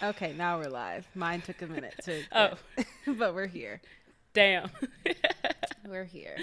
And 0.00 0.02
we're 0.02 0.08
live. 0.08 0.16
Okay, 0.16 0.32
now 0.34 0.58
we're 0.58 0.70
live. 0.70 1.06
Mine 1.14 1.40
took 1.40 1.62
a 1.62 1.66
minute 1.66 1.94
to. 2.04 2.22
Oh. 2.32 2.54
but 3.06 3.34
we're 3.34 3.46
here. 3.46 3.80
Damn. 4.32 4.70
We're 5.88 6.04
here. 6.04 6.36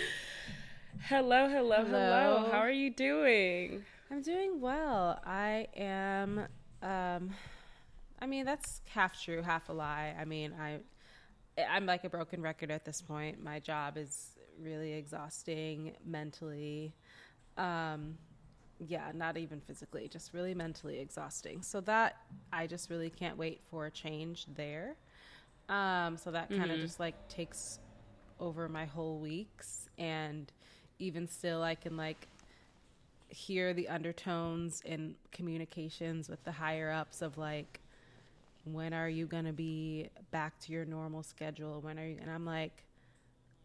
hello, 1.04 1.48
hello, 1.48 1.84
hello, 1.84 1.86
Hello. 1.86 2.50
How 2.52 2.58
are 2.58 2.72
you 2.72 2.90
doing? 2.90 3.84
I'm 4.10 4.24
doing 4.24 4.60
well. 4.60 5.20
I 5.24 5.68
am. 5.76 6.48
Um, 6.82 7.30
I 8.20 8.26
mean, 8.26 8.44
that's 8.44 8.82
half 8.90 9.22
true, 9.22 9.44
half 9.44 9.70
a 9.70 9.74
lie. 9.74 10.16
I 10.20 10.26
mean, 10.26 10.54
I, 10.60 10.80
I'm 11.62 11.86
like 11.86 12.06
a 12.06 12.10
broken 12.10 12.42
record 12.42 12.72
at 12.72 12.86
this 12.86 13.02
point. 13.02 13.44
My 13.44 13.60
job 13.60 13.98
is 13.98 14.32
really 14.60 14.94
exhausting 14.94 15.94
mentally. 16.04 16.96
Um, 17.58 18.18
yeah, 18.80 19.12
not 19.14 19.38
even 19.38 19.62
physically, 19.62 20.08
just 20.08 20.34
really 20.34 20.54
mentally 20.54 21.00
exhausting. 21.00 21.62
So 21.62 21.82
that 21.82 22.18
I 22.52 22.68
just 22.68 22.90
really 22.90 23.10
can't 23.10 23.38
wait 23.38 23.62
for 23.70 23.86
a 23.86 23.92
change 23.92 24.46
there. 24.56 24.96
Um, 25.70 26.18
so 26.18 26.32
that 26.32 26.52
kind 26.54 26.72
of 26.72 26.78
Mhm. 26.78 26.82
just 26.82 27.00
like 27.00 27.16
takes 27.28 27.80
over 28.40 28.68
my 28.70 28.86
whole 28.86 29.20
weeks, 29.20 29.90
and 29.98 30.52
even 31.00 31.28
still, 31.28 31.64
I 31.64 31.76
can 31.76 31.98
like 31.98 32.28
hear 33.30 33.74
the 33.74 33.88
undertones 33.90 34.82
in 34.86 35.16
communications 35.32 36.30
with 36.30 36.44
the 36.44 36.52
higher 36.52 36.92
ups 36.92 37.22
of 37.22 37.38
like, 37.38 37.82
when 38.66 38.94
are 38.94 39.10
you 39.10 39.26
gonna 39.26 39.54
be 39.54 40.10
back 40.32 40.60
to 40.60 40.72
your 40.72 40.86
normal 40.86 41.24
schedule? 41.24 41.82
When 41.82 42.00
are 42.00 42.06
you? 42.06 42.18
And 42.22 42.30
I'm 42.30 42.46
like, 42.46 42.84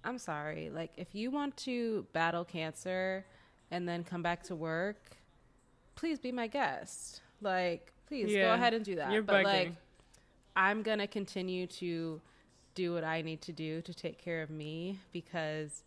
I'm 0.05 0.19
sorry. 0.19 0.71
Like, 0.71 0.93
if 0.97 1.15
you 1.15 1.31
want 1.31 1.57
to 1.59 2.07
battle 2.13 2.45
cancer 2.45 3.27
and 3.71 3.89
then 3.89 4.05
come 4.05 4.23
back 4.23 4.43
to 4.45 4.57
work, 4.57 5.17
please 5.95 6.19
be 6.19 6.33
my 6.33 6.47
guest. 6.47 7.21
Like, 7.41 7.93
please 8.07 8.33
go 8.33 8.53
ahead 8.53 8.75
and 8.75 8.85
do 8.85 8.97
that. 8.97 9.13
you're 9.13 9.23
but 9.23 9.45
like. 9.45 9.73
I'm 10.57 10.83
gonna 10.83 11.07
continue 11.07 11.67
to 11.69 12.21
do 12.75 12.93
what 12.93 13.05
I 13.05 13.23
need 13.23 13.41
to 13.43 13.53
do 13.53 13.81
to 13.83 13.95
take 13.95 14.19
care 14.19 14.43
of 14.43 14.51
me 14.51 14.99
because 15.13 15.85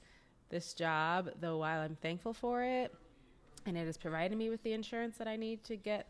this 0.50 0.74
job, 0.74 1.30
though 1.40 1.58
while 1.58 1.82
I'm 1.82 1.98
thankful 2.02 2.34
for 2.34 2.64
it, 2.64 2.94
and 3.66 3.78
it 3.78 3.86
has 3.86 3.98
provided 3.98 4.38
me 4.38 4.50
with 4.50 4.64
the 4.64 4.74
insurance 4.74 5.18
that 5.18 5.28
I 5.28 5.36
need 5.36 5.64
to 5.66 5.76
get 5.76 6.08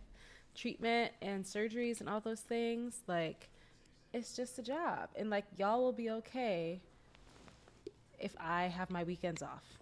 treatment 0.56 1.12
and 1.22 1.44
surgeries 1.44 2.00
and 2.00 2.10
all 2.10 2.20
those 2.20 2.42
things, 2.42 3.02
like 3.08 3.50
it's 4.14 4.36
just 4.36 4.60
a 4.60 4.64
job. 4.64 5.10
And 5.16 5.30
like 5.30 5.46
y'all 5.58 5.82
will 5.82 5.94
be 5.94 6.10
okay 6.12 6.82
if 8.20 8.36
I 8.40 8.64
have 8.64 8.90
my 8.90 9.04
weekends 9.04 9.42
off. 9.42 9.80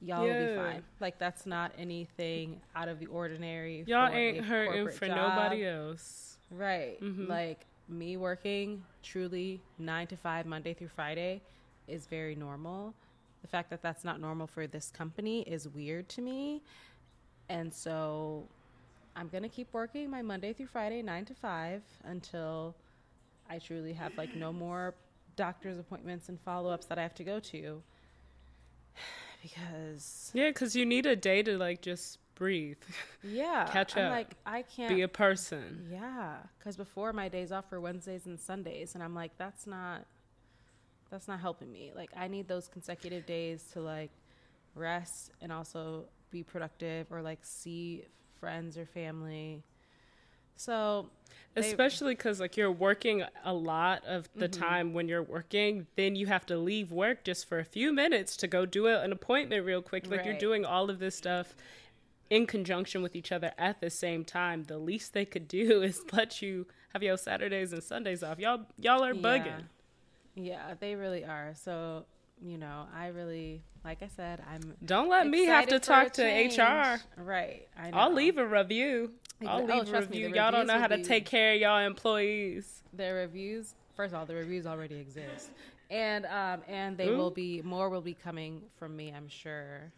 Y'all 0.00 0.22
will 0.24 0.46
be 0.46 0.56
fine. 0.56 0.82
Like 1.00 1.18
that's 1.18 1.44
not 1.46 1.72
anything 1.76 2.60
out 2.76 2.88
of 2.88 3.00
the 3.00 3.06
ordinary. 3.06 3.84
Y'all 3.86 4.12
ain't 4.12 4.44
hurting 4.44 4.88
for 4.90 5.06
job. 5.06 5.16
nobody 5.16 5.66
else. 5.66 6.36
Right. 6.50 7.00
Mhm. 7.00 7.28
Like 7.28 7.66
me 7.88 8.16
working 8.16 8.84
truly 9.02 9.60
nine 9.78 10.06
to 10.08 10.16
five, 10.16 10.46
Monday 10.46 10.74
through 10.74 10.88
Friday, 10.88 11.40
is 11.88 12.06
very 12.06 12.34
normal. 12.34 12.94
The 13.42 13.48
fact 13.48 13.70
that 13.70 13.82
that's 13.82 14.04
not 14.04 14.20
normal 14.20 14.46
for 14.46 14.66
this 14.66 14.90
company 14.90 15.42
is 15.42 15.68
weird 15.68 16.08
to 16.10 16.20
me. 16.22 16.62
And 17.48 17.72
so 17.72 18.46
I'm 19.16 19.28
going 19.28 19.42
to 19.42 19.48
keep 19.48 19.72
working 19.72 20.10
my 20.10 20.22
Monday 20.22 20.52
through 20.52 20.66
Friday, 20.66 21.02
nine 21.02 21.24
to 21.24 21.34
five, 21.34 21.82
until 22.04 22.74
I 23.48 23.58
truly 23.58 23.92
have 23.94 24.16
like 24.18 24.34
no 24.36 24.52
more 24.52 24.94
doctor's 25.36 25.78
appointments 25.78 26.28
and 26.28 26.38
follow 26.40 26.70
ups 26.70 26.86
that 26.86 26.98
I 26.98 27.02
have 27.02 27.14
to 27.14 27.24
go 27.24 27.40
to. 27.40 27.82
Because, 29.42 30.30
Yeah, 30.34 30.48
because 30.48 30.74
you 30.74 30.84
need 30.84 31.06
a 31.06 31.16
day 31.16 31.42
to 31.42 31.56
like 31.56 31.80
just 31.82 32.18
breathe, 32.34 32.76
yeah, 33.22 33.68
Catch 33.70 33.96
I'm 33.96 34.06
up. 34.06 34.10
like, 34.12 34.30
I 34.46 34.62
can't 34.62 34.94
be 34.94 35.02
a 35.02 35.08
person. 35.08 35.88
Yeah, 35.90 36.36
because 36.58 36.76
before 36.76 37.12
my 37.12 37.28
days 37.28 37.52
off 37.52 37.70
were 37.70 37.80
Wednesdays 37.80 38.26
and 38.26 38.38
Sundays, 38.38 38.94
and 38.94 39.02
I'm 39.02 39.14
like, 39.14 39.32
that's 39.38 39.66
not, 39.66 40.04
that's 41.10 41.28
not 41.28 41.40
helping 41.40 41.70
me. 41.72 41.92
Like, 41.94 42.10
I 42.16 42.28
need 42.28 42.48
those 42.48 42.68
consecutive 42.68 43.26
days 43.26 43.64
to 43.72 43.80
like 43.80 44.10
rest 44.74 45.30
and 45.40 45.52
also 45.52 46.04
be 46.30 46.42
productive 46.42 47.06
or 47.10 47.22
like 47.22 47.38
see 47.42 48.04
friends 48.40 48.76
or 48.78 48.86
family. 48.86 49.62
So, 50.58 51.10
Especially 51.56 52.14
because 52.14 52.38
like 52.38 52.56
you're 52.56 52.70
working 52.70 53.24
a 53.44 53.52
lot 53.52 54.04
of 54.04 54.28
the 54.36 54.48
Mm-hmm. 54.48 54.60
time 54.62 54.92
when 54.92 55.08
you're 55.08 55.22
working, 55.22 55.86
then 55.96 56.14
you 56.14 56.26
have 56.26 56.46
to 56.46 56.56
leave 56.56 56.92
work 56.92 57.24
just 57.24 57.48
for 57.48 57.58
a 57.58 57.64
few 57.64 57.92
minutes 57.92 58.36
to 58.38 58.46
go 58.46 58.64
do 58.64 58.86
a- 58.86 59.00
an 59.02 59.10
appointment 59.10 59.64
real 59.66 59.82
quick. 59.82 60.08
Like 60.08 60.24
you're 60.24 60.38
doing 60.38 60.64
all 60.64 60.88
of 60.88 61.00
this 61.00 61.16
stuff 61.16 61.56
in 62.30 62.46
conjunction 62.46 63.02
with 63.02 63.16
each 63.16 63.32
other 63.32 63.52
at 63.58 63.80
the 63.80 63.90
same 63.90 64.24
time. 64.24 64.64
The 64.64 64.78
least 64.78 65.14
they 65.14 65.24
could 65.24 65.48
do 65.48 65.82
is 65.88 66.02
let 66.12 66.42
you 66.42 66.66
have 66.92 67.02
your 67.02 67.16
Saturdays 67.16 67.72
and 67.72 67.82
Sundays 67.82 68.22
off. 68.22 68.38
Y'all 68.38 68.66
y'all 68.78 69.02
are 69.02 69.14
bugging. 69.14 69.64
yeah, 70.36 70.74
they 70.78 70.94
really 70.94 71.24
are. 71.24 71.54
So, 71.56 72.04
you 72.40 72.58
know, 72.58 72.86
I 72.94 73.08
really, 73.08 73.62
like 73.84 74.02
I 74.02 74.08
said, 74.14 74.42
I'm. 74.48 74.74
Don't 74.84 75.08
let 75.08 75.26
me 75.26 75.46
have 75.46 75.66
to 75.68 75.76
excited 75.76 76.14
for 76.14 76.22
a 76.22 76.30
talk 76.44 76.56
to. 76.56 76.62
HR. 76.62 77.00
Right. 77.20 77.66
I 77.76 77.90
know. 77.90 77.96
I'll 77.96 78.12
leave 78.12 78.38
a 78.38 78.46
review. 78.46 79.12
I'll 79.46 79.60
Exa- 79.60 79.70
oh, 79.70 79.74
leave 79.78 79.82
a 79.82 79.90
trust 79.90 80.10
me, 80.10 80.22
review. 80.24 80.34
Y'all 80.36 80.50
don't 80.52 80.66
know 80.66 80.78
how 80.78 80.88
to 80.88 81.02
take 81.02 81.24
care 81.26 81.54
of 81.54 81.60
y'all 81.60 81.78
employees. 81.86 82.82
the 82.92 83.12
reviews 83.12 83.74
first 83.94 84.12
of 84.14 84.18
all 84.20 84.26
the 84.26 84.34
reviews 84.34 84.66
already 84.66 84.96
exist 84.96 85.50
and 85.90 86.24
um 86.26 86.60
and 86.68 86.96
they 86.96 87.08
Ooh. 87.08 87.16
will 87.16 87.30
be 87.30 87.60
more 87.62 87.88
will 87.88 88.00
be 88.00 88.14
coming 88.14 88.62
from 88.78 88.94
me 88.96 89.12
i'm 89.16 89.28
sure 89.28 89.92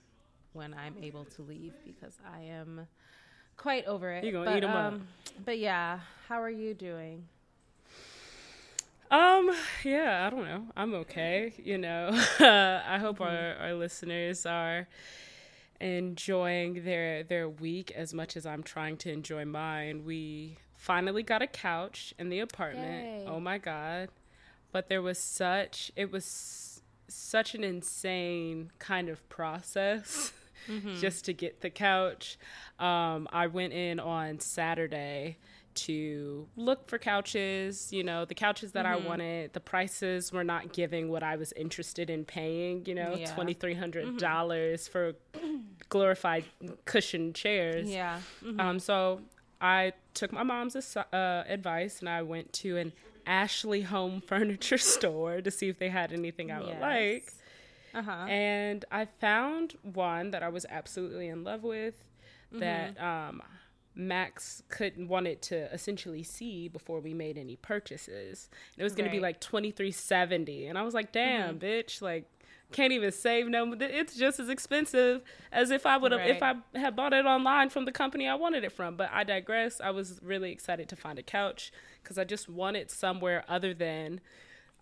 when 0.52 0.72
i'm 0.74 0.94
able 1.02 1.24
to 1.24 1.42
leave 1.42 1.72
because 1.84 2.16
i 2.34 2.40
am 2.40 2.86
quite 3.56 3.84
over 3.86 4.10
it 4.10 4.24
You 4.24 4.32
gonna 4.32 4.44
but, 4.46 4.56
eat 4.58 4.64
'em 4.64 4.70
up. 4.70 4.92
um, 4.94 5.06
but 5.44 5.58
yeah 5.58 6.00
how 6.28 6.40
are 6.42 6.50
you 6.50 6.74
doing 6.74 7.24
Um, 9.10 9.50
yeah, 9.84 10.24
I 10.26 10.30
don't 10.30 10.44
know. 10.44 10.66
I'm 10.76 10.94
okay. 10.94 11.52
You 11.62 11.78
know, 11.78 12.10
I 12.40 12.96
hope 13.00 13.20
our, 13.20 13.56
our 13.60 13.74
listeners 13.74 14.46
are 14.46 14.86
enjoying 15.80 16.84
their 16.84 17.22
their 17.22 17.48
week 17.48 17.90
as 17.92 18.12
much 18.12 18.36
as 18.36 18.46
I'm 18.46 18.62
trying 18.62 18.96
to 18.98 19.10
enjoy 19.12 19.44
mine. 19.44 20.04
We 20.04 20.58
finally 20.76 21.22
got 21.22 21.42
a 21.42 21.46
couch 21.46 22.14
in 22.18 22.28
the 22.28 22.40
apartment. 22.40 23.20
Yay. 23.22 23.26
Oh 23.26 23.40
my 23.40 23.58
god. 23.58 24.08
But 24.72 24.88
there 24.88 25.02
was 25.02 25.18
such 25.18 25.90
it 25.96 26.12
was 26.12 26.82
such 27.08 27.54
an 27.54 27.64
insane 27.64 28.70
kind 28.78 29.08
of 29.08 29.26
process 29.28 30.32
just 31.00 31.24
to 31.24 31.32
get 31.32 31.60
the 31.60 31.70
couch. 31.70 32.38
Um, 32.78 33.26
I 33.32 33.46
went 33.48 33.72
in 33.72 33.98
on 33.98 34.38
Saturday 34.40 35.38
to 35.74 36.48
look 36.56 36.88
for 36.88 36.98
couches, 36.98 37.92
you 37.92 38.02
know, 38.04 38.24
the 38.24 38.34
couches 38.34 38.72
that 38.72 38.86
I 38.86 38.96
wanted. 38.96 39.52
The 39.52 39.60
prices 39.60 40.32
were 40.32 40.44
not 40.44 40.72
giving 40.72 41.08
what 41.08 41.22
I 41.22 41.36
was 41.36 41.52
interested 41.52 42.10
in 42.10 42.24
paying, 42.24 42.84
you 42.86 42.94
know, 42.94 43.14
Yeah. 43.16 43.34
$2,300 43.36 44.88
for 44.88 45.12
glorified 45.88 46.44
cushion 46.84 47.32
chairs. 47.32 47.88
yeah 47.88 48.20
Um, 48.58 48.78
so 48.78 49.20
I 49.60 49.92
took 50.14 50.32
my 50.32 50.42
mom's 50.42 50.74
uh, 50.96 51.04
advice 51.48 52.00
and 52.00 52.08
I 52.08 52.22
went 52.22 52.52
to 52.54 52.76
an 52.76 52.92
Ashley 53.26 53.82
Home 53.82 54.20
Furniture 54.26 54.78
store 54.78 55.40
to 55.40 55.50
see 55.50 55.68
if 55.68 55.78
they 55.78 55.88
had 55.88 56.12
anything 56.12 56.50
I 56.50 56.60
would 56.60 56.68
Yes. 56.68 56.80
like. 56.80 57.32
uh-huh 57.94 58.26
And 58.28 58.84
I 58.90 59.06
found 59.20 59.74
one 59.82 60.30
that 60.30 60.42
I 60.42 60.48
was 60.48 60.64
absolutely 60.68 61.28
in 61.28 61.42
love 61.44 61.62
with 61.62 61.94
that 62.52 63.00
um, 63.00 63.42
Max 63.94 64.62
couldn't 64.68 65.08
wanted 65.08 65.42
to 65.42 65.72
essentially 65.72 66.22
see 66.22 66.68
before 66.68 67.00
we 67.00 67.12
made 67.12 67.36
any 67.36 67.56
purchases. 67.56 68.48
And 68.74 68.80
it 68.80 68.84
was 68.84 68.94
going 68.94 69.08
to 69.08 69.14
be 69.14 69.20
like 69.20 69.40
twenty 69.40 69.70
three 69.70 69.90
seventy, 69.90 70.66
and 70.66 70.78
I 70.78 70.82
was 70.82 70.94
like, 70.94 71.12
"Damn, 71.12 71.58
mm-hmm. 71.58 71.64
bitch! 71.64 72.00
Like, 72.00 72.24
can't 72.72 72.92
even 72.92 73.10
save 73.10 73.48
no. 73.48 73.74
It's 73.78 74.16
just 74.16 74.38
as 74.38 74.48
expensive 74.48 75.22
as 75.50 75.70
if 75.70 75.86
I 75.86 75.96
would 75.96 76.12
have 76.12 76.20
if 76.20 76.42
I 76.42 76.54
had 76.74 76.94
bought 76.94 77.12
it 77.12 77.26
online 77.26 77.68
from 77.68 77.84
the 77.84 77.92
company 77.92 78.28
I 78.28 78.36
wanted 78.36 78.64
it 78.64 78.72
from." 78.72 78.96
But 78.96 79.10
I 79.12 79.24
digress. 79.24 79.80
I 79.80 79.90
was 79.90 80.20
really 80.22 80.52
excited 80.52 80.88
to 80.88 80.96
find 80.96 81.18
a 81.18 81.22
couch 81.22 81.72
because 82.02 82.16
I 82.16 82.24
just 82.24 82.48
wanted 82.48 82.90
somewhere 82.90 83.44
other 83.48 83.74
than 83.74 84.20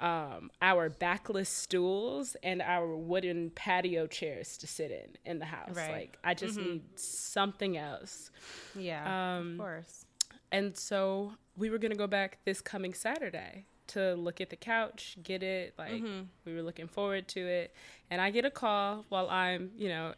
um, 0.00 0.50
our 0.62 0.88
backless 0.88 1.48
stools 1.48 2.36
and 2.42 2.62
our 2.62 2.96
wooden 2.96 3.50
patio 3.50 4.06
chairs 4.06 4.56
to 4.58 4.66
sit 4.66 4.90
in 4.90 5.16
in 5.24 5.38
the 5.38 5.44
house. 5.46 5.74
Right. 5.74 5.90
Like 5.92 6.18
I 6.22 6.34
just 6.34 6.56
need 6.56 6.82
something 6.98 7.76
else. 7.76 8.30
yeah 8.76 9.36
Um, 9.38 9.52
of 9.52 9.58
course 9.58 10.04
And 10.52 10.76
so 10.76 11.32
we 11.56 11.68
were 11.70 11.78
gonna 11.78 11.96
go 11.96 12.06
back 12.06 12.38
this 12.44 12.60
coming 12.60 12.94
Saturday 12.94 13.66
to 13.88 14.14
look 14.14 14.40
at 14.40 14.50
the 14.50 14.56
couch, 14.56 15.16
get 15.22 15.42
it. 15.42 15.74
Like 15.78 16.02
we 16.44 16.54
were 16.54 16.62
looking 16.62 16.86
forward 16.88 17.26
to 17.28 17.40
it, 17.40 17.74
and 18.10 18.20
I 18.20 18.30
get 18.30 18.44
a 18.44 18.50
call 18.50 19.04
while 19.08 19.28
I'm, 19.30 19.70
you 19.76 19.88
know, 19.88 20.14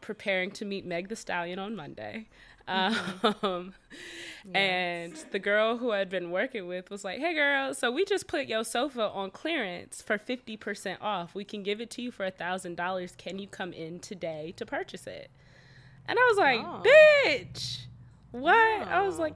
preparing 0.00 0.50
to 0.52 0.64
meet 0.64 0.86
Meg 0.86 1.08
Thee 1.08 1.14
Stallion 1.14 1.58
on 1.58 1.76
Monday. 1.76 2.28
Um, 2.70 3.74
And 4.54 5.14
the 5.32 5.38
girl 5.38 5.76
who 5.76 5.92
I'd 5.92 6.08
been 6.08 6.30
working 6.30 6.66
with 6.66 6.88
was 6.90 7.04
like, 7.04 7.18
"Hey, 7.18 7.34
girl, 7.34 7.74
so 7.74 7.90
we 7.92 8.06
just 8.06 8.26
put 8.26 8.46
your 8.46 8.64
sofa 8.64 9.02
on 9.10 9.30
clearance 9.30 10.00
for 10.00 10.16
fifty 10.16 10.56
percent 10.56 10.98
off. 11.02 11.34
We 11.34 11.44
can 11.44 11.62
give 11.62 11.78
it 11.82 11.90
to 11.90 12.02
you 12.02 12.10
for 12.10 12.24
a 12.24 12.30
thousand 12.30 12.76
dollars. 12.76 13.14
Can 13.18 13.38
you 13.38 13.46
come 13.46 13.74
in 13.74 14.00
today 14.00 14.54
to 14.56 14.64
purchase 14.64 15.06
it?" 15.06 15.30
And 16.08 16.18
I 16.18 16.22
was 16.30 16.38
like, 16.38 16.60
Oh. 16.64 16.82
"Bitch, 16.82 17.80
what?" 18.30 18.54
I 18.56 19.02
was 19.02 19.18
Oh. 19.18 19.22
like, 19.24 19.34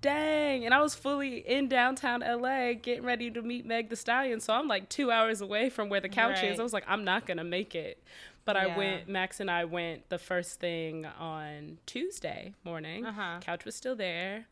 dang. 0.00 0.64
And 0.64 0.72
I 0.72 0.80
was 0.80 0.94
fully 0.94 1.38
in 1.46 1.68
downtown 1.68 2.20
LA 2.22 2.72
getting 2.72 3.04
ready 3.04 3.30
to 3.30 3.42
meet 3.42 3.66
Meg 3.66 3.90
Thee 3.90 3.96
Stallion. 3.96 4.40
So 4.40 4.54
I'm 4.54 4.66
like 4.66 4.88
two 4.88 5.10
hours 5.10 5.42
away 5.42 5.68
from 5.68 5.90
where 5.90 6.00
the 6.00 6.08
couch 6.08 6.36
Right. 6.42 6.52
is. 6.52 6.58
I 6.58 6.62
was 6.62 6.72
like, 6.72 6.84
I'm 6.88 7.04
not 7.04 7.26
going 7.26 7.36
to 7.36 7.44
make 7.44 7.74
it. 7.74 8.02
But 8.44 8.56
I 8.56 8.76
went, 8.76 9.08
Max 9.08 9.38
and 9.40 9.50
I 9.50 9.64
went 9.64 10.08
the 10.08 10.18
first 10.18 10.60
thing 10.60 11.06
on 11.06 11.78
Tuesday 11.86 12.54
morning. 12.64 13.06
Uh-huh. 13.06 13.38
Couch 13.40 13.64
was 13.64 13.74
still 13.74 13.94
there. 13.94 14.46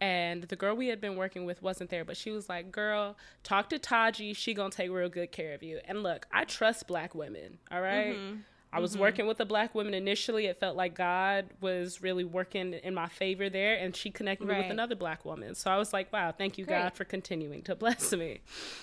And 0.00 0.42
the 0.44 0.56
girl 0.56 0.74
we 0.74 0.88
had 0.88 1.00
been 1.00 1.16
working 1.16 1.44
with 1.44 1.62
wasn't 1.62 1.90
there, 1.90 2.04
but 2.04 2.16
she 2.16 2.32
was 2.32 2.48
like, 2.48 2.72
"Girl, 2.72 3.16
talk 3.44 3.70
to 3.70 3.78
Taji. 3.78 4.34
She 4.34 4.52
gonna 4.52 4.70
take 4.70 4.90
real 4.90 5.08
good 5.08 5.30
care 5.30 5.54
of 5.54 5.62
you." 5.62 5.78
And 5.84 6.02
look, 6.02 6.26
I 6.32 6.44
trust 6.44 6.88
black 6.88 7.14
women. 7.14 7.58
All 7.70 7.80
right? 7.80 8.16
Mm-hmm. 8.16 8.36
I 8.74 8.80
was 8.80 8.96
working 8.96 9.26
with 9.26 9.38
a 9.38 9.44
black 9.44 9.74
woman 9.74 9.92
initially. 9.92 10.46
It 10.46 10.58
felt 10.58 10.76
like 10.76 10.94
God 10.94 11.50
was 11.60 12.00
really 12.02 12.24
working 12.24 12.72
in 12.72 12.94
my 12.94 13.06
favor 13.06 13.50
there, 13.50 13.76
and 13.76 13.94
she 13.94 14.10
connected 14.10 14.48
me 14.48 14.56
with 14.56 14.70
another 14.70 14.94
black 14.96 15.24
woman. 15.24 15.54
So 15.54 15.70
I 15.70 15.76
was 15.76 15.92
like, 15.92 16.12
"Wow, 16.12 16.32
thank 16.32 16.58
you, 16.58 16.64
God, 16.64 16.94
for 16.94 17.04
continuing 17.04 17.62
to 17.62 17.74
bless 17.76 18.12
me." 18.12 18.40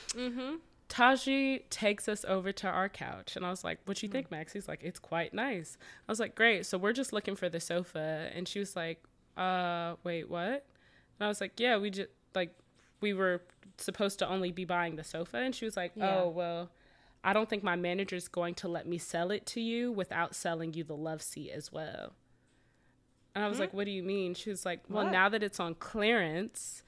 Mm-hmm. 0.09 0.55
Taji 0.89 1.65
takes 1.69 2.09
us 2.09 2.25
over 2.27 2.51
to 2.51 2.67
our 2.67 2.89
couch, 2.89 3.35
and 3.35 3.45
I 3.45 3.49
was 3.51 3.63
like, 3.63 3.79
"What 3.85 4.01
you 4.03 4.09
think, 4.09 4.29
Max?" 4.31 4.53
He's 4.53 4.67
like, 4.67 4.83
"It's 4.83 4.99
quite 4.99 5.33
nice." 5.33 5.77
I 6.07 6.11
was 6.11 6.19
like, 6.19 6.35
"Great." 6.35 6.65
So 6.65 6.77
we're 6.77 6.93
just 6.93 7.13
looking 7.13 7.35
for 7.35 7.47
the 7.47 7.59
sofa, 7.59 8.29
and 8.33 8.47
she 8.47 8.59
was 8.59 8.75
like, 8.75 9.01
"Uh, 9.37 9.95
wait, 10.03 10.29
what?" 10.29 10.65
And 11.19 11.21
I 11.21 11.27
was 11.27 11.39
like, 11.39 11.59
"Yeah, 11.59 11.77
we 11.77 11.91
just 11.91 12.09
like 12.35 12.53
we 13.01 13.13
were 13.13 13.41
supposed 13.77 14.19
to 14.19 14.27
only 14.27 14.51
be 14.51 14.65
buying 14.65 14.95
the 14.95 15.03
sofa," 15.03 15.37
and 15.37 15.55
she 15.55 15.63
was 15.63 15.77
like, 15.77 15.93
Yeah. 15.95 16.21
"Oh, 16.21 16.29
well." 16.29 16.69
I 17.21 17.33
don't 17.33 17.49
think 17.49 17.63
my 17.63 17.75
manager's 17.75 18.29
going 18.29 18.55
to 18.55 18.69
let 18.69 18.87
me 18.87 18.97
sell 18.97 19.29
it 19.29 19.45
to 19.47 19.59
you 19.59 19.91
without 19.91 20.33
selling 20.33 20.73
you 20.73 20.85
the 20.85 20.95
love 20.95 21.21
seat 21.21 21.51
as 21.51 21.69
well. 21.69 22.13
And 23.35 23.43
I 23.43 23.49
was 23.49 23.59
like, 23.59 23.73
what 23.73 23.83
do 23.85 23.91
you 23.91 24.03
mean? 24.03 24.33
She 24.33 24.49
was 24.49 24.65
like, 24.65 24.83
well, 24.87 25.03
What? 25.03 25.11
now 25.11 25.27
that 25.27 25.43
it's 25.43 25.59
on 25.59 25.75
clearance, 25.75 26.81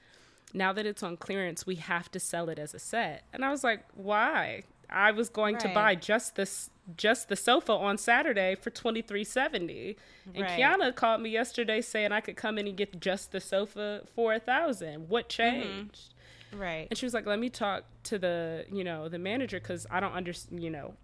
now 0.52 0.72
that 0.72 0.86
it's 0.86 1.02
on 1.02 1.16
clearance, 1.16 1.66
we 1.66 1.76
have 1.76 2.10
to 2.12 2.20
sell 2.20 2.48
it 2.48 2.58
as 2.58 2.74
a 2.74 2.78
set. 2.78 3.24
And 3.32 3.44
I 3.44 3.50
was 3.50 3.64
like, 3.64 3.84
why? 3.94 4.64
I 4.90 5.10
was 5.12 5.28
going 5.28 5.58
to 5.58 5.68
buy 5.68 5.94
just 5.94 6.36
this 6.36 6.70
just 6.96 7.28
the 7.28 7.36
sofa 7.36 7.72
on 7.72 7.96
Saturday 7.96 8.56
for 8.56 8.70
twenty 8.70 9.02
three 9.02 9.24
seventy. 9.24 9.96
And 10.34 10.44
Right. 10.44 10.60
Kiana 10.60 10.94
called 10.94 11.22
me 11.22 11.30
yesterday 11.30 11.80
saying 11.80 12.12
I 12.12 12.20
could 12.20 12.36
come 12.36 12.58
in 12.58 12.66
and 12.66 12.76
get 12.76 13.00
just 13.00 13.32
the 13.32 13.40
sofa 13.40 14.02
for 14.14 14.34
a 14.34 14.40
thousand. 14.40 15.08
What 15.08 15.28
mm-hmm. 15.28 15.62
changed? 15.62 16.14
Right. 16.52 16.88
And 16.90 16.98
she 16.98 17.06
was 17.06 17.14
like, 17.14 17.24
"Let 17.24 17.38
me 17.38 17.48
talk 17.48 17.84
to 18.04 18.18
the, 18.18 18.66
you 18.70 18.84
know, 18.84 19.08
the 19.08 19.18
manager 19.18 19.58
because 19.58 19.86
I 19.90 20.00
don't 20.00 20.12
understand, 20.12 20.62
you 20.62 20.70
know, 20.70 20.94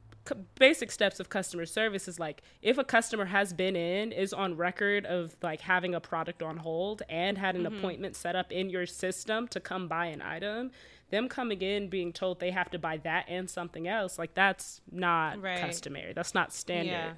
basic 0.59 0.91
steps 0.91 1.21
of 1.21 1.29
customer 1.29 1.67
service 1.67 2.09
is 2.09 2.19
like 2.19 2.43
if 2.63 2.79
a 2.79 2.85
customer 2.85 3.27
has 3.27 3.53
been 3.53 3.77
in 3.77 4.13
is 4.13 4.33
on 4.33 4.57
record 4.57 5.07
of 5.07 5.37
like 5.43 5.61
having 5.61 5.95
a 5.95 6.01
product 6.01 6.43
on 6.43 6.57
hold 6.59 7.03
and 7.09 7.39
had 7.39 7.55
an 7.57 7.65
Mm-hmm. 7.65 7.77
appointment 7.79 8.17
set 8.17 8.35
up 8.37 8.51
in 8.53 8.71
your 8.71 8.87
system 8.87 9.47
to 9.49 9.61
come 9.61 9.89
buy 9.89 10.07
an 10.07 10.21
item, 10.23 10.71
them 11.11 11.29
coming 11.29 11.61
in 11.63 11.89
being 11.89 12.13
told 12.13 12.41
they 12.41 12.51
have 12.51 12.71
to 12.71 12.79
buy 12.79 12.97
that 12.99 13.25
and 13.29 13.49
something 13.49 13.87
else, 13.89 14.19
like 14.19 14.35
that's 14.35 14.81
not 14.91 15.41
Right. 15.43 15.61
customary. 15.61 16.13
That's 16.13 16.35
not 16.35 16.53
standard." 16.53 16.91
Yeah. 16.91 17.13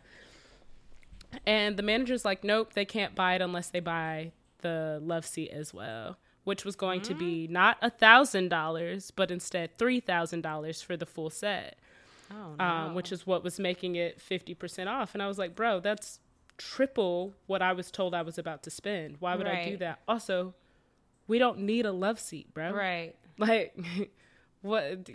And 1.47 1.77
the 1.77 1.83
manager's 1.83 2.25
like, 2.25 2.43
nope, 2.43 2.73
they 2.75 2.85
can't 2.85 3.15
buy 3.15 3.35
it 3.35 3.41
unless 3.43 3.71
they 3.71 3.81
buy 3.81 4.33
the 4.63 4.99
love 5.03 5.25
seat 5.25 5.51
as 5.51 5.73
well, 5.73 6.19
which 6.45 6.65
was 6.65 6.75
going 6.77 7.01
to 7.03 7.15
be 7.15 7.47
not 7.49 7.79
a 7.83 7.91
thousand 7.91 8.49
dollars, 8.49 9.11
but 9.11 9.31
instead 9.31 9.79
three 9.79 10.01
thousand 10.01 10.41
dollars 10.43 10.83
for 10.83 10.97
the 10.97 11.07
full 11.07 11.31
set, 11.31 11.79
Oh 12.31 12.55
no. 12.59 12.65
um, 12.65 12.95
which 12.95 13.13
is 13.13 13.27
what 13.27 13.43
was 13.43 13.59
making 13.59 13.97
it 13.97 14.21
fifty 14.21 14.55
percent 14.55 14.89
off. 14.89 15.15
And 15.15 15.23
I 15.23 15.27
was 15.29 15.39
like, 15.39 15.55
bro, 15.55 15.81
that's 15.81 16.21
triple 16.59 17.35
what 17.47 17.63
I 17.63 17.73
was 17.73 17.91
told 17.91 18.15
I 18.15 18.23
was 18.23 18.39
about 18.39 18.63
to 18.65 18.71
spend. 18.71 19.17
Why 19.19 19.35
would 19.35 19.47
I 19.47 19.65
do 19.71 19.77
that? 19.79 20.01
Also, 20.07 20.55
we 21.27 21.39
don't 21.39 21.61
need 21.61 21.87
a 21.87 21.93
love 21.93 22.21
seat, 22.21 22.53
bro. 22.55 22.73
right. 22.73 23.15
Like, 23.39 23.75
what? 24.61 25.09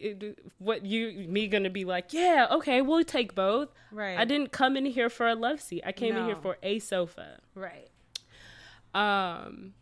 What 0.57 0.83
you 0.83 1.27
me 1.29 1.47
gonna 1.47 1.69
be 1.69 1.85
like? 1.85 2.11
Yeah, 2.11 2.47
okay, 2.49 2.81
we'll 2.81 3.03
take 3.03 3.35
both. 3.35 3.69
Right. 3.91 4.17
I 4.17 4.25
didn't 4.25 4.51
come 4.51 4.75
in 4.75 4.85
here 4.87 5.09
for 5.09 5.27
a 5.27 5.35
love 5.35 5.61
seat. 5.61 5.83
I 5.85 5.91
came 5.91 6.15
in 6.15 6.25
here 6.25 6.35
for 6.35 6.57
a 6.63 6.79
sofa. 6.79 7.39
Right. 7.53 7.87
Um, 8.95 9.73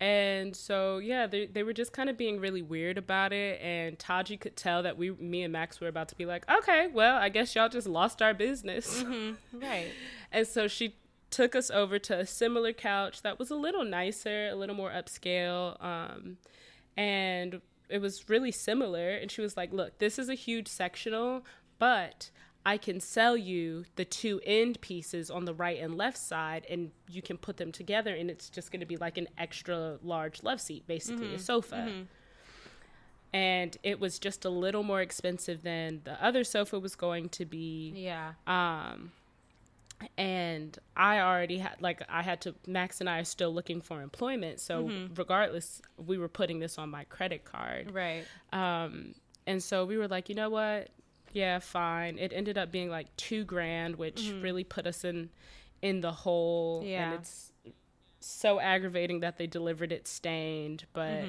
and 0.00 0.54
so 0.54 0.98
yeah, 0.98 1.26
they 1.26 1.46
they 1.46 1.62
were 1.62 1.72
just 1.72 1.92
kind 1.92 2.10
of 2.10 2.16
being 2.16 2.40
really 2.40 2.62
weird 2.62 2.98
about 2.98 3.32
it, 3.32 3.60
and 3.60 3.98
Taji 3.98 4.36
could 4.36 4.56
tell 4.56 4.82
that 4.82 4.98
we, 4.98 5.12
me 5.12 5.42
and 5.42 5.52
Max, 5.52 5.80
were 5.80 5.88
about 5.88 6.08
to 6.08 6.16
be 6.16 6.26
like, 6.26 6.48
okay, 6.50 6.88
well, 6.92 7.16
I 7.16 7.28
guess 7.28 7.54
y'all 7.54 7.68
just 7.68 7.86
lost 7.86 8.20
our 8.20 8.34
business. 8.34 9.04
Right. 9.52 9.90
And 10.32 10.48
so 10.48 10.66
she 10.66 10.96
took 11.30 11.54
us 11.54 11.70
over 11.70 11.96
to 12.00 12.18
a 12.18 12.26
similar 12.26 12.72
couch 12.72 13.22
that 13.22 13.38
was 13.38 13.50
a 13.50 13.54
little 13.54 13.84
nicer, 13.84 14.48
a 14.48 14.56
little 14.56 14.74
more 14.74 14.90
upscale. 14.90 15.80
Um, 15.80 16.38
and 16.96 17.60
it 17.88 18.00
was 18.00 18.28
really 18.28 18.50
similar. 18.50 19.10
And 19.10 19.30
she 19.30 19.40
was 19.40 19.56
like, 19.56 19.72
Look, 19.72 19.98
this 19.98 20.18
is 20.18 20.28
a 20.28 20.34
huge 20.34 20.66
sectional, 20.66 21.44
but 21.78 22.30
I 22.66 22.78
can 22.78 22.98
sell 23.00 23.36
you 23.36 23.84
the 23.96 24.04
two 24.06 24.40
end 24.44 24.80
pieces 24.80 25.30
on 25.30 25.44
the 25.44 25.52
right 25.54 25.78
and 25.80 25.96
left 25.96 26.16
side, 26.16 26.66
and 26.70 26.90
you 27.10 27.20
can 27.20 27.36
put 27.36 27.58
them 27.58 27.70
together, 27.72 28.14
and 28.14 28.30
it's 28.30 28.48
just 28.48 28.72
going 28.72 28.80
to 28.80 28.86
be 28.86 28.96
like 28.96 29.18
an 29.18 29.28
extra 29.36 29.98
large 30.02 30.42
love 30.42 30.60
seat, 30.60 30.86
basically, 30.86 31.34
a 31.34 31.38
sofa. 31.38 31.76
And 33.32 33.76
it 33.82 33.98
was 33.98 34.18
just 34.18 34.44
a 34.44 34.48
little 34.50 34.82
more 34.84 35.00
expensive 35.00 35.62
than 35.62 36.00
the 36.04 36.22
other 36.24 36.44
sofa 36.44 36.78
was 36.78 36.94
going 36.94 37.28
to 37.30 37.44
be 37.44 37.92
Yeah. 37.96 38.32
um 38.46 39.12
and 40.18 40.76
i 40.96 41.20
already 41.20 41.58
had 41.58 41.80
like 41.80 42.02
i 42.08 42.20
had 42.20 42.40
to 42.40 42.54
max 42.66 43.00
and 43.00 43.08
i 43.08 43.20
are 43.20 43.24
still 43.24 43.54
looking 43.54 43.80
for 43.80 44.02
employment 44.02 44.60
so 44.60 44.90
regardless 45.14 45.80
we 46.04 46.18
were 46.18 46.28
putting 46.28 46.58
this 46.58 46.78
on 46.78 46.90
my 46.90 47.04
credit 47.04 47.44
card 47.44 47.90
Right. 47.92 48.24
um 48.52 49.14
and 49.46 49.62
so 49.62 49.86
we 49.86 49.96
were 49.96 50.08
like 50.08 50.28
you 50.28 50.34
know 50.34 50.50
what 50.50 50.88
yeah 51.34 51.58
fine. 51.58 52.18
It 52.18 52.32
ended 52.34 52.56
up 52.56 52.72
being 52.72 52.88
like 52.88 53.14
two 53.16 53.44
grand 53.44 53.96
which 53.96 54.32
really 54.40 54.64
put 54.64 54.86
us 54.86 55.04
in 55.04 55.28
in 55.82 56.00
the 56.00 56.12
hole. 56.12 56.82
Yeah. 56.86 57.04
and 57.10 57.14
it's 57.20 57.52
so 58.20 58.58
aggravating 58.60 59.20
that 59.20 59.36
they 59.36 59.46
delivered 59.46 59.92
it 59.92 60.08
stained 60.08 60.86
but 60.94 61.24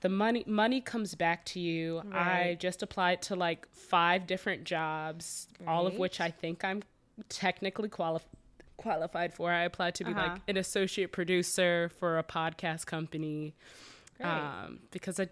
the 0.00 0.08
money 0.08 0.42
money 0.46 0.80
comes 0.80 1.14
back 1.14 1.44
to 1.46 1.60
you. 1.60 2.02
I 2.12 2.56
just 2.58 2.82
applied 2.82 3.22
to 3.22 3.36
like 3.36 3.68
five 3.72 4.26
different 4.26 4.64
jobs 4.64 5.46
all 5.68 5.86
of 5.86 5.96
which 5.96 6.20
i 6.20 6.30
think 6.30 6.64
i'm 6.64 6.82
technically 7.28 7.88
qualified 7.88 8.28
qualified 8.76 9.32
for. 9.32 9.52
I 9.52 9.62
applied 9.62 9.94
to 9.96 10.04
be 10.04 10.10
Uh-huh. 10.10 10.30
like 10.32 10.40
an 10.48 10.56
associate 10.56 11.12
producer 11.12 11.90
for 12.00 12.18
a 12.18 12.24
podcast 12.24 12.86
company 12.86 13.54
Great. 14.20 14.28
um, 14.28 14.80
because 14.90 15.20
I, 15.20 15.28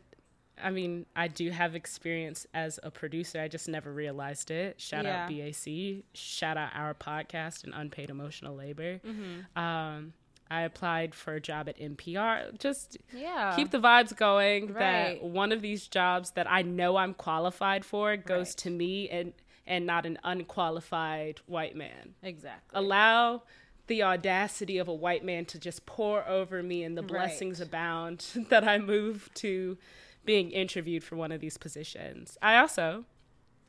I 0.62 0.71
mean, 0.71 1.07
I 1.16 1.28
do 1.28 1.50
have 1.50 1.75
experience 1.75 2.47
as 2.54 2.78
a 2.83 2.90
producer. 2.90 3.40
I 3.40 3.49
just 3.49 3.69
never 3.69 3.92
realized 3.92 4.50
it. 4.50 4.81
Shout 4.81 5.07
out 5.07 5.28
BAC. 5.28 6.04
Shout 6.14 6.57
out 6.57 6.71
our 6.75 6.95
podcast 6.95 7.64
and 7.64 7.73
unpaid 7.75 8.11
emotional 8.11 8.54
labor. 8.54 9.00
Mm-hmm. 9.07 9.59
Um, 9.59 10.12
I 10.50 10.62
applied 10.62 11.14
for 11.14 11.35
a 11.35 11.40
job 11.40 11.69
at 11.69 11.78
NPR. 11.78 12.59
Just 12.59 12.99
yeah. 13.14 13.54
keep 13.57 13.71
the 13.71 13.78
vibes 13.81 14.14
going. 14.14 14.75
That 14.75 15.23
one 15.23 15.50
of 15.50 15.62
these 15.62 15.88
jobs 15.88 16.33
that 16.33 16.50
I 16.50 16.61
know 16.62 16.97
I'm 16.97 17.14
qualified 17.14 17.85
for 17.85 18.16
goes 18.16 18.49
Right. 18.50 18.57
to 18.59 18.71
me 18.71 19.09
and 19.09 19.33
and 19.66 19.87
not 19.87 20.04
an 20.07 20.19
unqualified 20.25 21.40
white 21.47 21.76
man 21.76 22.14
exactly. 22.23 22.78
allow 22.78 23.42
the 23.87 24.02
audacity 24.02 24.78
of 24.78 24.88
a 24.88 24.95
white 24.95 25.25
man 25.25 25.45
to 25.47 25.59
just 25.59 25.87
pour 25.87 26.26
over 26.28 26.62
me 26.62 26.83
and 26.83 26.97
the 26.99 27.02
Right. 27.02 27.09
blessings 27.12 27.61
abound 27.61 28.26
that 28.49 28.66
I 28.66 28.78
move 28.78 29.31
to 29.35 29.78
being 30.25 30.50
interviewed 30.50 31.02
for 31.05 31.17
one 31.17 31.33
of 31.33 31.41
these 31.41 31.57
positions. 31.59 32.37
I 32.43 32.57
also 32.59 33.05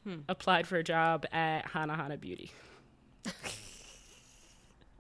Hmm. 0.04 0.20
applied 0.28 0.68
for 0.68 0.76
a 0.78 0.84
job 0.84 1.26
at 1.32 1.66
Hanahana 1.72 2.20
Beauty 2.20 2.52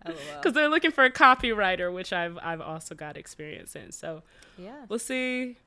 because 0.05 0.53
they're 0.53 0.69
looking 0.69 0.91
for 0.91 1.03
a 1.03 1.11
copywriter, 1.11 1.93
which 1.93 2.11
I've 2.13 2.37
I've 2.41 2.61
also 2.61 2.95
got 2.95 3.17
experience 3.17 3.75
in. 3.75 3.91
So 3.91 4.23
yeah, 4.57 4.85
we'll 4.89 4.99
see. 4.99 5.57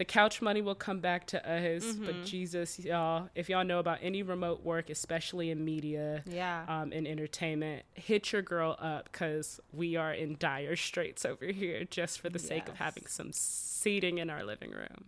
The 0.00 0.06
couch 0.06 0.40
money 0.40 0.62
will 0.62 0.74
come 0.74 1.00
back 1.00 1.26
to 1.26 1.38
us, 1.46 1.84
Mm-hmm. 1.84 2.06
but 2.06 2.24
Jesus, 2.24 2.78
y'all, 2.78 3.28
if 3.34 3.50
y'all 3.50 3.66
know 3.66 3.80
about 3.80 3.98
any 4.00 4.22
remote 4.22 4.64
work, 4.64 4.88
especially 4.88 5.50
in 5.50 5.62
media, 5.62 6.22
Yeah. 6.24 6.64
um, 6.66 6.90
in 6.90 7.06
entertainment, 7.06 7.82
hit 7.92 8.32
your 8.32 8.40
girl 8.40 8.76
up 8.78 9.12
because 9.12 9.60
we 9.74 9.96
are 9.96 10.14
in 10.14 10.36
dire 10.38 10.74
straits 10.74 11.26
over 11.26 11.44
here 11.44 11.84
just 11.84 12.18
for 12.18 12.30
the 12.30 12.38
sake 12.38 12.66
of 12.70 12.76
having 12.78 13.04
some 13.08 13.30
seating 13.34 14.16
in 14.16 14.30
our 14.30 14.42
living 14.42 14.70
room. 14.70 15.04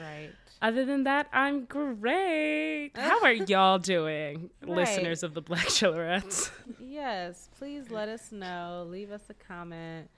right. 0.00 0.30
Other 0.62 0.84
than 0.84 1.02
that, 1.02 1.26
I'm 1.32 1.64
great. 1.64 2.92
How 2.94 3.20
are 3.24 3.32
y'all 3.32 3.80
doing, 3.80 4.48
Right. 4.62 4.70
listeners 4.76 5.24
of 5.24 5.34
the 5.34 5.42
Black 5.42 5.66
Chelorettes? 5.66 6.52
Yes. 6.78 7.48
Please 7.58 7.90
let 7.90 8.08
us 8.08 8.30
know. 8.30 8.86
Leave 8.88 9.10
us 9.10 9.22
a 9.28 9.34
comment. 9.34 10.08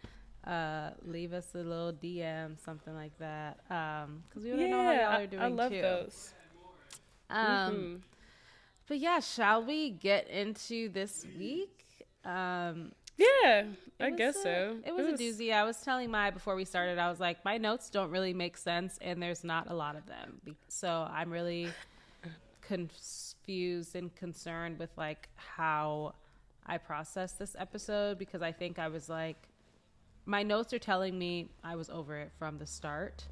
Uh, 0.47 0.91
leave 1.05 1.33
us 1.33 1.49
a 1.55 1.59
little 1.59 1.93
DM, 1.93 2.57
something 2.65 2.95
like 2.95 3.17
that. 3.19 3.59
Um, 3.69 4.23
because 4.29 4.45
we 4.45 4.51
want 4.51 4.63
to 4.63 4.69
know 4.69 4.83
how 4.85 4.93
y'all 4.93 5.23
are 5.23 5.27
doing 5.27 5.43
I 5.43 5.49
love 5.49 5.73
too. 5.73 5.83
those. 5.83 6.33
Um, 7.29 7.75
Mhm. 7.75 8.01
But 8.87 8.99
yeah, 8.99 9.19
shall 9.19 9.65
we 9.65 9.91
get 9.91 10.29
into 10.29 10.89
this 10.91 11.27
week? 11.37 11.85
Um, 12.25 12.93
Yeah, 13.17 13.65
I 13.99 14.11
guess 14.11 14.37
a- 14.37 14.43
so. 14.43 14.81
It 14.85 14.95
was, 14.95 15.09
a 15.09 15.13
doozy. 15.25 15.53
I 15.53 15.65
was 15.65 15.81
telling 15.83 16.11
Mai 16.11 16.31
before 16.31 16.55
we 16.55 16.65
started, 16.65 16.99
I 16.99 17.09
was 17.11 17.19
like, 17.19 17.45
my 17.45 17.57
notes 17.59 17.89
don't 17.91 18.11
really 18.11 18.35
make 18.35 18.57
sense, 18.57 18.99
and 19.01 19.21
there's 19.23 19.43
not 19.43 19.69
a 19.71 19.75
lot 19.75 19.97
of 19.97 20.07
them. 20.07 20.57
So 20.69 21.09
I'm 21.11 21.33
really 21.33 21.71
confused 22.61 23.95
and 23.97 24.15
concerned 24.15 24.79
with 24.79 24.91
like 24.97 25.29
how 25.35 26.15
I 26.67 26.79
processed 26.79 27.39
this 27.39 27.57
episode 27.59 28.19
because 28.19 28.43
I 28.43 28.53
think 28.53 28.79
I 28.79 28.89
was 28.89 29.09
like, 29.09 29.49
my 30.27 30.43
notes 30.43 30.73
are 30.73 30.79
telling 30.79 31.19
me 31.19 31.49
I 31.65 31.77
was 31.77 31.89
over 31.89 32.17
it 32.19 32.33
from 32.39 32.59
the 32.59 32.67
start. 32.67 33.25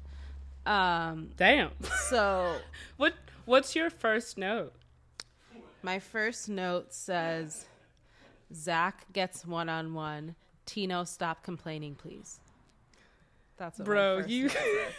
Um, 0.65 1.29
Damn. 1.37 1.71
so 2.09 2.57
what 2.97 3.13
What's 3.45 3.75
your 3.75 3.91
first 3.91 4.37
note? 4.39 4.73
my 5.83 5.99
first 5.99 6.49
note 6.49 6.91
says, 6.91 7.65
Zach 8.51 9.05
gets 9.13 9.45
one 9.45 9.69
on 9.69 9.93
one. 9.93 10.33
Tino, 10.65 11.03
stop 11.03 11.43
complaining, 11.43 11.93
please. 11.93 12.39
That's 13.57 13.77
what 13.77 13.85
Bro, 13.85 14.23
you 14.27 14.49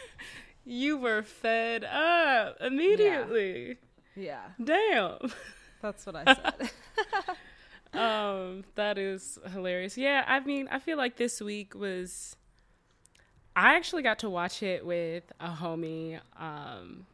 you 0.65 0.97
were 0.97 1.23
fed 1.23 1.83
up 1.83 2.59
immediately. 2.61 3.79
Yeah, 4.15 4.43
Damn. 4.63 5.19
that's 5.83 6.07
what 6.07 6.15
I 6.15 6.25
said. 6.35 6.71
Um, 7.97 8.65
that 8.75 8.99
is 8.99 9.39
hilarious. 9.53 9.97
Yeah, 9.97 10.25
I 10.27 10.41
mean, 10.41 10.69
I 10.71 10.79
feel 10.79 10.97
like 10.97 11.17
this 11.17 11.41
week 11.41 11.75
was. 11.75 12.37
I 13.55 13.75
actually 13.77 14.03
got 14.03 14.19
to 14.19 14.29
watch 14.29 14.63
it 14.63 14.85
with 14.85 15.25
a 15.41 15.49
homie, 15.49 16.21
um, 16.39 17.07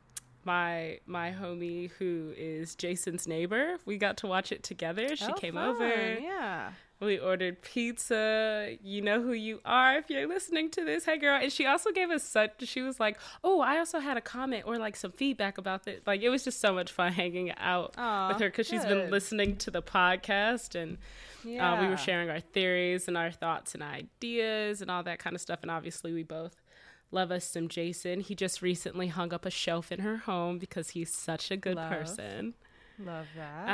my 0.44 0.98
my 1.06 1.30
homie 1.32 1.90
who 1.98 2.32
is 2.36 2.74
Jason's 2.74 3.26
neighbor. 3.26 3.76
We 3.84 3.96
got 3.98 4.16
to 4.18 4.26
watch 4.26 4.52
it 4.52 4.62
together. 4.62 5.14
She 5.16 5.24
Oh, 5.26 5.34
came 5.34 5.54
fun. 5.54 5.68
over. 5.68 5.88
Yeah. 6.20 6.72
We 7.00 7.18
ordered 7.18 7.62
pizza. 7.62 8.76
You 8.80 9.02
know 9.02 9.20
who 9.20 9.32
you 9.32 9.60
are 9.64 9.96
if 9.98 10.08
you're 10.08 10.28
listening 10.28 10.70
to 10.70 10.84
this. 10.84 11.04
Hey, 11.04 11.18
girl. 11.18 11.36
And 11.42 11.50
she 11.52 11.66
also 11.66 11.90
gave 11.90 12.10
us 12.10 12.22
such, 12.22 12.52
she 12.68 12.80
was 12.80 13.00
like, 13.00 13.18
Oh, 13.42 13.60
I 13.60 13.78
also 13.78 13.98
had 13.98 14.16
a 14.16 14.20
comment 14.20 14.64
or 14.66 14.78
like 14.78 14.94
some 14.94 15.10
feedback 15.10 15.58
about 15.58 15.82
this. 15.84 16.00
Like, 16.06 16.22
it 16.22 16.28
was 16.28 16.44
just 16.44 16.60
so 16.60 16.72
much 16.72 16.92
fun 16.92 17.12
hanging 17.22 17.50
out 17.58 17.94
Aw, 17.98 18.28
with 18.28 18.38
her 18.40 18.48
because 18.50 18.68
she's 18.68 18.84
been 18.84 19.10
listening 19.10 19.56
to 19.56 19.70
the 19.72 19.82
podcast 19.82 20.80
and 20.80 20.98
Yeah. 21.44 21.72
uh, 21.74 21.80
we 21.82 21.88
were 21.88 21.96
sharing 21.96 22.30
our 22.30 22.38
theories 22.38 23.08
and 23.08 23.16
our 23.18 23.32
thoughts 23.32 23.74
and 23.74 23.82
ideas 23.82 24.80
and 24.80 24.88
all 24.88 25.02
that 25.02 25.18
kind 25.18 25.34
of 25.34 25.40
stuff. 25.42 25.58
And 25.62 25.72
obviously, 25.72 26.12
we 26.12 26.22
both 26.22 26.54
love 27.12 27.30
us 27.30 27.44
some 27.44 27.68
Jason. 27.68 28.20
He 28.20 28.34
just 28.34 28.60
recently 28.62 29.06
hung 29.08 29.32
up 29.32 29.46
a 29.46 29.50
shelf 29.50 29.92
in 29.92 30.00
her 30.00 30.16
home 30.18 30.58
because 30.58 30.90
he's 30.90 31.12
such 31.14 31.50
a 31.52 31.56
good 31.56 31.76
Love. 31.76 31.90
person. 31.90 32.54
Love 32.98 33.26
that. 33.36 33.68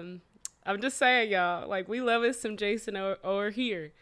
Um, 0.00 0.20
I'm 0.66 0.80
just 0.80 0.98
saying, 0.98 1.30
y'all, 1.30 1.66
like 1.68 1.88
we 1.88 2.00
love 2.02 2.22
us 2.22 2.38
some 2.38 2.56
Jason 2.56 2.96
or 2.96 3.50
here. 3.50 3.92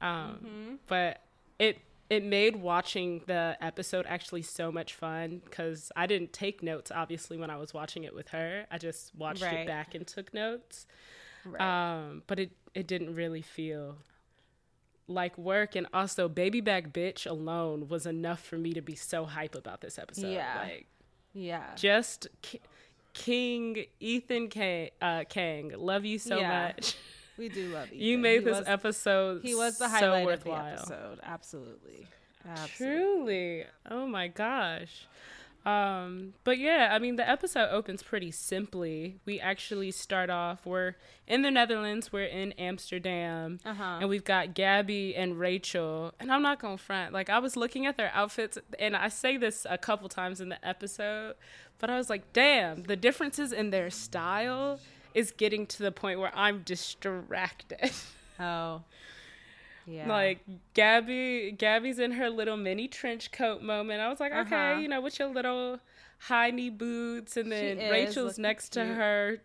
Um, 0.00 0.38
Mm-hmm. 0.44 0.74
but 0.86 1.20
it 1.58 1.78
it 2.08 2.22
made 2.22 2.54
watching 2.56 3.22
the 3.26 3.56
episode 3.60 4.06
actually 4.08 4.42
so 4.42 4.70
much 4.70 4.94
fun 4.94 5.40
because 5.44 5.90
I 5.96 6.06
didn't 6.06 6.32
take 6.32 6.62
notes 6.62 6.92
obviously 6.94 7.36
when 7.36 7.50
I 7.50 7.56
was 7.56 7.74
watching 7.74 8.04
it 8.04 8.14
with 8.14 8.28
her. 8.28 8.64
I 8.70 8.78
just 8.78 9.12
watched 9.16 9.42
Right. 9.42 9.60
it 9.60 9.66
back 9.66 9.94
and 9.96 10.06
took 10.06 10.32
notes. 10.32 10.86
right. 11.44 11.60
Um, 11.60 12.22
but 12.26 12.38
it 12.38 12.50
it 12.74 12.86
didn't 12.86 13.14
really 13.14 13.42
feel 13.42 13.96
like 15.08 15.36
work 15.38 15.76
and 15.76 15.86
also 15.94 16.28
baby 16.28 16.60
back 16.60 16.92
bitch 16.92 17.26
alone 17.30 17.88
was 17.88 18.06
enough 18.06 18.42
for 18.42 18.58
me 18.58 18.72
to 18.72 18.80
be 18.80 18.94
so 18.94 19.24
hype 19.24 19.54
about 19.54 19.80
this 19.80 19.98
episode. 19.98 20.28
Yeah. 20.32 20.60
Like 20.62 20.86
yeah. 21.32 21.64
just 21.76 22.26
Ki- 22.42 22.60
King 23.14 23.84
Ethan 24.00 24.48
Kang, 24.48 24.90
uh, 25.00 25.24
Kang, 25.28 25.72
love 25.76 26.04
you 26.04 26.18
so 26.18 26.38
Yeah. 26.38 26.72
much. 26.76 26.96
We 27.38 27.48
do 27.48 27.68
love 27.68 27.88
you. 27.92 28.12
You 28.12 28.18
made 28.18 28.40
he 28.40 28.44
this 28.46 28.58
was, 28.58 28.66
episode 28.68 29.42
He 29.42 29.54
was 29.54 29.78
the 29.78 29.88
so 29.88 29.90
highlight 29.90 30.28
of 30.28 30.44
the 30.44 30.52
episode. 30.52 31.20
Absolutely. 31.22 32.06
Absolutely. 32.48 32.76
Truly. 32.76 33.64
Oh 33.90 34.06
my 34.06 34.28
gosh. 34.28 35.06
Um, 35.66 36.34
but 36.44 36.58
yeah, 36.58 36.90
I 36.92 37.00
mean 37.00 37.16
the 37.16 37.28
episode 37.28 37.68
opens 37.72 38.02
pretty 38.02 38.30
simply. 38.30 39.18
We 39.26 39.40
actually 39.40 39.90
start 39.90 40.30
off 40.30 40.64
we're 40.64 40.94
in 41.26 41.42
the 41.42 41.50
Netherlands, 41.50 42.12
we're 42.12 42.24
in 42.26 42.52
Amsterdam, 42.52 43.58
Uh-huh. 43.64 43.98
and 44.00 44.08
we've 44.08 44.22
got 44.24 44.54
Gabby 44.54 45.16
and 45.16 45.38
Rachel. 45.40 46.14
And 46.20 46.30
I'm 46.30 46.42
not 46.42 46.60
gonna 46.60 46.78
front, 46.78 47.12
like 47.12 47.28
I 47.28 47.40
was 47.40 47.56
looking 47.56 47.84
at 47.84 47.96
their 47.96 48.12
outfits, 48.14 48.56
and 48.78 48.94
I 48.94 49.08
say 49.08 49.36
this 49.36 49.66
a 49.68 49.76
couple 49.76 50.08
times 50.08 50.40
in 50.40 50.50
the 50.50 50.64
episode, 50.66 51.34
but 51.80 51.90
I 51.90 51.96
was 51.96 52.08
like, 52.08 52.32
damn, 52.32 52.84
the 52.84 52.94
differences 52.96 53.52
in 53.52 53.70
their 53.70 53.90
style 53.90 54.78
is 55.14 55.32
getting 55.32 55.66
to 55.66 55.82
the 55.82 55.90
point 55.90 56.20
where 56.20 56.32
I'm 56.34 56.62
distracted. 56.62 57.90
Oh. 58.38 58.82
Yeah. 59.86 60.08
Like 60.08 60.40
Gabby, 60.74 61.52
Gabby's 61.56 61.98
in 61.98 62.12
her 62.12 62.28
little 62.28 62.56
mini 62.56 62.88
trench 62.88 63.30
coat 63.32 63.62
moment. 63.62 64.00
I 64.00 64.08
was 64.08 64.18
like, 64.20 64.32
okay, 64.32 64.72
Uh-huh. 64.72 64.80
you 64.80 64.88
know, 64.88 65.00
with 65.00 65.18
your 65.18 65.28
little 65.28 65.78
high 66.18 66.50
knee 66.50 66.70
boots, 66.70 67.36
and 67.36 67.50
then 67.52 67.78
Rachel's 67.90 68.38
next 68.38 68.70
to 68.70 68.84
cute. 68.84 68.96
her, 68.96 69.38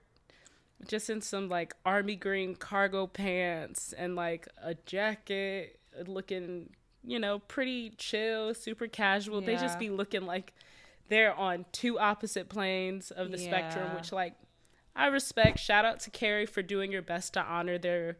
just 0.87 1.09
in 1.09 1.21
some 1.21 1.47
like 1.47 1.73
army 1.85 2.15
green 2.15 2.55
cargo 2.55 3.05
pants 3.07 3.93
and 3.93 4.15
like 4.15 4.47
a 4.61 4.73
jacket, 4.85 5.79
looking, 6.07 6.69
you 7.03 7.19
know, 7.19 7.39
pretty 7.39 7.91
chill, 7.97 8.53
super 8.55 8.87
casual. 8.87 9.41
They 9.41 9.55
just 9.57 9.77
be 9.77 9.89
looking 9.89 10.25
like 10.25 10.53
they're 11.09 11.35
on 11.35 11.65
two 11.71 11.99
opposite 11.99 12.49
planes 12.49 13.11
of 13.11 13.31
the 13.31 13.37
spectrum, 13.37 13.95
which 13.95 14.11
like 14.11 14.33
I 14.95 15.07
respect. 15.07 15.59
Shout 15.59 15.85
out 15.85 15.99
to 16.01 16.09
Carrie 16.09 16.45
for 16.47 16.61
doing 16.63 16.91
your 16.91 17.01
best 17.03 17.33
to 17.33 17.41
honor 17.41 17.77
their, 17.77 18.17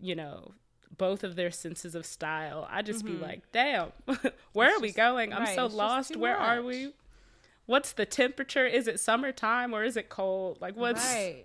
you 0.00 0.14
know, 0.14 0.52
both 0.96 1.24
of 1.24 1.36
their 1.36 1.50
senses 1.50 1.94
of 1.94 2.04
style. 2.06 2.66
I 2.70 2.82
just 2.82 3.04
be 3.04 3.12
like, 3.12 3.42
damn, 3.52 3.92
where 4.52 4.68
It's 4.70 4.78
are 4.78 4.80
we 4.80 4.88
just- 4.88 4.96
going? 4.96 5.32
I'm 5.32 5.44
right, 5.44 5.54
so 5.54 5.66
lost. 5.66 6.16
Where 6.16 6.36
are 6.36 6.62
we? 6.62 6.92
What's 7.66 7.92
the 7.92 8.06
temperature? 8.06 8.66
Is 8.66 8.86
it 8.86 9.00
summertime 9.00 9.74
or 9.74 9.82
is 9.84 9.96
it 9.96 10.08
cold? 10.08 10.58
Like 10.60 10.76
what's 10.76 11.04
Right. 11.04 11.44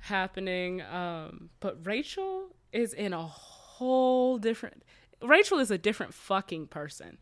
happening? 0.00 0.82
Um, 0.82 1.50
but 1.60 1.84
Rachel 1.86 2.48
is 2.72 2.92
in 2.92 3.12
a 3.12 3.22
whole 3.22 4.38
different. 4.38 4.82
Rachel 5.22 5.58
is 5.58 5.70
a 5.70 5.78
different 5.78 6.14
fucking 6.14 6.68
person. 6.68 7.18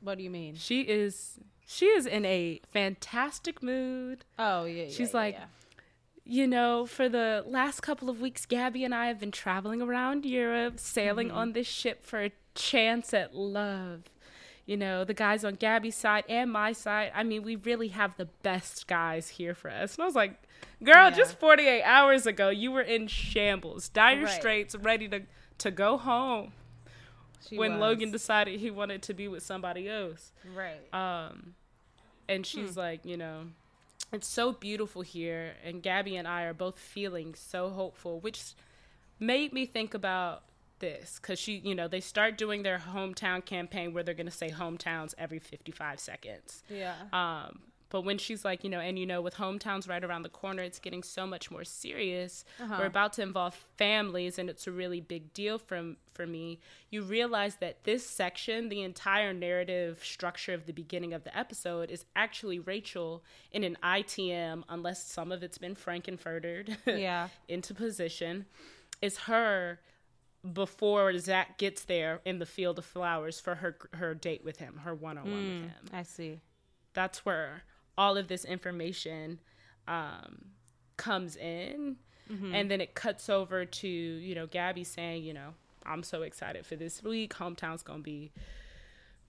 What 0.00 0.18
do 0.18 0.24
you 0.24 0.30
mean? 0.30 0.54
She 0.56 0.82
is. 0.82 1.38
She 1.66 1.86
is 1.86 2.06
in 2.06 2.24
a 2.26 2.60
fantastic 2.72 3.62
mood. 3.62 4.24
Oh 4.38 4.64
yeah. 4.64 4.84
yeah, 4.84 4.88
She's 4.90 5.10
yeah, 5.12 5.16
like, 5.16 5.34
yeah. 5.34 5.44
You 6.24 6.46
know, 6.46 6.86
for 6.86 7.08
the 7.08 7.44
last 7.46 7.80
couple 7.80 8.08
of 8.08 8.20
weeks, 8.20 8.46
Gabby 8.46 8.84
and 8.84 8.94
I 8.94 9.06
have 9.08 9.18
been 9.20 9.30
traveling 9.30 9.82
around 9.82 10.24
Europe, 10.24 10.78
sailing 10.80 11.28
Mm-hmm. 11.28 11.36
on 11.36 11.52
this 11.52 11.66
ship 11.66 12.04
for 12.04 12.22
a 12.24 12.32
chance 12.54 13.12
at 13.12 13.34
love. 13.34 14.04
You 14.66 14.78
know, 14.78 15.04
the 15.04 15.12
guys 15.12 15.44
on 15.44 15.56
Gabby's 15.56 15.94
side 15.94 16.24
and 16.26 16.50
my 16.50 16.72
side. 16.72 17.12
I 17.14 17.22
mean, 17.22 17.42
we 17.42 17.56
really 17.56 17.88
have 17.88 18.16
the 18.16 18.24
best 18.42 18.86
guys 18.86 19.28
here 19.28 19.54
for 19.54 19.70
us. 19.70 19.94
And 19.96 20.02
I 20.02 20.06
was 20.06 20.14
like, 20.14 20.42
girl, 20.82 21.10
Yeah. 21.10 21.10
just 21.10 21.38
48 21.38 21.82
hours 21.82 22.26
ago, 22.26 22.48
you 22.48 22.72
were 22.72 22.80
in 22.80 23.06
shambles, 23.06 23.90
dire 23.90 24.22
Right. 24.22 24.30
straits, 24.30 24.74
ready 24.74 25.06
to, 25.08 25.20
to 25.58 25.70
go 25.70 25.98
home 25.98 26.54
She 27.46 27.58
when 27.58 27.72
was. 27.72 27.80
Logan 27.80 28.10
decided 28.10 28.58
he 28.60 28.70
wanted 28.70 29.02
to 29.02 29.12
be 29.12 29.28
with 29.28 29.42
somebody 29.42 29.86
else. 29.86 30.32
Right. 30.54 30.80
Um, 30.94 31.54
and 32.26 32.46
she's 32.46 32.72
Hmm. 32.72 32.78
like, 32.80 33.04
you 33.04 33.18
know, 33.18 33.48
it's 34.14 34.26
so 34.26 34.52
beautiful 34.52 35.02
here, 35.02 35.54
and 35.64 35.82
Gabby 35.82 36.16
and 36.16 36.26
I 36.26 36.42
are 36.44 36.54
both 36.54 36.78
feeling 36.78 37.34
so 37.34 37.70
hopeful, 37.70 38.20
which 38.20 38.54
made 39.18 39.52
me 39.52 39.66
think 39.66 39.94
about 39.94 40.44
this 40.78 41.18
because 41.20 41.38
she, 41.38 41.56
you 41.56 41.74
know, 41.74 41.88
they 41.88 42.00
start 42.00 42.36
doing 42.36 42.62
their 42.62 42.78
hometown 42.78 43.44
campaign 43.44 43.94
where 43.94 44.02
they're 44.02 44.14
going 44.14 44.26
to 44.26 44.32
say 44.32 44.50
hometowns 44.50 45.14
every 45.18 45.38
55 45.38 46.00
seconds. 46.00 46.62
yeah. 46.68 46.94
Um, 47.12 47.60
but 47.94 48.04
when 48.04 48.18
she's 48.18 48.44
like, 48.44 48.64
you 48.64 48.70
know, 48.70 48.80
and 48.80 48.98
you 48.98 49.06
know, 49.06 49.22
with 49.22 49.36
hometowns 49.36 49.88
right 49.88 50.02
around 50.02 50.22
the 50.22 50.28
corner, 50.28 50.64
it's 50.64 50.80
getting 50.80 51.04
so 51.04 51.28
much 51.28 51.48
more 51.48 51.62
serious. 51.62 52.44
Uh-huh. 52.60 52.74
We're 52.80 52.86
about 52.86 53.12
to 53.12 53.22
involve 53.22 53.54
families, 53.76 54.36
and 54.36 54.50
it's 54.50 54.66
a 54.66 54.72
really 54.72 55.00
big 55.00 55.32
deal 55.32 55.58
from 55.58 55.96
for 56.12 56.26
me. 56.26 56.58
You 56.90 57.02
realize 57.02 57.54
that 57.60 57.84
this 57.84 58.04
section, 58.04 58.68
the 58.68 58.82
entire 58.82 59.32
narrative 59.32 60.00
structure 60.02 60.52
of 60.54 60.66
the 60.66 60.72
beginning 60.72 61.12
of 61.12 61.22
the 61.22 61.38
episode, 61.38 61.88
is 61.88 62.04
actually 62.16 62.58
Rachel 62.58 63.22
in 63.52 63.62
an 63.62 63.78
ITM, 63.84 64.64
unless 64.68 65.06
some 65.06 65.30
of 65.30 65.44
it's 65.44 65.58
been 65.58 65.76
frankenfurtered 65.76 66.76
Yeah. 66.86 67.28
into 67.46 67.74
position, 67.74 68.46
is 69.00 69.18
her 69.18 69.78
before 70.52 71.16
Zach 71.18 71.58
gets 71.58 71.84
there 71.84 72.20
in 72.24 72.40
the 72.40 72.46
field 72.46 72.80
of 72.80 72.84
flowers 72.84 73.38
for 73.38 73.54
her 73.54 73.76
her 73.94 74.14
date 74.14 74.42
with 74.44 74.56
him, 74.56 74.80
her 74.84 74.96
one 74.96 75.16
on 75.16 75.24
one 75.30 75.32
with 75.32 75.70
him 75.70 75.72
I 75.92 76.02
see. 76.02 76.40
that's 76.92 77.24
where 77.24 77.62
all 77.96 78.16
of 78.16 78.28
this 78.28 78.44
information 78.44 79.38
um, 79.88 80.46
comes 80.96 81.36
in 81.36 81.96
and 82.54 82.70
then 82.70 82.80
it 82.80 82.94
cuts 82.94 83.28
over 83.28 83.66
to 83.66 83.86
you 83.86 84.34
know 84.34 84.46
gabby 84.46 84.82
saying 84.82 85.22
you 85.22 85.34
know 85.34 85.50
i'm 85.84 86.02
so 86.02 86.22
excited 86.22 86.64
for 86.64 86.74
this 86.74 87.02
week 87.02 87.34
hometown's 87.34 87.82
gonna 87.82 87.98
be 87.98 88.32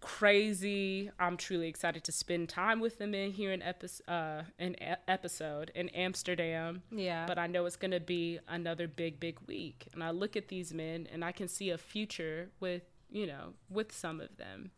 crazy. 0.05 1.10
I'm 1.19 1.36
truly 1.36 1.67
excited 1.67 2.03
to 2.03 2.12
spend 2.12 2.48
time 2.50 2.79
with 2.79 3.00
them 3.00 3.15
in 3.15 3.31
here 3.31 3.51
in 3.51 3.62
episode 3.63 4.03
uh, 4.07 4.43
an 4.60 4.75
a- 4.79 5.10
episode 5.10 5.72
in 5.74 5.89
Amsterdam. 5.89 6.84
Yeah. 6.91 7.25
But 7.25 7.39
I 7.39 7.48
know 7.48 7.65
it's 7.65 7.75
gonna 7.75 8.00
be 8.00 8.39
another 8.48 8.88
big, 8.88 9.19
big 9.19 9.39
week, 9.48 9.88
and 9.93 10.03
I 10.03 10.12
look 10.12 10.36
at 10.36 10.48
these 10.48 10.74
men 10.74 11.07
and 11.12 11.25
I 11.25 11.31
can 11.31 11.48
see 11.48 11.72
a 11.72 11.77
future 11.77 12.50
with 12.60 12.84
you 13.12 13.25
know 13.25 13.53
with 13.69 13.91
some 13.91 14.22
of 14.22 14.38
them. 14.38 14.72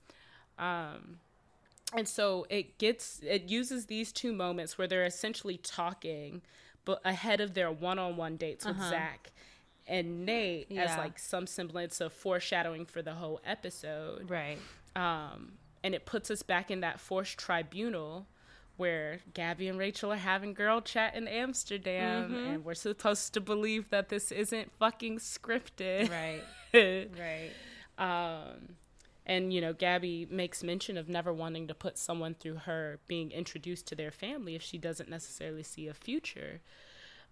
Um, 0.58 1.20
and 1.96 2.08
so 2.08 2.46
it 2.50 2.78
gets 2.78 3.22
it 3.26 3.44
uses 3.50 3.86
these 3.86 4.12
two 4.12 4.34
moments 4.34 4.78
where 4.78 4.88
they're 4.88 5.06
essentially 5.06 5.58
talking, 5.58 6.42
but 6.86 7.00
ahead 7.06 7.40
of 7.42 7.54
their 7.54 7.72
one-on-one 7.72 8.38
dates 8.38 8.66
with 8.66 8.80
Zach 8.82 9.32
and 9.88 10.26
Nate 10.26 10.70
as 10.78 10.98
like 10.98 11.18
some 11.18 11.48
semblance 11.48 12.02
of 12.02 12.12
foreshadowing 12.12 12.86
for 12.86 13.02
the 13.02 13.14
whole 13.14 13.40
episode 13.46 14.30
right. 14.30 14.58
um, 14.98 15.54
and 15.82 15.96
it 15.96 16.06
puts 16.06 16.30
us 16.30 16.44
back 16.44 16.70
in 16.70 16.82
that 16.82 17.00
forced 17.00 17.38
tribunal 17.38 18.28
where 18.76 19.22
Gabby 19.34 19.70
and 19.70 19.80
Rachel 19.80 20.12
are 20.12 20.18
having 20.18 20.54
girl 20.54 20.82
chat 20.82 21.16
in 21.16 21.28
Amsterdam, 21.28 22.30
Mm-hmm. 22.32 22.36
and 22.52 22.66
we're 22.66 22.76
supposed 22.76 23.34
to 23.34 23.42
believe 23.42 23.90
that 23.90 24.10
this 24.10 24.32
isn't 24.32 24.72
fucking 24.78 25.18
scripted. 25.20 26.12
Right. 26.12 26.44
Right. 27.18 27.52
um, 27.98 28.76
and 29.28 29.54
you 29.54 29.62
know, 29.62 29.74
Gabby 29.74 30.26
makes 30.30 30.64
mention 30.64 30.98
of 30.98 31.08
never 31.08 31.32
wanting 31.32 31.68
to 31.68 31.76
put 31.76 31.98
someone 32.00 32.34
through 32.34 32.56
her 32.66 33.00
being 33.08 33.32
introduced 33.32 33.86
to 33.90 33.96
their 33.96 34.10
family 34.12 34.56
if 34.56 34.64
she 34.64 34.80
doesn't 34.80 35.10
necessarily 35.10 35.62
see 35.64 35.88
a 35.88 35.94
future 35.94 36.62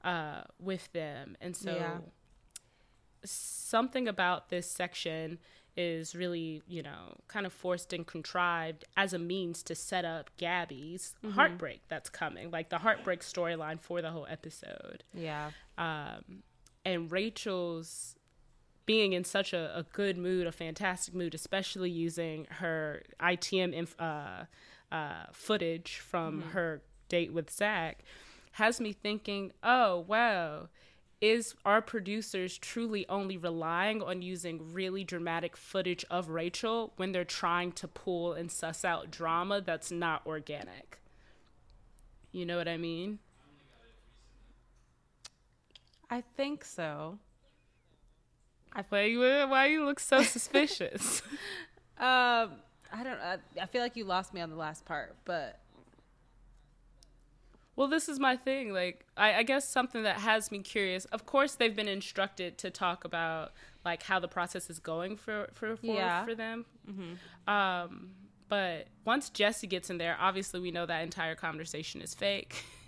uh, 0.03 0.41
with 0.59 0.91
them, 0.93 1.35
and 1.41 1.55
so 1.55 1.73
Yeah. 1.73 1.97
something 3.23 4.07
about 4.07 4.49
this 4.49 4.69
section 4.69 5.39
is 5.77 6.15
really, 6.15 6.61
you 6.67 6.81
know, 6.81 7.17
kind 7.27 7.45
of 7.45 7.51
forced 7.51 7.91
and 7.91 8.05
contrived 8.07 8.85
as 8.95 9.11
a 9.13 9.19
means 9.19 9.61
to 9.63 9.75
set 9.75 10.05
up 10.05 10.29
Gabby's 10.37 11.15
heartbreak 11.33 11.81
that's 11.89 12.09
coming, 12.09 12.49
like 12.49 12.69
the 12.69 12.77
heartbreak 12.77 13.19
storyline 13.21 13.79
for 13.81 14.01
the 14.01 14.11
whole 14.11 14.27
episode. 14.29 15.03
Yeah. 15.13 15.51
Um, 15.77 16.43
and 16.85 17.11
Rachel's 17.11 18.15
being 18.85 19.13
in 19.13 19.23
such 19.23 19.53
a, 19.53 19.77
a 19.77 19.83
good 19.83 20.17
mood, 20.17 20.47
a 20.47 20.51
fantastic 20.51 21.13
mood, 21.13 21.33
especially 21.33 21.89
using 21.89 22.45
her 22.49 23.01
ITM 23.19 23.73
inf- 23.73 23.99
uh, 23.99 24.45
uh, 24.91 25.25
footage 25.31 25.97
from 25.97 26.41
her 26.53 26.81
date 27.09 27.33
with 27.33 27.49
Zach, 27.49 28.03
has 28.53 28.79
me 28.79 28.93
thinking, 28.93 29.51
oh, 29.63 30.05
wow, 30.07 30.69
is 31.21 31.55
our 31.65 31.81
producers 31.81 32.57
truly 32.57 33.07
only 33.09 33.37
relying 33.37 34.01
on 34.01 34.21
using 34.21 34.73
really 34.73 35.03
dramatic 35.03 35.57
footage 35.57 36.05
of 36.09 36.29
Rachel 36.29 36.93
when 36.97 37.11
they're 37.11 37.23
trying 37.23 37.71
to 37.73 37.87
pull 37.87 38.33
and 38.33 38.51
suss 38.51 38.85
out 38.85 39.11
drama 39.11 39.61
that's 39.61 39.91
not 39.91 40.21
organic? 40.25 40.99
You 42.31 42.45
know 42.45 42.57
what 42.57 42.67
I 42.67 42.77
mean? 42.77 43.19
I 46.09 46.21
think 46.21 46.63
so. 46.63 47.17
Why 48.89 49.03
you 49.03 49.19
why 49.21 49.67
you 49.67 49.85
look 49.85 49.99
so 49.99 50.21
suspicious? 50.23 51.21
Um, 51.97 52.51
I 52.91 53.03
don't. 53.05 53.19
I, 53.21 53.37
I 53.61 53.65
feel 53.67 53.81
like 53.81 53.95
you 53.95 54.03
lost 54.03 54.33
me 54.33 54.41
on 54.41 54.49
the 54.49 54.57
last 54.57 54.83
part, 54.83 55.15
but 55.23 55.61
well, 57.77 57.87
this 57.87 58.09
is 58.09 58.19
my 58.19 58.35
thing. 58.35 58.73
Like, 58.73 59.05
I, 59.15 59.35
I 59.35 59.43
guess 59.43 59.67
something 59.67 60.03
that 60.03 60.17
has 60.17 60.51
me 60.51 60.59
curious. 60.59 61.05
Of 61.05 61.25
course, 61.25 61.55
they've 61.55 61.75
been 61.75 61.87
instructed 61.87 62.57
to 62.59 62.69
talk 62.69 63.05
about 63.05 63.53
like 63.85 64.03
how 64.03 64.19
the 64.19 64.27
process 64.27 64.69
is 64.69 64.79
going 64.79 65.15
for 65.15 65.47
for 65.53 65.77
for, 65.77 65.85
Yeah. 65.85 66.25
for 66.25 66.35
them. 66.35 66.65
Um, 67.47 68.09
but 68.49 68.87
once 69.05 69.29
Jesse 69.29 69.67
gets 69.67 69.89
in 69.89 69.97
there, 69.97 70.17
obviously 70.19 70.59
we 70.59 70.71
know 70.71 70.85
that 70.85 71.01
entire 71.01 71.35
conversation 71.35 72.01
is 72.01 72.13
fake. 72.13 72.63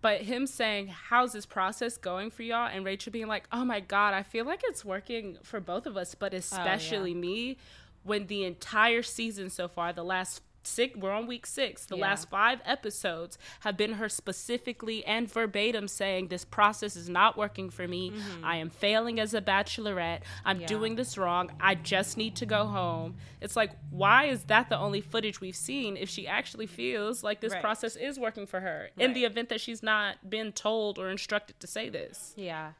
but 0.00 0.22
him 0.22 0.46
saying, 0.46 0.88
"How's 0.88 1.32
this 1.32 1.46
process 1.46 1.96
going 1.96 2.30
for 2.30 2.42
y'all?" 2.42 2.68
and 2.68 2.84
Rachel 2.84 3.12
being 3.12 3.26
like, 3.26 3.48
"Oh 3.52 3.64
my 3.64 3.80
god, 3.80 4.14
I 4.14 4.22
feel 4.22 4.44
like 4.44 4.60
it's 4.64 4.84
working 4.84 5.38
for 5.42 5.60
both 5.60 5.86
of 5.86 5.96
us, 5.96 6.14
but 6.14 6.34
oh, 6.34 6.38
especially 6.38 7.14
me." 7.14 7.56
When 8.04 8.26
the 8.26 8.44
entire 8.44 9.02
season 9.02 9.50
so 9.50 9.68
far, 9.68 9.92
the 9.92 10.04
last 10.04 10.40
six, 10.62 10.96
we're 10.98 11.10
on 11.12 11.26
week 11.26 11.46
six. 11.46 11.84
The 11.86 11.96
Yeah. 11.96 12.02
last 12.02 12.28
five 12.28 12.60
episodes 12.64 13.38
have 13.60 13.76
been 13.76 13.94
her 13.94 14.08
specifically 14.08 15.04
and 15.04 15.30
verbatim 15.30 15.88
saying, 15.88 16.28
"This 16.28 16.44
process 16.44 16.96
is 16.96 17.08
not 17.08 17.36
working 17.36 17.70
for 17.70 17.86
me. 17.88 18.12
I 18.42 18.56
am 18.56 18.70
failing 18.70 19.18
as 19.20 19.34
a 19.34 19.40
bachelorette. 19.40 20.22
I'm 20.44 20.56
Mm-hmm. 20.56 20.60
Yeah. 20.62 20.66
doing 20.66 20.94
this 20.96 21.16
wrong. 21.16 21.50
I 21.60 21.74
just 21.74 22.16
need 22.16 22.36
to 22.36 22.46
go 22.46 22.66
home." 22.66 23.16
It's 23.40 23.56
like, 23.56 23.70
why 23.90 24.24
is 24.26 24.44
that 24.44 24.68
the 24.68 24.76
only 24.78 25.00
footage 25.00 25.40
we've 25.40 25.56
seen 25.56 25.96
if 25.96 26.08
she 26.08 26.26
actually 26.26 26.66
feels 26.66 27.22
like 27.22 27.40
this 27.40 27.52
Right. 27.52 27.62
process 27.62 27.96
is 27.96 28.18
working 28.18 28.46
for 28.46 28.60
her 28.60 28.90
in 28.98 29.12
the 29.12 29.24
event 29.24 29.48
that 29.50 29.60
she's 29.60 29.82
not 29.82 30.28
been 30.28 30.52
told 30.52 30.98
or 30.98 31.08
instructed 31.10 31.58
to 31.60 31.66
say 31.66 31.88
this? 31.88 32.34
yeah, 32.36 32.72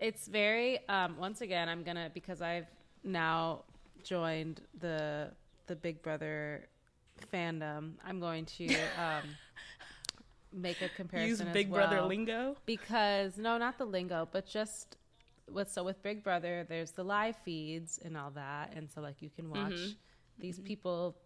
it's 0.00 0.26
very. 0.28 0.86
Um, 0.88 1.16
once 1.18 1.40
again, 1.40 1.68
I'm 1.68 1.82
gonna 1.82 2.10
because 2.12 2.42
I've 2.42 2.66
now 3.04 3.64
joined 4.02 4.62
the 4.78 5.30
the 5.68 5.74
Big 5.76 6.00
Brother 6.02 6.68
fandom. 7.32 7.92
I'm 8.06 8.20
going 8.20 8.44
to 8.58 8.66
um, 8.98 9.22
make 10.52 10.80
a 10.82 10.88
comparison. 10.90 11.28
Use 11.28 11.40
as 11.40 11.52
Big 11.52 11.70
Brother 11.70 11.96
well. 11.96 12.06
lingo. 12.08 12.56
because 12.66 13.36
no, 13.38 13.58
not 13.58 13.78
the 13.78 13.84
lingo, 13.84 14.28
but 14.30 14.46
just 14.46 14.96
with 15.52 15.70
so 15.70 15.84
with 15.84 16.02
Big 16.02 16.22
Brother, 16.22 16.64
there's 16.68 16.92
the 16.92 17.04
live 17.04 17.36
feeds 17.44 17.98
and 18.04 18.16
all 18.16 18.30
that, 18.30 18.72
and 18.74 18.90
so 18.90 19.00
like 19.00 19.20
you 19.22 19.30
can 19.30 19.50
watch 19.50 19.72
Mm-hmm. 19.72 19.92
these 20.38 20.58
people 20.60 21.16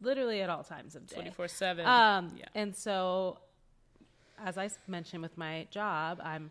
literally 0.00 0.42
at 0.42 0.50
all 0.50 0.64
times 0.64 0.94
of 0.96 1.06
day. 1.06 1.14
Twenty 1.14 1.30
four 1.30 1.48
seven. 1.48 1.86
Um, 1.86 2.32
Yeah. 2.36 2.46
and 2.54 2.74
so 2.74 3.38
as 4.44 4.58
I 4.58 4.68
mentioned 4.86 5.22
with 5.22 5.36
my 5.38 5.66
job, 5.70 6.20
I'm 6.22 6.50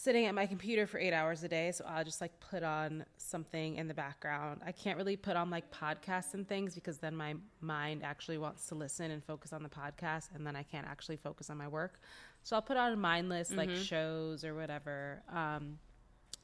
sitting 0.00 0.26
at 0.26 0.34
my 0.34 0.46
computer 0.46 0.86
for 0.86 0.98
eight 0.98 1.12
hours 1.12 1.42
a 1.42 1.48
day, 1.48 1.72
so 1.72 1.84
I'll 1.84 2.04
just 2.04 2.20
like 2.20 2.30
put 2.38 2.62
on 2.62 3.04
something 3.16 3.74
in 3.76 3.88
the 3.88 3.94
background. 3.94 4.60
I 4.64 4.70
can't 4.70 4.96
really 4.96 5.16
put 5.16 5.34
on 5.34 5.50
like 5.50 5.72
podcasts 5.72 6.34
and 6.34 6.48
things 6.48 6.76
because 6.76 6.98
then 6.98 7.16
my 7.16 7.34
mind 7.60 8.04
actually 8.04 8.38
wants 8.38 8.68
to 8.68 8.76
listen 8.76 9.10
and 9.10 9.24
focus 9.24 9.52
on 9.52 9.64
the 9.64 9.68
podcast, 9.68 10.28
and 10.34 10.46
then 10.46 10.54
I 10.54 10.62
can't 10.62 10.86
actually 10.86 11.16
focus 11.16 11.50
on 11.50 11.56
my 11.56 11.66
work. 11.66 12.00
So 12.44 12.54
I'll 12.54 12.62
put 12.62 12.76
on 12.76 12.96
mindless 13.00 13.52
like 13.52 13.70
shows 13.70 14.44
or 14.44 14.54
whatever, 14.54 15.20
um, 15.34 15.78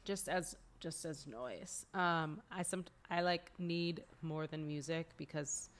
just 0.05 0.29
as 0.29 0.57
just 0.81 1.05
as 1.05 1.27
noise. 1.27 1.87
Um, 1.95 2.43
I 2.51 2.65
some 2.65 2.85
I 3.09 3.21
like 3.21 3.53
need 3.59 4.03
more 4.21 4.49
than 4.49 4.67
music 4.67 5.11
because 5.17 5.71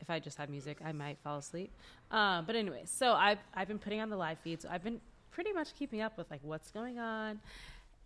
if 0.00 0.10
I 0.10 0.18
just 0.18 0.36
had 0.36 0.50
music, 0.50 0.80
I 0.84 0.92
might 0.92 1.18
fall 1.20 1.38
asleep. 1.38 1.72
Um, 2.10 2.44
but 2.44 2.56
anyway, 2.56 2.82
so 2.84 3.14
I've 3.14 3.38
I've 3.54 3.68
been 3.68 3.78
putting 3.78 4.02
on 4.02 4.10
the 4.10 4.16
live 4.16 4.38
feeds. 4.40 4.66
I've 4.66 4.84
been 4.84 5.00
pretty 5.32 5.52
much 5.52 5.74
keeping 5.74 6.00
up 6.00 6.16
with 6.16 6.30
like 6.30 6.40
what's 6.42 6.70
going 6.70 6.98
on, 7.00 7.40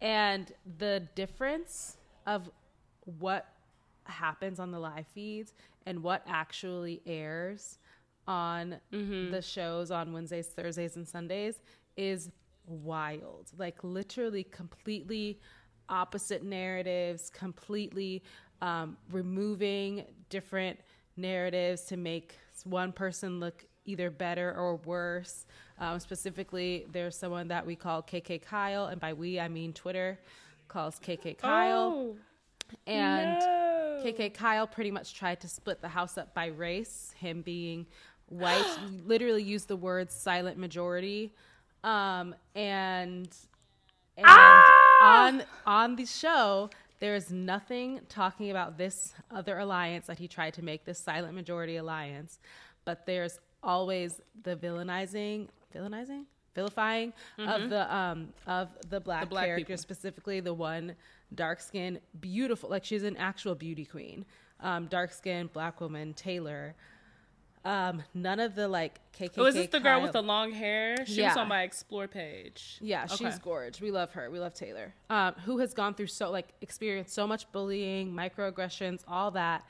and 0.01 0.53
the 0.79 1.07
difference 1.15 1.99
of 2.27 2.49
what 3.19 3.47
happens 4.05 4.59
on 4.59 4.71
the 4.71 4.79
live 4.79 5.07
feeds 5.09 5.53
and 5.85 6.03
what 6.03 6.23
actually 6.27 7.03
airs 7.07 7.79
on 8.27 8.77
the 9.31 9.43
shows 9.43 9.91
on 9.91 10.13
Wednesdays, 10.13 10.49
Thursdays, 10.49 10.97
and 10.97 11.07
Sundays 11.07 11.61
is 11.97 12.31
wild. 12.67 13.51
Like 13.57 13.85
literally, 13.85 14.45
completely 14.45 15.41
opposite 15.89 16.43
narratives, 16.43 17.31
completely 17.31 18.23
um, 18.61 18.97
removing 19.11 20.05
different 20.31 20.79
narratives 21.17 21.83
to 21.83 21.97
make 21.97 22.35
one 22.65 22.93
person 22.93 23.39
look 23.39 23.65
either 23.87 24.11
better 24.11 24.55
or 24.57 24.77
worse. 24.77 25.47
Um, 25.79 25.99
specifically, 26.01 26.87
there's 26.93 27.17
someone 27.17 27.49
that 27.49 27.65
we 27.67 27.77
call 27.77 28.03
KK 28.03 28.43
Kyle, 28.43 28.87
and 28.87 29.01
by 29.01 29.13
we 29.13 29.39
I 29.41 29.49
mean 29.49 29.73
Twitter 29.73 30.19
calls 30.69 30.99
KK 30.99 31.39
Kyle, 31.39 31.93
Oh, 31.95 32.17
and 32.87 33.39
no. 33.41 34.03
KK 34.05 34.35
Kyle 34.35 34.67
pretty 34.67 34.91
much 34.91 35.15
tried 35.15 35.41
to 35.41 35.49
split 35.49 35.81
the 35.81 35.89
house 35.89 36.19
up 36.19 36.35
by 36.35 36.47
race. 36.47 37.15
Him 37.19 37.43
being 37.43 37.87
white, 38.29 38.65
literally 39.07 39.43
used 39.43 39.69
the 39.69 39.77
word 39.77 40.11
silent 40.11 40.59
majority, 40.59 41.33
um, 41.85 42.35
and 42.55 43.29
and 44.17 44.27
on 45.03 45.43
on 45.67 45.97
the 45.97 46.07
show 46.07 46.71
there 46.99 47.15
is 47.15 47.31
nothing 47.31 48.01
talking 48.09 48.51
about 48.51 48.79
this 48.79 49.13
other 49.31 49.59
alliance 49.59 50.07
that 50.07 50.19
he 50.19 50.27
tried 50.27 50.55
to 50.55 50.63
make 50.65 50.87
this 50.87 50.99
silent 50.99 51.35
majority 51.35 51.77
alliance, 51.77 52.39
but 52.87 53.05
there's 53.05 53.39
always 53.67 54.21
the 54.45 54.57
villainizing, 54.57 55.49
villainizing, 55.75 56.25
vilifying 56.55 57.13
of 57.39 57.69
the 57.69 57.95
um 57.95 58.29
of 58.47 58.69
the 58.89 59.01
black, 59.01 59.29
black 59.29 59.45
character, 59.45 59.65
people. 59.67 59.77
specifically 59.77 60.41
the 60.41 60.55
one 60.55 60.95
dark 61.35 61.61
skin, 61.61 61.99
beautiful, 62.21 62.71
like 62.71 62.85
she's 62.85 63.03
an 63.03 63.17
actual 63.19 63.55
beauty 63.55 63.85
queen, 63.85 64.25
um, 64.61 64.87
dark 64.87 65.13
skin 65.13 65.51
black 65.53 65.81
woman 65.83 66.15
Taylor. 66.15 66.75
Um, 67.65 68.05
none 68.15 68.39
of 68.39 68.55
the 68.55 68.69
like 68.69 69.01
KKK. 69.13 69.33
Oh, 69.39 69.47
is 69.47 69.57
this 69.57 69.67
the 69.67 69.81
girl 69.81 70.01
with 70.01 70.13
the 70.13 70.23
long 70.23 70.53
hair? 70.53 71.05
She 71.05 71.21
was 71.23 71.37
on 71.37 71.49
my 71.49 71.63
explore 71.63 72.07
page. 72.07 72.79
Yeah, 72.81 73.07
Okay. 73.11 73.17
she's 73.25 73.41
gorge. 73.41 73.81
We 73.81 73.91
love 73.91 74.13
her. 74.13 74.31
We 74.31 74.39
love 74.39 74.55
Taylor. 74.55 74.95
Um, 75.11 75.35
who 75.45 75.59
has 75.59 75.75
gone 75.75 75.95
through 75.95 76.07
so 76.07 76.31
like 76.31 76.51
experienced 76.61 77.13
so 77.13 77.27
much 77.27 77.51
bullying, 77.51 78.13
microaggressions, 78.13 79.03
all 79.09 79.33
that, 79.33 79.65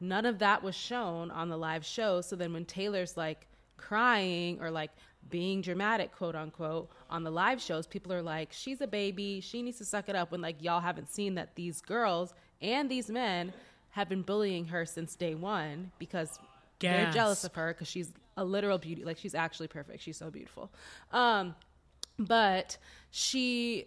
none 0.00 0.26
of 0.26 0.38
that 0.38 0.62
was 0.62 0.74
shown 0.74 1.30
on 1.30 1.48
the 1.48 1.56
live 1.56 1.84
show. 1.84 2.20
So 2.20 2.36
then 2.36 2.52
when 2.52 2.64
Taylor's 2.64 3.16
like 3.16 3.46
crying 3.76 4.58
or 4.60 4.70
like 4.70 4.90
being 5.28 5.60
dramatic, 5.60 6.12
quote 6.12 6.34
unquote, 6.34 6.90
on 7.10 7.22
the 7.24 7.30
live 7.30 7.60
shows, 7.60 7.86
people 7.86 8.12
are 8.12 8.22
like, 8.22 8.48
she's 8.52 8.80
a 8.80 8.86
baby. 8.86 9.40
She 9.40 9.62
needs 9.62 9.78
to 9.78 9.84
suck 9.84 10.08
it 10.08 10.16
up. 10.16 10.32
When 10.32 10.40
like 10.40 10.62
y'all 10.62 10.80
haven't 10.80 11.10
seen 11.10 11.34
that 11.34 11.54
these 11.54 11.80
girls 11.80 12.34
and 12.60 12.90
these 12.90 13.10
men 13.10 13.52
have 13.90 14.08
been 14.08 14.22
bullying 14.22 14.66
her 14.66 14.86
since 14.86 15.14
day 15.16 15.34
one 15.34 15.90
because 15.98 16.38
they're 16.78 17.10
jealous 17.12 17.44
of 17.44 17.54
her 17.54 17.74
because 17.74 17.88
she's 17.88 18.12
a 18.36 18.44
literal 18.44 18.78
beauty. 18.78 19.04
Like 19.04 19.18
she's 19.18 19.34
actually 19.34 19.68
perfect. 19.68 20.02
She's 20.02 20.16
so 20.16 20.30
beautiful. 20.30 20.70
Um, 21.12 21.54
but 22.18 22.78
she, 23.10 23.86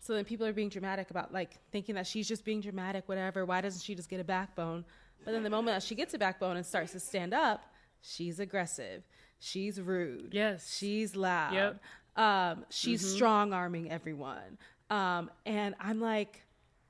so 0.00 0.14
then 0.14 0.24
people 0.24 0.46
are 0.46 0.52
being 0.52 0.68
dramatic 0.68 1.10
about 1.10 1.32
like 1.32 1.58
thinking 1.72 1.96
that 1.96 2.06
she's 2.06 2.28
just 2.28 2.44
being 2.44 2.60
dramatic, 2.60 3.08
whatever. 3.08 3.44
Why 3.44 3.60
doesn't 3.60 3.82
she 3.82 3.94
just 3.94 4.08
get 4.08 4.20
a 4.20 4.24
backbone? 4.24 4.84
But 5.24 5.32
then 5.32 5.42
the 5.42 5.50
moment 5.50 5.76
that 5.76 5.82
she 5.82 5.94
gets 5.94 6.14
a 6.14 6.18
backbone 6.18 6.56
and 6.56 6.64
starts 6.64 6.92
to 6.92 7.00
stand 7.00 7.34
up, 7.34 7.64
she's 8.00 8.40
aggressive. 8.40 9.02
She's 9.38 9.80
rude. 9.80 10.30
Yes. 10.32 10.76
She's 10.76 11.16
loud. 11.16 11.54
Yep. 11.54 11.82
Um, 12.16 12.64
she's 12.68 13.02
mm-hmm. 13.02 13.16
strong 13.16 13.52
arming 13.52 13.90
everyone. 13.90 14.58
Um, 14.90 15.30
and 15.46 15.74
I'm 15.80 16.00
like, 16.00 16.42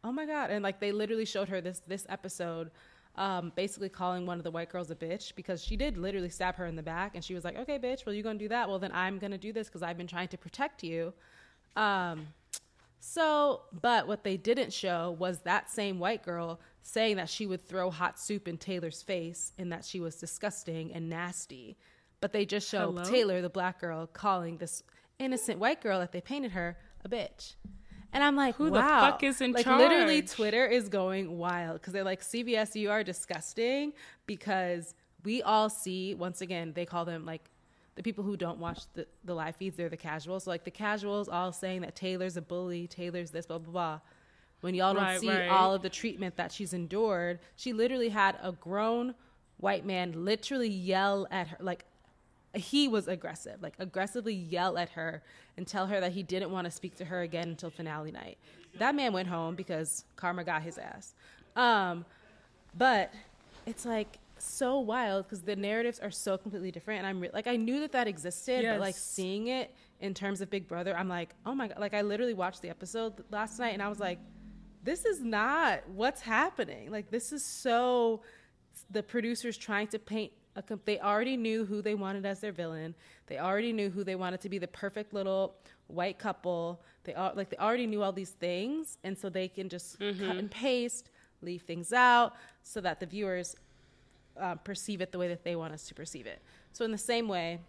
oh 0.03 0.13
my 0.13 0.27
God. 0.27 0.51
And 0.51 0.63
like 0.63 0.81
they 0.81 0.93
literally 0.93 1.25
showed 1.25 1.49
her 1.49 1.61
this 1.61 1.83
this 1.87 2.07
episode 2.09 2.71
um, 3.17 3.53
basically 3.55 3.89
calling 3.89 4.25
one 4.25 4.39
of 4.39 4.45
the 4.45 4.51
white 4.51 4.71
girls 4.71 4.91
a 4.91 4.95
bitch 4.95 5.35
because 5.35 5.63
she 5.63 5.77
did 5.77 5.97
literally 5.97 6.31
stab 6.31 6.55
her 6.57 6.67
in 6.67 6.77
the 6.77 6.83
back 6.83 7.15
and 7.15 7.25
she 7.25 7.35
was 7.35 7.45
like, 7.45 7.57
okay, 7.59 7.79
bitch, 7.79 8.07
well, 8.07 8.15
you're 8.15 8.23
gonna 8.23 8.39
do 8.39 8.49
that? 8.49 8.69
Well, 8.69 8.79
then 8.79 8.93
I'm 8.93 9.19
gonna 9.19 9.39
do 9.39 9.53
this 9.53 9.69
because 9.69 9.83
I've 9.83 9.99
been 9.99 10.07
trying 10.07 10.29
to 10.29 10.39
protect 10.39 10.83
you. 10.83 11.13
Um, 11.77 12.27
so, 13.01 13.63
but 13.73 14.07
what 14.07 14.25
they 14.25 14.37
didn't 14.37 14.73
show 14.73 15.17
was 15.19 15.41
that 15.41 15.71
same 15.71 15.99
white 15.99 16.23
girl 16.23 16.61
saying 16.83 17.17
that 17.17 17.31
she 17.31 17.47
would 17.47 17.67
throw 17.67 17.91
hot 17.91 18.19
soup 18.19 18.47
in 18.47 18.59
Taylor's 18.59 19.03
face 19.03 19.53
and 19.59 19.73
that 19.73 19.85
she 19.85 20.01
was 20.01 20.17
disgusting 20.17 20.93
and 20.93 21.09
nasty. 21.09 21.79
But 22.21 22.35
they 22.35 22.45
just 22.45 22.69
show 22.69 22.93
Hello? 22.93 23.05
Taylor, 23.05 23.41
the 23.41 23.49
black 23.49 23.81
girl, 23.81 24.07
calling 24.07 24.59
this 24.59 24.83
innocent 25.19 25.59
white 25.59 25.81
girl 25.81 25.99
that 26.01 26.13
they 26.13 26.21
painted 26.21 26.53
her 26.53 26.77
a 27.03 27.09
bitch. 27.09 27.55
And 28.13 28.23
I'm 28.23 28.37
like, 28.37 28.57
who 28.57 28.71
wow. 28.71 28.81
the 28.81 29.07
fuck 29.07 29.23
is 29.23 29.41
in 29.41 29.53
like, 29.53 29.65
charge? 29.65 29.79
Literally, 29.79 30.21
Twitter 30.21 30.67
is 30.67 30.89
going 30.91 31.39
wild 31.39 31.75
because 31.81 31.95
they're 31.95 32.05
like, 32.05 32.21
CBS, 32.21 32.75
you 32.75 32.91
are 32.91 33.03
disgusting 33.03 33.95
because 34.27 34.95
we 35.25 35.43
all 35.43 35.71
see, 35.71 36.15
once 36.15 36.43
again, 36.43 36.73
they 36.75 36.85
call 36.85 37.07
them 37.07 37.25
like 37.25 37.49
the 38.01 38.03
people 38.03 38.25
who 38.25 38.35
don't 38.35 38.59
watch 38.59 38.85
the, 38.95 39.07
the 39.25 39.35
live 39.35 39.55
feeds, 39.57 39.77
they're 39.77 39.91
the 39.91 39.97
casuals. 39.97 40.45
So, 40.45 40.51
like, 40.51 40.65
the 40.65 40.71
casuals 40.71 41.29
all 41.29 41.53
saying 41.53 41.83
that 41.83 41.95
Taylor's 41.95 42.39
a 42.39 42.41
bully, 42.41 42.87
Taylor's 42.87 43.31
this, 43.31 43.45
blah, 43.45 43.59
blah, 43.59 43.73
blah. 43.73 44.01
When 44.63 44.75
y'all 44.75 44.95
don't 44.95 45.03
right, 45.03 45.21
see 45.21 45.29
right. 45.29 45.49
all 45.49 45.75
of 45.75 45.83
the 45.83 45.91
treatment 45.91 46.35
that 46.37 46.51
she's 46.51 46.73
endured, 46.73 47.41
she 47.57 47.75
literally 47.75 48.09
had 48.09 48.39
a 48.43 48.53
grown 48.53 49.15
white 49.59 49.85
man 49.85 50.25
literally 50.25 50.71
yell 50.71 51.27
at 51.31 51.49
her, 51.49 51.59
like, 51.61 51.85
he 52.55 52.89
was 52.89 53.07
aggressive, 53.07 53.63
like 53.63 53.75
aggressively 53.79 54.33
yell 54.33 54.79
at 54.79 54.89
her 54.89 55.23
and 55.59 55.67
tell 55.67 55.87
her 55.87 56.01
that 56.01 56.13
he 56.13 56.23
didn't 56.23 56.51
want 56.51 56.65
to 56.65 56.71
speak 56.71 56.97
to 56.97 57.05
her 57.05 57.21
again 57.21 57.51
until 57.51 57.69
finale 57.69 58.13
night. 58.13 58.39
That 58.79 58.95
man 58.95 59.13
went 59.13 59.29
home 59.29 59.57
because 59.57 60.07
karma 60.17 60.43
got 60.43 60.63
his 60.63 60.79
ass. 60.79 61.13
Um, 61.55 62.07
but 62.79 63.13
it's 63.67 63.85
like 63.85 64.19
so 64.41 64.79
wild 64.81 65.25
because 65.25 65.43
the 65.43 65.57
narratives 65.57 65.99
are 65.99 66.11
so 66.11 66.37
completely 66.39 66.71
different. 66.71 66.99
And 66.99 67.07
I'm 67.07 67.21
re- 67.21 67.31
like, 67.33 67.47
I 67.47 67.57
knew 67.57 67.81
that 67.81 67.93
that 67.93 68.09
existed, 68.09 68.63
yes. 68.63 68.75
but 68.75 68.81
like 68.81 68.97
seeing 68.97 69.49
it 69.49 69.75
in 70.01 70.15
terms 70.15 70.41
of 70.41 70.51
Big 70.51 70.67
Brother, 70.69 70.97
I'm 70.97 71.09
like, 71.09 71.35
oh 71.47 71.55
my 71.55 71.69
God. 71.69 71.79
Like, 71.79 71.95
I 71.95 72.03
literally 72.03 72.35
watched 72.35 72.63
the 72.63 72.71
episode 72.71 73.25
last 73.31 73.59
night 73.59 73.75
and 73.75 73.83
I 73.83 73.89
was 73.89 74.01
like, 74.01 74.19
this 74.83 75.05
is 75.05 75.21
not 75.21 75.87
what's 75.89 76.21
happening. 76.21 76.91
Like, 76.91 77.11
this 77.11 77.33
is 77.33 77.45
so 77.45 78.23
the 78.91 79.03
producers 79.03 79.57
trying 79.57 79.89
to 79.89 79.99
paint 79.99 80.33
a, 80.57 80.79
they 80.85 80.99
already 80.99 81.37
knew 81.37 81.65
who 81.65 81.83
they 81.83 81.95
wanted 81.95 82.27
as 82.27 82.41
their 82.41 82.53
villain. 82.53 82.95
They 83.27 83.39
already 83.39 83.73
knew 83.73 83.91
who 83.91 84.05
they 84.05 84.17
wanted 84.17 84.41
to 84.41 84.49
be 84.49 84.59
the 84.59 84.69
perfect 84.69 85.13
little 85.13 85.55
white 85.87 86.19
couple. 86.19 86.83
They 87.05 87.15
all 87.15 87.33
like 87.35 87.51
they 87.51 87.57
already 87.57 87.87
knew 87.87 88.03
all 88.03 88.13
these 88.13 88.31
things, 88.31 88.99
and 89.05 89.17
so 89.17 89.29
they 89.29 89.49
can 89.49 89.69
just 89.69 89.99
mm-hmm. 89.99 90.27
cut 90.27 90.37
and 90.37 90.51
paste, 90.51 91.11
leave 91.41 91.63
things 91.63 91.93
out, 91.93 92.35
so 92.63 92.81
that 92.81 93.01
the 93.01 93.07
viewers 93.07 93.57
uh, 94.41 94.55
perceive 94.57 95.01
it 95.01 95.13
the 95.13 95.19
way 95.19 95.29
that 95.29 95.45
they 95.45 95.57
want 95.57 95.73
us 95.73 95.87
to 95.89 95.95
perceive 95.95 96.27
it. 96.27 96.41
So 96.73 96.85
in 96.85 96.93
the 96.93 96.99
same 96.99 97.29
way, 97.29 97.61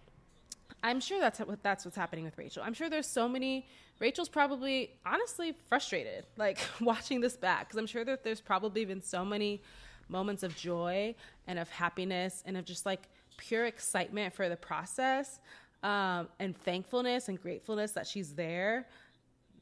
I'm 0.84 1.00
sure 1.00 1.20
that's 1.20 1.40
what 1.40 1.62
that's 1.62 1.86
what's 1.86 1.98
happening 1.98 2.26
with 2.26 2.38
Rachel. 2.38 2.64
I'm 2.64 2.74
sure 2.74 2.90
there's 2.90 3.08
so 3.08 3.28
many. 3.28 3.68
Rachel's 4.00 4.30
probably 4.30 4.92
honestly 5.06 5.56
frustrated, 5.70 6.26
like 6.38 6.60
watching 6.80 7.22
this 7.22 7.38
back, 7.38 7.68
because 7.68 7.78
I'm 7.78 7.88
sure 7.88 8.04
that 8.06 8.24
there's 8.24 8.42
probably 8.42 8.86
been 8.86 9.02
so 9.02 9.24
many 9.24 9.62
moments 10.10 10.44
of 10.44 10.56
joy 10.56 11.16
and 11.48 11.60
of 11.60 11.70
happiness 11.70 12.44
and 12.46 12.58
of 12.58 12.66
just 12.66 12.86
like 12.86 13.08
pure 13.38 13.66
excitement 13.66 14.34
for 14.34 14.50
the 14.50 14.58
process 14.58 15.40
um, 15.84 16.28
and 16.40 16.58
thankfulness 16.58 17.30
and 17.30 17.42
gratefulness 17.42 17.92
that 17.94 18.06
she's 18.06 18.34
there 18.34 18.88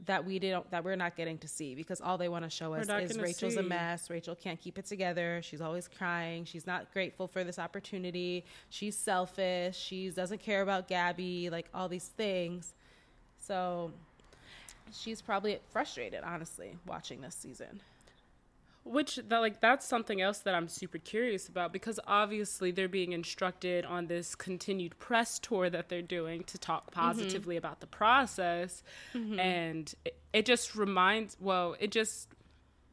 that 0.05 0.25
we 0.25 0.39
didn't 0.39 0.69
that 0.71 0.83
we're 0.83 0.95
not 0.95 1.15
getting 1.15 1.37
to 1.39 1.47
see 1.47 1.75
because 1.75 1.99
all 1.99 2.17
they 2.17 2.29
want 2.29 2.45
to 2.45 2.49
show 2.49 2.73
us 2.73 2.87
is 2.87 3.17
Rachel's 3.17 3.53
see. 3.53 3.59
a 3.59 3.63
mess. 3.63 4.09
Rachel 4.09 4.35
can't 4.35 4.59
keep 4.59 4.77
it 4.77 4.85
together. 4.85 5.41
She's 5.43 5.61
always 5.61 5.87
crying. 5.89 6.45
She's 6.45 6.65
not 6.65 6.91
grateful 6.93 7.27
for 7.27 7.43
this 7.43 7.59
opportunity. 7.59 8.45
She's 8.69 8.95
selfish. 8.95 9.77
She 9.77 10.09
doesn't 10.09 10.41
care 10.41 10.61
about 10.61 10.87
Gabby. 10.87 11.49
Like 11.49 11.67
all 11.73 11.89
these 11.89 12.07
things. 12.07 12.73
So 13.39 13.91
she's 14.93 15.21
probably 15.21 15.59
frustrated, 15.71 16.23
honestly, 16.23 16.77
watching 16.87 17.21
this 17.21 17.35
season. 17.35 17.81
Which 18.83 19.17
that 19.27 19.39
like 19.39 19.59
that's 19.59 19.85
something 19.85 20.19
else 20.19 20.39
that 20.39 20.55
I'm 20.55 20.67
super 20.67 20.97
curious 20.97 21.47
about 21.47 21.71
because 21.73 21.99
obviously 22.07 22.71
they're 22.71 22.87
being 22.87 23.11
instructed 23.11 23.85
on 23.85 24.07
this 24.07 24.33
continued 24.33 24.97
press 24.97 25.37
tour 25.37 25.69
that 25.69 25.89
they're 25.89 26.01
doing 26.01 26.43
to 26.45 26.57
talk 26.57 26.89
mm-hmm. 26.89 26.99
positively 26.99 27.55
mm-hmm. 27.55 27.65
about 27.65 27.81
the 27.81 27.87
process 27.87 28.81
mm-hmm. 29.13 29.39
and 29.39 29.93
it, 30.05 30.17
it 30.33 30.45
just 30.45 30.75
reminds 30.75 31.37
well 31.39 31.75
it 31.79 31.91
just 31.91 32.29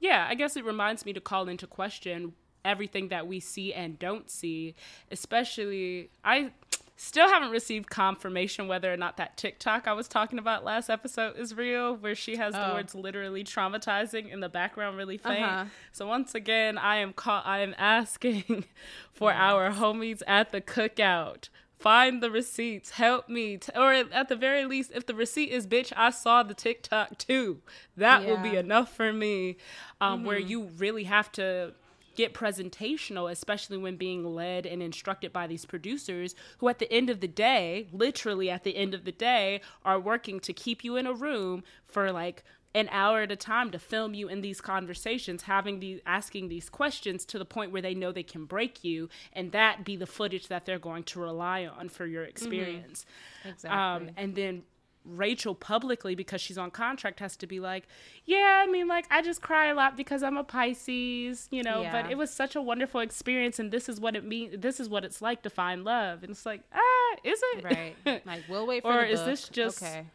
yeah, 0.00 0.26
I 0.28 0.34
guess 0.34 0.56
it 0.56 0.64
reminds 0.64 1.06
me 1.06 1.12
to 1.14 1.20
call 1.20 1.48
into 1.48 1.66
question 1.66 2.34
everything 2.64 3.08
that 3.08 3.26
we 3.26 3.40
see 3.40 3.72
and 3.72 3.98
don't 3.98 4.30
see, 4.30 4.74
especially 5.10 6.10
I 6.24 6.52
Still 6.98 7.28
haven't 7.28 7.50
received 7.50 7.90
confirmation 7.90 8.68
whether 8.68 8.90
or 8.90 8.96
not 8.96 9.18
that 9.18 9.36
TikTok 9.36 9.86
I 9.86 9.92
was 9.92 10.08
talking 10.08 10.38
about 10.38 10.64
last 10.64 10.88
episode 10.88 11.36
is 11.36 11.54
real, 11.54 11.94
where 11.94 12.14
she 12.14 12.36
has 12.36 12.54
oh. 12.54 12.68
the 12.68 12.74
words 12.74 12.94
literally 12.94 13.44
traumatizing 13.44 14.32
in 14.32 14.40
the 14.40 14.48
background 14.48 14.96
really 14.96 15.18
faint. 15.18 15.44
Uh-huh. 15.44 15.64
So 15.92 16.06
once 16.06 16.34
again, 16.34 16.78
I 16.78 16.96
am 16.96 17.12
call- 17.12 17.42
I 17.44 17.58
am 17.58 17.74
asking 17.76 18.64
for 19.12 19.30
yes. 19.30 19.38
our 19.38 19.70
homies 19.72 20.22
at 20.26 20.52
the 20.52 20.62
cookout 20.62 21.50
find 21.78 22.22
the 22.22 22.30
receipts 22.30 22.90
help 22.90 23.28
me 23.28 23.58
t- 23.58 23.70
or 23.76 23.92
at 23.92 24.28
the 24.28 24.36
very 24.36 24.64
least 24.64 24.90
if 24.94 25.04
the 25.04 25.14
receipt 25.14 25.50
is 25.50 25.66
bitch 25.66 25.92
i 25.94 26.08
saw 26.08 26.42
the 26.42 26.54
tiktok 26.54 27.18
too 27.18 27.60
that 27.96 28.22
yeah. 28.22 28.28
will 28.28 28.38
be 28.38 28.56
enough 28.56 28.94
for 28.94 29.12
me 29.12 29.58
um, 30.00 30.18
mm-hmm. 30.18 30.26
where 30.26 30.38
you 30.38 30.70
really 30.78 31.04
have 31.04 31.30
to 31.30 31.74
get 32.16 32.34
presentational, 32.34 33.30
especially 33.30 33.78
when 33.78 33.96
being 33.96 34.24
led 34.24 34.66
and 34.66 34.82
instructed 34.82 35.32
by 35.32 35.46
these 35.46 35.64
producers 35.64 36.34
who, 36.58 36.68
at 36.68 36.78
the 36.78 36.92
end 36.92 37.10
of 37.10 37.20
the 37.20 37.28
day, 37.28 37.88
literally 37.92 38.50
at 38.50 38.64
the 38.64 38.76
end 38.76 38.94
of 38.94 39.04
the 39.04 39.12
day, 39.12 39.60
are 39.84 40.00
working 40.00 40.40
to 40.40 40.52
keep 40.52 40.82
you 40.82 40.96
in 40.96 41.06
a 41.06 41.12
room 41.12 41.62
for 41.86 42.10
like 42.12 42.42
an 42.74 42.88
hour 42.90 43.22
at 43.22 43.32
a 43.32 43.36
time 43.36 43.70
to 43.70 43.78
film 43.78 44.12
you 44.12 44.28
in 44.28 44.42
these 44.42 44.60
conversations, 44.60 45.44
having 45.44 45.80
these 45.80 46.00
asking 46.04 46.48
these 46.48 46.68
questions 46.68 47.24
to 47.24 47.38
the 47.38 47.44
point 47.44 47.72
where 47.72 47.80
they 47.80 47.94
know 47.94 48.12
they 48.12 48.22
can 48.22 48.44
break 48.44 48.84
you, 48.84 49.08
and 49.32 49.52
that 49.52 49.84
be 49.84 49.96
the 49.96 50.06
footage 50.06 50.48
that 50.48 50.66
they're 50.66 50.78
going 50.78 51.02
to 51.02 51.18
rely 51.18 51.66
on 51.66 51.88
for 51.88 52.04
your 52.04 52.22
mm-hmm. 52.22 52.30
experience. 52.30 53.06
Mm-hmm. 53.40 53.48
Exactly. 53.48 54.08
Um, 54.08 54.10
and 54.18 54.34
then 54.34 54.62
Rachel 55.06 55.54
publicly 55.54 56.14
because 56.14 56.40
she's 56.40 56.58
on 56.58 56.70
contract 56.70 57.20
has 57.20 57.36
to 57.38 57.46
be 57.46 57.60
like, 57.60 57.86
yeah, 58.24 58.62
I 58.66 58.70
mean, 58.70 58.88
like 58.88 59.06
I 59.10 59.22
just 59.22 59.42
cry 59.42 59.66
a 59.66 59.74
lot 59.74 59.96
because 59.96 60.22
I'm 60.22 60.36
a 60.36 60.44
Pisces, 60.44 61.48
you 61.50 61.62
know. 61.62 61.82
Yeah. 61.82 61.92
But 61.92 62.10
it 62.10 62.18
was 62.18 62.30
such 62.30 62.56
a 62.56 62.62
wonderful 62.62 63.00
experience, 63.00 63.58
and 63.58 63.70
this 63.70 63.88
is 63.88 64.00
what 64.00 64.16
it 64.16 64.24
means. 64.24 64.56
This 64.58 64.80
is 64.80 64.88
what 64.88 65.04
it's 65.04 65.22
like 65.22 65.42
to 65.42 65.50
find 65.50 65.84
love, 65.84 66.22
and 66.22 66.30
it's 66.30 66.44
like, 66.46 66.62
ah, 66.74 67.16
is 67.24 67.40
it 67.54 67.64
right? 67.64 67.96
Like 68.26 68.42
we'll 68.48 68.66
wait 68.66 68.82
for. 68.82 69.00
or 69.00 69.04
is 69.04 69.22
this 69.24 69.48
just 69.48 69.82
okay? 69.82 70.06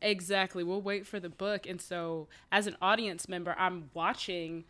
Exactly, 0.00 0.62
we'll 0.64 0.82
wait 0.82 1.06
for 1.06 1.20
the 1.20 1.28
book, 1.28 1.66
and 1.66 1.80
so 1.80 2.28
as 2.50 2.66
an 2.66 2.76
audience 2.80 3.28
member, 3.28 3.54
I'm 3.58 3.90
watching 3.94 4.64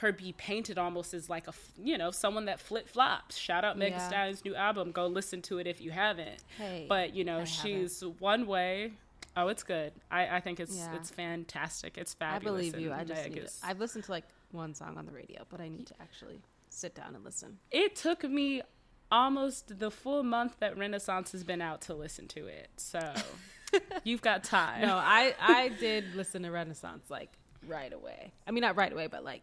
her 0.00 0.12
be 0.12 0.32
painted 0.32 0.78
almost 0.78 1.12
as 1.12 1.28
like 1.28 1.48
a 1.48 1.52
you 1.82 1.98
know 1.98 2.10
someone 2.10 2.44
that 2.44 2.60
flip 2.60 2.88
flops. 2.88 3.36
Shout 3.36 3.64
out 3.64 3.76
Megan 3.76 3.98
yeah. 3.98 4.08
Stallion's 4.08 4.44
new 4.44 4.54
album. 4.54 4.92
Go 4.92 5.06
listen 5.06 5.42
to 5.42 5.58
it 5.58 5.66
if 5.66 5.80
you 5.80 5.90
haven't. 5.90 6.42
Hey, 6.56 6.86
but 6.88 7.14
you 7.14 7.24
know 7.24 7.40
I 7.40 7.44
she's 7.44 8.00
haven't. 8.00 8.20
one 8.20 8.46
way. 8.46 8.92
Oh, 9.36 9.48
it's 9.48 9.62
good. 9.62 9.92
I, 10.10 10.36
I 10.36 10.40
think 10.40 10.60
it's 10.60 10.76
yeah. 10.76 10.94
it's 10.94 11.10
fantastic. 11.10 11.98
It's 11.98 12.14
fabulous. 12.14 12.68
I 12.68 12.70
believe 12.70 12.80
you. 12.80 12.92
I 12.92 13.04
just 13.04 13.28
need 13.28 13.48
I've 13.62 13.80
listened 13.80 14.04
to 14.04 14.10
like 14.10 14.24
one 14.52 14.74
song 14.74 14.96
on 14.96 15.06
the 15.06 15.12
radio, 15.12 15.44
but 15.48 15.60
I 15.60 15.68
need 15.68 15.86
to 15.88 15.94
actually 16.00 16.40
sit 16.70 16.94
down 16.94 17.14
and 17.14 17.24
listen. 17.24 17.58
It 17.70 17.96
took 17.96 18.22
me 18.22 18.62
almost 19.10 19.78
the 19.78 19.90
full 19.90 20.22
month 20.22 20.56
that 20.60 20.76
Renaissance 20.76 21.32
has 21.32 21.42
been 21.42 21.60
out 21.60 21.80
to 21.82 21.94
listen 21.94 22.28
to 22.28 22.46
it. 22.46 22.68
So 22.76 23.14
you've 24.04 24.22
got 24.22 24.44
time. 24.44 24.82
No, 24.82 24.94
I 24.94 25.34
I 25.40 25.70
did 25.80 26.14
listen 26.14 26.42
to 26.44 26.50
Renaissance 26.52 27.10
like 27.10 27.30
right 27.66 27.92
away. 27.92 28.32
I 28.46 28.52
mean, 28.52 28.62
not 28.62 28.76
right 28.76 28.92
away, 28.92 29.08
but 29.08 29.24
like 29.24 29.42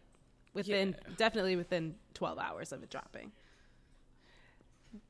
within 0.56 0.96
Yeah. 1.06 1.14
definitely 1.16 1.54
within 1.56 1.94
12 2.14 2.38
hours 2.38 2.72
of 2.72 2.82
it 2.82 2.90
dropping. 2.90 3.30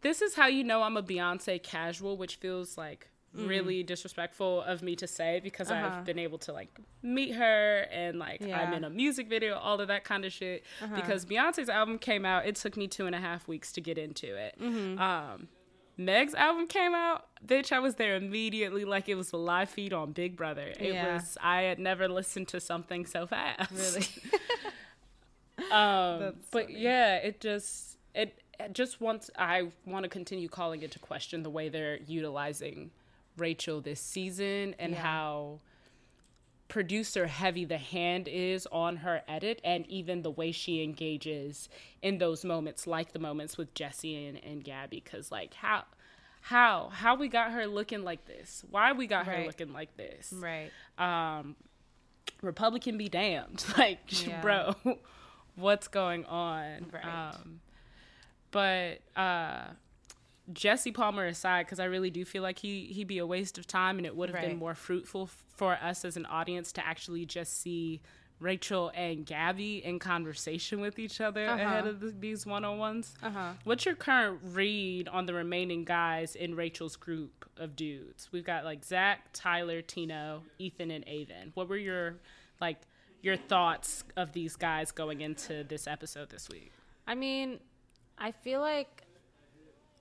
this 0.03 0.21
is 0.21 0.35
how 0.35 0.47
you 0.47 0.65
know 0.65 0.83
I'm 0.83 0.97
a 0.97 1.03
Beyonce 1.03 1.63
casual, 1.63 2.17
which 2.17 2.37
feels 2.37 2.77
like 2.77 3.09
really 3.35 3.83
disrespectful 3.83 4.63
of 4.63 4.83
me 4.83 4.97
to 4.97 5.07
say 5.07 5.41
because. 5.43 5.71
Uh-huh. 5.71 5.87
I've 5.99 6.05
been 6.05 6.19
able 6.19 6.39
to 6.39 6.53
like 6.53 6.71
meet 7.03 7.35
her 7.35 7.87
and 7.93 8.19
like 8.19 8.41
I'm 8.43 8.51
Uh-huh. 8.51 8.75
in 8.77 8.85
a 8.85 8.91
music 8.91 9.29
video, 9.29 9.57
all 9.57 9.79
of 9.81 9.89
that 9.89 10.05
kind 10.05 10.25
of 10.25 10.33
shit. 10.33 10.65
Because 10.95 11.27
Beyonce's 11.27 11.69
album 11.69 11.99
came 11.99 12.25
out, 12.25 12.47
it 12.47 12.57
took 12.57 12.77
me 12.77 12.89
two 12.89 13.05
and 13.07 13.15
a 13.15 13.21
half 13.21 13.47
weeks 13.47 13.73
to 13.73 13.81
get 13.81 13.99
into 13.99 14.35
it. 14.35 14.57
Mm-hmm. 14.61 14.99
Um, 15.01 15.49
Meg's 15.99 16.35
album 16.35 16.67
came 16.67 16.95
out, 16.95 17.27
bitch. 17.47 17.73
I 17.73 17.79
was 17.79 17.95
there 17.97 18.17
immediately, 18.17 18.85
like 18.85 19.09
it 19.09 19.15
was 19.17 19.33
a 19.33 19.37
live 19.39 19.71
feed 19.71 19.93
on 19.93 20.13
Big 20.13 20.35
Brother. 20.37 20.73
It 20.81 20.95
Yeah. 20.95 21.15
was. 21.15 21.37
I 21.41 21.63
had 21.63 21.79
never 21.79 22.09
listened 22.09 22.49
to 22.49 22.61
something 22.61 23.07
so 23.07 23.27
fast. 23.27 23.71
Really. 23.73 24.07
Um, 25.71 26.35
but 26.51 26.67
funny. 26.67 26.79
yeah, 26.79 27.17
it 27.17 27.41
just 27.41 27.99
it, 28.15 28.39
it 28.61 28.73
just 28.73 29.01
wants. 29.01 29.31
I 29.39 29.69
want 29.87 30.05
to 30.05 30.09
continue 30.09 30.49
calling 30.49 30.83
into 30.83 30.99
question 30.99 31.43
the 31.43 31.51
way 31.51 31.69
they're 31.69 31.99
utilizing 32.07 32.91
Rachel 33.37 33.81
this 33.81 34.01
season 34.01 34.75
and 34.79 34.93
Yeah. 34.93 35.03
how 35.03 35.61
producer 36.69 37.27
heavy 37.27 37.65
the 37.65 37.79
hand 37.79 38.27
is 38.29 38.67
on 38.73 38.97
her 38.97 39.23
edit 39.29 39.61
and 39.63 39.87
even 39.87 40.23
the 40.23 40.31
way 40.31 40.51
she 40.51 40.83
engages 40.83 41.69
in 42.03 42.19
those 42.19 42.45
moments 42.45 42.89
like 42.89 43.13
the 43.13 43.21
moments 43.21 43.57
with 43.57 43.73
jesse 43.73 44.27
and, 44.27 44.43
and 44.45 44.65
gabby 44.65 45.01
because 45.05 45.31
like 45.31 45.55
how 45.55 45.85
how 46.41 46.89
how 46.93 47.15
we 47.15 47.29
got 47.29 47.53
her 47.53 47.69
looking 47.69 48.03
like 48.03 48.27
this 48.27 48.65
why 48.69 48.91
we 48.91 49.07
got 49.07 49.27
her 49.27 49.45
looking 49.47 49.73
like 49.73 49.97
this 49.97 50.35
right. 50.37 50.73
um 50.99 51.55
republican 52.43 52.99
be 52.99 53.09
damned 53.09 53.65
like 53.79 54.01
Yeah. 54.27 54.41
bro 54.41 54.75
what's 55.57 55.89
going 55.89 56.25
on 56.27 56.87
Right. 56.93 57.05
um 57.35 57.61
but 58.51 58.99
uh 59.17 59.65
Jesse 60.53 60.93
Palmer 60.93 61.27
aside, 61.27 61.67
because 61.67 61.81
I 61.81 61.87
really 61.87 62.11
do 62.11 62.25
feel 62.25 62.43
like 62.45 62.61
he 62.61 62.87
he'd 62.87 63.09
be 63.09 63.19
a 63.19 63.27
waste 63.27 63.59
of 63.59 63.67
time, 63.67 63.97
and 63.99 64.07
it 64.07 64.15
would 64.15 64.29
have 64.29 64.37
Right. 64.37 64.49
been 64.49 64.59
more 64.59 64.77
fruitful 64.77 65.25
f- 65.25 65.43
for 65.49 65.75
us 65.75 66.05
as 66.05 66.17
an 66.17 66.25
audience 66.27 66.71
to 66.75 66.87
actually 66.87 67.27
just 67.27 67.61
see 67.61 68.01
Rachel 68.39 68.93
and 68.95 69.27
Gabby 69.27 69.85
in 69.85 69.99
conversation 69.99 70.81
with 70.81 71.01
each 71.01 71.21
other 71.21 71.47
Uh-huh. 71.49 71.61
ahead 71.65 71.87
of 71.89 71.99
the, 71.99 72.11
these 72.13 72.47
one 72.47 72.65
on 72.65 72.79
ones. 72.79 73.17
Uh-huh. 73.25 73.55
What's 73.65 73.85
your 73.87 73.97
current 73.97 74.39
read 74.45 75.09
on 75.09 75.27
the 75.27 75.35
remaining 75.35 75.85
guys 75.85 76.37
in 76.37 76.55
Rachel's 76.55 76.95
group 76.95 77.51
of 77.57 77.75
dudes? 77.75 78.29
We've 78.31 78.45
got 78.45 78.63
like 78.65 78.85
Zach, 78.85 79.31
Tyler, 79.33 79.83
Tino, 79.83 80.45
Ethan, 80.59 80.93
and 80.93 81.03
Aven. 81.09 81.51
What 81.55 81.69
were 81.69 81.77
your 81.77 82.19
like 82.61 82.79
your 83.27 83.37
thoughts 83.37 84.05
of 84.17 84.33
these 84.33 84.55
guys 84.55 84.93
going 84.93 85.21
into 85.21 85.65
this 85.65 85.89
episode 85.89 86.31
this 86.31 86.49
week? 86.49 86.71
I 87.09 87.17
mean, 87.17 87.59
I 88.17 88.31
feel 88.31 88.61
like 88.61 89.03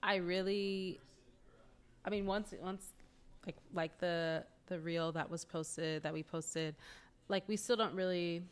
I 0.01 0.17
really 0.17 0.99
I 2.05 2.11
mean 2.11 2.27
once 2.27 2.53
once 2.61 2.85
like 3.45 3.55
like 3.73 3.97
the 3.99 4.43
the 4.67 4.79
reel 4.79 5.11
that 5.13 5.29
was 5.29 5.43
posted 5.43 6.03
that 6.03 6.13
we 6.13 6.21
posted 6.21 6.75
like 7.27 7.43
we 7.47 7.57
still 7.57 7.75
don't 7.75 7.95
really 7.95 8.43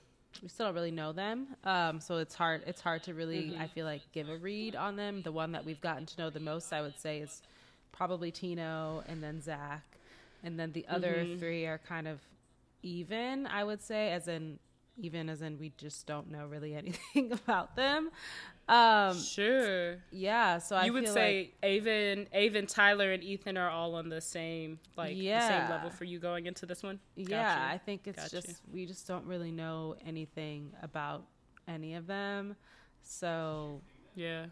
we 0.41 0.47
still 0.47 0.65
don't 0.65 0.75
really 0.75 0.91
know 0.91 1.11
them. 1.13 1.47
Um 1.63 1.99
so 2.01 2.17
it's 2.17 2.33
hard 2.33 2.63
it's 2.65 2.81
hard 2.81 3.03
to 3.03 3.13
really 3.13 3.55
I 3.59 3.67
feel 3.67 3.85
like 3.85 4.01
give 4.11 4.27
a 4.27 4.37
read 4.37 4.75
on 4.75 4.95
them. 4.95 5.21
The 5.21 5.31
one 5.31 5.51
that 5.51 5.63
we've 5.63 5.81
gotten 5.81 6.07
to 6.07 6.17
know 6.19 6.29
the 6.31 6.39
most 6.39 6.73
I 6.73 6.81
would 6.81 6.99
say 6.99 7.19
is 7.19 7.43
probably 7.91 8.31
Tino 8.31 9.03
and 9.07 9.23
then 9.23 9.39
Zach. 9.39 9.83
And 10.43 10.59
then 10.59 10.71
the 10.73 10.85
other 10.89 11.25
three 11.37 11.65
are 11.67 11.77
kind 11.77 12.07
of 12.07 12.19
even 12.83 13.47
I 13.47 13.63
would 13.63 13.81
say 13.81 14.11
as 14.11 14.27
in 14.27 14.59
even 14.97 15.27
as 15.27 15.41
in 15.41 15.57
we 15.57 15.73
just 15.77 16.05
don't 16.05 16.29
know 16.29 16.45
really 16.45 16.75
anything 16.75 17.31
about 17.31 17.75
them 17.75 18.11
um 18.69 19.17
Sure. 19.19 19.97
yeah 20.11 20.59
so 20.59 20.75
I 20.75 20.85
you 20.85 20.93
would 20.93 21.07
say 21.07 21.53
like, 21.61 21.71
Aven, 21.71 22.27
Aven, 22.31 22.65
Tyler, 22.67 23.11
and 23.11 23.23
Ethan 23.23 23.57
are 23.57 23.69
all 23.69 23.95
on 23.95 24.07
the 24.09 24.21
same 24.21 24.79
like 24.95 25.15
the 25.17 25.39
same 25.39 25.69
level 25.69 25.89
for 25.89 26.03
you 26.05 26.19
going 26.19 26.45
into 26.45 26.65
this 26.65 26.83
one. 26.83 26.99
yeah 27.15 27.55
Gotcha. 27.55 27.73
I 27.73 27.77
think 27.79 28.07
it's 28.07 28.21
Gotcha. 28.21 28.41
just 28.41 28.61
we 28.71 28.85
just 28.85 29.07
don't 29.07 29.25
really 29.25 29.51
know 29.51 29.95
anything 30.05 30.71
about 30.81 31.25
any 31.67 31.95
of 31.95 32.05
them 32.07 32.55
so 33.01 33.81
yeah. 34.15 34.45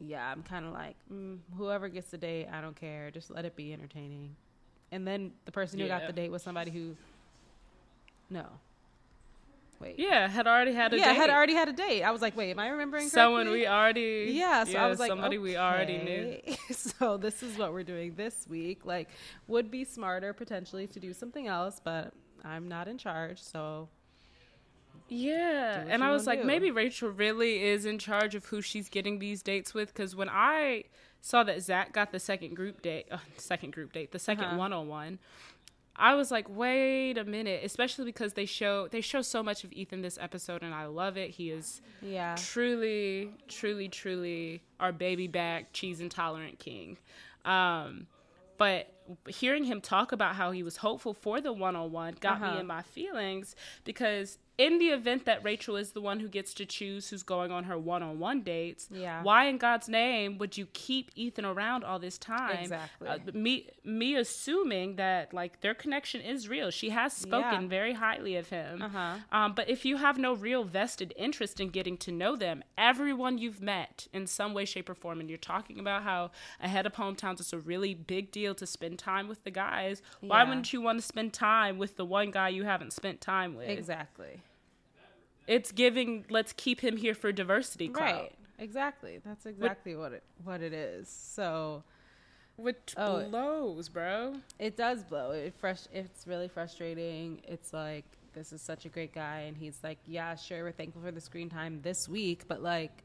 yeah 0.00 0.30
I'm 0.30 0.42
kind 0.42 0.66
of 0.66 0.72
like 0.72 0.96
mm, 1.12 1.38
whoever 1.56 1.88
gets 1.88 2.10
the 2.10 2.18
date 2.18 2.46
I 2.52 2.60
don't 2.60 2.76
care 2.76 3.10
just 3.10 3.30
let 3.30 3.44
it 3.44 3.56
be 3.56 3.72
entertaining 3.72 4.36
and 4.92 5.06
then 5.06 5.32
the 5.46 5.52
person 5.52 5.78
who 5.80 5.88
got 5.88 6.06
the 6.06 6.12
date 6.12 6.30
was 6.30 6.42
somebody 6.42 6.70
who 6.70 6.94
no 8.30 8.46
wait 9.80 9.94
Yeah, 9.98 10.28
had 10.28 10.46
already 10.48 10.72
had 10.72 10.92
a 10.92 10.98
yeah, 10.98 11.06
date. 11.12 11.16
had 11.16 11.30
already 11.30 11.54
had 11.54 11.68
a 11.68 11.72
date. 11.72 12.02
I 12.02 12.10
was 12.10 12.20
like, 12.20 12.36
wait, 12.36 12.50
am 12.50 12.58
I 12.58 12.68
remembering 12.68 13.08
someone 13.08 13.44
correctly? 13.44 13.60
we 13.60 13.66
already 13.68 14.32
Yeah, 14.34 14.64
so 14.64 14.76
I 14.76 14.86
was 14.88 14.98
like, 14.98 15.08
somebody 15.08 15.38
we 15.38 15.56
already 15.56 15.98
knew. 15.98 16.40
so 16.72 17.16
this 17.16 17.42
is 17.44 17.56
what 17.56 17.72
we're 17.72 17.84
doing 17.84 18.14
this 18.16 18.46
week. 18.48 18.84
Like, 18.84 19.08
would 19.46 19.70
be 19.70 19.84
smarter 19.84 20.32
potentially 20.32 20.88
to 20.88 20.98
do 20.98 21.12
something 21.12 21.46
else, 21.46 21.80
but 21.82 22.12
I'm 22.44 22.66
not 22.66 22.88
in 22.88 22.98
charge, 22.98 23.40
so 23.40 23.88
Yeah, 25.08 25.84
and 25.88 26.02
I 26.04 26.10
was 26.10 26.26
like, 26.26 26.40
do. 26.40 26.46
maybe 26.46 26.70
Rachel 26.70 27.10
really 27.10 27.62
is 27.62 27.86
in 27.86 27.98
charge 27.98 28.34
of 28.34 28.46
who 28.46 28.60
she's 28.60 28.88
getting 28.88 29.20
these 29.20 29.42
dates 29.42 29.72
with. 29.74 29.88
Because 29.94 30.14
when 30.16 30.28
I 30.28 30.84
saw 31.20 31.42
that 31.44 31.62
Zach 31.62 31.92
got 31.92 32.10
the 32.12 32.18
second 32.20 32.54
group 32.56 32.82
date, 32.82 33.06
uh, 33.10 33.18
second 33.36 33.72
group 33.72 33.92
date, 33.92 34.12
the 34.12 34.18
2nd 34.18 34.40
Uh-huh. 34.42 34.56
one 34.56 34.72
on 34.72 34.88
one, 34.88 35.18
I 36.00 36.14
was 36.14 36.30
like, 36.30 36.46
wait 36.48 37.18
a 37.18 37.24
minute. 37.24 37.62
Especially 37.64 38.04
because 38.04 38.34
they 38.34 38.46
show 38.46 38.86
they 38.88 39.00
show 39.00 39.20
so 39.22 39.42
much 39.42 39.64
of 39.64 39.72
Ethan 39.72 40.00
this 40.02 40.16
episode, 40.20 40.62
and 40.62 40.72
I 40.74 40.86
love 40.86 41.16
it. 41.16 41.30
He 41.30 41.50
is 41.50 41.80
yeah, 42.00 42.36
truly, 42.38 43.32
truly, 43.48 43.88
truly 43.88 44.62
our 44.78 44.92
baby 44.92 45.26
back 45.26 45.72
cheese 45.72 46.00
intolerant 46.00 46.58
king. 46.58 46.96
Um, 47.44 48.06
but 48.58 48.92
hearing 49.28 49.64
him 49.64 49.80
talk 49.80 50.12
about 50.12 50.34
how 50.34 50.50
he 50.50 50.62
was 50.62 50.76
hopeful 50.76 51.14
for 51.14 51.40
the 51.40 51.52
one 51.52 51.74
on 51.76 51.90
one 51.92 52.14
got 52.20 52.42
Uh-huh. 52.42 52.54
me 52.54 52.60
in 52.60 52.66
my 52.66 52.82
feelings 52.82 53.56
because 53.84 54.38
in 54.58 54.78
the 54.78 54.88
event 54.88 55.24
that 55.24 55.42
Rachel 55.44 55.76
is 55.76 55.92
the 55.92 56.00
one 56.00 56.18
who 56.20 56.28
gets 56.28 56.52
to 56.54 56.66
choose 56.66 57.08
who's 57.08 57.22
going 57.22 57.50
on 57.52 57.64
her 57.64 57.78
one 57.78 58.02
on 58.02 58.18
one 58.18 58.42
dates, 58.42 58.88
Yeah. 58.90 59.22
why 59.22 59.44
in 59.46 59.56
God's 59.56 59.88
name 59.88 60.36
would 60.38 60.58
you 60.58 60.66
keep 60.72 61.10
Ethan 61.14 61.44
around 61.44 61.84
all 61.84 61.98
this 62.00 62.18
time? 62.18 62.58
Exactly. 62.64 63.08
Uh, 63.08 63.18
me 63.32 63.68
me 63.84 64.16
assuming 64.16 64.96
that 64.96 65.32
like 65.32 65.60
their 65.60 65.74
connection 65.74 66.20
is 66.20 66.48
real. 66.48 66.70
She 66.70 66.90
has 66.90 67.12
spoken 67.12 67.62
Yeah. 67.62 67.68
very 67.68 67.92
highly 67.94 68.34
of 68.36 68.48
him. 68.48 68.82
Uh-huh. 68.82 69.14
Um, 69.32 69.52
but 69.54 69.68
if 69.70 69.84
you 69.84 69.96
have 69.98 70.18
no 70.18 70.34
real 70.34 70.64
vested 70.64 71.14
interest 71.16 71.60
in 71.60 71.68
getting 71.68 71.96
to 71.98 72.10
know 72.12 72.34
them, 72.36 72.62
everyone 72.76 73.38
you've 73.38 73.62
met 73.62 74.08
in 74.12 74.26
some 74.26 74.54
way, 74.54 74.64
shape, 74.64 74.90
or 74.90 74.94
form, 74.94 75.20
and 75.20 75.28
you're 75.28 75.38
talking 75.38 75.78
about 75.78 76.02
how 76.02 76.30
ahead 76.60 76.84
of 76.84 76.94
hometowns 76.94 77.38
it's 77.40 77.52
a 77.52 77.58
really 77.58 77.94
big 77.94 78.30
deal 78.32 78.54
to 78.56 78.66
spend 78.66 78.98
time 78.98 79.28
with 79.28 79.44
the 79.44 79.50
guys. 79.52 80.02
yeah. 80.20 80.28
Why 80.30 80.44
wouldn't 80.44 80.72
you 80.72 80.80
want 80.80 80.98
to 81.00 81.06
spend 81.06 81.32
time 81.32 81.78
with 81.78 81.96
the 81.96 82.04
one 82.04 82.30
guy 82.32 82.48
you 82.48 82.64
haven't 82.64 82.92
spent 82.92 83.20
time 83.20 83.54
with? 83.54 83.68
exactly, 83.68 84.42
It's 85.48 85.72
giving. 85.72 86.24
Let's 86.30 86.52
keep 86.52 86.80
him 86.80 86.96
here 86.96 87.14
for 87.14 87.32
diversity. 87.32 87.88
Clout, 87.88 88.14
right, 88.14 88.34
exactly. 88.60 89.18
That's 89.24 89.46
exactly 89.46 89.96
what 89.96 90.12
it 90.12 90.22
what 90.44 90.60
it 90.62 90.72
is. 90.72 91.08
So 91.08 91.82
Which 92.56 92.94
Oh. 92.96 93.28
blows, 93.28 93.88
bro. 93.88 94.34
it 94.58 94.76
does 94.76 95.02
blow. 95.04 95.30
It 95.30 95.54
fresh. 95.58 95.82
It's 95.92 96.26
really 96.26 96.48
frustrating. 96.48 97.40
It's 97.48 97.72
like 97.72 98.04
this 98.34 98.52
is 98.52 98.60
such 98.60 98.84
a 98.84 98.88
great 98.88 99.12
guy, 99.14 99.40
and 99.48 99.56
he's 99.56 99.78
like, 99.82 99.98
yeah, 100.06 100.34
sure, 100.36 100.62
we're 100.62 100.70
thankful 100.72 101.02
for 101.02 101.10
the 101.10 101.20
screen 101.20 101.48
time 101.48 101.80
this 101.82 102.08
week, 102.08 102.46
but 102.46 102.62
like, 102.62 103.02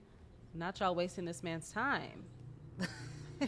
not 0.54 0.80
y'all 0.80 0.94
wasting 0.94 1.26
this 1.26 1.42
man's 1.42 1.72
time. 1.72 2.26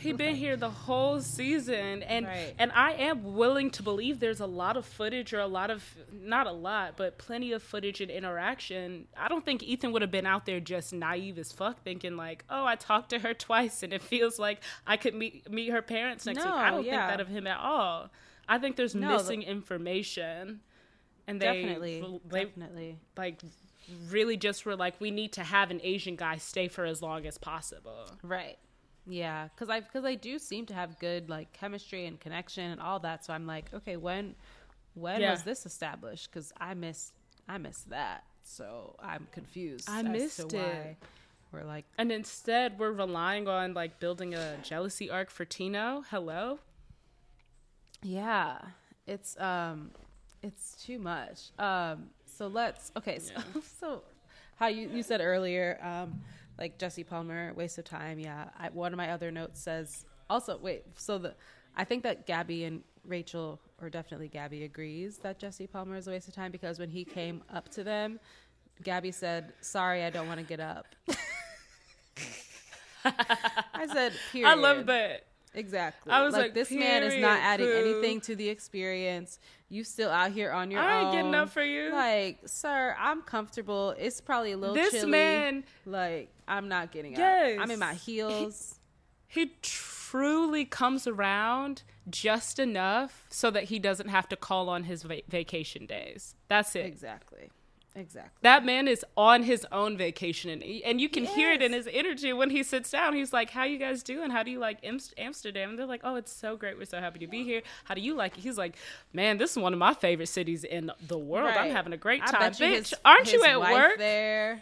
he 0.01 0.13
been 0.13 0.35
here 0.35 0.55
the 0.57 0.69
whole 0.69 1.19
season 1.21 2.03
and 2.03 2.25
Right. 2.25 2.53
and 2.59 2.71
I 2.71 2.91
am 2.93 3.35
willing 3.35 3.69
to 3.71 3.83
believe 3.83 4.19
there's 4.19 4.39
a 4.39 4.45
lot 4.45 4.77
of 4.77 4.85
footage 4.85 5.33
or 5.33 5.39
a 5.39 5.47
lot 5.47 5.69
of 5.71 5.83
not 6.11 6.47
a 6.47 6.51
lot 6.51 6.95
but 6.97 7.17
plenty 7.17 7.51
of 7.51 7.61
footage 7.63 8.01
and 8.01 8.09
interaction. 8.11 9.07
I 9.17 9.27
don't 9.27 9.43
think 9.45 9.63
Ethan 9.63 9.91
would 9.91 10.01
have 10.01 10.11
been 10.11 10.25
out 10.25 10.45
there 10.45 10.59
just 10.59 10.93
naive 10.93 11.37
as 11.39 11.51
fuck 11.51 11.81
thinking 11.83 12.15
like, 12.17 12.43
"Oh, 12.49 12.65
I 12.65 12.75
talked 12.75 13.09
to 13.11 13.19
her 13.19 13.33
twice 13.47 13.83
and 13.83 13.91
it 13.93 14.01
feels 14.03 14.39
like 14.39 14.61
I 14.85 14.97
could 14.97 15.15
meet 15.15 15.49
meet 15.49 15.69
her 15.71 15.81
parents 15.81 16.25
next 16.25 16.43
week." 16.43 16.53
I 16.53 16.71
don't 16.71 16.85
yeah. 16.85 17.07
think 17.07 17.17
that 17.17 17.21
of 17.21 17.27
him 17.27 17.47
at 17.47 17.57
all. 17.59 18.09
I 18.47 18.57
think 18.59 18.75
there's 18.75 18.93
No, 18.95 19.09
the- 19.09 19.17
missing 19.17 19.41
information. 19.43 20.61
And 21.27 21.41
they 21.41 21.45
definitely, 21.45 22.19
they 22.29 22.43
definitely. 22.45 22.99
like 23.17 23.41
really 24.09 24.37
just 24.37 24.65
were 24.65 24.75
like 24.75 24.99
we 25.01 25.09
need 25.11 25.31
to 25.33 25.43
have 25.43 25.71
an 25.71 25.79
Asian 25.83 26.15
guy 26.15 26.37
stay 26.37 26.67
for 26.67 26.85
as 26.85 27.01
long 27.01 27.25
as 27.25 27.37
possible. 27.39 28.11
Right. 28.21 28.57
Yeah, 29.07 29.49
because 29.53 29.69
I 29.69 29.81
because 29.81 30.05
I 30.05 30.15
do 30.15 30.39
seem 30.39 30.65
to 30.67 30.73
have 30.73 30.99
good 30.99 31.29
like 31.29 31.53
chemistry 31.53 32.05
and 32.05 32.19
connection 32.19 32.71
and 32.71 32.81
all 32.81 32.99
that. 32.99 33.25
So 33.25 33.33
I'm 33.33 33.45
like, 33.45 33.73
okay, 33.73 33.97
when 33.97 34.35
when 34.95 35.21
Yeah. 35.21 35.31
was 35.31 35.43
this 35.43 35.65
established? 35.65 36.31
Because 36.31 36.51
I 36.59 36.73
miss 36.73 37.11
I 37.47 37.57
miss 37.57 37.81
that. 37.83 38.23
So 38.43 38.95
I'm 38.99 39.27
confused. 39.31 39.87
I 39.89 40.01
missed 40.03 40.39
it. 40.53 40.95
We're 41.51 41.63
like, 41.63 41.85
And 41.97 42.11
instead, 42.11 42.77
we're 42.79 42.91
relying 42.91 43.47
on 43.47 43.73
like 43.73 43.99
building 43.99 44.33
a 44.33 44.57
jealousy 44.57 45.09
arc 45.09 45.29
for 45.29 45.45
Tino. 45.45 46.03
Hello. 46.09 46.59
yeah, 48.01 48.57
it's 49.07 49.39
um, 49.39 49.91
it's 50.43 50.75
too 50.83 50.99
much. 50.99 51.51
Um, 51.57 52.09
so 52.25 52.47
let's 52.47 52.91
okay. 52.97 53.19
So 53.19 53.33
so 53.79 54.03
how 54.57 54.67
you, 54.67 54.89
you 54.89 55.03
said 55.03 55.21
earlier, 55.21 55.79
um, 55.83 56.21
like 56.57 56.77
Jesse 56.77 57.03
Palmer, 57.03 57.53
waste 57.55 57.77
of 57.77 57.85
time. 57.85 58.19
Yeah. 58.19 58.45
I, 58.59 58.69
one 58.69 58.93
of 58.93 58.97
my 58.97 59.11
other 59.11 59.31
notes 59.31 59.61
says 59.61 60.05
also, 60.29 60.57
wait, 60.57 60.83
so 60.97 61.17
the, 61.17 61.35
I 61.75 61.83
think 61.83 62.03
that 62.03 62.25
Gabby 62.25 62.63
and 62.63 62.81
Rachel, 63.05 63.59
or 63.81 63.89
definitely 63.89 64.27
Gabby, 64.27 64.63
agrees 64.63 65.17
that 65.19 65.39
Jesse 65.39 65.67
Palmer 65.67 65.95
is 65.95 66.07
a 66.07 66.11
waste 66.11 66.27
of 66.27 66.33
time 66.33 66.51
because 66.51 66.79
when 66.79 66.89
he 66.89 67.05
came 67.05 67.43
up 67.53 67.69
to 67.69 67.83
them, 67.83 68.19
Gabby 68.83 69.11
said, 69.11 69.53
"Sorry, 69.61 70.03
I 70.03 70.09
don't 70.09 70.27
want 70.27 70.39
to 70.39 70.45
get 70.45 70.59
up." 70.59 70.87
I 73.05 73.87
said, 73.87 74.13
"Period." 74.31 74.49
I 74.49 74.55
love 74.55 74.85
that. 74.87 75.25
Exactly. 75.53 76.11
I 76.11 76.21
was 76.23 76.33
like, 76.33 76.43
like, 76.43 76.53
this 76.53 76.71
man 76.71 77.03
is 77.03 77.15
not 77.21 77.39
adding 77.39 77.67
boo. 77.67 77.73
anything 77.73 78.19
to 78.21 78.35
the 78.35 78.49
experience. 78.49 79.39
You 79.69 79.83
still 79.83 80.11
out 80.11 80.31
here 80.31 80.51
on 80.51 80.69
your 80.69 80.79
I 80.81 80.97
ain't 80.99 81.07
own. 81.07 81.13
getting 81.15 81.35
up 81.35 81.49
for 81.49 81.63
you. 81.63 81.91
Like, 81.91 82.39
sir, 82.45 82.95
I'm 82.99 83.21
comfortable. 83.23 83.95
It's 83.97 84.21
probably 84.21 84.51
a 84.51 84.57
little 84.57 84.75
This 84.75 84.91
chilly. 84.91 85.09
man- 85.11 85.63
like, 85.85 86.29
I'm 86.47 86.67
not 86.67 86.91
getting 86.91 87.13
Yes. 87.15 87.57
up. 87.57 87.63
I'm 87.63 87.71
in 87.71 87.79
my 87.79 87.95
heels. 87.95 88.79
He 89.27 89.53
truly 89.63 90.65
comes 90.65 91.07
around 91.07 91.81
just 92.09 92.59
enough 92.59 93.25
so 93.29 93.49
that 93.51 93.65
he 93.65 93.79
doesn't 93.79 94.09
have 94.09 94.29
to 94.29 94.35
call 94.35 94.69
on 94.69 94.83
his 94.83 95.01
va- 95.03 95.23
vacation 95.27 95.87
days. 95.87 96.35
That's 96.47 96.75
it. 96.75 96.85
exactly. 96.85 97.49
Exactly. 97.97 98.31
That 98.41 98.65
man 98.65 98.89
is 98.89 99.05
on 99.15 99.43
his 99.43 99.65
own 99.71 99.95
vacation, 99.97 100.49
and, 100.49 100.61
and 100.83 100.99
you 100.99 101.07
can 101.07 101.23
hear 101.23 101.53
it 101.53 101.61
in 101.61 101.71
his 101.71 101.87
energy 101.91 102.33
when 102.33 102.49
he 102.49 102.61
sits 102.61 102.91
down. 102.91 103.13
He's 103.13 103.31
like, 103.31 103.49
"How 103.51 103.63
you 103.63 103.77
guys 103.77 104.03
doing? 104.03 104.31
How 104.31 104.43
do 104.43 104.51
you 104.51 104.59
like 104.59 104.79
Amsterdam?" 105.17 105.69
And 105.69 105.79
they're 105.79 105.85
like, 105.85 106.01
"Oh, 106.03 106.15
it's 106.15 106.33
so 106.33 106.57
great. 106.57 106.77
We're 106.77 106.85
so 106.85 106.99
happy 106.99 107.19
to 107.19 107.27
be 107.27 107.43
here. 107.43 107.61
How 107.85 107.93
do 107.95 108.01
you 108.01 108.13
like 108.13 108.37
it?" 108.37 108.41
He's 108.41 108.57
like, 108.57 108.75
"Man, 109.13 109.37
this 109.37 109.51
is 109.51 109.57
one 109.57 109.71
of 109.71 109.79
my 109.79 109.93
favorite 109.93 110.27
cities 110.27 110.65
in 110.65 110.91
the 111.07 111.17
world. 111.17 111.53
I'm 111.55 111.71
having 111.71 111.93
a 111.93 111.97
great 111.97 112.21
time, 112.27 112.51
you 112.59 112.65
bitch. 112.65 112.75
his- 112.89 112.93
Aren't 113.05 113.31
you 113.31 113.43
at 113.45 113.59
wife 113.61 113.71
work?" 113.73 113.97
there? 113.97 114.61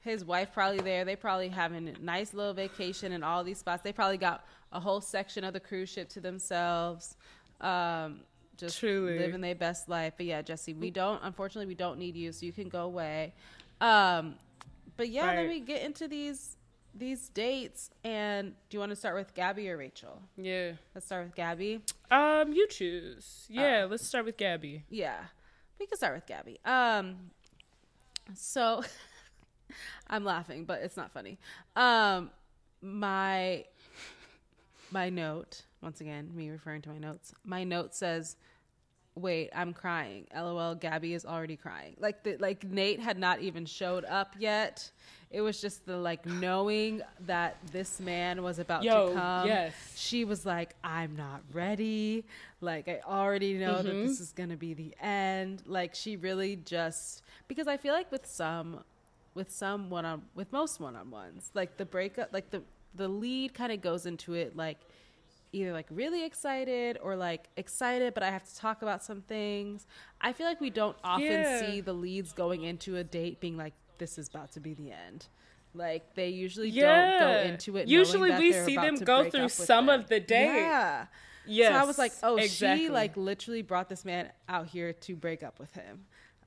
His 0.00 0.22
wife 0.22 0.50
probably 0.52 0.80
there. 0.80 1.06
They 1.06 1.16
probably 1.16 1.48
having 1.48 1.88
a 1.88 1.98
nice 1.98 2.34
little 2.34 2.52
vacation 2.52 3.12
in 3.12 3.22
all 3.22 3.42
these 3.42 3.56
spots. 3.58 3.82
They 3.82 3.92
probably 3.94 4.18
got 4.18 4.44
a 4.70 4.78
whole 4.78 5.00
section 5.00 5.44
of 5.44 5.54
the 5.54 5.60
cruise 5.60 5.88
ship 5.88 6.10
to 6.10 6.20
themselves. 6.20 7.16
Um, 7.62 8.20
just 8.56 8.78
Truly. 8.78 9.18
living 9.18 9.40
their 9.40 9.54
best 9.54 9.88
life. 9.88 10.14
But 10.16 10.26
yeah, 10.26 10.42
Jesse, 10.42 10.74
we 10.74 10.90
don't. 10.90 11.20
Unfortunately, 11.22 11.66
we 11.66 11.74
don't 11.74 11.98
need 11.98 12.16
you, 12.16 12.32
so 12.32 12.46
you 12.46 12.52
can 12.52 12.68
go 12.68 12.84
away. 12.84 13.34
Um, 13.80 14.36
but 14.96 15.08
yeah, 15.08 15.26
let 15.26 15.48
me 15.48 15.60
get 15.60 15.82
into 15.82 16.08
these 16.08 16.56
these 16.94 17.28
dates. 17.28 17.90
And 18.04 18.54
do 18.68 18.76
you 18.76 18.78
want 18.78 18.90
to 18.90 18.96
start 18.96 19.16
with 19.16 19.34
Gabby 19.34 19.68
or 19.68 19.76
Rachel? 19.76 20.22
Yeah. 20.36 20.72
Let's 20.94 21.06
start 21.06 21.24
with 21.26 21.34
Gabby. 21.34 21.80
Um, 22.10 22.52
you 22.52 22.68
choose. 22.68 23.46
Yeah, 23.48 23.86
let's 23.90 24.06
start 24.06 24.24
with 24.24 24.36
Gabby. 24.36 24.84
Yeah, 24.88 25.18
we 25.78 25.86
can 25.86 25.98
start 25.98 26.14
with 26.14 26.26
Gabby. 26.26 26.60
Um, 26.64 27.16
so 28.34 28.82
I'm 30.08 30.24
laughing, 30.24 30.64
but 30.64 30.80
it's 30.82 30.96
not 30.96 31.12
funny. 31.12 31.38
Um, 31.76 32.30
my 32.80 33.64
my 34.90 35.10
note 35.10 35.62
once 35.84 36.00
again, 36.00 36.30
me 36.34 36.50
referring 36.50 36.82
to 36.82 36.88
my 36.88 36.98
notes. 36.98 37.32
My 37.44 37.62
note 37.62 37.94
says, 37.94 38.36
"Wait, 39.14 39.50
I'm 39.54 39.72
crying." 39.72 40.26
LOL. 40.34 40.74
Gabby 40.74 41.14
is 41.14 41.24
already 41.24 41.56
crying. 41.56 41.94
Like 42.00 42.24
the 42.24 42.36
like 42.38 42.64
Nate 42.64 42.98
had 43.00 43.18
not 43.18 43.40
even 43.40 43.66
showed 43.66 44.04
up 44.06 44.34
yet. 44.38 44.90
It 45.30 45.40
was 45.40 45.60
just 45.60 45.84
the 45.84 45.96
like 45.96 46.24
knowing 46.26 47.02
that 47.26 47.56
this 47.72 47.98
man 48.00 48.42
was 48.42 48.58
about 48.60 48.82
Yo, 48.84 49.08
to 49.08 49.14
come. 49.14 49.46
yes. 49.48 49.74
She 49.96 50.24
was 50.24 50.46
like, 50.46 50.74
"I'm 50.82 51.14
not 51.16 51.42
ready." 51.52 52.24
Like 52.60 52.88
I 52.88 53.00
already 53.06 53.54
know 53.54 53.82
that 53.82 53.92
Mm-hmm. 53.92 54.06
this 54.06 54.20
is 54.20 54.32
gonna 54.32 54.56
be 54.56 54.74
the 54.74 54.94
end. 55.00 55.62
Like 55.66 55.94
she 55.94 56.16
really 56.16 56.56
just 56.56 57.22
because 57.46 57.68
I 57.68 57.76
feel 57.76 57.92
like 57.92 58.10
with 58.10 58.26
some 58.26 58.84
with 59.34 59.50
some 59.50 59.90
one 59.90 60.04
on 60.06 60.22
with 60.34 60.50
most 60.52 60.80
one 60.80 60.96
on 60.96 61.10
ones, 61.10 61.50
like 61.54 61.76
the 61.76 61.84
breakup, 61.84 62.32
like 62.32 62.50
the 62.50 62.62
the 62.96 63.08
lead 63.08 63.52
kind 63.54 63.72
of 63.72 63.80
goes 63.82 64.06
into 64.06 64.34
it 64.34 64.56
like 64.56 64.78
either 65.54 65.72
like 65.72 65.86
really 65.90 66.24
excited 66.24 66.98
or 67.02 67.16
like 67.16 67.48
excited, 67.56 68.12
but 68.14 68.22
I 68.22 68.30
have 68.30 68.44
to 68.44 68.56
talk 68.56 68.82
about 68.82 69.02
some 69.04 69.22
things. 69.22 69.86
I 70.20 70.32
feel 70.32 70.46
like 70.46 70.60
we 70.60 70.70
don't 70.70 70.96
often 71.04 71.26
Yeah. 71.26 71.60
see 71.60 71.80
the 71.80 71.92
leads 71.92 72.32
going 72.32 72.64
into 72.64 72.96
a 72.96 73.04
date 73.04 73.40
being 73.40 73.56
like, 73.56 73.74
"This 73.98 74.18
is 74.18 74.28
about 74.28 74.52
to 74.52 74.60
be 74.60 74.74
the 74.74 74.90
end." 74.92 75.28
Like 75.74 76.14
they 76.14 76.28
usually 76.28 76.70
don't 76.70 77.18
go 77.20 77.30
into 77.50 77.76
it. 77.76 77.88
Usually 77.88 78.30
that 78.30 78.38
we 78.40 78.52
see 78.52 78.76
them 78.76 78.96
go 78.96 79.28
through 79.30 79.48
some 79.48 79.86
them. 79.86 80.00
of 80.00 80.08
the 80.08 80.20
date. 80.20 80.56
Yeah. 80.56 81.06
Yes. 81.46 81.72
So 81.72 81.78
I 81.80 81.84
was 81.84 81.98
like, 81.98 82.12
oh, 82.22 82.36
exactly. 82.36 82.86
she 82.86 82.90
like 82.90 83.16
literally 83.16 83.62
brought 83.62 83.88
this 83.88 84.04
man 84.04 84.30
out 84.48 84.66
here 84.66 84.92
to 84.92 85.16
break 85.16 85.42
up 85.42 85.58
with 85.58 85.72
him. 85.74 86.06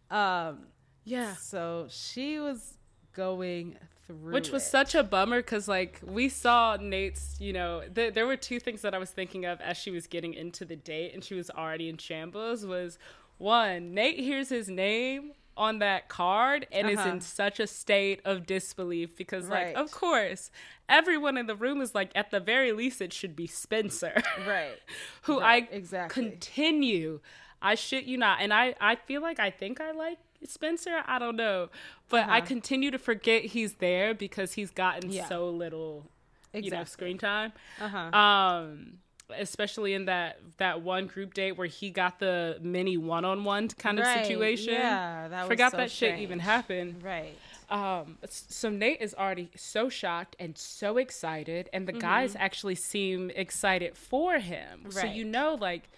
Um, 0.09 0.67
yeah. 1.03 1.35
so 1.35 1.87
she 1.89 2.39
was 2.39 2.77
going 3.13 3.77
through, 4.07 4.31
Which 4.33 4.49
was 4.51 4.63
it. 4.63 4.69
such 4.69 4.95
a 4.95 5.03
bummer 5.03 5.37
because, 5.39 5.67
like, 5.67 5.99
we 6.03 6.29
saw 6.29 6.77
Nate's, 6.79 7.35
you 7.39 7.53
know, 7.53 7.83
th- 7.93 8.13
there 8.13 8.25
were 8.25 8.37
two 8.37 8.59
things 8.59 8.81
that 8.81 8.93
I 8.95 8.97
was 8.97 9.11
thinking 9.11 9.45
of 9.45 9.59
as 9.61 9.77
she 9.77 9.91
was 9.91 10.07
getting 10.07 10.33
into 10.33 10.65
the 10.65 10.75
date 10.77 11.13
and 11.13 11.23
she 11.23 11.35
was 11.35 11.49
already 11.49 11.89
in 11.89 11.97
shambles. 11.97 12.65
Was 12.65 12.97
one, 13.37 13.93
Nate 13.93 14.19
hears 14.19 14.49
his 14.49 14.67
name 14.69 15.33
on 15.55 15.79
that 15.79 16.07
card 16.07 16.67
and 16.71 16.89
is 16.89 16.99
Uh-huh. 16.99 17.09
in 17.09 17.21
such 17.21 17.59
a 17.59 17.67
state 17.67 18.21
of 18.25 18.45
disbelief 18.45 19.15
because, 19.15 19.49
like, 19.49 19.75
of 19.75 19.91
course, 19.91 20.51
everyone 20.87 21.35
in 21.37 21.47
the 21.47 21.55
room 21.55 21.81
is 21.81 21.93
like, 21.95 22.11
at 22.15 22.31
the 22.31 22.39
very 22.39 22.71
least, 22.71 23.01
it 23.01 23.11
should 23.11 23.35
be 23.35 23.47
Spencer. 23.47 24.21
right. 24.47 24.77
who 25.23 25.39
Right, 25.39 25.67
I 25.71 25.75
exactly. 25.75 26.23
continue. 26.23 27.19
I 27.59 27.73
shit 27.73 28.03
you 28.03 28.19
not, 28.19 28.39
and 28.41 28.53
I 28.53 28.75
I 28.79 28.95
feel 28.95 29.19
like 29.19 29.39
I 29.39 29.49
think 29.49 29.81
I 29.81 29.89
like 29.91 30.19
Spencer. 30.45 31.03
I 31.05 31.19
don't 31.19 31.35
know, 31.35 31.69
but 32.09 32.27
I 32.29 32.37
Uh-huh. 32.37 32.47
continue 32.47 32.91
to 32.91 32.99
forget 32.99 33.43
he's 33.45 33.75
there 33.75 34.13
because 34.13 34.53
he's 34.53 34.71
gotten 34.71 35.09
Yeah. 35.11 35.27
so 35.27 35.49
little, 35.49 36.09
you 36.53 36.69
know, 36.71 36.83
screen 36.83 37.17
time. 37.17 37.53
Uh 37.79 37.87
huh. 37.87 38.17
Um, 38.17 38.99
especially 39.37 39.93
in 39.93 40.05
that 40.05 40.39
that 40.57 40.81
one 40.81 41.05
group 41.07 41.33
date 41.33 41.51
where 41.53 41.67
he 41.67 41.89
got 41.89 42.19
the 42.19 42.57
mini 42.61 42.95
one 42.97 43.25
on 43.25 43.43
one 43.43 43.67
kind 43.67 43.99
of 43.99 44.05
Right, 44.05 44.25
situation. 44.25 44.73
yeah, 44.73 45.27
that 45.27 45.41
was 45.41 45.47
forgot 45.49 45.71
so 45.71 45.77
that 45.77 45.91
shit 45.91 46.19
even 46.19 46.39
happened. 46.39 47.03
right. 47.03 47.35
Um, 47.69 48.17
so 48.29 48.69
Nate 48.69 49.01
is 49.01 49.13
already 49.13 49.49
so 49.57 49.89
shocked 49.89 50.37
and 50.39 50.57
so 50.57 50.95
excited, 50.97 51.69
and 51.73 51.85
the 51.85 51.91
guys 51.91 52.33
actually 52.39 52.75
seem 52.75 53.29
excited 53.31 53.97
for 53.97 54.39
him. 54.39 54.85
So 54.89 55.01
Mm-hmm. 55.01 55.15
You 55.17 55.25
know, 55.25 55.55
like, 55.59 55.89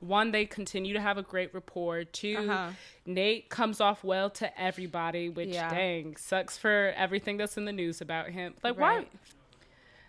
one, 0.00 0.30
they 0.30 0.46
continue 0.46 0.92
to 0.94 1.00
have 1.00 1.18
a 1.18 1.22
great 1.22 1.52
rapport. 1.54 2.04
2 2.04 2.36
Uh-huh. 2.38 2.70
Nate 3.04 3.48
comes 3.48 3.80
off 3.80 4.04
well 4.04 4.30
to 4.30 4.60
everybody, 4.60 5.28
which 5.28 5.48
Yeah. 5.50 5.70
dang 5.70 6.16
sucks 6.16 6.56
for 6.56 6.92
everything 6.96 7.36
that's 7.36 7.56
in 7.56 7.64
the 7.64 7.72
news 7.72 8.00
about 8.00 8.30
him. 8.30 8.54
Like, 8.62 8.78
why? 8.78 9.06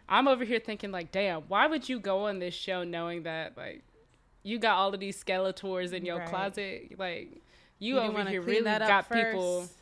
I'm 0.07 0.27
over 0.27 0.43
here 0.43 0.59
thinking, 0.59 0.91
like, 0.91 1.11
damn, 1.11 1.41
why 1.43 1.67
would 1.67 1.87
you 1.87 1.99
go 1.99 2.25
on 2.27 2.39
this 2.39 2.53
show 2.55 2.83
knowing 2.83 3.23
that, 3.23 3.55
like, 3.57 3.83
you 4.43 4.57
got 4.57 4.75
all 4.77 4.93
of 4.93 4.99
these 4.99 5.23
Skeletors 5.23 5.93
in 5.93 6.05
your 6.05 6.17
Right. 6.19 6.27
closet? 6.27 6.97
Like, 6.99 7.41
you, 7.77 7.95
You 7.95 7.99
over 7.99 8.23
here 8.25 8.41
really 8.41 8.63
got 8.63 9.09
people 9.11 9.61
first? 9.61 9.78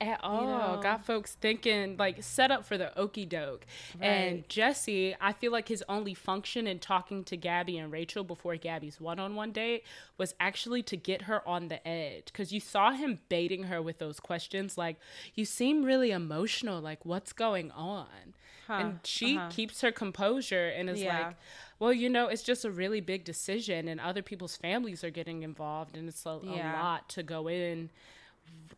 At 0.00 0.20
all. 0.22 0.76
know? 0.76 0.82
Got 0.82 1.04
folks 1.04 1.34
thinking 1.34 1.96
like 1.96 2.22
set 2.22 2.50
up 2.50 2.64
for 2.64 2.78
the 2.78 2.96
okey 2.98 3.26
doke. 3.26 3.66
And 4.00 4.48
Jesse, 4.48 5.14
I 5.20 5.32
feel 5.32 5.52
like 5.52 5.68
his 5.68 5.84
only 5.88 6.14
function 6.14 6.66
in 6.66 6.78
talking 6.78 7.24
to 7.24 7.36
Gabby 7.36 7.78
and 7.78 7.92
Rachel 7.92 8.24
before 8.24 8.56
Gabby's 8.56 9.00
one 9.00 9.18
on 9.18 9.34
one 9.34 9.52
date 9.52 9.84
was 10.16 10.34
actually 10.40 10.82
to 10.84 10.96
get 10.96 11.22
her 11.22 11.46
on 11.48 11.68
the 11.68 11.86
edge. 11.86 12.26
Because 12.26 12.52
you 12.52 12.60
saw 12.60 12.92
him 12.92 13.20
baiting 13.28 13.64
her 13.64 13.80
with 13.82 13.98
those 13.98 14.20
questions 14.20 14.78
like, 14.78 14.96
You 15.34 15.44
seem 15.44 15.84
really 15.84 16.10
emotional. 16.10 16.80
Like, 16.80 17.04
what's 17.04 17.32
going 17.32 17.70
on? 17.72 18.34
and 18.68 19.00
she 19.02 19.36
uh-huh. 19.36 19.48
keeps 19.50 19.80
her 19.80 19.92
composure 19.92 20.68
and 20.68 20.90
is 20.90 21.00
Yeah. 21.02 21.28
like, 21.28 21.36
well, 21.78 21.92
you 21.92 22.08
know, 22.08 22.26
it's 22.26 22.42
just 22.42 22.64
a 22.64 22.70
really 22.70 23.00
big 23.00 23.24
decision, 23.24 23.88
and 23.88 24.00
other 24.00 24.22
people's 24.22 24.56
families 24.56 25.04
are 25.04 25.10
getting 25.10 25.42
involved, 25.42 25.96
and 25.96 26.08
it's 26.08 26.26
a, 26.26 26.38
Yeah. 26.42 26.72
a 26.72 26.82
lot 26.82 27.08
to 27.10 27.22
go 27.22 27.48
in 27.48 27.90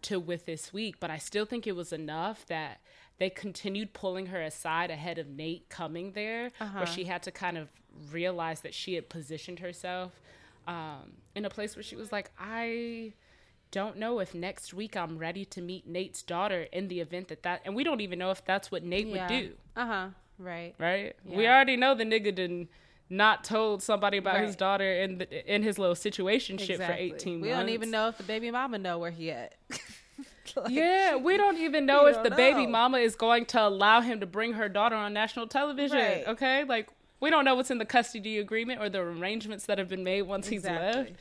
to 0.03 0.19
with 0.21 0.47
this 0.47 0.73
week. 0.73 0.97
But 1.01 1.11
I 1.11 1.19
still 1.19 1.45
think 1.45 1.67
it 1.67 1.77
was 1.77 1.93
enough 1.93 2.47
that 2.47 2.81
they 3.19 3.31
continued 3.31 3.93
pulling 3.93 4.27
her 4.27 4.41
aside 4.41 4.91
ahead 4.91 5.19
of 5.19 5.29
Nate 5.29 5.69
coming 5.69 6.13
there, 6.13 6.51
Uh-huh. 6.61 6.79
where 6.79 6.87
she 6.87 7.05
had 7.05 7.23
to 7.25 7.31
kind 7.31 7.59
of 7.59 7.69
realize 8.11 8.61
that 8.63 8.73
she 8.75 8.95
had 8.95 9.09
positioned 9.09 9.59
herself 9.59 10.13
um, 10.67 11.13
in 11.35 11.45
a 11.45 11.51
place 11.51 11.77
where 11.77 11.83
she 11.83 11.97
was 11.97 12.13
like, 12.13 12.31
I 12.39 13.13
don't 13.73 13.97
know 13.99 14.19
if 14.21 14.35
next 14.35 14.73
week 14.75 14.97
I'm 14.97 15.19
ready 15.19 15.45
to 15.47 15.61
meet 15.61 15.87
Nate's 15.87 16.23
daughter 16.23 16.63
in 16.73 16.89
the 16.89 17.01
event 17.01 17.29
that 17.29 17.43
that, 17.43 17.61
and 17.65 17.75
we 17.77 17.85
don't 17.85 18.01
even 18.01 18.19
know 18.19 18.31
if 18.31 18.45
that's 18.45 18.71
what 18.71 18.83
Nate 18.83 19.09
would 19.09 19.27
do 19.29 19.53
Uh 19.77 19.87
huh. 19.87 20.09
Right. 20.39 20.75
right? 20.79 21.15
We 21.25 21.47
already 21.47 21.77
know 21.77 21.95
the 21.95 22.05
nigga 22.05 22.35
didn't 22.35 22.69
not 23.11 23.43
told 23.45 23.83
somebody 23.83 24.17
about 24.17 24.41
his 24.41 24.55
daughter 24.57 24.91
in 25.03 25.19
the, 25.19 25.55
in 25.55 25.63
his 25.63 25.79
little 25.79 25.97
situation 25.97 26.57
shit 26.57 26.79
for 26.79 26.93
eighteen 26.93 27.41
We 27.41 27.49
months. 27.49 27.51
We 27.51 27.51
don't 27.51 27.69
even 27.75 27.91
know 27.91 28.09
if 28.09 28.17
the 28.17 28.23
baby 28.23 28.51
mama 28.51 28.79
know 28.79 28.99
where 28.99 29.11
he 29.11 29.31
at. 29.31 29.55
Like, 30.57 30.71
Yeah, 30.71 31.15
we 31.15 31.37
don't 31.37 31.59
even 31.59 31.87
know 31.87 32.07
if 32.07 32.25
the 32.25 32.31
baby 32.31 32.67
mama 32.67 32.99
is 32.99 33.15
going 33.15 33.47
to 33.47 33.63
allow 33.63 34.01
him 34.01 34.19
to 34.19 34.27
bring 34.27 34.55
her 34.55 34.69
daughter 34.69 34.97
on 34.97 35.13
national 35.13 35.47
television. 35.47 35.97
Right. 35.97 36.25
Okay, 36.27 36.65
like 36.65 36.89
we 37.21 37.31
don't 37.31 37.45
know 37.45 37.55
what's 37.55 37.71
in 37.71 37.79
the 37.79 37.85
custody 37.85 38.39
agreement 38.39 38.81
or 38.81 38.89
the 38.89 38.99
arrangements 38.99 39.67
that 39.67 39.79
have 39.79 39.89
been 39.89 40.03
made 40.03 40.23
once 40.23 40.49
he's 40.49 40.65
left. 40.65 41.13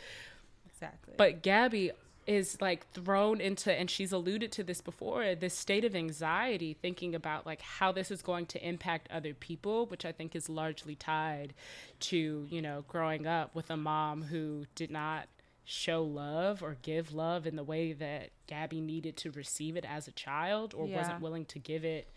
Exactly. 0.65 1.13
But 1.17 1.43
Gabby 1.43 1.91
is 2.30 2.61
like 2.61 2.88
thrown 2.91 3.41
into 3.41 3.73
and 3.73 3.89
she's 3.89 4.11
alluded 4.11 4.51
to 4.51 4.63
this 4.63 4.82
before 4.82 5.34
this 5.34 5.57
state 5.57 5.84
of 5.84 5.95
anxiety 5.95 6.77
thinking 6.80 7.15
about 7.15 7.43
like 7.43 7.59
how 7.59 7.91
this 7.91 8.11
is 8.11 8.21
going 8.21 8.45
to 8.45 8.63
impact 8.67 9.07
other 9.11 9.34
people 9.34 9.88
which 9.88 10.05
i 10.05 10.11
think 10.11 10.36
is 10.36 10.47
largely 10.47 10.93
tied 10.93 11.55
to 11.99 12.45
you 12.51 12.61
know 12.61 12.84
growing 12.88 13.25
up 13.25 13.55
with 13.55 13.71
a 13.71 13.75
mom 13.77 14.21
who 14.23 14.65
did 14.75 14.91
not 14.91 15.27
show 15.65 16.03
love 16.03 16.61
or 16.61 16.77
give 16.84 17.13
love 17.13 17.47
in 17.47 17.55
the 17.55 17.63
way 17.63 17.93
that 17.93 18.30
gabby 18.45 18.80
needed 18.80 19.17
to 19.17 19.32
receive 19.32 19.75
it 19.75 19.86
as 19.86 20.07
a 20.07 20.11
child 20.11 20.75
or 20.77 20.86
Yeah. 20.88 20.97
wasn't 20.97 21.21
willing 21.21 21.45
to 21.45 21.57
give 21.57 21.84
it 21.84 22.07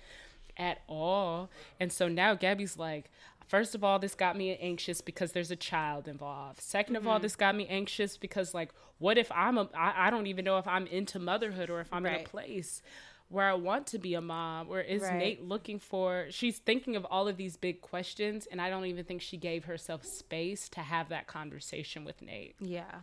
at 0.59 0.83
all 0.87 1.49
and 1.81 1.91
so 1.91 2.07
now 2.09 2.35
gabby's 2.35 2.77
like 2.77 3.11
first 3.47 3.75
of 3.75 3.83
all 3.85 3.99
this 3.99 4.15
got 4.15 4.37
me 4.37 4.57
anxious 4.57 5.01
because 5.01 5.33
there's 5.33 5.51
a 5.51 5.57
child 5.57 6.09
involved 6.09 6.61
2nd 6.61 6.97
of 6.97 7.07
all 7.07 7.15
Mm-hmm. 7.17 7.23
this 7.23 7.37
got 7.37 7.55
me 7.55 7.67
anxious 7.69 8.17
because 8.17 8.55
like 8.55 8.73
what 8.99 9.19
if 9.19 9.31
i'm 9.33 9.59
a 9.59 9.69
i, 9.75 10.07
I 10.07 10.11
don't 10.11 10.27
even 10.27 10.45
know 10.45 10.59
if 10.59 10.67
i'm 10.67 10.87
into 10.87 11.19
motherhood 11.19 11.71
or 11.71 11.81
if 11.81 11.93
i'm 11.93 12.07
in 12.07 12.15
a 12.15 12.25
place 12.25 12.83
where 13.29 13.49
i 13.49 13.55
want 13.55 13.87
to 13.89 13.99
be 13.99 14.15
a 14.15 14.21
mom 14.21 14.69
or 14.69 14.81
is 14.81 15.03
Right. 15.03 15.17
nate 15.19 15.43
looking 15.43 15.79
for 15.79 16.27
she's 16.31 16.59
thinking 16.59 16.97
of 16.97 17.05
all 17.07 17.29
of 17.29 17.37
these 17.37 17.57
big 17.57 17.81
questions 17.81 18.47
and 18.51 18.61
i 18.61 18.69
don't 18.71 18.85
even 18.87 19.05
think 19.05 19.23
she 19.23 19.37
gave 19.37 19.65
herself 19.65 20.05
space 20.05 20.69
to 20.71 20.81
have 20.81 21.09
that 21.09 21.27
conversation 21.27 22.05
with 22.05 22.21
nate 22.23 22.55
Yeah. 22.61 23.01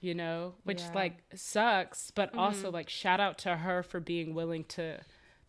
you 0.00 0.14
know 0.14 0.54
which 0.64 0.80
Yeah. 0.80 0.86
Mm-hmm. 0.88 0.96
like 0.96 1.18
sucks 1.34 2.10
but 2.10 2.34
also 2.36 2.70
like 2.70 2.88
shout 2.88 3.20
out 3.20 3.38
to 3.38 3.56
her 3.58 3.82
for 3.82 4.00
being 4.00 4.34
willing 4.34 4.64
to 4.64 5.00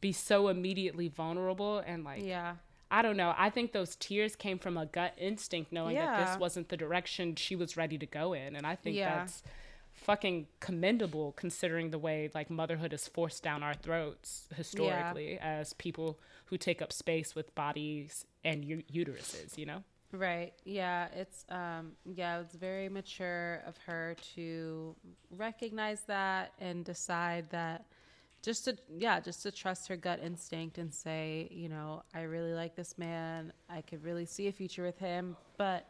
be 0.01 0.11
so 0.11 0.47
immediately 0.49 1.07
vulnerable 1.07 1.79
and 1.79 2.03
like 2.03 2.23
Yeah. 2.23 2.55
I 2.93 3.01
don't 3.01 3.15
know. 3.17 3.33
I 3.37 3.49
think 3.49 3.71
those 3.71 3.95
tears 3.95 4.35
came 4.35 4.59
from 4.59 4.75
a 4.77 4.85
gut 4.85 5.13
instinct 5.17 5.71
knowing 5.71 5.95
that 5.95 6.27
this 6.27 6.37
wasn't 6.37 6.67
the 6.69 6.75
direction 6.77 7.35
she 7.35 7.55
was 7.55 7.77
ready 7.77 7.97
to 7.97 8.05
go 8.05 8.33
in. 8.33 8.55
And 8.55 8.67
I 8.67 8.75
think 8.75 8.97
Yeah. 8.97 9.15
that's 9.19 9.41
fucking 9.93 10.47
commendable 10.59 11.31
considering 11.33 11.91
the 11.91 11.99
way 11.99 12.29
like 12.33 12.49
motherhood 12.49 12.91
is 12.93 13.07
forced 13.07 13.43
down 13.43 13.61
our 13.63 13.73
throats 13.73 14.47
historically 14.55 15.37
as 15.39 15.73
people 15.73 16.19
who 16.45 16.57
take 16.57 16.81
up 16.81 16.91
space 16.91 17.33
with 17.35 17.53
bodies 17.55 18.25
and 18.43 18.65
u- 18.65 18.83
uteruses, 18.91 19.57
you 19.57 19.65
know? 19.65 19.83
Right. 20.11 20.53
Yeah. 20.65 21.07
It's 21.15 21.45
um 21.49 21.93
yeah, 22.05 22.41
it's 22.41 22.55
very 22.55 22.89
mature 22.89 23.61
of 23.65 23.77
her 23.85 24.15
to 24.35 24.95
recognize 25.29 26.01
that 26.07 26.51
and 26.59 26.83
decide 26.83 27.49
that 27.51 27.85
just 28.41 28.65
to 28.65 28.77
yeah, 28.97 29.19
just 29.19 29.43
to 29.43 29.51
trust 29.51 29.87
her 29.87 29.95
gut 29.95 30.19
instinct 30.23 30.77
and 30.77 30.93
say, 30.93 31.47
you 31.51 31.69
know, 31.69 32.03
I 32.13 32.21
really 32.23 32.53
like 32.53 32.75
this 32.75 32.97
man. 32.97 33.53
I 33.69 33.81
could 33.81 34.03
really 34.03 34.25
see 34.25 34.47
a 34.47 34.51
future 34.51 34.83
with 34.83 34.97
him, 34.97 35.37
but 35.57 35.87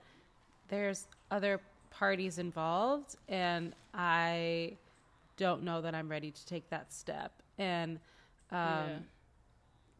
there's 0.67 1.07
other 1.31 1.61
parties 1.91 2.37
involved 2.37 3.15
and 3.27 3.73
I 3.93 4.77
don't 5.37 5.63
know 5.63 5.81
that 5.81 5.93
I'm 5.95 6.09
ready 6.09 6.31
to 6.31 6.45
take 6.45 6.69
that 6.69 6.91
step. 6.93 7.31
And 7.57 7.99
um 8.51 8.91
Yeah. 8.91 8.99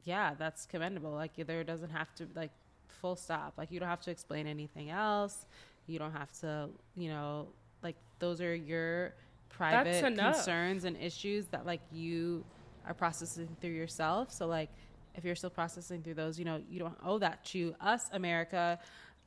yeah, 0.04 0.34
that's 0.38 0.66
commendable. 0.66 1.12
Like 1.12 1.32
there 1.36 1.64
doesn't 1.64 1.90
have 1.92 2.14
to 2.16 2.28
like 2.36 2.52
full 2.88 3.16
stop. 3.16 3.54
Like 3.58 3.72
you 3.72 3.80
don't 3.80 3.90
have 3.90 4.02
to 4.02 4.12
explain 4.12 4.48
anything 4.48 4.90
else. 4.90 5.46
You 5.88 6.00
don't 6.00 6.14
have 6.14 6.32
to, 6.42 6.70
you 6.96 7.10
know, 7.10 7.48
like 7.84 7.96
those 8.20 8.42
are 8.42 8.56
your 8.56 9.14
private 9.58 10.02
concerns 10.34 10.84
and 10.86 10.98
issues 10.98 11.48
that 11.50 11.66
like 11.66 11.82
you 11.92 12.46
are 12.86 12.94
processing 12.94 13.56
through 13.62 13.72
yourself. 13.72 14.32
So 14.32 14.48
like 14.48 14.70
if 15.16 15.24
you're 15.26 15.36
still 15.36 15.50
processing 15.50 16.02
through 16.04 16.16
those, 16.16 16.40
you 16.40 16.46
know, 16.46 16.62
you 16.70 16.80
don't 16.80 16.98
owe 17.04 17.20
that 17.20 17.44
to 17.46 17.76
us, 17.82 18.10
America, 18.14 18.80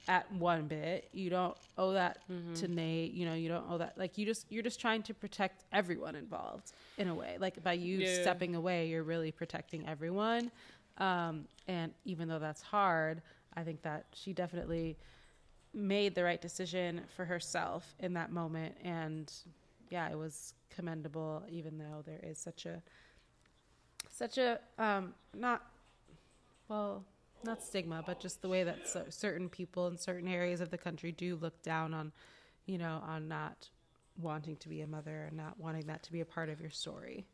at 0.09 0.31
one 0.33 0.66
bit. 0.66 1.09
You 1.12 1.31
don't 1.31 1.57
owe 1.79 1.93
that 1.93 2.18
Mm-hmm. 2.31 2.55
to 2.55 2.68
Nate. 2.68 3.12
You 3.12 3.27
know, 3.27 3.35
you 3.35 3.49
don't 3.49 3.64
owe 3.70 3.79
that. 3.79 3.97
Like 3.97 4.18
you 4.18 4.27
just 4.27 4.51
you're 4.51 4.62
just 4.62 4.81
trying 4.81 5.03
to 5.05 5.14
protect 5.14 5.64
everyone 5.72 6.14
involved 6.14 6.72
in 6.99 7.09
a 7.09 7.14
way. 7.14 7.37
Like 7.39 7.62
by 7.62 7.72
you 7.75 8.01
Yeah. 8.01 8.22
stepping 8.22 8.55
away, 8.55 8.89
you're 8.89 9.03
really 9.03 9.33
protecting 9.33 9.87
everyone. 9.89 10.51
Um, 10.99 11.47
and 11.68 11.93
even 12.05 12.29
though 12.29 12.39
that's 12.39 12.62
hard, 12.62 13.22
I 13.57 13.62
think 13.64 13.83
that 13.83 14.07
she 14.14 14.33
definitely 14.33 14.97
made 15.72 16.14
the 16.14 16.22
right 16.22 16.41
decision 16.41 17.03
for 17.16 17.25
herself 17.25 17.95
in 17.99 18.14
that 18.14 18.31
moment. 18.31 18.77
And 18.85 19.33
yeah, 19.91 20.11
it 20.11 20.18
was 20.18 20.55
commendable, 20.74 21.43
even 21.49 21.78
though 21.78 22.03
there 22.05 22.20
is 22.22 22.39
such 22.39 22.66
a 22.66 22.82
such 24.11 24.39
a 24.39 24.61
um, 24.78 25.14
not 25.35 25.62
well 26.68 27.05
not 27.45 27.62
stigma, 27.62 28.03
but 28.07 28.20
just 28.20 28.43
the 28.43 28.49
way 28.49 28.64
that 28.64 28.89
so, 28.89 29.05
certain 29.11 29.49
people 29.49 29.87
in 29.89 29.99
certain 29.99 30.28
areas 30.28 30.61
of 30.61 30.70
the 30.70 30.78
country 30.78 31.12
do 31.12 31.37
look 31.37 31.62
down 31.62 31.93
on, 31.93 32.12
you 32.66 32.78
know, 32.78 33.03
on 33.07 33.28
not 33.28 33.68
wanting 34.20 34.57
to 34.57 34.68
be 34.68 34.80
a 34.80 34.87
mother 34.87 35.24
and 35.28 35.37
not 35.37 35.59
wanting 35.59 35.87
that 35.87 36.03
to 36.05 36.12
be 36.12 36.20
a 36.20 36.24
part 36.24 36.49
of 36.49 36.61
your 36.61 36.70
story. 36.70 37.26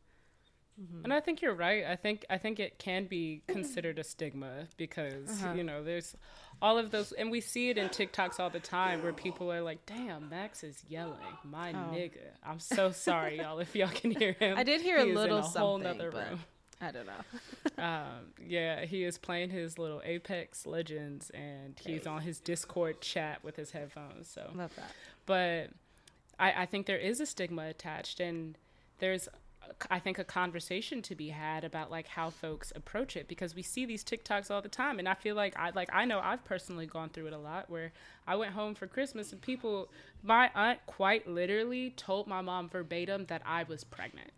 And 1.03 1.13
I 1.13 1.19
think 1.19 1.41
you're 1.41 1.53
right. 1.53 1.85
I 1.85 1.95
think 1.95 2.25
I 2.29 2.37
think 2.37 2.59
it 2.59 2.79
can 2.79 3.05
be 3.05 3.43
considered 3.47 3.99
a 3.99 4.03
stigma 4.03 4.67
because 4.77 5.29
Uh-huh. 5.43 5.53
you 5.53 5.63
know 5.63 5.83
there's 5.83 6.15
all 6.61 6.77
of 6.77 6.91
those, 6.91 7.11
and 7.11 7.29
we 7.29 7.39
see 7.41 7.69
it 7.69 7.77
in 7.77 7.89
TikToks 7.89 8.39
all 8.39 8.49
the 8.49 8.59
time 8.59 9.03
where 9.03 9.13
people 9.13 9.51
are 9.51 9.61
like, 9.61 9.85
"Damn, 9.85 10.29
Max 10.29 10.63
is 10.63 10.83
yelling, 10.87 11.17
my 11.43 11.71
Oh. 11.71 11.93
nigga." 11.93 12.31
I'm 12.43 12.59
so 12.59 12.91
sorry, 12.91 13.37
y'all, 13.37 13.59
if 13.59 13.75
y'all 13.75 13.89
can 13.89 14.11
hear 14.11 14.33
him. 14.39 14.57
I 14.57 14.63
did 14.63 14.81
hear 14.81 14.97
He 14.97 15.03
a 15.03 15.05
is 15.05 15.09
in 15.11 15.15
little 15.15 15.37
a 15.39 15.41
whole 15.41 15.77
something, 15.79 15.97
nother 15.97 16.09
room. 16.11 16.39
I 16.79 16.91
don't 16.91 17.05
know. 17.05 17.13
Um, 17.83 18.33
yeah, 18.43 18.85
he 18.85 19.03
is 19.03 19.17
playing 19.17 19.49
his 19.51 19.77
little 19.79 20.01
Apex 20.03 20.65
Legends, 20.65 21.29
and 21.31 21.79
he's 21.85 22.05
on 22.07 22.21
his 22.21 22.39
Discord 22.39 23.01
chat 23.01 23.43
with 23.43 23.55
his 23.55 23.71
headphones. 23.71 24.29
So 24.29 24.51
Love 24.55 24.75
that. 24.75 24.91
but 25.27 25.69
I, 26.39 26.63
I 26.63 26.65
think 26.65 26.85
there 26.87 26.97
is 26.97 27.19
a 27.19 27.25
stigma 27.25 27.67
attached 27.67 28.19
and 28.19 28.57
there's 28.99 29.27
i 29.89 29.99
think 29.99 30.19
a 30.19 30.23
conversation 30.23 31.01
to 31.01 31.15
be 31.15 31.29
had 31.29 31.63
about 31.63 31.91
like 31.91 32.07
how 32.07 32.29
folks 32.29 32.71
approach 32.75 33.15
it 33.15 33.27
because 33.27 33.55
we 33.55 33.61
see 33.61 33.85
these 33.85 34.03
tiktoks 34.03 34.51
all 34.51 34.61
the 34.61 34.69
time 34.69 34.99
and 34.99 35.07
i 35.07 35.13
feel 35.13 35.35
like 35.35 35.57
i 35.57 35.69
like 35.71 35.89
i 35.93 36.05
know 36.05 36.19
i've 36.19 36.43
personally 36.45 36.85
gone 36.85 37.09
through 37.09 37.27
it 37.27 37.33
a 37.33 37.37
lot 37.37 37.69
where 37.69 37.91
i 38.27 38.35
went 38.35 38.53
home 38.53 38.75
for 38.75 38.87
christmas 38.87 39.31
and 39.31 39.41
people 39.41 39.89
my 40.23 40.49
aunt 40.55 40.79
quite 40.85 41.27
literally 41.27 41.91
told 41.91 42.27
my 42.27 42.41
mom 42.41 42.69
verbatim 42.69 43.25
that 43.25 43.41
i 43.45 43.63
was 43.63 43.83
pregnant. 43.83 44.31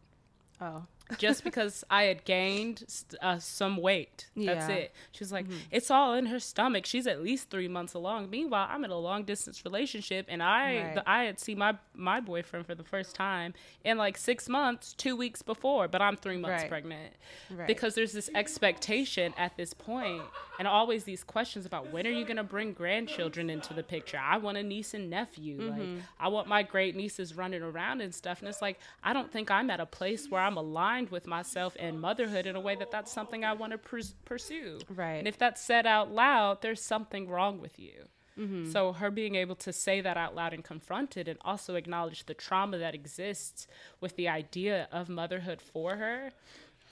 Oh, 0.62 0.86
just 1.18 1.43
because 1.43 1.84
I 1.89 2.03
had 2.03 2.26
gained 2.26 2.84
uh, 3.22 3.39
some 3.39 3.78
weight. 3.78 4.28
That's 4.36 4.70
Yeah. 4.70 4.76
it. 4.76 4.93
She 5.11 5.24
was 5.24 5.32
like, 5.32 5.45
it's 5.72 5.89
all 5.91 6.14
in 6.14 6.26
her 6.28 6.39
stomach. 6.39 6.86
She's 6.86 7.07
at 7.07 7.22
least 7.24 7.49
three 7.49 7.68
months 7.68 7.93
along. 7.93 8.30
Meanwhile, 8.30 8.68
I'm 8.70 8.84
in 8.86 8.91
a 8.91 8.97
long 8.97 9.24
distance 9.24 9.64
relationship, 9.66 10.26
and 10.30 10.41
I 10.41 10.64
Right. 10.84 10.95
the, 10.95 11.09
I 11.09 11.24
had 11.26 11.39
seen 11.39 11.57
my 11.57 11.78
my 11.95 12.20
boyfriend 12.20 12.66
for 12.66 12.76
the 12.76 12.84
first 12.84 13.16
time 13.16 13.53
in 13.84 13.97
like 13.97 14.18
six 14.18 14.49
months, 14.49 14.93
two 14.93 15.16
weeks 15.16 15.41
before, 15.41 15.88
but 15.88 16.01
I'm 16.01 16.16
three 16.18 16.38
months 16.38 16.61
Right. 16.64 16.70
pregnant 16.70 17.14
right. 17.51 17.68
because 17.68 17.95
there's 17.95 18.14
this 18.14 18.30
expectation 18.36 19.34
at 19.38 19.55
this 19.57 19.74
point 19.74 20.22
and 20.59 20.68
always 20.68 21.03
these 21.03 21.24
questions 21.24 21.66
about 21.66 21.91
when 21.91 22.05
are 22.07 22.11
you 22.11 22.24
going 22.26 22.38
to 22.38 22.43
bring 22.43 22.74
grandchildren 22.74 23.49
into 23.49 23.74
the 23.74 23.82
picture 23.84 24.20
i 24.24 24.38
want 24.38 24.57
a 24.57 24.64
niece 24.64 24.93
and 24.93 25.09
nephew 25.09 25.59
Mm-hmm. 25.59 25.80
like 25.80 25.89
i 26.20 26.28
want 26.28 26.47
my 26.47 26.64
great 26.64 26.95
nieces 26.95 27.36
running 27.36 27.61
around 27.61 28.01
and 28.01 28.14
stuff 28.14 28.39
and 28.39 28.47
it's 28.47 28.61
like 28.61 28.80
i 29.03 29.14
don't 29.14 29.32
think 29.32 29.49
i'm 29.51 29.70
at 29.70 29.80
a 29.80 29.86
place 29.86 30.30
where 30.30 30.41
i'm 30.41 30.57
aligned 30.57 31.03
with 31.12 31.28
myself 31.28 31.76
and 31.80 31.99
motherhood 31.99 32.45
in 32.45 32.56
a 32.56 32.60
way 32.60 32.76
that 32.76 32.91
that's 32.91 33.12
something 33.12 33.43
i 33.45 33.54
want 33.54 33.72
to 33.72 33.78
pers- 33.78 34.16
pursue 34.26 34.80
Right. 34.89 35.16
and 35.16 35.28
if 35.28 35.38
that's 35.38 35.62
said 35.62 35.86
out 35.86 36.12
loud 36.12 36.62
there's 36.62 36.82
something 36.82 37.28
wrong 37.28 37.60
with 37.60 37.80
you 37.80 38.08
Mm-hmm. 38.36 38.72
so 38.72 38.93
her 38.93 39.12
being 39.12 39.36
able 39.36 39.54
to 39.58 39.72
say 39.72 40.01
that 40.01 40.18
out 40.18 40.34
loud 40.34 40.54
and 40.54 40.64
confront 40.64 41.18
it 41.18 41.28
and 41.28 41.38
also 41.45 41.76
acknowledge 41.76 42.26
the 42.26 42.34
trauma 42.34 42.80
that 42.80 42.95
exists 42.95 43.68
with 44.01 44.16
the 44.16 44.28
idea 44.28 44.88
of 44.91 45.08
motherhood 45.08 45.62
for 45.62 45.97
her 45.97 46.32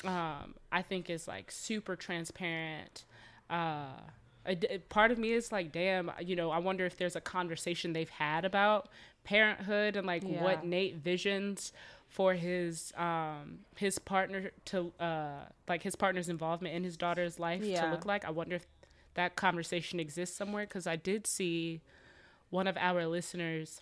um, 0.06 0.54
I 0.72 0.84
think 0.84 1.10
is 1.10 1.28
like 1.28 1.52
super 1.52 1.96
transparent. 1.96 3.06
Uh, 3.50 3.86
a 4.46 4.56
part 4.90 5.12
of 5.12 5.18
me 5.20 5.32
is 5.34 5.52
like, 5.52 5.72
damn, 5.72 6.12
you 6.20 6.36
know, 6.36 6.50
I 6.50 6.58
wonder 6.58 6.86
if 6.86 6.98
there's 6.98 7.16
a 7.16 7.22
conversation 7.22 7.94
they've 7.94 8.10
had 8.10 8.44
about 8.46 8.90
parenthood 9.24 9.96
and 9.96 10.08
like 10.08 10.24
Yeah. 10.26 10.44
what 10.44 10.66
Nate 10.66 10.96
visions 10.96 11.72
for 12.12 12.34
his 12.34 12.92
um 12.98 13.60
his 13.78 13.98
partner 13.98 14.52
to 14.66 14.92
uh 15.00 15.46
like 15.68 15.82
his 15.82 15.96
partner's 15.96 16.28
involvement 16.28 16.76
in 16.76 16.84
his 16.84 16.98
daughter's 16.98 17.40
life 17.40 17.62
to 17.62 17.90
look 17.92 18.06
like. 18.06 18.26
I 18.26 18.32
wonder 18.32 18.56
if 18.58 18.66
that 19.14 19.36
conversation 19.36 20.00
exists 20.00 20.36
somewhere 20.38 20.66
because 20.66 20.86
I 20.88 20.98
did 20.98 21.26
see 21.26 21.82
one 22.50 22.68
of 22.68 22.76
our 22.78 23.08
listeners 23.08 23.82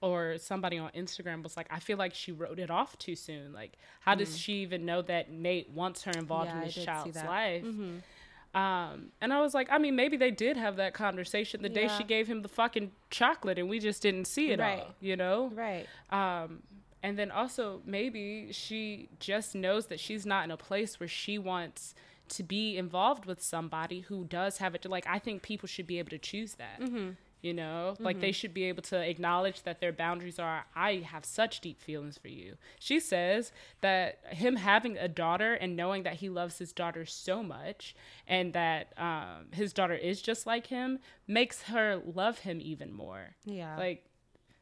or 0.00 0.38
somebody 0.38 0.78
on 0.78 0.90
Instagram 0.92 1.42
was 1.42 1.54
like, 1.56 1.66
I 1.70 1.78
feel 1.78 1.98
like 1.98 2.14
she 2.14 2.32
wrote 2.32 2.58
it 2.58 2.70
off 2.70 2.96
too 2.98 3.14
soon. 3.14 3.52
Like, 3.52 3.72
how 4.00 4.14
does 4.14 4.38
she 4.38 4.54
even 4.62 4.86
know 4.86 5.02
that 5.02 5.30
Nate 5.30 5.68
wants 5.70 6.04
her 6.04 6.12
involved 6.12 6.50
Mm. 6.50 6.54
Yeah, 6.54 6.58
in 6.60 6.64
this 6.66 6.84
child's 6.84 7.16
life? 7.22 7.64
Mm-hmm. 7.64 8.58
Um, 8.58 9.06
and 9.20 9.32
I 9.32 9.40
was 9.42 9.52
like, 9.54 9.68
I 9.70 9.76
mean, 9.78 9.96
maybe 9.96 10.16
they 10.16 10.30
did 10.30 10.56
have 10.56 10.76
that 10.76 10.94
conversation 10.94 11.60
the 11.62 11.68
day 11.70 11.88
she 11.88 12.04
gave 12.04 12.26
him 12.26 12.40
the 12.42 12.48
fucking 12.48 12.92
chocolate 13.10 13.58
and 13.58 13.68
we 13.68 13.78
just 13.78 14.00
didn't 14.02 14.26
see 14.26 14.50
it 14.50 14.60
all, 14.60 14.66
Right. 14.66 14.86
you 15.00 15.16
know? 15.16 15.50
right. 15.54 15.86
Um, 16.10 16.62
and 17.02 17.18
then 17.18 17.30
also 17.30 17.82
maybe 17.84 18.48
she 18.52 19.08
just 19.18 19.54
knows 19.54 19.86
that 19.86 20.00
she's 20.00 20.24
not 20.24 20.44
in 20.44 20.50
a 20.50 20.56
place 20.56 21.00
where 21.00 21.08
she 21.08 21.38
wants 21.38 21.94
to 22.28 22.42
be 22.42 22.76
involved 22.76 23.26
with 23.26 23.42
somebody 23.42 24.00
who 24.00 24.24
does 24.24 24.58
have 24.58 24.74
it. 24.74 24.84
Like 24.86 25.06
I 25.06 25.18
think 25.18 25.42
people 25.42 25.66
should 25.66 25.86
be 25.86 25.98
able 25.98 26.10
to 26.10 26.18
choose 26.18 26.54
that. 26.54 26.80
Mm-hmm. 26.80 27.10
You 27.42 27.54
know, 27.54 27.96
like 27.98 28.20
they 28.20 28.30
should 28.30 28.54
be 28.54 28.66
able 28.66 28.82
to 28.84 28.96
acknowledge 28.96 29.64
that 29.64 29.80
their 29.80 29.92
boundaries 29.92 30.38
are, 30.38 30.64
I 30.76 30.98
have 31.04 31.24
such 31.24 31.60
deep 31.60 31.80
feelings 31.80 32.16
for 32.16 32.28
you. 32.28 32.54
She 32.78 33.00
says 33.00 33.50
that 33.80 34.20
him 34.28 34.54
having 34.54 34.96
a 34.96 35.08
daughter 35.08 35.54
and 35.54 35.74
knowing 35.74 36.04
that 36.04 36.14
he 36.14 36.28
loves 36.28 36.58
his 36.58 36.72
daughter 36.72 37.04
so 37.04 37.42
much 37.42 37.96
and 38.28 38.52
that 38.52 38.92
um, 38.96 39.46
his 39.50 39.72
daughter 39.72 39.94
is 39.94 40.22
just 40.22 40.46
like 40.46 40.68
him 40.68 41.00
makes 41.26 41.62
her 41.62 42.00
love 42.14 42.38
him 42.38 42.60
even 42.62 42.92
more. 42.92 43.34
Yeah. 43.44 43.76
Like, 43.76 44.04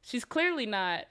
she's 0.00 0.24
clearly 0.24 0.64
not 0.64 1.04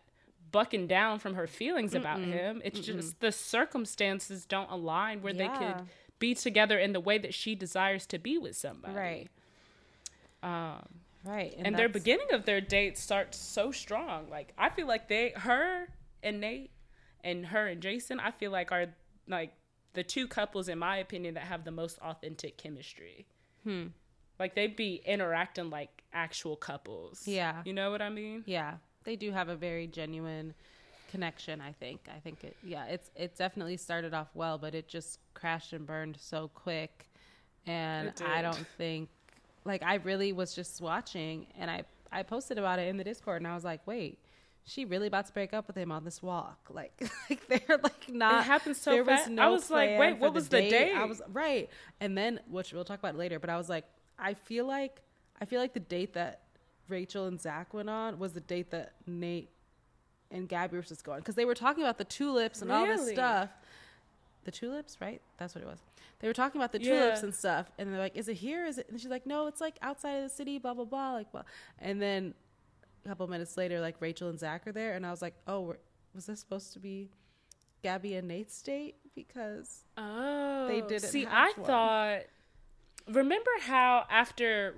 bucking 0.52 0.88
down 0.88 1.20
from 1.20 1.36
her 1.36 1.48
feelings 1.48 1.94
about 1.94 2.20
him. 2.20 2.62
It's 2.64 2.80
just 2.80 3.20
the 3.20 3.32
circumstances 3.32 4.46
don't 4.46 4.70
align 4.72 5.22
where 5.22 5.34
they 5.34 5.48
could 5.48 5.84
be 6.20 6.36
together 6.36 6.78
in 6.78 6.94
the 6.94 7.00
way 7.00 7.18
that 7.18 7.34
she 7.34 7.56
desires 7.56 8.06
to 8.08 8.18
be 8.20 8.38
with 8.38 8.56
somebody. 8.58 8.94
right. 8.94 9.28
Um, 10.42 10.86
Right. 11.26 11.54
and, 11.58 11.76
their 11.78 11.90
beginning 11.90 12.32
of 12.32 12.46
their 12.46 12.62
date 12.62 12.98
starts 12.98 13.38
so 13.38 13.72
strong. 13.72 14.30
Like 14.30 14.54
I 14.58 14.70
feel 14.70 14.88
like 14.88 15.10
they, 15.10 15.32
her 15.36 15.90
and 16.24 16.40
Nate, 16.40 16.72
and 17.24 17.46
her 17.48 17.68
and 17.68 17.82
Jason, 17.82 18.20
I 18.22 18.32
feel 18.32 18.52
like 18.52 18.72
are 18.72 18.88
like 19.28 19.52
the 19.94 20.04
two 20.04 20.28
couples, 20.28 20.70
in 20.70 20.80
my 20.80 20.98
opinion, 20.98 21.34
that 21.34 21.44
have 21.44 21.66
the 21.66 21.72
most 21.72 22.00
authentic 22.00 22.58
chemistry. 22.58 23.28
Hmm. 23.66 23.88
Like 24.40 24.56
they'd 24.56 24.78
be 24.78 25.02
interacting 25.06 25.70
like 25.70 26.04
actual 26.14 26.56
couples. 26.56 27.28
Yeah. 27.28 27.62
you 27.66 27.74
know 27.74 27.92
what 27.92 28.02
I 28.02 28.10
mean. 28.10 28.44
Yeah, 28.46 28.76
they 29.04 29.16
do 29.16 29.32
have 29.32 29.50
a 29.50 29.56
very 29.56 29.88
genuine 29.88 30.54
connection. 31.10 31.62
I 31.62 31.74
think. 31.74 32.08
I 32.14 32.20
think 32.20 32.44
it. 32.44 32.56
Yeah, 32.64 32.86
it's 32.86 33.12
it 33.16 33.38
definitely 33.38 33.78
started 33.78 34.14
off 34.14 34.30
well, 34.34 34.58
but 34.58 34.76
it 34.76 34.88
just 34.88 35.20
crashed 35.34 35.74
and 35.74 35.86
burned 35.86 36.18
so 36.20 36.50
quick, 36.54 37.10
and 37.66 38.14
I 38.26 38.42
don't 38.42 38.68
think. 38.78 39.10
Like 39.66 39.84
I 39.84 39.96
really 39.96 40.32
was 40.32 40.56
just 40.56 40.82
watching, 40.82 41.48
and 41.58 41.70
I 41.70 41.84
I 42.12 42.24
posted 42.24 42.58
about 42.58 42.80
it 42.80 42.88
in 42.88 42.98
the 42.98 43.04
Discord, 43.04 43.42
and 43.42 43.48
I 43.48 43.56
was 43.56 43.64
like, 43.64 43.86
wait. 43.86 44.20
She 44.66 44.86
really 44.86 45.08
about 45.08 45.26
to 45.26 45.34
break 45.34 45.52
up 45.52 45.66
with 45.66 45.76
him 45.76 45.92
on 45.92 46.04
this 46.06 46.22
walk, 46.22 46.70
like, 46.72 46.92
like 47.28 47.48
they're 47.48 47.80
like 47.82 48.08
not. 48.08 48.42
It 48.42 48.44
happened 48.46 48.78
so 48.78 48.92
there 48.92 49.06
fast. 49.06 49.32
I 49.32 49.48
was 49.48 49.72
like, 49.72 49.98
wait, 49.98 50.20
what 50.20 50.32
was 50.32 50.48
the 50.48 50.60
date? 50.60 50.94
I 50.94 51.06
was 51.06 51.24
right, 51.32 51.70
and 52.00 52.16
then 52.16 52.40
which 52.48 52.72
we'll 52.72 52.84
talk 52.84 53.00
about 53.00 53.16
later. 53.16 53.40
But 53.40 53.50
I 53.50 53.58
was 53.58 53.68
like, 53.68 53.86
I 54.20 54.36
feel 54.36 54.68
like 54.68 55.02
I 55.42 55.46
feel 55.46 55.60
like 55.60 55.74
the 55.74 55.80
date 55.80 56.14
that 56.14 56.42
Rachel 56.90 57.26
and 57.28 57.40
Zach 57.40 57.74
went 57.74 57.90
on 57.90 58.20
was 58.20 58.34
the 58.34 58.42
date 58.42 58.72
that 58.72 58.94
Nate 59.08 59.50
and 60.32 60.48
Gabby 60.48 60.78
were 60.78 60.84
just 60.84 61.04
going 61.04 61.20
because 61.20 61.36
they 61.36 61.46
were 61.46 61.56
talking 61.56 61.84
about 61.84 61.98
the 61.98 62.04
tulips 62.04 62.62
and 62.62 62.72
all 62.72 62.86
this 62.86 63.10
stuff. 63.12 63.50
The 64.46 64.52
tulips, 64.52 64.98
right? 65.02 65.22
That's 65.38 65.54
what 65.56 65.64
it 65.64 65.68
was. 65.68 65.80
They 66.20 66.28
were 66.28 66.34
talking 66.34 66.60
about 66.60 66.72
the 66.72 66.82
Yeah. 66.82 66.94
tulips 67.00 67.24
and 67.24 67.34
stuff, 67.34 67.72
and 67.78 67.92
they're 67.92 68.00
like, 68.00 68.16
"Is 68.16 68.28
it 68.28 68.36
here? 68.36 68.66
Is 68.66 68.78
it?" 68.78 68.90
And 68.90 69.00
she's 69.00 69.10
like, 69.10 69.26
"No, 69.26 69.48
it's 69.48 69.62
like 69.62 69.78
outside 69.82 70.18
of 70.18 70.24
the 70.24 70.30
city." 70.30 70.58
Blah 70.58 70.74
blah 70.74 70.86
blah. 70.86 71.14
Like, 71.14 71.32
blah. 71.32 71.44
And 71.80 72.02
then 72.02 72.34
a 73.06 73.08
couple 73.10 73.28
minutes 73.28 73.56
later, 73.58 73.80
like 73.80 73.96
Rachel 74.00 74.30
and 74.30 74.40
Zach 74.40 74.66
are 74.68 74.72
there, 74.72 74.94
and 74.94 75.06
I 75.06 75.12
was 75.12 75.22
like, 75.22 75.36
"Oh, 75.48 75.76
was 76.16 76.26
this 76.26 76.40
supposed 76.40 76.74
to 76.74 76.80
be 76.80 77.10
Gabby 77.84 78.16
and 78.16 78.28
Nate's 78.28 78.62
date?" 78.62 78.96
Because 79.16 79.84
Oh, 79.98 80.68
They 80.68 80.82
didn't 80.82 81.10
see. 81.10 81.26
I 81.26 81.52
one. 81.56 81.66
thought. 81.66 82.22
Remember 83.08 83.52
how 83.62 84.06
after 84.10 84.76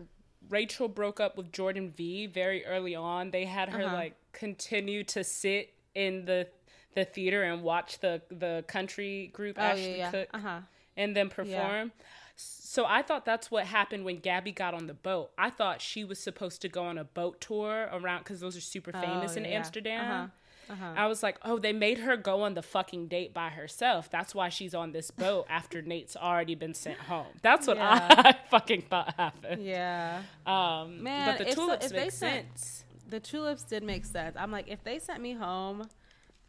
Rachel 0.49 0.87
broke 0.87 1.19
up 1.19 1.37
with 1.37 1.51
Jordan 1.51 1.91
V 1.91 2.27
very 2.27 2.65
early 2.65 2.95
on, 2.95 3.31
they 3.31 3.45
had 3.45 3.69
her 3.69 3.83
Uh-huh. 3.83 3.95
like 3.95 4.15
continue 4.33 5.03
to 5.05 5.23
sit 5.23 5.73
in 5.95 6.25
the 6.25 6.47
the 6.93 7.05
theater 7.05 7.43
and 7.43 7.63
watch 7.63 7.99
the 7.99 8.21
the 8.29 8.63
country 8.67 9.27
group 9.33 9.57
oh 9.59 9.61
Ashley 9.63 9.91
yeah, 9.91 9.97
yeah, 9.97 10.11
Cooke 10.11 10.27
uh 10.33 10.39
huh, 10.39 10.59
and 10.97 11.15
then 11.15 11.29
perform. 11.29 11.91
So 12.35 12.85
I 12.85 13.01
thought 13.01 13.23
that's 13.25 13.51
what 13.51 13.65
happened 13.65 14.03
when 14.03 14.17
Gabby 14.19 14.51
got 14.51 14.73
on 14.73 14.87
the 14.87 14.93
boat. 14.93 15.31
I 15.37 15.49
thought 15.51 15.81
she 15.81 16.03
was 16.03 16.17
supposed 16.19 16.61
to 16.63 16.69
go 16.69 16.83
on 16.85 16.97
a 16.97 17.03
boat 17.03 17.39
tour 17.39 17.89
around 17.91 18.19
because 18.19 18.39
those 18.39 18.57
are 18.57 18.61
super 18.61 18.91
famous 18.91 19.33
Oh, 19.33 19.37
in 19.37 19.43
yeah, 19.45 19.51
yeah. 19.51 19.57
Amsterdam. 19.57 20.11
Uh-huh. 20.11 20.27
Uh-huh. 20.71 20.93
I 20.95 21.07
was 21.07 21.21
like, 21.21 21.37
oh, 21.43 21.59
they 21.59 21.73
made 21.73 21.97
her 21.99 22.15
go 22.17 22.41
on 22.43 22.53
the 22.53 22.61
fucking 22.61 23.07
date 23.07 23.33
by 23.33 23.49
herself. 23.49 24.09
That's 24.09 24.33
why 24.33 24.49
she's 24.49 24.73
on 24.73 24.91
this 24.93 25.11
boat 25.11 25.45
after 25.49 25.81
Nate's 25.81 26.15
already 26.15 26.55
been 26.55 26.73
sent 26.73 26.97
home. 26.99 27.27
That's 27.41 27.67
what 27.67 27.77
Yeah. 27.77 28.07
I 28.09 28.35
fucking 28.49 28.83
thought 28.83 29.13
happened. 29.17 29.63
yeah. 29.65 30.21
Um, 30.45 31.03
Man, 31.03 31.37
but 31.37 31.45
the 31.47 31.51
so- 31.53 31.65
tulips 31.65 31.89
they 31.91 31.97
make 31.97 32.11
sent- 32.11 32.57
sense. 32.59 32.85
the 33.09 33.19
tulips 33.19 33.63
did 33.63 33.83
make 33.83 34.05
sense. 34.05 34.35
I'm 34.39 34.51
like, 34.51 34.67
if 34.69 34.83
they 34.83 34.97
sent 34.99 35.21
me 35.21 35.33
home 35.33 35.87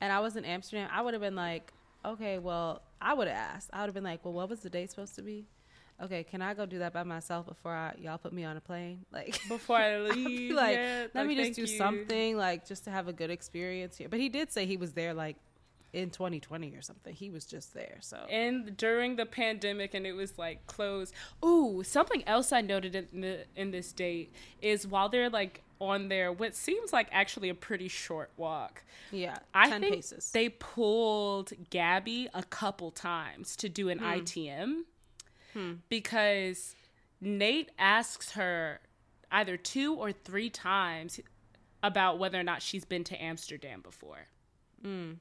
and 0.00 0.12
I 0.12 0.20
was 0.20 0.36
in 0.36 0.44
Amsterdam, 0.44 0.88
I 0.92 1.02
would 1.02 1.14
have 1.14 1.20
been 1.22 1.36
like, 1.36 1.72
okay, 2.04 2.38
well, 2.38 2.82
I 3.00 3.14
would 3.14 3.28
have 3.28 3.36
asked. 3.36 3.70
I 3.72 3.80
would 3.80 3.86
have 3.86 3.94
been 3.94 4.04
like, 4.04 4.24
well, 4.24 4.34
what 4.34 4.48
was 4.48 4.60
the 4.60 4.70
date 4.70 4.90
supposed 4.90 5.14
to 5.16 5.22
be? 5.22 5.46
Okay, 6.02 6.24
can 6.24 6.42
I 6.42 6.54
go 6.54 6.66
do 6.66 6.78
that 6.80 6.92
by 6.92 7.02
myself 7.04 7.46
before 7.46 7.72
I, 7.72 7.94
y'all 8.00 8.18
put 8.18 8.32
me 8.32 8.44
on 8.44 8.56
a 8.56 8.60
plane? 8.60 9.04
Like, 9.12 9.40
Before 9.48 9.76
I 9.76 9.98
leave, 10.00 10.54
like, 10.54 10.76
yeah, 10.76 11.00
let 11.14 11.14
like, 11.14 11.26
me 11.28 11.36
just 11.36 11.54
do 11.54 11.60
you. 11.62 11.66
something, 11.78 12.36
like, 12.36 12.66
just 12.66 12.84
to 12.84 12.90
have 12.90 13.06
a 13.08 13.12
good 13.12 13.30
experience 13.30 13.96
here. 13.96 14.08
But 14.08 14.18
he 14.20 14.28
did 14.28 14.50
say 14.50 14.66
he 14.66 14.76
was 14.76 14.92
there, 14.94 15.14
like, 15.14 15.36
in 15.92 16.08
2020 16.10 16.74
or 16.74 16.80
something. 16.82 17.14
He 17.14 17.28
was 17.30 17.44
just 17.44 17.74
there. 17.74 17.98
So, 18.00 18.16
and 18.30 18.76
during 18.76 19.16
the 19.16 19.26
pandemic 19.26 19.92
and 19.94 20.06
it 20.06 20.12
was 20.14 20.38
like 20.38 20.66
closed 20.66 21.12
ooh 21.44 21.82
something 21.84 22.26
else 22.26 22.50
i 22.50 22.62
noted 22.62 22.94
in, 22.96 23.20
the, 23.20 23.44
in 23.56 23.72
this 23.72 23.92
date 23.92 24.32
is 24.62 24.86
while 24.86 25.10
they're 25.10 25.28
like 25.28 25.62
on 25.82 26.08
their 26.08 26.32
what 26.32 26.54
seems 26.56 26.94
like 26.94 27.08
actually 27.12 27.50
a 27.50 27.54
pretty 27.54 27.88
short 27.88 28.30
walk 28.38 28.82
yeah, 29.10 29.36
i 29.52 29.68
10 29.68 29.80
think 29.82 29.94
paces. 29.96 30.30
they 30.32 30.48
pulled 30.48 31.52
gabby 31.68 32.26
a 32.32 32.42
couple 32.44 32.90
times 32.90 33.54
to 33.56 33.68
do 33.68 33.90
an 33.90 33.98
Hmm. 33.98 34.04
itm 34.04 34.82
because 35.88 36.74
nate 37.20 37.70
asks 37.78 38.32
her 38.32 38.80
either 39.30 39.56
two 39.56 39.94
or 39.94 40.12
three 40.12 40.50
times 40.50 41.20
about 41.82 42.18
whether 42.18 42.38
or 42.38 42.42
not 42.42 42.62
she's 42.62 42.84
been 42.84 43.04
to 43.04 43.16
amsterdam 43.22 43.80
before 43.80 44.26
Mm. 44.84 45.18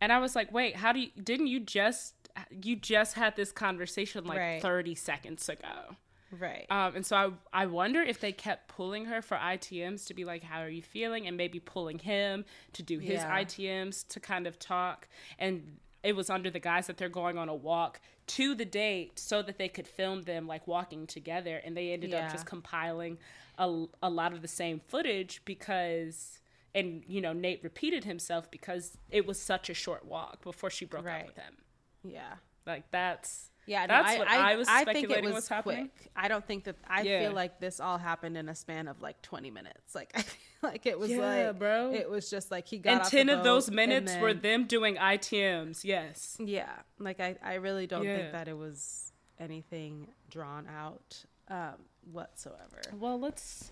and 0.00 0.12
I 0.12 0.18
was 0.18 0.36
like, 0.36 0.52
wait, 0.52 0.76
how 0.76 0.92
do 0.92 1.00
you, 1.00 1.08
didn't 1.22 1.46
you 1.46 1.60
just, 1.60 2.14
you 2.62 2.76
just 2.76 3.14
had 3.14 3.34
this 3.36 3.50
conversation 3.52 4.24
like 4.26 4.38
Right. 4.38 4.60
30 4.62 4.94
seconds 4.94 5.48
ago. 5.48 5.96
right. 6.30 6.66
Um, 6.70 6.96
and 6.96 7.06
so 7.06 7.16
I, 7.52 7.62
I 7.62 7.66
wonder 7.66 8.02
if 8.02 8.20
they 8.20 8.32
kept 8.32 8.68
pulling 8.68 9.06
her 9.06 9.22
for 9.22 9.38
ITMs 9.38 10.06
to 10.08 10.14
be 10.14 10.26
like, 10.26 10.42
how 10.42 10.60
are 10.60 10.68
you 10.68 10.82
feeling? 10.82 11.26
And 11.26 11.36
maybe 11.38 11.58
pulling 11.60 11.98
him 11.98 12.44
to 12.74 12.82
do 12.82 12.98
his 12.98 13.22
Yeah. 13.22 13.40
ITMs 13.42 14.06
to 14.08 14.20
kind 14.20 14.46
of 14.46 14.58
talk. 14.58 15.08
And 15.38 15.78
it 16.06 16.14
was 16.14 16.28
under 16.30 16.50
the 16.50 16.60
guise 16.60 16.86
that 16.86 16.96
they're 16.98 17.08
going 17.22 17.36
on 17.36 17.48
a 17.48 17.54
walk 17.54 18.00
to 18.28 18.54
the 18.54 18.64
date 18.64 19.18
so 19.18 19.42
that 19.42 19.58
they 19.58 19.68
could 19.68 19.86
film 19.86 20.22
them 20.22 20.46
like 20.46 20.66
walking 20.66 21.06
together. 21.06 21.60
And 21.64 21.76
they 21.76 21.92
ended 21.92 22.10
Yeah. 22.10 22.26
up 22.26 22.32
just 22.32 22.46
compiling 22.46 23.18
a, 23.58 23.86
a 24.02 24.10
lot 24.10 24.32
of 24.32 24.40
the 24.42 24.48
same 24.48 24.80
footage 24.80 25.42
because, 25.44 26.40
and 26.74 27.02
you 27.06 27.20
know, 27.20 27.32
Nate 27.32 27.62
repeated 27.62 28.04
himself 28.04 28.50
because 28.50 28.98
it 29.10 29.26
was 29.26 29.40
such 29.40 29.68
a 29.70 29.74
short 29.74 30.04
walk 30.04 30.42
before 30.42 30.70
she 30.70 30.84
broke 30.84 31.06
Right. 31.06 31.20
up 31.22 31.26
with 31.26 31.36
him. 31.36 31.56
yeah. 32.04 32.34
Like 32.66 32.90
that's 32.90 33.50
Yeah, 33.66 33.86
That's 33.86 34.12
no, 34.14 34.18
what 34.20 34.28
I, 34.28 34.52
I 34.52 34.56
was 34.56 34.68
think 34.68 34.80
it 34.80 34.82
speculating 34.98 35.32
was 35.34 35.48
happening. 35.48 35.90
quick. 35.96 36.10
I 36.16 36.28
don't 36.28 36.46
think 36.46 36.64
that. 36.64 36.76
I 36.86 37.02
Yeah. 37.02 37.20
feel 37.22 37.32
like 37.32 37.58
this 37.60 37.80
all 37.80 37.98
happened 37.98 38.36
in 38.36 38.48
a 38.48 38.54
span 38.54 38.86
of 38.88 39.00
like 39.02 39.20
20 39.22 39.50
minutes. 39.50 39.94
Like 39.94 40.12
I 40.14 40.24
like 40.62 40.86
it 40.86 40.98
was 40.98 41.10
Yeah, 41.10 41.46
like, 41.48 41.58
bro. 41.58 41.92
It 41.92 42.08
was 42.08 42.30
just 42.30 42.50
like 42.50 42.66
he 42.66 42.78
got 42.78 42.92
and 42.92 43.00
off 43.02 43.10
10 43.10 43.26
the 43.26 43.38
of 43.38 43.44
those 43.44 43.70
minutes 43.70 44.12
and 44.12 44.22
were 44.22 44.34
them 44.34 44.64
doing 44.66 44.96
ITMs. 44.96 45.84
Yes. 45.84 46.36
Yeah, 46.40 46.70
like 46.98 47.20
I, 47.20 47.36
I 47.42 47.54
really 47.54 47.86
don't 47.86 48.04
Yeah. 48.04 48.16
think 48.16 48.32
that 48.32 48.48
it 48.48 48.56
was 48.56 49.12
anything 49.38 50.08
drawn 50.30 50.66
out 50.68 51.24
um, 51.48 51.74
whatsoever. 52.10 52.80
Well, 52.98 53.18
let's 53.20 53.70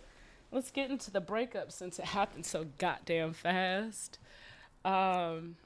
let's 0.52 0.70
get 0.70 0.90
into 0.90 1.10
the 1.10 1.20
breakup 1.20 1.72
since 1.72 1.98
it 1.98 2.04
happened 2.06 2.46
so 2.46 2.66
goddamn 2.78 3.32
fast. 3.32 4.18
Um, 4.84 5.56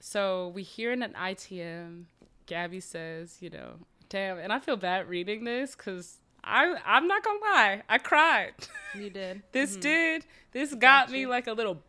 so 0.00 0.48
we 0.54 0.62
hear 0.62 0.92
in 0.92 1.02
an 1.02 1.12
ITM, 1.12 2.04
Gabby 2.46 2.80
says, 2.80 3.38
you 3.40 3.50
know, 3.50 3.72
damn, 4.08 4.38
and 4.38 4.52
I 4.52 4.58
feel 4.60 4.76
bad 4.76 5.08
reading 5.08 5.44
this 5.44 5.74
because 5.74 6.18
I 6.44 6.76
I'm 6.86 7.06
not 7.08 7.24
gonna 7.24 7.40
lie, 7.40 7.82
I 7.88 7.98
cried. 7.98 8.52
You 8.94 9.10
did. 9.10 9.42
this 9.52 9.76
did 9.76 10.24
this 10.52 10.74
got 10.74 11.10
me 11.10 11.20
you. 11.20 11.28
like 11.28 11.46
a 11.46 11.52
little. 11.52 11.82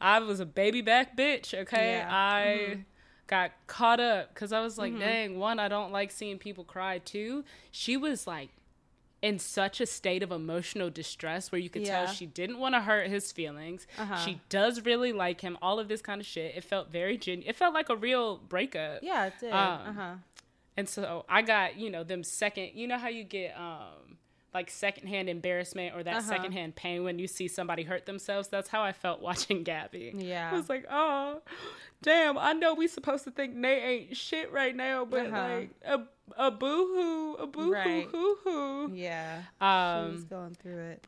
I 0.00 0.18
was 0.18 0.40
a 0.40 0.46
baby 0.46 0.80
back 0.82 1.16
bitch. 1.16 1.54
Okay, 1.54 1.98
Yeah. 1.98 2.08
I. 2.10 2.84
Got 3.26 3.52
caught 3.68 4.00
up 4.00 4.34
because 4.34 4.52
I 4.52 4.58
was 4.60 4.76
like, 4.76 4.98
dang, 4.98 5.38
one, 5.38 5.60
I 5.60 5.68
don't 5.68 5.92
like 5.92 6.10
seeing 6.10 6.36
people 6.36 6.64
cry. 6.64 6.98
Two, 6.98 7.44
she 7.70 7.96
was 7.96 8.26
like 8.26 8.48
in 9.22 9.38
such 9.38 9.80
a 9.80 9.86
state 9.86 10.24
of 10.24 10.32
emotional 10.32 10.90
distress 10.90 11.52
where 11.52 11.60
you 11.60 11.70
could 11.70 11.82
Yeah. 11.86 12.06
tell 12.06 12.12
she 12.12 12.26
didn't 12.26 12.58
want 12.58 12.74
to 12.74 12.80
hurt 12.80 13.06
his 13.08 13.30
feelings. 13.30 13.86
Uh-huh. 13.96 14.16
She 14.16 14.40
does 14.48 14.84
really 14.84 15.12
like 15.12 15.42
him. 15.42 15.56
All 15.62 15.78
of 15.78 15.86
this 15.86 16.02
kind 16.02 16.20
of 16.20 16.26
shit. 16.26 16.56
It 16.56 16.64
felt 16.64 16.90
very 16.90 17.16
genuine. 17.16 17.48
It 17.48 17.54
felt 17.54 17.72
like 17.72 17.88
a 17.88 17.94
real 17.94 18.38
breakup. 18.38 18.98
Yeah, 19.04 19.26
it 19.26 19.34
did. 19.38 19.52
Um, 19.52 19.80
uh 19.86 19.92
huh. 19.92 20.14
And 20.80 20.88
so 20.88 21.24
I 21.28 21.42
got, 21.42 21.76
you 21.76 21.90
know, 21.90 22.02
them 22.04 22.24
second, 22.24 22.70
you 22.74 22.86
know 22.88 22.96
how 22.98 23.08
you 23.08 23.22
get 23.24 23.54
um 23.56 24.16
like 24.54 24.68
secondhand 24.70 25.28
embarrassment 25.28 25.94
or 25.94 26.02
that 26.02 26.16
Uh-huh. 26.16 26.28
secondhand 26.28 26.74
pain 26.74 27.04
when 27.04 27.18
you 27.20 27.28
see 27.28 27.46
somebody 27.48 27.82
hurt 27.84 28.06
themselves. 28.06 28.48
That's 28.48 28.68
how 28.70 28.82
I 28.82 28.92
felt 28.92 29.20
watching 29.28 29.62
Gabby. 29.62 30.14
Yeah. 30.16 30.50
I 30.52 30.56
was 30.56 30.68
like, 30.68 30.86
oh, 30.90 31.40
damn, 32.02 32.36
I 32.38 32.52
know 32.54 32.74
we 32.74 32.88
supposed 32.88 33.24
to 33.24 33.30
think 33.30 33.54
Nate 33.54 33.82
ain't 33.82 34.16
shit 34.16 34.50
right 34.50 34.74
now, 34.74 35.04
but 35.04 35.26
Uh-huh. 35.26 35.38
like, 35.38 35.70
uh, 35.86 35.98
a 36.36 36.50
boo 36.50 36.86
hoo, 36.94 37.34
a 37.34 37.46
boo 37.46 37.70
Right. 37.72 38.08
hoo 38.10 38.36
hoo 38.42 38.86
hoo. 38.88 38.92
Yeah. 38.94 39.42
Um, 39.60 40.06
she 40.08 40.12
was 40.14 40.24
going 40.24 40.54
through 40.54 40.80
it. 40.92 41.06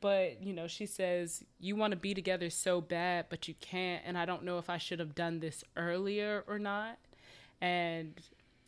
but 0.00 0.42
you 0.42 0.52
know 0.52 0.66
she 0.68 0.86
says 0.86 1.42
you 1.60 1.74
want 1.76 1.90
to 1.92 1.96
be 1.96 2.12
together 2.14 2.50
so 2.50 2.80
bad 2.80 3.26
but 3.30 3.48
you 3.48 3.54
can't 3.60 4.02
and 4.06 4.18
i 4.18 4.24
don't 4.26 4.44
know 4.44 4.58
if 4.58 4.68
i 4.68 4.76
should 4.76 4.98
have 4.98 5.14
done 5.14 5.40
this 5.40 5.64
earlier 5.76 6.44
or 6.46 6.58
not 6.58 6.98
and 7.60 8.20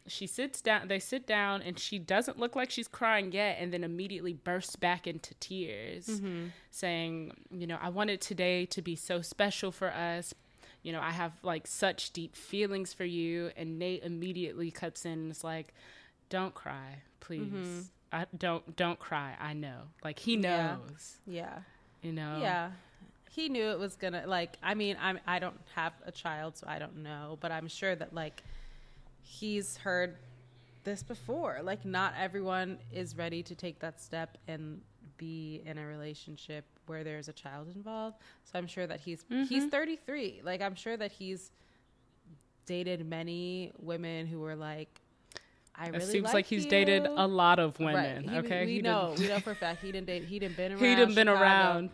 she 0.08 0.26
sits 0.26 0.60
down 0.60 0.88
they 0.88 0.98
sit 0.98 1.26
down 1.26 1.62
and 1.62 1.78
she 1.78 1.98
doesn't 1.98 2.38
look 2.38 2.54
like 2.56 2.70
she's 2.70 2.88
crying 2.88 3.32
yet 3.32 3.56
and 3.60 3.72
then 3.72 3.82
immediately 3.82 4.32
bursts 4.32 4.76
back 4.76 5.06
into 5.06 5.34
tears 5.34 6.06
mm-hmm. 6.06 6.46
saying 6.70 7.32
you 7.50 7.66
know 7.66 7.78
i 7.80 7.88
wanted 7.88 8.20
today 8.20 8.64
to 8.66 8.80
be 8.82 8.94
so 8.96 9.20
special 9.20 9.72
for 9.72 9.92
us 9.92 10.34
you 10.82 10.92
know 10.92 11.00
i 11.00 11.10
have 11.10 11.32
like 11.42 11.66
such 11.66 12.12
deep 12.12 12.36
feelings 12.36 12.92
for 12.92 13.04
you 13.04 13.50
and 13.56 13.78
nate 13.78 14.02
immediately 14.02 14.70
cuts 14.70 15.04
in 15.04 15.12
and 15.12 15.30
is 15.30 15.42
like 15.42 15.74
don't 16.28 16.54
cry 16.54 16.98
please 17.20 17.42
mm-hmm. 17.42 17.80
I 18.12 18.26
don't 18.36 18.76
don't 18.76 18.98
cry. 18.98 19.34
I 19.38 19.52
know. 19.52 19.82
Like 20.04 20.18
he 20.18 20.36
Yeah. 20.36 20.76
knows 20.78 21.16
Yeah. 21.26 21.58
you 22.02 22.12
know 22.12 22.38
Yeah. 22.40 22.70
He 23.30 23.48
knew 23.48 23.70
it 23.70 23.78
was 23.78 23.96
gonna 23.96 24.24
like 24.26 24.56
I 24.62 24.74
mean, 24.74 24.96
I'm 25.00 25.18
I 25.26 25.38
don't 25.38 25.60
have 25.74 25.92
a 26.04 26.12
child 26.12 26.56
so 26.56 26.66
I 26.68 26.78
don't 26.78 26.98
know, 26.98 27.36
but 27.40 27.52
I'm 27.52 27.68
sure 27.68 27.94
that 27.94 28.14
like 28.14 28.42
he's 29.28 29.76
heard 29.78 30.16
this 30.84 31.02
before. 31.02 31.58
Like 31.62 31.84
not 31.84 32.14
everyone 32.18 32.78
is 32.92 33.16
ready 33.16 33.42
to 33.42 33.54
take 33.54 33.80
that 33.80 34.00
step 34.00 34.38
and 34.46 34.80
be 35.18 35.62
in 35.66 35.78
a 35.78 35.86
relationship 35.86 36.64
where 36.86 37.02
there's 37.02 37.28
a 37.28 37.32
child 37.32 37.68
involved. 37.74 38.16
So 38.44 38.58
I'm 38.58 38.66
sure 38.68 38.86
that 38.86 39.00
he's 39.00 39.24
he's 39.48 39.64
33. 39.66 40.42
Like 40.44 40.62
I'm 40.62 40.74
sure 40.76 40.96
that 40.96 41.10
he's 41.12 41.50
dated 42.66 43.04
many 43.08 43.72
women 43.78 44.26
who 44.26 44.40
were 44.40 44.56
like 44.56 45.00
I 45.78 45.88
it 45.88 45.92
really 45.92 46.06
seems 46.06 46.32
like, 46.32 46.46
he's 46.46 46.64
you. 46.64 46.70
dated 46.70 47.04
a 47.04 47.26
lot 47.26 47.58
of 47.58 47.78
women 47.78 48.24
Right. 48.24 48.30
He- 48.30 48.38
okay 48.38 48.64
we 48.64 48.72
He 48.76 48.80
know. 48.82 49.14
we 49.18 49.28
know 49.28 49.40
for 49.40 49.50
a 49.50 49.54
fact 49.64 49.82
he 49.82 49.92
didn't 49.92 50.06
date. 50.06 50.24
He 50.24 50.38
didn't 50.38 50.56
been 50.56 50.72
around. 50.72 50.80
he 50.82 50.94
didn't 50.94 51.14
been 51.14 51.26
Chicago. 51.26 51.42
around 51.42 51.90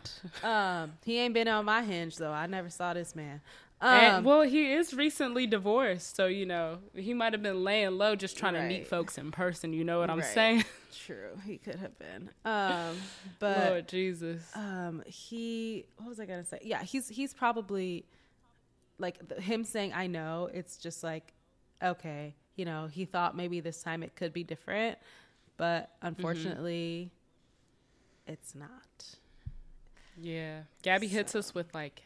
Um, 0.84 0.92
he 1.04 1.18
ain't 1.18 1.34
been 1.34 1.48
on 1.48 1.64
my 1.64 1.82
hinge 1.82 2.16
though. 2.16 2.30
I 2.30 2.46
never 2.46 2.68
saw 2.70 2.94
this 2.94 3.16
man. 3.16 3.40
Um, 3.84 3.90
and, 3.92 4.24
well 4.24 4.42
he 4.42 4.72
is 4.72 4.94
recently 4.94 5.44
divorced 5.46 6.14
so 6.14 6.26
you 6.26 6.46
know 6.46 6.78
he 6.94 7.12
might 7.14 7.32
have 7.32 7.42
been 7.42 7.64
laying 7.64 7.98
low 7.98 8.14
just 8.14 8.38
trying 8.38 8.54
to 8.54 8.62
meet 8.62 8.86
folks 8.86 9.18
in 9.18 9.32
person 9.32 9.72
you 9.72 9.82
know 9.82 9.98
what 9.98 10.08
i'm 10.08 10.18
Right. 10.20 10.24
saying 10.34 10.64
true, 11.04 11.30
he 11.44 11.58
could 11.58 11.74
have 11.76 11.98
been. 11.98 12.30
Um, 12.44 12.96
but 13.40 13.56
lord 13.70 13.88
jesus 13.88 14.42
um, 14.54 15.02
he 15.04 15.84
what 15.96 16.08
was 16.08 16.20
I 16.20 16.26
gonna 16.26 16.44
say? 16.44 16.60
Yeah, 16.62 16.82
he's 16.84 17.08
he's 17.08 17.34
probably 17.34 18.04
like 18.98 19.26
the, 19.26 19.40
him 19.40 19.64
saying 19.64 19.92
I 19.94 20.06
know. 20.06 20.48
It's 20.54 20.76
just 20.76 21.02
like 21.02 21.32
okay, 21.82 22.36
you 22.54 22.64
know, 22.64 22.86
he 22.86 23.04
thought 23.04 23.36
maybe 23.36 23.58
this 23.58 23.82
time 23.82 24.04
it 24.04 24.14
could 24.14 24.32
be 24.32 24.44
different, 24.44 24.96
but 25.56 25.90
unfortunately, 26.02 27.10
it's 28.28 28.54
not. 28.54 29.16
yeah 30.20 30.60
gabby 30.82 31.08
hits 31.08 31.34
us 31.34 31.54
with 31.54 31.74
like 31.74 32.02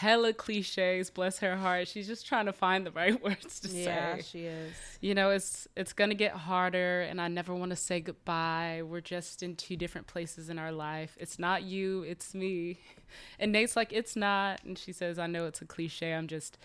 hella 0.00 0.32
cliches 0.32 1.10
bless 1.10 1.38
her 1.38 1.56
heart. 1.56 1.88
She's 1.88 2.06
just 2.06 2.26
trying 2.26 2.46
to 2.46 2.52
find 2.52 2.84
the 2.86 2.90
right 2.90 3.22
words 3.26 3.60
to 3.60 3.68
Yeah, 3.68 4.16
say. 4.16 4.22
she 4.22 4.40
is. 4.44 4.74
you 5.00 5.14
know 5.14 5.30
it's 5.30 5.66
it's 5.76 5.92
gonna 5.92 6.14
get 6.14 6.32
harder 6.32 7.00
and 7.02 7.20
i 7.20 7.28
never 7.28 7.54
want 7.54 7.70
to 7.70 7.76
say 7.76 8.00
goodbye. 8.00 8.82
We're 8.84 9.00
just 9.00 9.42
in 9.42 9.56
two 9.56 9.76
different 9.76 10.06
places 10.06 10.50
in 10.50 10.58
our 10.58 10.72
life. 10.72 11.16
It's 11.20 11.38
not 11.38 11.62
you 11.62 12.02
it's 12.02 12.34
me. 12.34 12.78
And 13.38 13.52
nate's 13.52 13.76
like 13.76 13.92
it's 13.92 14.16
not. 14.16 14.62
And 14.64 14.76
she 14.76 14.92
says 14.92 15.18
i 15.18 15.26
know 15.26 15.46
it's 15.46 15.62
a 15.62 15.64
cliche. 15.64 16.12
I'm 16.12 16.26
just 16.26 16.58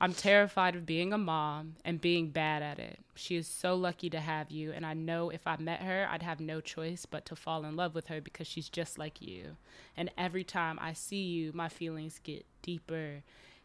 i'm 0.00 0.12
terrified 0.12 0.74
of 0.74 0.86
being 0.86 1.12
a 1.12 1.18
mom 1.18 1.76
and 1.84 2.00
being 2.00 2.28
bad 2.28 2.62
at 2.62 2.78
it. 2.78 2.98
She 3.14 3.36
is 3.36 3.46
so 3.46 3.74
lucky 3.74 4.10
to 4.10 4.20
have 4.20 4.50
you 4.50 4.72
and 4.72 4.84
i 4.84 4.94
know 4.94 5.30
if 5.30 5.46
i 5.46 5.56
met 5.56 5.82
her 5.82 6.06
i'd 6.10 6.22
have 6.22 6.40
no 6.40 6.60
choice 6.60 7.06
but 7.06 7.24
to 7.26 7.36
fall 7.36 7.64
in 7.64 7.76
love 7.76 7.94
with 7.94 8.08
her 8.08 8.20
because 8.20 8.46
she's 8.46 8.68
just 8.68 8.98
like 8.98 9.20
you. 9.20 9.56
And 9.96 10.10
every 10.18 10.44
time 10.44 10.78
i 10.80 10.92
see 10.92 11.22
you 11.22 11.52
my 11.54 11.68
feelings 11.68 12.20
get 12.22 12.44
deeper 12.62 13.22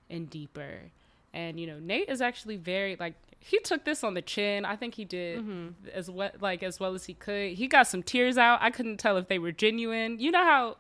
and 0.09 0.30
deeper. 0.30 0.91
And 1.34 1.59
you 1.59 1.67
know 1.67 1.80
nate 1.80 2.09
is 2.09 2.21
actually 2.21 2.57
very 2.57 2.95
like 2.99 3.15
he 3.39 3.59
took 3.59 3.86
this 3.86 4.03
on 4.03 4.13
the 4.13 4.21
chin. 4.21 4.65
I 4.65 4.75
think 4.75 4.95
he 4.95 5.05
did 5.05 5.39
mm-hmm. 5.39 5.88
as 5.93 6.09
well 6.09 6.32
like 6.41 6.61
as 6.61 6.80
well 6.80 6.93
as 6.93 7.05
he 7.05 7.13
could. 7.13 7.53
He 7.53 7.67
got 7.67 7.88
some 7.88 8.03
tears 8.03 8.38
out. 8.38 8.59
I 8.61 8.69
couldn't 8.69 8.97
tell 8.97 9.17
if 9.17 9.27
they 9.27 9.39
were 9.39 9.51
genuine. 9.51 10.19
You 10.19 10.32
know 10.32 10.43
how 10.43 10.77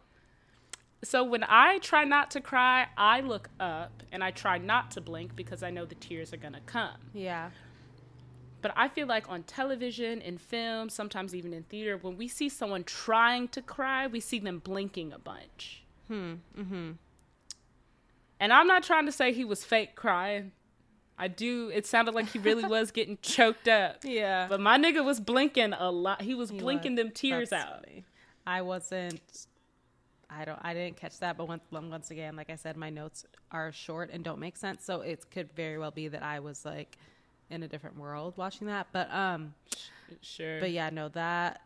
so 1.03 1.23
when 1.23 1.43
i 1.45 1.77
try 1.79 2.03
not 2.03 2.29
to 2.31 2.41
cry 2.41 2.87
i 2.97 3.21
look 3.21 3.49
up 3.59 4.03
and 4.11 4.23
i 4.23 4.31
try 4.31 4.57
not 4.57 4.91
to 4.91 4.99
blink 5.01 5.35
because 5.35 5.63
i 5.63 5.69
know 5.69 5.85
the 5.85 5.95
tears 5.95 6.33
are 6.33 6.37
gonna 6.37 6.61
come 6.65 6.97
Yeah. 7.13 7.51
but 8.61 8.73
i 8.75 8.87
feel 8.89 9.07
like 9.07 9.29
on 9.29 9.43
television 9.43 10.21
in 10.21 10.37
film 10.37 10.89
sometimes 10.89 11.33
even 11.33 11.53
in 11.53 11.63
theater 11.63 11.97
when 11.97 12.17
we 12.17 12.27
see 12.27 12.49
someone 12.49 12.83
trying 12.83 13.47
to 13.49 13.61
cry 13.61 14.07
we 14.07 14.19
see 14.19 14.39
them 14.39 14.59
blinking 14.59 15.13
a 15.13 15.19
bunch 15.19 15.83
Hmm. 16.07 16.33
Mm-hmm. 16.59 16.91
And 18.39 18.53
I'm 18.53 18.65
not 18.67 18.83
trying 18.83 19.05
to 19.05 19.11
say 19.11 19.31
he 19.33 19.45
was 19.45 19.63
fake 19.63 19.95
crying. 19.95 20.53
I 21.19 21.27
do. 21.27 21.69
It 21.69 21.85
sounded 21.85 22.15
like 22.15 22.29
he 22.29 22.39
really 22.39 22.63
was 22.67 22.89
getting 22.91 23.17
choked 23.21 23.67
up. 23.67 23.97
Yeah. 24.03 24.47
But 24.49 24.59
my 24.61 24.77
nigga 24.79 25.03
was 25.03 25.19
blinking 25.19 25.73
a 25.73 25.91
lot. 25.91 26.21
He 26.21 26.33
was 26.33 26.49
He 26.49 26.57
blinking 26.57 26.93
was. 26.95 26.97
them 27.03 27.11
tears 27.11 27.49
That's 27.49 27.63
out. 27.65 27.83
funny. 27.85 28.05
I 28.47 28.61
wasn't. 28.63 29.21
I 30.29 30.45
don't. 30.45 30.59
I 30.61 30.73
didn't 30.73 30.97
catch 30.97 31.19
that. 31.19 31.37
But 31.37 31.47
once, 31.47 31.63
once 31.71 32.11
again, 32.11 32.35
like 32.35 32.49
I 32.49 32.55
said, 32.55 32.77
my 32.77 32.89
notes 32.89 33.25
are 33.51 33.71
short 33.71 34.11
and 34.13 34.23
don't 34.23 34.39
make 34.39 34.57
sense. 34.57 34.85
So 34.85 35.01
it 35.01 35.25
could 35.31 35.51
very 35.53 35.77
well 35.79 35.91
be 35.91 36.07
that 36.07 36.21
I 36.21 36.39
was 36.39 36.65
like 36.65 36.97
in 37.49 37.63
a 37.63 37.67
different 37.67 37.97
world 37.97 38.33
watching 38.37 38.67
that. 38.67 38.87
But 38.91 39.11
um. 39.13 39.53
Sure. 40.21 40.59
But 40.59 40.71
yeah, 40.71 40.89
no 40.89 41.09
that 41.09 41.61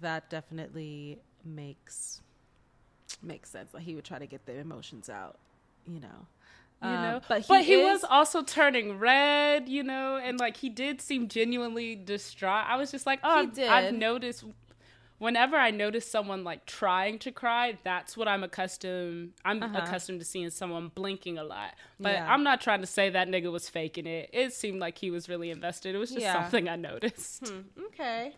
that 0.00 0.28
definitely 0.30 1.18
makes 1.44 2.20
makes 3.22 3.50
sense. 3.50 3.72
Like 3.74 3.84
he 3.84 3.94
would 3.94 4.04
try 4.04 4.18
to 4.18 4.26
get 4.26 4.44
the 4.46 4.54
emotions 4.58 5.08
out. 5.08 5.38
You 5.86 6.00
know. 6.00 6.26
you 6.82 6.88
Um, 6.88 7.02
know, 7.02 7.20
but 7.28 7.46
but 7.46 7.60
he, 7.60 7.74
he, 7.74 7.80
is, 7.80 8.02
was 8.02 8.04
also 8.10 8.42
turning 8.42 8.98
red, 8.98 9.68
you 9.68 9.82
know, 9.82 10.16
and 10.16 10.38
like 10.38 10.56
he 10.56 10.68
did 10.68 11.00
seem 11.00 11.28
genuinely 11.28 11.94
distraught. 11.94 12.66
I 12.66 12.76
was 12.76 12.90
just 12.90 13.06
like, 13.06 13.20
oh, 13.22 13.50
I've, 13.56 13.58
I've 13.58 13.94
noticed. 13.94 14.44
Whenever 15.24 15.56
I 15.56 15.70
notice 15.70 16.06
someone 16.06 16.44
like 16.44 16.66
trying 16.66 17.18
to 17.20 17.32
cry, 17.32 17.78
that's 17.82 18.14
what 18.14 18.28
I'm 18.28 18.44
accustomed. 18.44 19.32
I'm 19.42 19.62
Uh-huh. 19.62 19.78
accustomed 19.82 20.20
to 20.20 20.24
seeing 20.26 20.50
someone 20.50 20.88
blinking 20.88 21.38
a 21.38 21.44
lot. 21.44 21.74
But 21.98 22.12
Yeah. 22.12 22.30
I'm 22.30 22.42
not 22.42 22.60
trying 22.60 22.82
to 22.82 22.86
say 22.86 23.08
that 23.08 23.26
nigga 23.28 23.50
was 23.50 23.70
faking 23.70 24.06
it. 24.06 24.28
It 24.34 24.52
seemed 24.52 24.80
like 24.80 24.98
he 24.98 25.10
was 25.10 25.26
really 25.28 25.50
invested. 25.50 25.94
It 25.94 25.98
was 25.98 26.10
just 26.10 26.20
Yeah. 26.20 26.34
something 26.34 26.68
I 26.68 26.76
noticed. 26.76 27.50
Okay. 27.86 28.34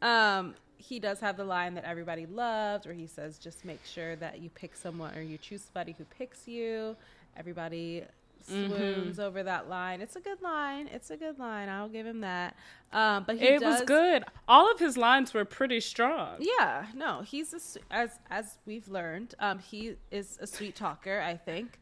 Um, 0.00 0.54
he 0.76 1.00
does 1.00 1.18
have 1.18 1.36
the 1.36 1.44
line 1.44 1.74
that 1.74 1.84
everybody 1.84 2.24
loves, 2.24 2.86
where 2.86 2.94
he 2.94 3.08
says, 3.08 3.36
"Just 3.40 3.64
make 3.64 3.84
sure 3.84 4.14
that 4.16 4.38
you 4.38 4.48
pick 4.48 4.76
someone 4.76 5.16
or 5.16 5.22
you 5.22 5.38
choose 5.38 5.62
somebody 5.64 5.92
who 5.98 6.04
picks 6.04 6.46
you." 6.46 6.96
Everybody 7.36 8.04
Mm-hmm. 8.50 8.74
swoons 8.74 9.18
over 9.20 9.42
that 9.42 9.68
line. 9.68 10.00
It's 10.00 10.16
a 10.16 10.20
good 10.20 10.40
line. 10.42 10.88
It's 10.92 11.10
a 11.10 11.16
good 11.16 11.38
line. 11.38 11.68
I'll 11.68 11.88
give 11.88 12.06
him 12.06 12.20
that. 12.20 12.56
Um, 12.92 13.24
but 13.26 13.36
he 13.38 13.46
It 13.46 13.60
does, 13.60 13.80
was 13.80 13.86
good. 13.86 14.24
All 14.46 14.70
of 14.72 14.78
his 14.78 14.96
lines 14.96 15.34
were 15.34 15.44
pretty 15.44 15.80
strong. 15.80 16.36
Yeah, 16.40 16.86
no, 16.94 17.22
he's 17.22 17.52
a, 17.52 17.94
as 17.94 18.10
as 18.30 18.58
we've 18.66 18.88
learned, 18.88 19.34
um, 19.40 19.58
he 19.58 19.96
is 20.10 20.38
a 20.40 20.46
sweet 20.46 20.74
talker. 20.76 21.20
I 21.20 21.36
think, 21.36 21.78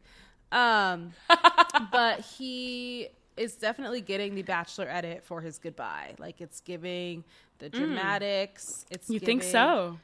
um, 0.51 1.13
but 1.91 2.19
he 2.21 3.09
is 3.37 3.55
definitely 3.55 4.01
getting 4.01 4.35
the 4.35 4.41
bachelor 4.41 4.87
edit 4.89 5.23
for 5.23 5.41
his 5.41 5.59
goodbye. 5.59 6.15
Like 6.17 6.41
it's 6.41 6.59
giving 6.59 7.23
the 7.59 7.69
dramatics. 7.69 8.85
It's 8.89 9.07
Mm. 9.07 9.13
You 9.13 9.19
think 9.19 9.43
so? 9.43 9.99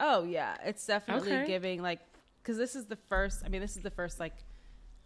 Oh 0.00 0.24
yeah, 0.24 0.56
it's 0.64 0.84
definitely 0.86 1.32
Okay. 1.32 1.46
giving 1.46 1.80
like 1.80 2.00
because 2.42 2.56
this 2.58 2.74
is 2.74 2.86
the 2.86 2.96
first. 3.08 3.42
I 3.44 3.48
mean, 3.48 3.60
this 3.60 3.76
is 3.76 3.82
the 3.82 3.90
first 3.90 4.18
like 4.20 4.34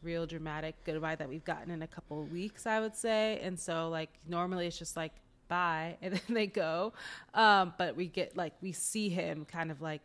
real 0.06 0.24
dramatic 0.24 0.76
goodbye 0.84 1.16
that 1.16 1.28
we've 1.28 1.44
gotten 1.44 1.70
in 1.70 1.82
a 1.82 1.86
couple 1.86 2.22
weeks, 2.24 2.66
I 2.66 2.80
would 2.80 2.94
say. 2.96 3.40
And 3.42 3.58
so 3.58 3.88
like 3.90 4.10
normally 4.26 4.66
it's 4.66 4.78
just 4.78 4.96
like 4.96 5.12
bye 5.48 5.96
and 6.02 6.14
then 6.14 6.34
they 6.34 6.46
go, 6.46 6.94
um, 7.34 7.74
but 7.76 7.96
we 7.96 8.06
get 8.06 8.36
like 8.36 8.54
we 8.62 8.72
see 8.72 9.08
him 9.10 9.44
kind 9.44 9.70
of 9.70 9.82
like 9.82 10.02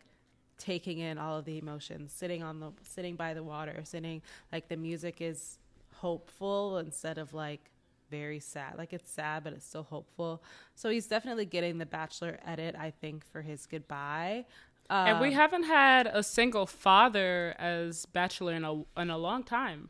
taking 0.58 0.98
in 0.98 1.16
all 1.16 1.38
of 1.38 1.44
the 1.44 1.56
emotions, 1.56 2.12
sitting 2.12 2.42
on 2.42 2.60
the 2.60 2.72
sitting 2.82 3.16
by 3.16 3.32
the 3.32 3.42
water, 3.42 3.80
sitting 3.84 4.20
like 4.52 4.68
the 4.68 4.76
music 4.76 5.20
is 5.20 5.58
hopeful 5.94 6.78
instead 6.78 7.16
of 7.16 7.32
like 7.32 7.70
very 8.10 8.40
sad. 8.40 8.76
Like 8.76 8.92
it's 8.92 9.10
sad, 9.10 9.42
but 9.42 9.54
it's 9.54 9.66
still 9.66 9.84
hopeful. 9.84 10.42
So 10.74 10.90
he's 10.90 11.06
definitely 11.06 11.46
getting 11.46 11.78
the 11.78 11.86
bachelor 11.86 12.38
edit, 12.44 12.76
I 12.78 12.90
think, 12.90 13.24
for 13.24 13.40
his 13.40 13.66
goodbye. 13.66 14.44
Um, 14.92 15.06
and 15.08 15.20
we 15.20 15.32
haven't 15.32 15.62
had 15.62 16.06
a 16.06 16.22
single 16.22 16.66
father 16.66 17.54
as 17.58 18.04
bachelor 18.06 18.52
in 18.52 18.64
a 18.64 18.82
in 19.00 19.08
a 19.10 19.16
long 19.16 19.42
time. 19.42 19.88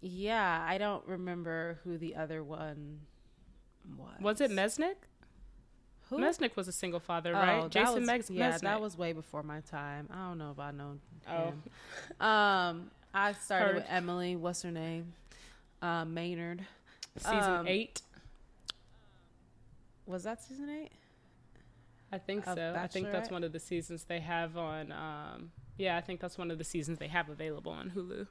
Yeah, 0.00 0.64
I 0.68 0.78
don't 0.78 1.04
remember 1.08 1.78
who 1.82 1.98
the 1.98 2.14
other 2.14 2.44
one 2.44 3.00
was. 3.98 4.20
Was 4.20 4.40
it 4.40 4.50
Mesnick? 4.50 4.94
Who? 6.10 6.18
Mesnick 6.18 6.54
was 6.54 6.68
a 6.68 6.72
single 6.72 7.00
father, 7.00 7.30
Oh, 7.34 7.38
right? 7.38 7.70
Jason 7.70 8.00
was, 8.02 8.08
Megs- 8.08 8.30
Yeah, 8.30 8.52
Mesnick. 8.52 8.60
that 8.60 8.80
was 8.80 8.96
way 8.98 9.12
before 9.12 9.42
my 9.42 9.60
time. 9.62 10.06
I 10.12 10.28
don't 10.28 10.38
know 10.38 10.50
if 10.52 10.58
I 10.60 10.70
know 10.70 10.98
Oh. 11.26 11.44
him. 11.46 11.62
Um, 12.20 12.90
I 13.14 13.32
started 13.32 13.64
Heard. 13.66 13.74
with 13.76 13.86
Emily. 13.88 14.36
What's 14.36 14.62
her 14.62 14.70
name? 14.70 15.14
Uh, 15.82 16.04
Maynard. 16.04 16.64
season 17.16 17.38
um, 17.42 17.66
eight. 17.66 18.02
Was 20.06 20.24
that 20.24 20.42
season 20.42 20.68
eight? 20.68 20.92
I 22.14 22.18
think 22.18 22.44
so. 22.44 22.74
I 22.78 22.86
think 22.86 23.10
that's 23.10 23.30
one 23.30 23.42
of 23.42 23.52
the 23.52 23.58
seasons 23.58 24.04
they 24.04 24.20
have 24.20 24.56
on. 24.56 24.92
Um, 24.92 25.50
yeah, 25.76 25.96
I 25.96 26.00
think 26.00 26.20
that's 26.20 26.38
one 26.38 26.50
of 26.50 26.58
the 26.58 26.64
seasons 26.64 26.98
they 26.98 27.08
have 27.08 27.28
available 27.28 27.72
on 27.72 27.90
Hulu. 27.90 28.26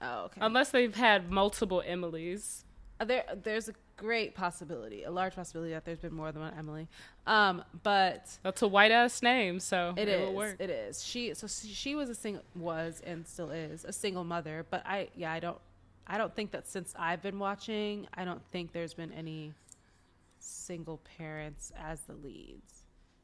Oh, 0.00 0.24
okay. 0.26 0.40
Unless 0.40 0.70
they've 0.70 0.94
had 0.94 1.30
multiple 1.30 1.82
Emily's. 1.84 2.64
Uh, 3.00 3.04
there, 3.04 3.24
there's 3.44 3.68
a 3.68 3.74
great 3.96 4.34
possibility, 4.34 5.02
a 5.04 5.10
large 5.10 5.34
possibility 5.34 5.72
that 5.72 5.84
there's 5.84 5.98
been 5.98 6.14
more 6.14 6.32
than 6.32 6.40
one 6.40 6.54
Emily. 6.58 6.88
Um, 7.26 7.62
but 7.82 8.38
That's 8.42 8.62
a 8.62 8.68
white 8.68 8.92
ass 8.92 9.22
name, 9.22 9.60
so 9.60 9.92
It 9.96 10.08
it, 10.08 10.20
is. 10.20 10.28
will 10.28 10.34
work. 10.34 10.56
It 10.58 10.70
is. 10.70 11.04
She 11.04 11.34
so 11.34 11.46
she 11.46 11.68
she 11.68 11.94
was 11.94 12.08
a 12.08 12.14
single 12.14 12.42
was 12.56 13.02
and 13.06 13.26
still 13.26 13.50
is 13.50 13.84
a 13.84 13.92
single 13.92 14.24
mother. 14.24 14.64
But 14.70 14.86
I 14.86 15.10
yeah 15.14 15.32
I 15.32 15.40
don't 15.40 15.58
I 16.06 16.16
don't 16.16 16.34
think 16.34 16.52
that 16.52 16.66
since 16.66 16.94
I've 16.98 17.22
been 17.22 17.38
watching 17.38 18.06
I 18.14 18.24
don't 18.24 18.42
think 18.50 18.72
there's 18.72 18.94
been 18.94 19.12
any 19.12 19.52
single 20.38 21.00
parents 21.18 21.72
as 21.78 22.00
the 22.02 22.14
leads. 22.14 22.77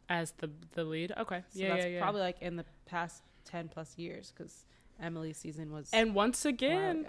As 0.08 0.32
the 0.32 0.50
the 0.72 0.84
lead. 0.84 1.12
Okay. 1.18 1.42
So 1.50 1.58
yeah, 1.60 1.68
that's 1.70 1.84
yeah, 1.84 1.90
yeah. 1.92 2.00
probably 2.02 2.20
like 2.20 2.40
in 2.42 2.56
the 2.56 2.64
past 2.86 3.22
ten 3.44 3.68
plus 3.68 3.96
years 3.96 4.32
because 4.36 4.66
Emily's 5.02 5.38
season 5.38 5.72
was 5.72 5.90
and 5.92 6.14
once 6.14 6.44
again. 6.44 7.06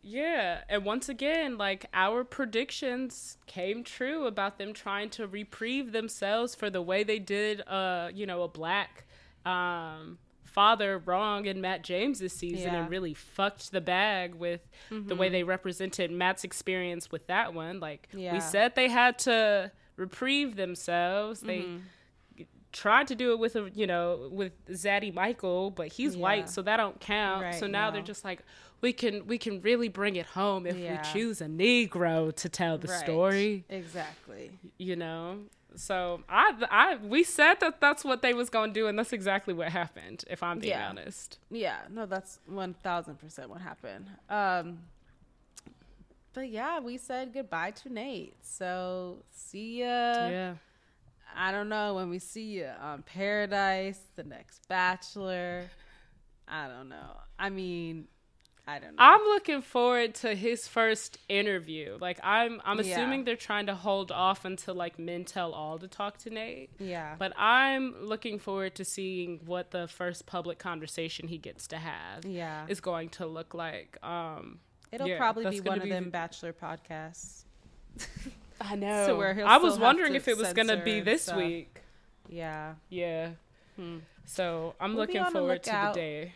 Yeah, 0.00 0.60
and 0.68 0.84
once 0.84 1.08
again, 1.08 1.58
like 1.58 1.86
our 1.92 2.24
predictions 2.24 3.36
came 3.46 3.82
true 3.84 4.26
about 4.26 4.56
them 4.58 4.72
trying 4.72 5.10
to 5.10 5.26
reprieve 5.26 5.92
themselves 5.92 6.54
for 6.54 6.70
the 6.70 6.80
way 6.80 7.02
they 7.02 7.18
did 7.18 7.62
uh, 7.66 8.08
you 8.14 8.24
know, 8.26 8.42
a 8.42 8.48
black 8.48 9.04
um 9.44 10.18
father 10.44 10.98
wrong 10.98 11.44
in 11.46 11.60
Matt 11.60 11.84
James's 11.84 12.32
season 12.32 12.72
Yeah. 12.72 12.80
and 12.80 12.90
really 12.90 13.12
fucked 13.14 13.70
the 13.70 13.80
bag 13.80 14.34
with 14.34 14.62
the 14.90 15.14
way 15.14 15.28
they 15.28 15.42
represented 15.44 16.10
Matt's 16.10 16.42
experience 16.42 17.12
with 17.12 17.26
that 17.26 17.52
one. 17.54 17.78
Like 17.80 18.08
Yeah. 18.12 18.32
we 18.32 18.40
said 18.40 18.74
they 18.74 18.88
had 18.88 19.18
to 19.20 19.70
reprieve 19.98 20.56
themselves. 20.56 21.40
They 21.40 21.66
tried 22.72 23.08
to 23.08 23.14
do 23.14 23.32
it 23.32 23.38
with 23.38 23.56
a 23.56 23.70
you 23.74 23.86
know 23.86 24.28
with 24.30 24.52
Zaddy 24.68 25.12
Michael, 25.12 25.70
but 25.70 25.88
he's 25.88 26.14
Yeah. 26.14 26.22
white, 26.22 26.48
so 26.50 26.62
that 26.62 26.76
don't 26.76 27.00
count. 27.00 27.42
Right, 27.42 27.54
so 27.54 27.66
now 27.66 27.90
they're 27.90 28.02
just 28.02 28.24
like 28.24 28.40
we 28.80 28.92
can 28.92 29.26
we 29.26 29.38
can 29.38 29.60
really 29.62 29.88
bring 29.88 30.16
it 30.16 30.26
home 30.26 30.66
if 30.66 30.76
Yeah. 30.76 30.92
we 31.02 31.12
choose 31.12 31.40
a 31.40 31.46
Negro 31.46 32.34
to 32.36 32.48
tell 32.48 32.78
the 32.78 32.88
Right. 32.88 33.00
story. 33.00 33.64
exactly. 33.68 34.52
You 34.78 34.96
know. 34.96 35.40
So 35.76 36.22
I 36.28 36.54
I 36.70 36.96
we 36.96 37.22
said 37.24 37.54
that 37.60 37.80
that's 37.80 38.04
what 38.04 38.22
they 38.22 38.34
was 38.34 38.50
gonna 38.50 38.72
do, 38.72 38.86
and 38.86 38.98
that's 38.98 39.12
exactly 39.12 39.52
what 39.54 39.68
happened. 39.68 40.24
If 40.30 40.42
I'm 40.42 40.58
being 40.58 40.70
Yeah. 40.72 40.88
honest. 40.88 41.38
Yeah, 41.50 41.78
no, 41.90 42.06
that's 42.06 42.40
one 42.46 42.74
thousand 42.74 43.16
percent 43.18 43.48
what 43.50 43.60
happened. 43.60 44.06
Um, 44.30 44.80
but 46.38 46.50
yeah, 46.50 46.80
we 46.80 46.96
said 46.98 47.32
goodbye 47.32 47.72
to 47.72 47.92
Nate. 47.92 48.36
So 48.42 49.24
see 49.30 49.80
ya. 49.80 49.86
yeah. 49.86 50.54
I 51.36 51.52
don't 51.52 51.68
know 51.68 51.94
when 51.94 52.08
we 52.10 52.18
see 52.18 52.44
you 52.58 52.68
on 52.80 53.02
Paradise, 53.02 54.00
the 54.16 54.24
next 54.24 54.66
Bachelor. 54.68 55.64
I 56.48 56.66
don't 56.68 56.88
know. 56.88 57.16
I 57.38 57.50
mean, 57.50 58.08
I 58.66 58.78
don't 58.78 58.90
know. 58.96 59.02
I'm 59.02 59.20
looking 59.20 59.62
forward 59.62 60.14
to 60.16 60.34
his 60.34 60.66
first 60.66 61.18
interview. 61.28 61.96
Like 62.00 62.18
I'm 62.22 62.60
I'm 62.64 62.78
Yeah. 62.80 62.92
assuming 62.92 63.24
they're 63.24 63.36
trying 63.36 63.66
to 63.66 63.74
hold 63.74 64.10
off 64.12 64.44
until 64.44 64.74
like 64.74 64.98
Men 64.98 65.24
Tell 65.24 65.52
All 65.52 65.78
to 65.78 65.88
talk 65.88 66.18
to 66.18 66.30
Nate. 66.30 66.70
yeah, 66.78 67.14
But 67.18 67.32
I'm 67.38 67.94
looking 68.02 68.38
forward 68.38 68.74
to 68.76 68.84
seeing 68.84 69.40
what 69.44 69.70
the 69.70 69.86
first 69.88 70.26
public 70.26 70.58
conversation 70.58 71.28
he 71.28 71.38
gets 71.38 71.66
to 71.68 71.76
have 71.76 72.24
yeah. 72.24 72.64
is 72.68 72.80
going 72.80 73.08
to 73.10 73.26
look 73.26 73.54
like. 73.54 73.98
Um 74.02 74.60
It'll 74.92 75.08
yeah, 75.08 75.18
probably 75.18 75.44
be 75.50 75.58
gonna 75.60 75.68
one 75.70 75.82
of 75.82 75.88
them 75.88 76.04
the- 76.04 76.10
Bachelor 76.10 76.52
podcasts. 76.52 77.44
I 78.60 78.74
know. 78.74 79.06
So 79.06 79.16
where 79.18 79.34
he'll 79.34 79.46
I 79.46 79.56
was 79.58 79.78
wondering 79.78 80.14
if 80.14 80.26
it 80.28 80.36
was 80.36 80.52
going 80.52 80.68
to 80.68 80.78
be 80.78 81.00
this 81.00 81.22
stuff. 81.22 81.36
week. 81.36 81.82
Yeah, 82.28 82.74
Yeah. 82.88 83.30
Hmm. 83.76 83.98
So 84.24 84.74
I'm 84.80 84.90
We'll 84.94 85.02
looking 85.06 85.20
on 85.20 85.32
the 85.32 85.38
forward 85.38 85.62
to 85.62 85.70
the 85.70 85.90
day. 85.94 86.34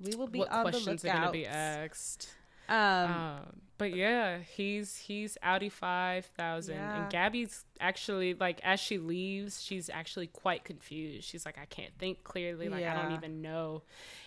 we 0.00 0.14
will 0.14 0.28
be 0.28 0.38
what 0.40 0.50
on 0.52 0.62
questions 0.62 1.02
the 1.02 1.10
are 1.10 1.14
going 1.14 1.26
to 1.26 1.32
be 1.32 1.46
asked. 1.46 2.28
Um, 2.68 2.76
Um, 2.76 3.60
but 3.78 3.94
yeah, 3.94 4.38
he's 4.38 4.96
he's 4.96 5.38
Audi 5.42 5.68
five 5.68 6.26
thousand, 6.36 6.74
Yeah. 6.76 7.02
and 7.02 7.10
Gabby's 7.10 7.64
actually 7.80 8.34
like 8.34 8.60
as 8.64 8.80
she 8.80 8.98
leaves, 8.98 9.62
she's 9.62 9.88
actually 9.88 10.26
quite 10.26 10.64
confused. 10.64 11.24
She's 11.28 11.46
like, 11.46 11.56
I 11.58 11.64
can't 11.64 11.92
think 11.98 12.24
clearly. 12.24 12.68
Like 12.68 12.84
I 12.84 13.00
don't 13.00 13.12
even 13.12 13.40
know 13.40 13.82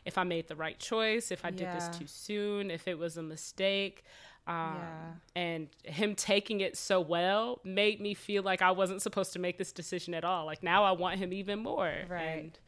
if 0.05 0.17
I 0.17 0.23
made 0.23 0.47
the 0.47 0.55
right 0.55 0.79
choice, 0.79 1.31
if 1.31 1.43
I 1.45 1.51
did 1.51 1.67
this 1.73 1.89
too 1.97 2.07
soon, 2.07 2.71
if 2.71 2.87
it 2.87 2.97
was 2.97 3.17
a 3.17 3.23
mistake. 3.23 4.03
Um, 4.47 4.55
Yeah. 4.79 5.11
And 5.35 5.67
him 5.83 6.15
taking 6.15 6.61
it 6.61 6.75
so 6.75 6.99
well 6.99 7.59
made 7.63 8.01
me 8.01 8.13
feel 8.15 8.41
like 8.41 8.61
I 8.63 8.71
wasn't 8.71 9.01
supposed 9.03 9.33
to 9.33 9.39
make 9.39 9.57
this 9.59 9.71
decision 9.71 10.13
at 10.15 10.23
all. 10.23 10.45
Like 10.47 10.63
now 10.63 10.83
I 10.83 10.93
want 10.93 11.19
him 11.19 11.31
even 11.31 11.59
more. 11.59 11.93
Right. 12.09 12.21
And 12.21 12.59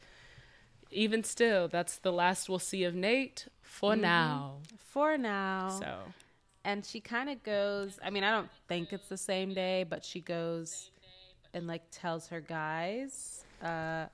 even 0.90 1.24
still, 1.24 1.66
that's 1.66 1.98
the 1.98 2.12
last 2.12 2.48
we'll 2.48 2.60
see 2.60 2.84
of 2.84 2.94
Nate 2.94 3.48
for 3.62 3.96
now. 3.96 4.58
for 4.78 5.18
now. 5.18 5.68
So. 5.80 5.98
And 6.64 6.84
she 6.84 7.00
kind 7.00 7.28
of 7.28 7.42
goes 7.42 7.98
i 8.04 8.10
mean 8.10 8.24
i 8.24 8.30
don't 8.30 8.50
think 8.68 8.92
it's 8.92 9.08
the 9.08 9.16
same 9.16 9.52
day 9.54 9.84
but 9.88 10.04
she 10.04 10.20
goes 10.20 10.90
and 11.52 11.66
like 11.66 11.82
tells 11.90 12.28
her 12.28 12.40
guys 12.40 13.44
uh 13.62 14.06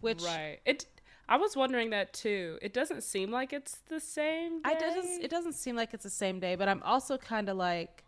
which 0.00 0.22
right 0.22 0.58
it 0.64 0.86
i 1.28 1.36
was 1.36 1.56
wondering 1.56 1.90
that 1.90 2.12
too 2.12 2.58
it 2.62 2.72
doesn't 2.72 3.02
seem 3.02 3.30
like 3.30 3.52
it's 3.52 3.78
the 3.88 4.00
same 4.00 4.60
i 4.64 4.74
day. 4.74 4.80
doesn't 4.80 5.22
it 5.22 5.30
doesn't 5.30 5.54
seem 5.54 5.76
like 5.76 5.92
it's 5.92 6.04
the 6.04 6.10
same 6.10 6.40
day 6.40 6.54
but 6.54 6.68
i'm 6.68 6.82
also 6.84 7.18
kind 7.18 7.48
of 7.48 7.56
like 7.56 8.02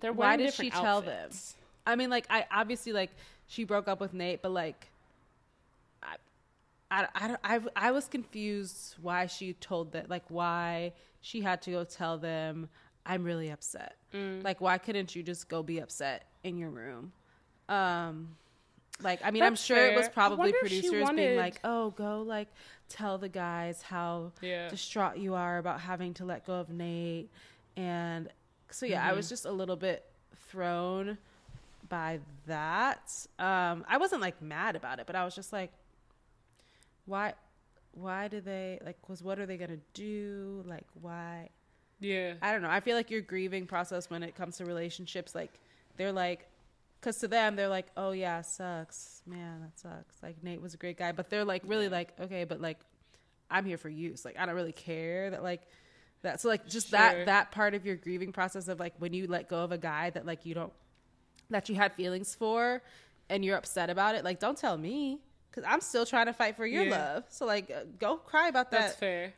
They're 0.00 0.12
why 0.12 0.36
did 0.36 0.52
she 0.52 0.64
different 0.64 0.84
tell 0.84 0.98
outfits. 0.98 1.54
i 1.86 1.94
mean 1.96 2.10
like 2.10 2.26
i 2.30 2.46
obviously 2.50 2.92
like 2.92 3.10
she 3.46 3.64
broke 3.64 3.88
up 3.88 4.00
with 4.00 4.14
nate 4.14 4.42
but 4.42 4.52
like 4.52 4.88
i 4.88 4.93
i 6.90 7.06
i, 7.14 7.36
I, 7.44 7.60
I 7.76 7.90
was 7.92 8.06
confused 8.08 8.96
why 9.00 9.26
she 9.26 9.52
told 9.54 9.92
that 9.92 10.08
like 10.10 10.24
why 10.28 10.92
she 11.20 11.40
had 11.40 11.62
to 11.62 11.70
go 11.70 11.84
tell 11.84 12.18
them 12.18 12.68
i'm 13.06 13.24
really 13.24 13.50
upset 13.50 13.96
Mm. 14.12 14.44
like 14.44 14.60
why 14.60 14.78
couldn't 14.78 15.16
you 15.16 15.22
just 15.24 15.48
go 15.48 15.62
be 15.62 15.78
upset 15.80 16.26
in 16.44 16.56
your 16.56 16.70
room 16.70 17.12
um 17.68 18.36
like 19.02 19.20
i 19.24 19.30
mean 19.32 19.42
i'm 19.42 19.52
That's 19.54 19.64
sure 19.64 19.86
it 19.86 19.94
was 19.96 20.08
probably 20.08 20.38
wonder 20.52 20.56
if 20.62 20.68
she 20.70 20.80
producers 20.90 21.10
being 21.16 21.36
like 21.36 21.60
oh 21.64 21.90
go 21.90 22.22
like 22.22 22.48
tell 22.88 23.18
the 23.18 23.28
guys 23.28 23.82
how 23.82 24.32
Yeah. 24.40 24.68
distraught 24.68 25.16
you 25.18 25.34
are 25.34 25.58
about 25.58 25.80
having 25.80 26.14
to 26.14 26.24
let 26.24 26.46
go 26.46 26.54
of 26.54 26.68
nate 26.70 27.28
and 27.76 28.28
so 28.70 28.86
yeah 28.86 29.02
i 29.02 29.08
Mm-hmm. 29.08 29.16
was 29.16 29.28
just 29.28 29.46
a 29.46 29.50
little 29.52 29.76
bit 29.76 30.04
thrown 30.48 31.18
by 31.88 32.20
that 32.46 33.10
um 33.40 33.84
i 33.88 33.96
wasn't 33.98 34.20
like 34.22 34.40
mad 34.40 34.76
about 34.76 35.00
it 35.00 35.06
but 35.06 35.16
i 35.16 35.24
was 35.24 35.34
just 35.34 35.52
like 35.52 35.72
why 37.06 37.34
why 37.92 38.28
do 38.28 38.40
they 38.40 38.80
like 38.84 39.08
was 39.08 39.22
what 39.22 39.38
are 39.38 39.46
they 39.46 39.56
gonna 39.56 39.78
do 39.92 40.62
like 40.66 40.86
why 41.00 41.48
yeah 42.00 42.34
I 42.42 42.52
don't 42.52 42.62
know. 42.62 42.70
I 42.70 42.80
feel 42.80 42.96
like 42.96 43.10
your 43.10 43.20
grieving 43.20 43.66
process 43.66 44.10
when 44.10 44.22
it 44.22 44.34
comes 44.34 44.56
to 44.58 44.64
relationships, 44.64 45.34
like 45.34 45.52
they're 45.96 46.12
like, 46.12 46.46
because 47.00 47.18
to 47.18 47.28
them 47.28 47.54
they're 47.56 47.68
like, 47.68 47.86
oh 47.96 48.10
yeah, 48.10 48.40
sucks, 48.42 49.22
man, 49.26 49.60
that 49.60 49.78
sucks. 49.78 50.22
Like 50.22 50.42
Nate 50.42 50.60
was 50.60 50.74
a 50.74 50.76
great 50.76 50.98
guy, 50.98 51.12
but 51.12 51.30
they're 51.30 51.44
like 51.44 51.62
really 51.66 51.88
like, 51.88 52.12
okay, 52.20 52.44
but 52.44 52.60
like, 52.60 52.78
I'm 53.50 53.64
here 53.64 53.78
for 53.78 53.88
you. 53.88 54.16
So 54.16 54.28
like, 54.28 54.38
I 54.38 54.44
don't 54.44 54.56
really 54.56 54.72
care 54.72 55.30
that 55.30 55.42
like 55.42 55.62
that. 56.22 56.40
So 56.40 56.48
like, 56.48 56.66
just 56.68 56.88
Sure. 56.90 56.98
that 56.98 57.26
that 57.26 57.52
part 57.52 57.74
of 57.74 57.86
your 57.86 57.96
grieving 57.96 58.32
process 58.32 58.68
of 58.68 58.80
like 58.80 58.94
when 58.98 59.12
you 59.14 59.26
let 59.28 59.48
go 59.48 59.62
of 59.62 59.70
a 59.72 59.78
guy 59.78 60.10
that 60.10 60.26
like 60.26 60.44
you 60.44 60.54
don't 60.54 60.72
that 61.50 61.68
you 61.68 61.74
had 61.76 61.92
feelings 61.94 62.34
for, 62.34 62.82
and 63.30 63.44
you're 63.44 63.56
upset 63.56 63.88
about 63.88 64.14
it. 64.16 64.24
Like, 64.24 64.40
don't 64.40 64.58
tell 64.58 64.76
me. 64.76 65.20
Cause 65.54 65.64
I'm 65.66 65.80
still 65.80 66.04
trying 66.04 66.26
to 66.26 66.32
fight 66.32 66.56
for 66.56 66.66
your 66.66 66.82
Yeah. 66.84 66.98
love. 67.14 67.24
So 67.28 67.46
like, 67.46 67.70
uh, 67.70 67.84
go 68.00 68.16
cry 68.16 68.48
about 68.48 68.70
that 68.72 68.80
that's 68.80 68.96
fair 68.96 69.32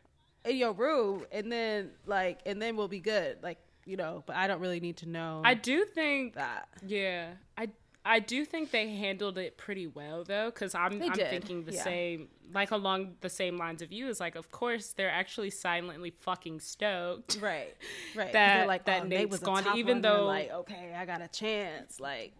in 0.46 0.56
your 0.56 0.72
room 0.72 1.26
and 1.32 1.50
then 1.52 1.90
like 2.06 2.38
and 2.46 2.62
then 2.62 2.76
we'll 2.76 2.86
be 2.86 3.00
good 3.00 3.36
like 3.42 3.58
you 3.84 3.96
know 3.96 4.22
but 4.26 4.36
i 4.36 4.46
don't 4.46 4.60
really 4.60 4.78
need 4.78 4.96
to 4.96 5.08
know 5.08 5.42
i 5.44 5.54
do 5.54 5.84
think 5.84 6.34
that 6.34 6.68
yeah 6.86 7.30
i 7.58 7.68
I 8.08 8.20
do 8.20 8.44
think 8.44 8.70
they 8.70 8.88
handled 8.94 9.36
it 9.36 9.56
pretty 9.56 9.88
well 9.88 10.22
though, 10.22 10.46
because 10.54 10.76
I'm 10.76 11.00
They 11.00 11.06
I'm 11.08 11.12
did, 11.14 11.28
thinking 11.28 11.64
the 11.64 11.72
yeah. 11.72 11.82
same, 11.82 12.28
like 12.54 12.70
along 12.70 13.16
the 13.20 13.28
same 13.28 13.56
lines 13.58 13.82
of 13.82 13.90
you. 13.90 14.06
Is 14.06 14.20
like, 14.20 14.36
of 14.36 14.52
course 14.52 14.92
they're 14.92 15.10
actually 15.10 15.50
silently 15.50 16.10
fucking 16.20 16.60
stoked 16.60 17.38
right 17.42 17.74
Right. 18.14 18.32
That- 18.32 18.68
like 18.68 18.84
that 18.84 19.02
oh, 19.02 19.06
Nate 19.08 19.28
was 19.28 19.40
gone, 19.40 19.64
even 19.76 20.02
though- 20.02 20.24
like 20.26 20.52
okay 20.52 20.94
i 20.96 21.04
got 21.04 21.20
a 21.20 21.26
chance 21.26 21.98
like 21.98 22.32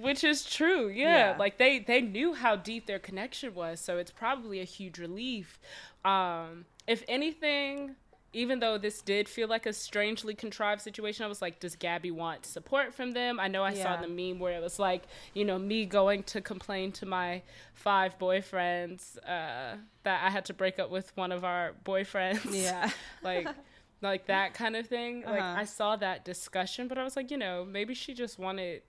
which 0.00 0.24
is 0.24 0.44
true 0.44 0.88
yeah. 0.88 1.30
Yeah. 1.32 1.36
like 1.38 1.58
they 1.58 1.78
they 1.78 2.00
knew 2.00 2.34
how 2.34 2.56
deep 2.56 2.86
their 2.86 2.98
connection 2.98 3.54
was 3.54 3.80
so 3.80 3.98
it's 3.98 4.10
probably 4.10 4.60
a 4.60 4.64
huge 4.64 4.98
relief 4.98 5.58
um 6.04 6.64
if 6.86 7.02
anything 7.08 7.96
even 8.34 8.58
though 8.60 8.76
this 8.76 9.00
did 9.00 9.26
feel 9.26 9.48
like 9.48 9.64
a 9.64 9.72
strangely 9.72 10.34
contrived 10.34 10.82
situation 10.82 11.24
i 11.24 11.28
was 11.28 11.40
like 11.40 11.60
does 11.60 11.74
gabby 11.76 12.10
want 12.10 12.44
support 12.44 12.92
from 12.94 13.12
them 13.12 13.40
i 13.40 13.48
know 13.48 13.64
i 13.64 13.72
saw 13.72 13.96
the 13.96 14.06
meme 14.08 14.38
where 14.38 14.52
it 14.56 14.62
was 14.62 14.78
like 14.78 15.04
you 15.34 15.44
know 15.44 15.58
me 15.58 15.86
going 15.86 16.22
to 16.22 16.40
complain 16.42 16.92
to 16.92 17.06
my 17.06 17.40
five 17.74 18.18
boyfriends 18.18 19.16
uh 19.26 19.76
that 20.04 20.22
i 20.24 20.30
had 20.30 20.44
to 20.44 20.52
break 20.52 20.78
up 20.78 20.90
with 20.90 21.10
one 21.16 21.32
of 21.32 21.42
our 21.42 21.72
boyfriends 21.84 22.40
yeah 22.52 22.90
like 23.22 23.48
like 24.02 24.26
that 24.26 24.52
kind 24.54 24.76
of 24.76 24.86
thing 24.86 25.22
like 25.26 25.40
Uh-huh. 25.40 25.60
i 25.60 25.64
saw 25.64 25.96
that 25.96 26.24
discussion 26.24 26.86
but 26.86 26.98
i 26.98 27.02
was 27.02 27.16
like 27.16 27.30
you 27.30 27.38
know 27.38 27.64
maybe 27.64 27.94
she 27.94 28.12
just 28.14 28.38
wanted 28.38 28.82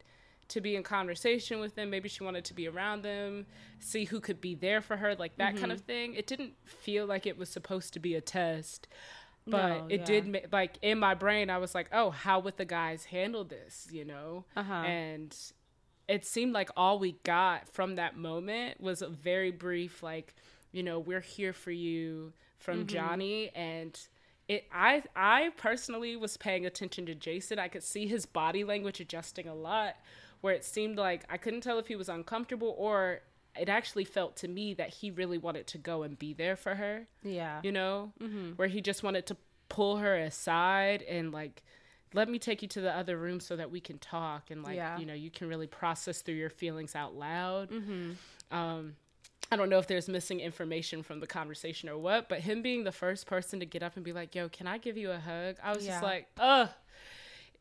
to 0.49 0.61
be 0.61 0.75
in 0.75 0.83
conversation 0.83 1.59
with 1.59 1.75
them. 1.75 1.89
Maybe 1.89 2.09
she 2.09 2.23
wanted 2.23 2.45
to 2.45 2.53
be 2.53 2.67
around 2.67 3.03
them, 3.03 3.45
see 3.79 4.05
who 4.05 4.19
could 4.19 4.41
be 4.41 4.55
there 4.55 4.81
for 4.81 4.97
her, 4.97 5.15
like 5.15 5.37
that 5.37 5.53
mm-hmm. 5.53 5.59
kind 5.59 5.71
of 5.71 5.81
thing. 5.81 6.15
It 6.15 6.27
didn't 6.27 6.53
feel 6.65 7.05
like 7.05 7.25
it 7.25 7.37
was 7.37 7.49
supposed 7.49 7.93
to 7.93 7.99
be 7.99 8.15
a 8.15 8.21
test, 8.21 8.87
but 9.47 9.69
no, 9.69 9.85
it 9.89 10.01
yeah. 10.01 10.05
did. 10.05 10.49
like 10.51 10.77
in 10.81 10.99
my 10.99 11.13
brain, 11.13 11.49
I 11.49 11.57
was 11.57 11.73
like, 11.73 11.87
oh, 11.91 12.09
how 12.09 12.39
would 12.39 12.57
the 12.57 12.65
guys 12.65 13.05
handle 13.05 13.43
this? 13.43 13.87
You 13.91 14.05
know, 14.05 14.45
uh-huh. 14.55 14.73
and 14.73 15.35
it 16.07 16.25
seemed 16.25 16.53
like 16.53 16.69
all 16.75 16.99
we 16.99 17.13
got 17.23 17.69
from 17.69 17.95
that 17.95 18.17
moment 18.17 18.81
was 18.81 19.01
a 19.01 19.07
very 19.07 19.51
brief, 19.51 20.01
like, 20.01 20.33
you 20.71 20.83
know, 20.83 20.99
we're 20.99 21.21
here 21.21 21.53
for 21.53 21.71
you 21.71 22.33
from 22.57 22.79
mm-hmm. 22.79 22.87
Johnny 22.87 23.51
and 23.55 23.97
it 24.49 24.65
I 24.73 25.03
I 25.15 25.51
personally 25.55 26.15
was 26.17 26.35
paying 26.35 26.65
attention 26.65 27.05
to 27.05 27.15
Jason. 27.15 27.59
I 27.59 27.67
could 27.69 27.83
see 27.83 28.07
his 28.07 28.25
body 28.25 28.63
language 28.63 28.99
adjusting 28.99 29.47
a 29.47 29.53
lot 29.53 29.95
where 30.41 30.53
it 30.53 30.63
seemed 30.63 30.97
like 30.97 31.23
I 31.29 31.37
couldn't 31.37 31.61
tell 31.61 31.79
if 31.79 31.87
he 31.87 31.95
was 31.95 32.09
uncomfortable 32.09 32.75
or 32.77 33.21
it 33.57 33.69
actually 33.69 34.05
felt 34.05 34.37
to 34.37 34.47
me 34.47 34.73
that 34.75 34.89
he 34.89 35.11
really 35.11 35.37
wanted 35.37 35.67
to 35.67 35.77
go 35.77 36.03
and 36.03 36.17
be 36.17 36.33
there 36.33 36.55
for 36.55 36.75
her. 36.75 37.07
Yeah. 37.23 37.59
You 37.63 37.71
know, 37.71 38.13
mm-hmm. 38.21 38.51
where 38.51 38.67
he 38.67 38.81
just 38.81 39.03
wanted 39.03 39.25
to 39.27 39.37
pull 39.67 39.97
her 39.97 40.15
aside 40.15 41.03
and 41.03 41.31
like 41.31 41.63
let 42.13 42.27
me 42.27 42.39
take 42.39 42.61
you 42.61 42.67
to 42.67 42.81
the 42.81 42.95
other 42.95 43.17
room 43.17 43.39
so 43.39 43.55
that 43.55 43.69
we 43.69 43.79
can 43.79 43.99
talk 43.99 44.49
and 44.49 44.63
like 44.63 44.75
yeah. 44.75 44.97
you 44.97 45.05
know 45.05 45.13
you 45.13 45.29
can 45.29 45.47
really 45.47 45.67
process 45.67 46.21
through 46.21 46.35
your 46.35 46.49
feelings 46.49 46.95
out 46.95 47.15
loud. 47.15 47.69
Mm-hmm. 47.69 48.11
Um, 48.55 48.95
I 49.51 49.55
don't 49.55 49.69
know 49.69 49.79
if 49.79 49.87
there's 49.87 50.07
missing 50.07 50.39
information 50.39 51.01
from 51.01 51.19
the 51.19 51.27
conversation 51.27 51.89
or 51.89 51.97
what, 51.97 52.29
but 52.29 52.39
him 52.41 52.61
being 52.61 52.83
the 52.83 52.91
first 52.91 53.25
person 53.25 53.59
to 53.59 53.65
get 53.65 53.81
up 53.81 53.95
and 53.95 54.05
be 54.05 54.13
like, 54.13 54.35
"Yo, 54.35 54.49
can 54.49 54.67
I 54.67 54.77
give 54.77 54.97
you 54.97 55.11
a 55.11 55.19
hug?" 55.19 55.57
I 55.63 55.73
was 55.73 55.85
yeah. 55.85 55.93
just 55.93 56.03
like, 56.03 56.27
"Ugh." 56.37 56.69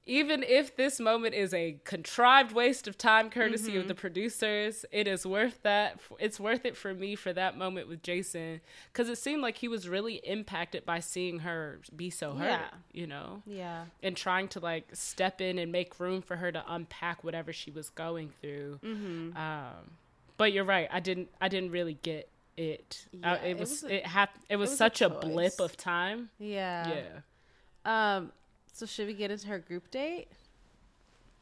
Even 0.09 0.43
if 0.43 0.75
this 0.75 0.99
moment 0.99 1.35
is 1.35 1.53
a 1.53 1.77
contrived 1.85 2.53
waste 2.53 2.89
of 2.89 2.97
time 2.97 3.29
courtesy 3.29 3.73
mm-hmm. 3.73 3.81
of 3.81 3.89
the 3.89 3.95
producers, 3.95 4.87
it 4.91 5.07
is 5.07 5.27
worth 5.27 5.63
that. 5.63 6.01
It's 6.19 6.41
worth 6.41 6.65
it 6.65 6.77
for 6.77 6.95
me 6.95 7.15
for 7.15 7.33
that 7.35 7.59
moment 7.59 7.89
with 7.89 8.03
Jason 8.03 8.61
because 8.93 9.09
it 9.09 9.19
seemed 9.19 9.43
like 9.43 9.59
he 9.59 9.69
was 9.69 9.89
really 9.89 10.15
impacted 10.25 10.87
by 10.87 11.01
seeing 11.01 11.41
her 11.41 11.81
be 11.95 12.09
so 12.09 12.33
hurt, 12.33 12.47
yeah. 12.47 12.69
you 12.93 13.07
know? 13.07 13.43
Yeah. 13.47 13.85
And 14.03 14.17
trying 14.17 14.49
to 14.49 14.61
like 14.61 14.89
step 14.95 15.41
in 15.43 15.59
and 15.59 15.71
make 15.71 16.01
room 16.01 16.23
for 16.23 16.37
her 16.37 16.51
to 16.51 16.65
unpack 16.67 17.23
whatever 17.23 17.53
she 17.53 17.71
was 17.71 17.91
going 17.91 18.31
through. 18.41 18.81
Mm-hmm. 18.83 19.37
Um, 19.37 19.91
but 20.39 20.53
you're 20.53 20.65
right. 20.65 20.89
I 20.91 21.01
didn't. 21.01 21.29
I 21.41 21.49
didn't 21.49 21.73
really 21.73 21.99
get 22.03 22.31
it. 22.57 23.07
Yeah, 23.13 23.33
uh, 23.33 23.37
it, 23.45 23.59
was, 23.59 23.83
it 23.83 23.85
was. 23.85 23.93
it 23.93 24.07
had. 24.07 24.29
It 24.49 24.57
was, 24.57 24.71
it 24.71 24.73
was 24.73 24.79
such 24.79 25.03
a, 25.03 25.07
a, 25.07 25.11
blip 25.11 25.61
of 25.61 25.77
time. 25.77 26.31
Yeah. 26.39 27.03
Yeah. 27.85 28.17
Um. 28.17 28.33
So 28.79 28.87
should 28.87 29.09
we 29.09 29.15
get 29.15 29.33
into 29.33 29.49
her 29.49 29.59
group 29.59 29.91
date? 29.91 30.29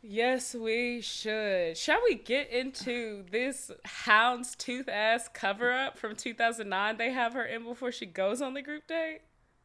Yes, 0.01 0.55
we 0.55 1.03
should. 1.03 1.77
Shall 1.77 2.01
we 2.03 2.15
get 2.15 2.51
into 2.51 3.27
this 3.31 3.71
hound's 3.85 4.57
tooth 4.57 4.89
ass 4.89 5.29
cover 5.35 5.71
up 5.71 5.99
from 5.99 6.17
2009 6.17 6.97
they 6.97 7.13
have 7.13 7.35
her 7.35 7.45
in 7.45 7.65
before 7.65 7.93
she 7.93 8.07
goes 8.07 8.41
on 8.41 8.55
the 8.55 8.63
group 8.63 8.87
date? 8.87 9.21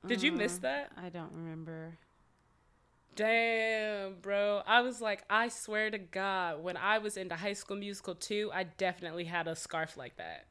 Did 0.06 0.22
you 0.22 0.34
miss 0.34 0.58
uh, 0.58 0.64
that? 0.64 0.92
I 1.02 1.08
don't 1.08 1.32
remember. 1.32 1.98
Damn, 3.16 4.16
bro. 4.16 4.64
I 4.68 4.82
was 4.82 5.00
like, 5.00 5.24
I 5.30 5.48
swear 5.48 5.90
to 5.92 5.98
God, 5.98 6.62
when 6.62 6.76
I 6.76 6.98
was 6.98 7.16
into 7.16 7.38
High 7.38 7.54
School 7.54 7.78
Musical 7.78 8.16
2, 8.16 8.52
I 8.54 8.64
definitely 8.64 9.24
had 9.24 9.48
a 9.48 9.56
scarf 9.56 9.96
like 9.96 10.18
that. 10.18 10.46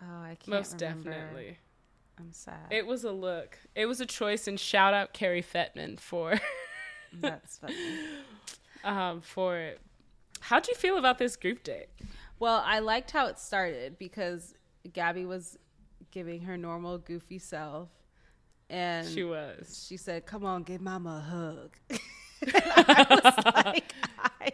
Oh, 0.00 0.22
I 0.22 0.38
can't 0.40 0.48
Most 0.48 0.80
remember. 0.80 1.10
definitely. 1.10 1.58
I'm 2.20 2.32
sad. 2.32 2.66
It 2.70 2.86
was 2.86 3.04
a 3.04 3.12
look. 3.12 3.58
It 3.74 3.86
was 3.86 4.00
a 4.00 4.06
choice, 4.06 4.46
and 4.46 4.58
shout 4.58 4.94
out 4.94 5.12
Cary 5.12 5.42
Fetman 5.42 5.96
for. 5.96 6.38
That's 7.12 7.58
funny. 7.58 7.74
Um, 8.82 9.20
for 9.20 9.58
it. 9.58 9.78
How'd 10.40 10.66
you 10.66 10.74
feel 10.74 10.96
about 10.96 11.18
this 11.18 11.36
group 11.36 11.62
date? 11.62 11.88
Well, 12.38 12.62
I 12.64 12.78
liked 12.78 13.10
how 13.10 13.26
it 13.26 13.38
started 13.38 13.98
because 13.98 14.54
Gabby 14.90 15.26
was 15.26 15.58
giving 16.10 16.40
her 16.44 16.56
normal 16.56 16.96
goofy 16.96 17.38
self 17.38 17.90
and 18.70 19.08
she 19.08 19.24
was. 19.24 19.84
She 19.88 19.96
said, 19.96 20.24
"Come 20.24 20.44
on, 20.44 20.62
give 20.62 20.80
Mama 20.80 21.16
a 21.16 21.30
hug." 21.30 21.76
I 22.54 23.06
was 23.10 23.54
like, 23.54 23.94
I, 24.18 24.52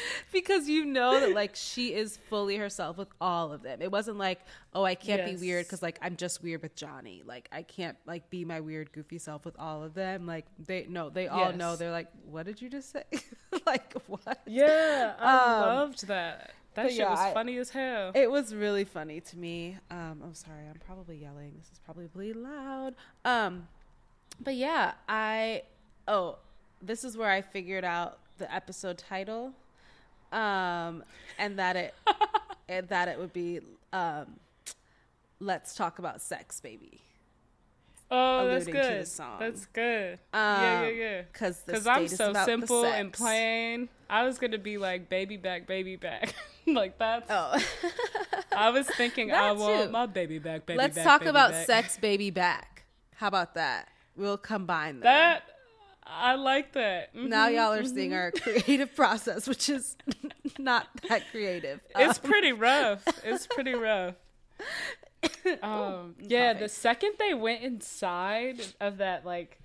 because 0.32 0.68
you 0.68 0.84
know 0.84 1.20
that 1.20 1.34
like 1.34 1.54
she 1.54 1.94
is 1.94 2.16
fully 2.28 2.56
herself 2.56 2.96
with 2.96 3.08
all 3.20 3.52
of 3.52 3.62
them. 3.62 3.82
It 3.82 3.90
wasn't 3.90 4.18
like, 4.18 4.40
oh, 4.74 4.84
I 4.84 4.94
can't 4.94 5.22
yes. 5.26 5.40
be 5.40 5.46
weird 5.46 5.66
because 5.66 5.82
like 5.82 5.98
I'm 6.02 6.16
just 6.16 6.42
weird 6.42 6.62
with 6.62 6.74
Johnny. 6.74 7.22
Like 7.24 7.48
I 7.52 7.62
can't 7.62 7.96
like 8.06 8.30
be 8.30 8.44
my 8.44 8.60
weird 8.60 8.92
goofy 8.92 9.18
self 9.18 9.44
with 9.44 9.58
all 9.58 9.82
of 9.82 9.94
them. 9.94 10.26
Like 10.26 10.46
they 10.58 10.86
no, 10.88 11.10
they 11.10 11.28
all 11.28 11.50
yes. 11.50 11.56
know. 11.56 11.76
They're 11.76 11.90
like, 11.90 12.08
what 12.24 12.46
did 12.46 12.60
you 12.60 12.68
just 12.68 12.92
say? 12.92 13.04
like 13.66 13.94
what? 14.06 14.42
Yeah, 14.46 15.14
I 15.18 15.34
um, 15.36 15.76
loved 15.76 16.06
that. 16.06 16.52
That 16.74 16.88
shit 16.88 17.00
yeah, 17.00 17.10
was 17.10 17.18
I, 17.18 17.34
funny 17.34 17.58
as 17.58 17.68
hell. 17.70 18.12
It 18.14 18.30
was 18.30 18.54
really 18.54 18.84
funny 18.84 19.20
to 19.20 19.38
me. 19.38 19.76
Um, 19.90 20.22
I'm 20.24 20.34
sorry, 20.34 20.62
I'm 20.68 20.80
probably 20.86 21.16
yelling. 21.16 21.52
This 21.58 21.66
is 21.70 21.78
probably 21.84 22.32
loud. 22.32 22.94
Um, 23.26 23.68
but 24.40 24.54
yeah, 24.54 24.92
I 25.08 25.62
oh, 26.08 26.38
this 26.80 27.04
is 27.04 27.16
where 27.16 27.30
I 27.30 27.42
figured 27.42 27.84
out 27.84 28.18
the 28.38 28.52
episode 28.52 28.98
title, 28.98 29.52
um, 30.32 31.04
and 31.38 31.58
that 31.58 31.76
it 31.76 31.94
and 32.68 32.88
that 32.88 33.08
it 33.08 33.18
would 33.18 33.32
be 33.32 33.60
um, 33.92 34.38
let's 35.40 35.74
talk 35.74 35.98
about 35.98 36.20
sex, 36.20 36.60
baby. 36.60 37.00
Oh, 38.14 38.46
that's 38.46 38.66
good. 38.66 39.06
That's 39.40 39.66
good. 39.66 40.12
Um, 40.34 40.40
yeah, 40.40 40.82
yeah, 40.82 40.88
yeah. 40.88 41.22
Because 41.22 41.86
I'm 41.86 42.08
so 42.08 42.34
simple 42.44 42.84
and 42.84 43.10
plain. 43.10 43.88
I 44.10 44.24
was 44.24 44.38
gonna 44.38 44.58
be 44.58 44.76
like 44.76 45.08
baby 45.08 45.38
back, 45.38 45.66
baby 45.66 45.96
back. 45.96 46.34
like 46.66 46.98
that's. 46.98 47.30
Oh. 47.30 47.58
I 48.54 48.68
was 48.68 48.86
thinking 48.86 49.32
I 49.32 49.52
want 49.52 49.90
my 49.90 50.04
baby 50.04 50.38
back, 50.38 50.66
baby 50.66 50.76
back. 50.76 50.84
Let's 50.84 50.96
back. 50.96 51.04
talk 51.04 51.20
baby 51.20 51.30
about 51.30 51.52
back. 51.52 51.66
sex, 51.66 51.96
baby 51.96 52.30
back. 52.30 52.84
How 53.14 53.28
about 53.28 53.54
that? 53.54 53.88
We'll 54.14 54.36
combine 54.36 54.96
them. 54.96 55.04
that. 55.04 55.44
I 56.04 56.34
like 56.34 56.72
that. 56.72 57.14
Mm-hmm, 57.14 57.28
now 57.28 57.48
y'all 57.48 57.72
are 57.72 57.82
mm-hmm. 57.82 57.94
seeing 57.94 58.14
our 58.14 58.32
creative 58.32 58.94
process, 58.96 59.46
which 59.48 59.68
is 59.68 59.96
not 60.58 60.88
that 61.08 61.22
creative. 61.30 61.80
It's 61.96 62.18
um, 62.18 62.30
pretty 62.30 62.52
rough. 62.52 63.04
It's 63.24 63.46
pretty 63.46 63.74
rough. 63.74 64.14
um, 65.62 66.16
yeah, 66.18 66.52
the 66.52 66.68
second 66.68 67.12
they 67.18 67.34
went 67.34 67.62
inside 67.62 68.60
of 68.80 68.98
that 68.98 69.24
like 69.24 69.60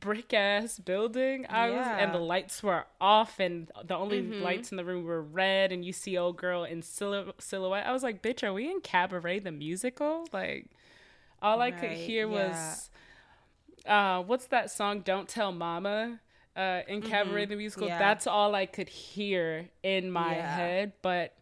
brick 0.00 0.32
ass 0.32 0.78
building, 0.78 1.46
I 1.48 1.68
yeah. 1.68 1.76
was, 1.76 1.86
and 2.02 2.14
the 2.14 2.18
lights 2.18 2.62
were 2.62 2.86
off, 3.00 3.38
and 3.40 3.70
the 3.84 3.96
only 3.96 4.22
mm-hmm. 4.22 4.42
lights 4.42 4.70
in 4.70 4.76
the 4.76 4.84
room 4.84 5.04
were 5.04 5.22
red, 5.22 5.72
and 5.72 5.84
you 5.84 5.92
see 5.92 6.16
old 6.16 6.36
girl 6.36 6.64
in 6.64 6.82
sil- 6.82 7.36
silhouette. 7.38 7.86
I 7.86 7.92
was 7.92 8.02
like, 8.02 8.22
"Bitch, 8.22 8.42
are 8.42 8.52
we 8.52 8.70
in 8.70 8.80
Cabaret 8.80 9.40
the 9.40 9.52
musical?" 9.52 10.26
Like, 10.32 10.70
all 11.42 11.58
right, 11.58 11.74
I 11.74 11.78
could 11.78 11.92
hear 11.92 12.28
yeah. 12.28 12.48
was, 12.48 12.90
uh, 13.86 14.22
what's 14.22 14.46
that 14.46 14.70
song? 14.70 15.00
"Don't 15.00 15.28
Tell 15.28 15.52
Mama." 15.52 16.20
Uh, 16.54 16.80
in 16.88 17.02
Cabaret 17.02 17.42
mm-hmm. 17.42 17.50
the 17.50 17.56
musical, 17.56 17.86
yeah. 17.86 17.98
that's 17.98 18.26
all 18.26 18.54
I 18.54 18.64
could 18.64 18.88
hear 18.88 19.68
in 19.82 20.10
my 20.10 20.32
head, 20.32 20.94
but 21.02 21.36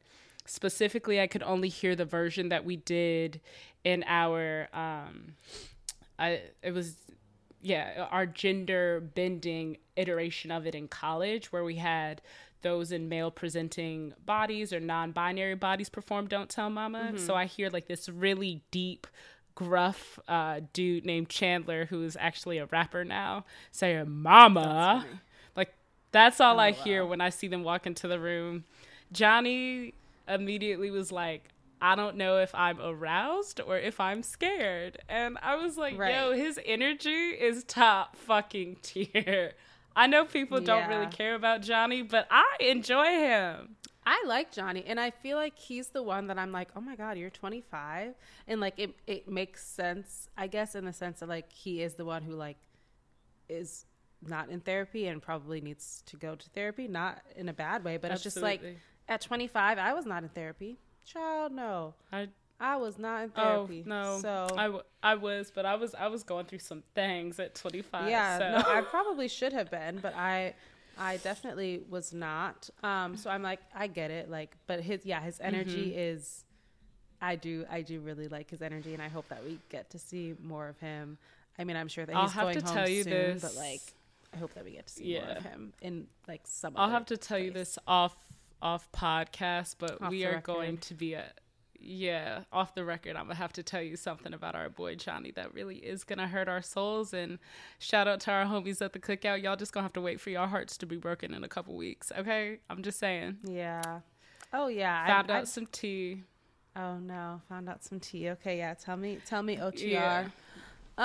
specifically 0.46 1.20
i 1.20 1.26
could 1.26 1.42
only 1.42 1.68
hear 1.68 1.96
the 1.96 2.04
version 2.04 2.48
that 2.50 2.64
we 2.64 2.76
did 2.76 3.40
in 3.82 4.04
our 4.06 4.68
um 4.72 5.34
i 6.18 6.40
it 6.62 6.72
was 6.72 6.96
yeah 7.62 8.06
our 8.10 8.26
gender 8.26 9.00
bending 9.14 9.76
iteration 9.96 10.50
of 10.50 10.66
it 10.66 10.74
in 10.74 10.86
college 10.86 11.50
where 11.50 11.64
we 11.64 11.76
had 11.76 12.20
those 12.60 12.92
in 12.92 13.08
male 13.08 13.30
presenting 13.30 14.12
bodies 14.24 14.72
or 14.72 14.80
non-binary 14.80 15.54
bodies 15.54 15.88
perform 15.88 16.26
don't 16.26 16.50
tell 16.50 16.68
mama 16.68 17.08
mm-hmm. 17.08 17.16
so 17.16 17.34
i 17.34 17.46
hear 17.46 17.70
like 17.70 17.86
this 17.86 18.08
really 18.08 18.62
deep 18.70 19.06
gruff 19.54 20.18
uh, 20.28 20.60
dude 20.72 21.04
named 21.04 21.28
chandler 21.28 21.86
who 21.86 22.02
is 22.02 22.16
actually 22.20 22.58
a 22.58 22.66
rapper 22.66 23.04
now 23.04 23.44
saying 23.70 24.10
mama 24.10 25.04
that's 25.04 25.56
like 25.56 25.74
that's 26.12 26.40
all 26.40 26.56
oh, 26.56 26.60
i 26.60 26.72
hear 26.72 27.06
when 27.06 27.20
i 27.20 27.30
see 27.30 27.46
them 27.46 27.62
walk 27.62 27.86
into 27.86 28.08
the 28.08 28.18
room 28.18 28.64
johnny 29.12 29.94
immediately 30.28 30.90
was 30.90 31.12
like, 31.12 31.48
I 31.80 31.94
don't 31.94 32.16
know 32.16 32.38
if 32.38 32.54
I'm 32.54 32.80
aroused 32.80 33.60
or 33.60 33.76
if 33.76 34.00
I'm 34.00 34.22
scared. 34.22 34.98
And 35.08 35.38
I 35.42 35.56
was 35.56 35.76
like, 35.76 35.98
right. 35.98 36.14
yo, 36.14 36.32
his 36.32 36.58
energy 36.64 37.10
is 37.10 37.64
top 37.64 38.16
fucking 38.16 38.76
tier. 38.82 39.52
I 39.96 40.06
know 40.06 40.24
people 40.24 40.60
yeah. 40.60 40.66
don't 40.66 40.88
really 40.88 41.10
care 41.10 41.34
about 41.34 41.62
Johnny, 41.62 42.02
but 42.02 42.26
I 42.30 42.44
enjoy 42.58 43.06
him. 43.06 43.76
I 44.06 44.24
like 44.26 44.52
Johnny, 44.52 44.84
and 44.86 45.00
I 45.00 45.10
feel 45.10 45.36
like 45.36 45.58
he's 45.58 45.88
the 45.88 46.02
one 46.02 46.26
that 46.26 46.38
I'm 46.38 46.52
like, 46.52 46.68
oh 46.76 46.80
my 46.80 46.94
god, 46.94 47.16
you're 47.16 47.30
25, 47.30 48.14
and 48.46 48.60
like 48.60 48.74
it 48.78 48.94
it 49.06 49.28
makes 49.28 49.66
sense, 49.66 50.28
I 50.36 50.46
guess, 50.46 50.74
in 50.74 50.84
the 50.84 50.92
sense 50.92 51.20
that 51.20 51.28
like 51.28 51.50
he 51.52 51.82
is 51.82 51.94
the 51.94 52.04
one 52.04 52.22
who 52.22 52.32
like 52.32 52.58
is 53.48 53.86
not 54.26 54.48
in 54.48 54.60
therapy 54.60 55.06
and 55.06 55.20
probably 55.20 55.60
needs 55.60 56.02
to 56.06 56.16
go 56.16 56.34
to 56.34 56.48
therapy, 56.50 56.88
not 56.88 57.22
in 57.36 57.48
a 57.48 57.52
bad 57.52 57.84
way, 57.84 57.96
but 57.96 58.10
Absolutely. 58.10 58.14
it's 58.14 58.34
just 58.34 58.42
like 58.42 58.78
at 59.08 59.20
25, 59.20 59.78
I 59.78 59.92
was 59.92 60.06
not 60.06 60.22
in 60.22 60.28
therapy. 60.30 60.78
Child, 61.04 61.52
no. 61.52 61.94
I 62.12 62.28
I 62.60 62.76
was 62.76 62.98
not 62.98 63.24
in 63.24 63.32
oh, 63.36 63.42
therapy. 63.42 63.82
Oh 63.86 63.88
no, 63.88 64.18
so 64.20 64.46
I, 64.56 64.64
w- 64.64 64.84
I 65.02 65.16
was, 65.16 65.50
but 65.54 65.66
I 65.66 65.74
was 65.74 65.94
I 65.94 66.06
was 66.06 66.22
going 66.22 66.46
through 66.46 66.60
some 66.60 66.82
things 66.94 67.38
at 67.40 67.54
25. 67.54 68.08
Yeah, 68.08 68.38
so. 68.38 68.50
no, 68.50 68.74
I 68.74 68.80
probably 68.90 69.28
should 69.28 69.52
have 69.52 69.70
been, 69.70 69.98
but 70.00 70.14
I 70.14 70.54
I 70.98 71.16
definitely 71.18 71.82
was 71.88 72.12
not. 72.12 72.70
Um, 72.82 73.16
so 73.16 73.30
I'm 73.30 73.42
like, 73.42 73.60
I 73.74 73.86
get 73.86 74.10
it. 74.10 74.30
Like, 74.30 74.56
but 74.66 74.80
his, 74.80 75.04
yeah, 75.04 75.20
his 75.20 75.40
energy 75.40 75.90
Mm-hmm. 75.90 75.98
is. 75.98 76.44
I 77.22 77.36
do, 77.36 77.64
I 77.70 77.80
do 77.80 78.00
really 78.00 78.28
like 78.28 78.50
his 78.50 78.60
energy, 78.60 78.92
and 78.92 79.02
I 79.02 79.08
hope 79.08 79.28
that 79.28 79.42
we 79.44 79.58
get 79.70 79.88
to 79.90 79.98
see 79.98 80.34
more 80.42 80.68
of 80.68 80.78
him. 80.78 81.16
I 81.58 81.64
mean, 81.64 81.76
I'm 81.76 81.88
sure 81.88 82.04
that 82.04 82.14
I'll 82.14 82.24
he's 82.24 82.32
have 82.32 82.42
going 82.42 82.58
to 82.60 82.66
home 82.66 82.74
tell 82.74 82.88
you 82.88 83.02
soon, 83.02 83.12
this. 83.12 83.42
but 83.42 83.54
like, 83.54 83.80
I 84.34 84.36
hope 84.36 84.52
that 84.54 84.64
we 84.64 84.72
get 84.72 84.86
to 84.88 84.92
see 84.92 85.18
more 85.18 85.30
of 85.36 85.42
him 85.42 85.72
in 85.80 86.06
like 86.28 86.42
some. 86.44 86.74
I'll 86.76 86.90
have 86.90 87.06
to 87.06 87.16
tell 87.16 87.38
you 87.38 87.50
this 87.50 87.78
off 87.86 88.14
off 88.60 88.90
podcast, 88.92 89.76
but 89.78 90.02
Off 90.02 90.10
we 90.10 90.24
are 90.26 90.40
going 90.40 90.78
to 90.78 90.94
be 90.94 91.14
a 91.14 91.24
yeah 91.84 92.40
off 92.52 92.74
the 92.74 92.84
record. 92.84 93.16
I'm 93.16 93.24
gonna 93.24 93.34
have 93.34 93.52
to 93.54 93.62
tell 93.62 93.82
you 93.82 93.96
something 93.96 94.32
about 94.32 94.54
our 94.54 94.68
boy 94.68 94.94
Johnny 94.96 95.30
that 95.32 95.54
really 95.54 95.76
is 95.76 96.04
gonna 96.04 96.28
hurt 96.28 96.48
our 96.48 96.62
souls. 96.62 97.12
And 97.12 97.38
shout 97.78 98.08
out 98.08 98.20
to 98.20 98.30
our 98.30 98.44
homies 98.44 98.82
at 98.82 98.92
the 98.92 98.98
cookout. 98.98 99.42
Y'all 99.42 99.56
just 99.56 99.72
gonna 99.72 99.84
have 99.84 99.92
to 99.94 100.00
wait 100.00 100.20
for 100.20 100.30
your 100.30 100.46
hearts 100.46 100.76
to 100.78 100.86
be 100.86 100.96
broken 100.96 101.34
in 101.34 101.44
a 101.44 101.48
couple 101.48 101.76
weeks. 101.76 102.12
Okay, 102.16 102.58
I'm 102.68 102.82
just 102.82 102.98
saying. 102.98 103.38
Yeah. 103.44 104.00
Oh 104.52 104.68
yeah. 104.68 105.06
Found 105.06 105.30
I- 105.30 105.38
out 105.38 105.48
some 105.48 105.66
tea. 105.66 106.22
Oh 106.76 106.98
no, 106.98 107.40
found 107.48 107.68
out 107.68 107.84
some 107.84 108.00
tea. 108.00 108.30
Okay, 108.30 108.58
yeah. 108.58 108.74
Tell 108.74 108.96
me, 108.96 109.18
tell 109.24 109.42
me 109.42 109.56
OTR. 109.58 109.82
Yeah. 109.90 110.28
Uh, 110.96 111.02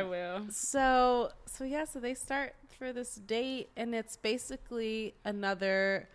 I 0.00 0.02
will. 0.02 0.46
So 0.50 1.30
so 1.46 1.64
yeah, 1.64 1.84
so 1.84 2.00
they 2.00 2.14
start 2.14 2.54
for 2.78 2.92
this 2.92 3.16
date 3.16 3.68
and 3.76 3.94
it's 3.94 4.16
basically 4.16 5.14
another 5.24 6.08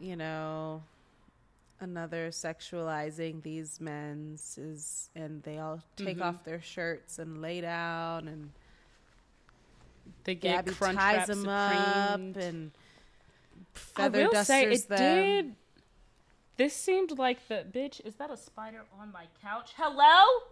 you 0.00 0.16
know 0.16 0.82
another 1.80 2.28
sexualizing 2.30 3.42
these 3.42 3.80
men's 3.80 4.58
is 4.58 5.10
and 5.14 5.42
they 5.44 5.58
all 5.58 5.80
take 5.96 6.18
Mhm. 6.18 6.22
off 6.24 6.44
their 6.44 6.60
shirts 6.60 7.18
and 7.18 7.40
lay 7.40 7.60
down 7.60 8.26
and 8.28 8.52
They 10.24 10.34
get 10.34 10.64
Gabby 10.64 10.74
crunch 10.74 10.98
ties 10.98 11.26
them 11.28 11.48
up 11.48 12.18
and 12.36 12.72
I 13.96 14.08
will 14.08 14.34
say 14.44 14.64
it 14.72 14.88
them. 14.88 14.98
did. 14.98 15.56
This 16.56 16.74
seemed 16.74 17.18
like 17.18 17.46
the 17.48 17.64
bitch. 17.70 18.00
Is 18.04 18.16
that 18.16 18.30
a 18.30 18.36
spider 18.36 18.84
on 18.98 19.12
my 19.12 19.26
couch? 19.40 19.72
Hello. 19.76 20.46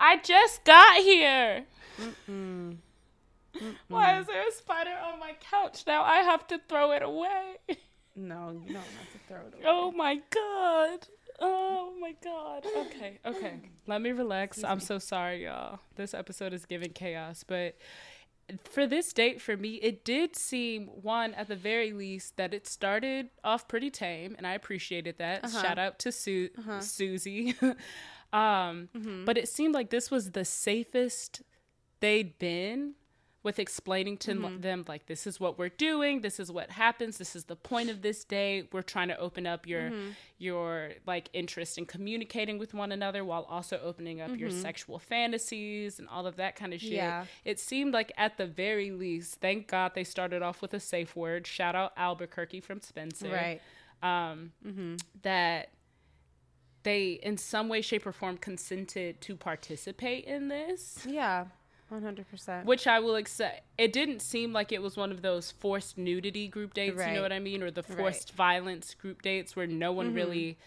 I 0.00 0.16
just 0.18 0.64
got 0.64 1.02
here. 1.02 1.66
Mm. 2.28 2.78
Why 3.88 4.20
is 4.20 4.26
there 4.26 4.46
a 4.48 4.52
spider 4.52 4.96
on 5.04 5.18
my 5.18 5.32
couch 5.40 5.84
now? 5.86 6.02
I 6.04 6.18
have 6.18 6.46
to 6.48 6.58
throw 6.68 6.92
it 6.92 7.02
away. 7.02 7.56
No, 8.18 8.50
you 8.66 8.74
don't 8.74 8.82
have 8.82 9.12
to 9.12 9.18
throw 9.28 9.36
it 9.38 9.54
away. 9.54 9.62
Oh 9.66 9.92
my 9.92 10.16
god. 10.30 11.06
Oh 11.40 11.92
my 12.00 12.14
god. 12.22 12.66
Okay, 12.86 13.18
okay. 13.24 13.60
Let 13.86 14.02
me 14.02 14.10
relax. 14.10 14.64
I'm 14.64 14.80
so 14.80 14.98
sorry, 14.98 15.44
y'all. 15.44 15.78
This 15.96 16.12
episode 16.14 16.52
is 16.52 16.66
giving 16.66 16.90
chaos, 16.90 17.44
but 17.46 17.76
for 18.70 18.86
this 18.86 19.12
date 19.12 19.40
for 19.40 19.56
me, 19.56 19.74
it 19.76 20.04
did 20.04 20.34
seem 20.34 20.86
one 20.86 21.34
at 21.34 21.46
the 21.48 21.54
very 21.56 21.92
least 21.92 22.36
that 22.38 22.52
it 22.54 22.66
started 22.66 23.28
off 23.44 23.68
pretty 23.68 23.90
tame, 23.90 24.34
and 24.36 24.46
I 24.46 24.54
appreciated 24.54 25.18
that. 25.18 25.44
Uh-huh. 25.44 25.62
Shout 25.62 25.78
out 25.78 25.98
to 26.00 26.10
Su- 26.12 26.50
Uh-huh. 26.58 26.80
Susie. 26.80 27.54
um, 28.32 28.88
Mm-hmm. 28.96 29.24
but 29.24 29.38
it 29.38 29.48
seemed 29.48 29.74
like 29.74 29.90
this 29.90 30.10
was 30.10 30.32
the 30.32 30.44
safest 30.44 31.42
they'd 32.00 32.38
been 32.38 32.94
with 33.44 33.58
explaining 33.60 34.16
to 34.16 34.34
Mm-hmm. 34.34 34.60
them 34.60 34.84
like 34.88 35.06
this 35.06 35.26
is 35.26 35.38
what 35.38 35.58
we're 35.58 35.68
doing 35.68 36.20
this 36.22 36.40
is 36.40 36.50
what 36.50 36.70
happens 36.70 37.18
this 37.18 37.36
is 37.36 37.44
the 37.44 37.54
point 37.56 37.88
of 37.88 38.02
this 38.02 38.24
day 38.24 38.68
we're 38.72 38.82
trying 38.82 39.08
to 39.08 39.18
open 39.18 39.46
up 39.46 39.66
your 39.66 39.82
Mm-hmm. 39.90 40.10
your 40.38 40.90
like 41.06 41.30
interest 41.32 41.78
in 41.78 41.86
communicating 41.86 42.58
with 42.58 42.74
one 42.74 42.90
another 42.92 43.24
while 43.24 43.44
also 43.48 43.80
opening 43.82 44.20
up 44.20 44.36
your 44.36 44.50
sexual 44.50 44.98
fantasies 44.98 45.98
and 46.00 46.08
all 46.08 46.26
of 46.26 46.36
that 46.36 46.56
kind 46.56 46.74
of 46.74 46.80
shit 46.80 46.90
Mm-hmm. 46.90 46.96
Yeah. 46.96 47.24
it 47.44 47.60
seemed 47.60 47.94
like 47.94 48.10
at 48.16 48.36
the 48.38 48.46
very 48.46 48.90
least 48.90 49.36
thank 49.40 49.68
god 49.68 49.92
they 49.94 50.04
started 50.04 50.42
off 50.42 50.60
with 50.60 50.74
a 50.74 50.80
safe 50.80 51.14
word 51.14 51.46
shout 51.46 51.74
out 51.76 51.92
albuquerque 51.96 52.60
from 52.60 52.80
spencer 52.80 53.30
Right. 53.30 53.60
um, 54.02 54.52
Mm-hmm. 54.66 54.96
that 55.22 55.70
they 56.82 57.12
in 57.22 57.36
some 57.36 57.68
way 57.68 57.82
shape 57.82 58.06
or 58.06 58.12
form 58.12 58.36
consented 58.38 59.20
to 59.22 59.36
participate 59.36 60.24
in 60.24 60.48
this 60.48 60.98
Yeah. 61.08 61.46
One 61.88 62.02
hundred 62.02 62.28
percent. 62.30 62.66
which 62.66 62.86
i 62.86 63.00
will 63.00 63.16
accept 63.16 63.62
it 63.78 63.92
didn't 63.92 64.20
seem 64.20 64.52
like 64.52 64.72
it 64.72 64.82
was 64.82 64.96
one 64.96 65.10
of 65.10 65.22
those 65.22 65.50
forced 65.52 65.96
nudity 65.96 66.46
group 66.48 66.74
dates 66.74 66.98
you 67.06 67.12
know 67.14 67.22
what 67.22 67.32
i 67.32 67.38
mean 67.38 67.62
or 67.62 67.70
the 67.70 67.82
Right. 67.88 67.98
forced 67.98 68.32
violence 68.34 68.94
group 68.94 69.22
dates 69.22 69.56
where 69.56 69.66
no 69.66 69.92
one 69.92 70.12
really 70.14 70.58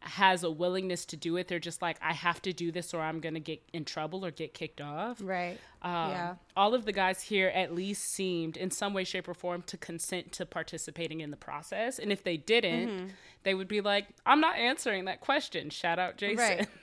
has 0.00 0.44
a 0.44 0.50
willingness 0.50 1.04
to 1.04 1.16
do 1.16 1.36
it 1.36 1.48
they're 1.48 1.58
just 1.58 1.82
like 1.82 1.98
i 2.00 2.12
have 2.12 2.40
to 2.40 2.52
do 2.52 2.70
this 2.70 2.94
or 2.94 3.00
i'm 3.00 3.18
gonna 3.20 3.40
get 3.40 3.60
in 3.72 3.84
trouble 3.84 4.24
or 4.24 4.30
get 4.30 4.54
kicked 4.54 4.80
off 4.80 5.18
Right. 5.20 5.58
um, 5.82 6.10
Yeah. 6.10 6.34
all 6.56 6.72
of 6.72 6.84
the 6.84 6.92
guys 6.92 7.20
here 7.22 7.48
at 7.48 7.74
least 7.74 8.04
seemed 8.14 8.56
in 8.56 8.70
some 8.70 8.94
way 8.94 9.02
shape 9.04 9.28
or 9.28 9.34
form 9.34 9.62
to 9.62 9.76
consent 9.76 10.30
to 10.32 10.46
participating 10.46 11.20
in 11.20 11.30
the 11.32 11.36
process 11.36 11.98
and 11.98 12.12
if 12.12 12.22
they 12.22 12.36
didn't 12.36 12.88
Mm-hmm. 12.88 13.06
they 13.42 13.54
would 13.54 13.68
be 13.68 13.80
like 13.80 14.06
i'm 14.24 14.40
not 14.40 14.56
answering 14.56 15.06
that 15.06 15.20
question 15.20 15.68
shout 15.68 15.98
out 15.98 16.16
jason 16.16 16.38
Right. 16.38 16.68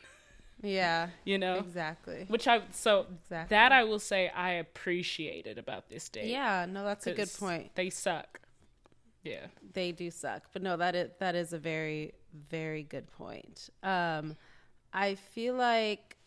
Yeah. 0.66 1.10
you 1.26 1.38
know 1.38 1.56
Exactly. 1.60 2.26
which 2.28 2.48
i 2.48 2.62
so 2.72 3.06
Exactly. 3.22 3.56
that 3.56 3.72
i 3.72 3.84
will 3.84 4.00
say 4.00 4.30
i 4.30 4.52
appreciated 4.52 5.58
about 5.58 5.90
this 5.90 6.10
date 6.10 6.28
Yeah. 6.28 6.66
No, 6.70 6.84
that's 6.84 7.08
a 7.08 7.14
good 7.14 7.32
point. 7.40 7.74
they 7.76 7.90
suck 7.90 8.40
yeah 9.24 9.48
They 9.74 9.92
do 9.92 10.12
suck, 10.12 10.44
but 10.54 10.62
no, 10.62 10.78
that 10.78 10.96
is 10.96 11.10
that 11.20 11.36
is 11.36 11.54
a 11.54 11.58
very 11.60 12.14
very 12.50 12.84
good 12.84 13.08
point. 13.12 13.70
Um, 13.82 14.36
I 14.94 15.16
feel 15.16 15.56
like 15.56 16.18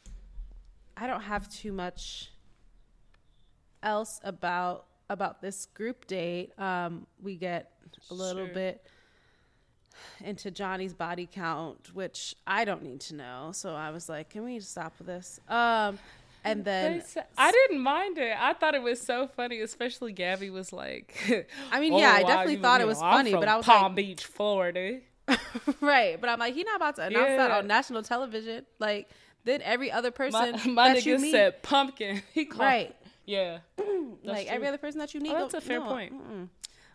I 0.97 1.07
don't 1.07 1.21
have 1.23 1.49
too 1.49 1.73
much 1.73 2.31
else 3.83 4.21
about 4.25 4.87
about 5.11 5.41
this 5.41 5.67
group 5.67 6.07
date. 6.07 6.59
Um, 6.59 7.07
we 7.23 7.37
get 7.37 7.73
a 8.11 8.15
little 8.15 8.47
Sure. 8.47 8.55
bit 8.55 8.87
into 10.25 10.51
Johnny's 10.51 10.95
body 10.95 11.29
count, 11.31 11.95
which 11.95 12.35
I 12.47 12.65
don't 12.65 12.83
need 12.83 13.01
to 13.03 13.15
know. 13.15 13.51
So 13.53 13.75
I 13.75 13.91
was 13.91 14.09
like, 14.09 14.31
can 14.31 14.45
we 14.45 14.61
stop 14.61 14.95
with 14.99 15.07
this? 15.07 15.41
Um, 15.49 15.99
and 16.45 16.65
then 16.65 17.03
They 17.15 17.23
I 17.37 17.51
didn't 17.51 17.81
mind 17.81 18.17
it. 18.19 18.37
I 18.39 18.53
thought 18.55 18.75
it 18.75 18.83
was 18.83 19.01
so 19.01 19.27
funny, 19.27 19.61
especially 19.61 20.13
Gabby 20.13 20.51
was 20.51 20.73
like, 20.73 21.17
I 21.73 21.81
mean, 21.81 21.93
yeah, 21.95 22.13
I 22.13 22.23
"Oh, 22.23 22.27
definitely 22.27 22.55
you- 22.55 22.61
thought 22.63 22.81
you 22.81 22.87
it 22.87 22.89
was 22.89 23.03
I'm 23.03 23.13
funny, 23.13 23.31
from 23.33 23.41
but 23.41 23.49
I 23.49 23.57
was 23.57 23.67
Palm 23.67 23.83
like- 23.83 23.97
Beach, 23.97 24.25
Florida. 24.25 25.01
right, 25.81 26.19
but 26.21 26.31
I'm 26.31 26.39
like, 26.39 26.55
he 26.55 26.63
not 26.65 26.77
about 26.77 26.97
to 26.97 27.03
announce 27.07 27.37
that 27.37 27.51
on 27.51 27.67
national 27.67 28.03
television. 28.03 28.65
Like, 28.79 29.09
then 29.45 29.61
every 29.63 29.91
other 29.93 30.11
person 30.11 30.53
My, 30.75 30.89
my 30.89 30.95
that 30.95 31.05
you 31.07 31.19
meet, 31.19 31.33
said 31.33 31.63
pumpkin. 31.63 32.23
He 32.33 32.45
called, 32.47 32.61
right, 32.61 32.97
Yeah, 33.27 33.59
like 34.25 34.47
true. 34.47 34.55
every 34.55 34.69
other 34.69 34.79
person 34.79 35.01
that 35.01 35.13
you 35.15 35.21
meet. 35.21 35.33
Oh, 35.33 35.41
that's 35.41 35.53
go- 35.53 35.59
a 35.59 35.61
fair 35.61 35.81
no, 35.81 35.87
point. 35.87 36.13
mm-mm. 36.15 36.49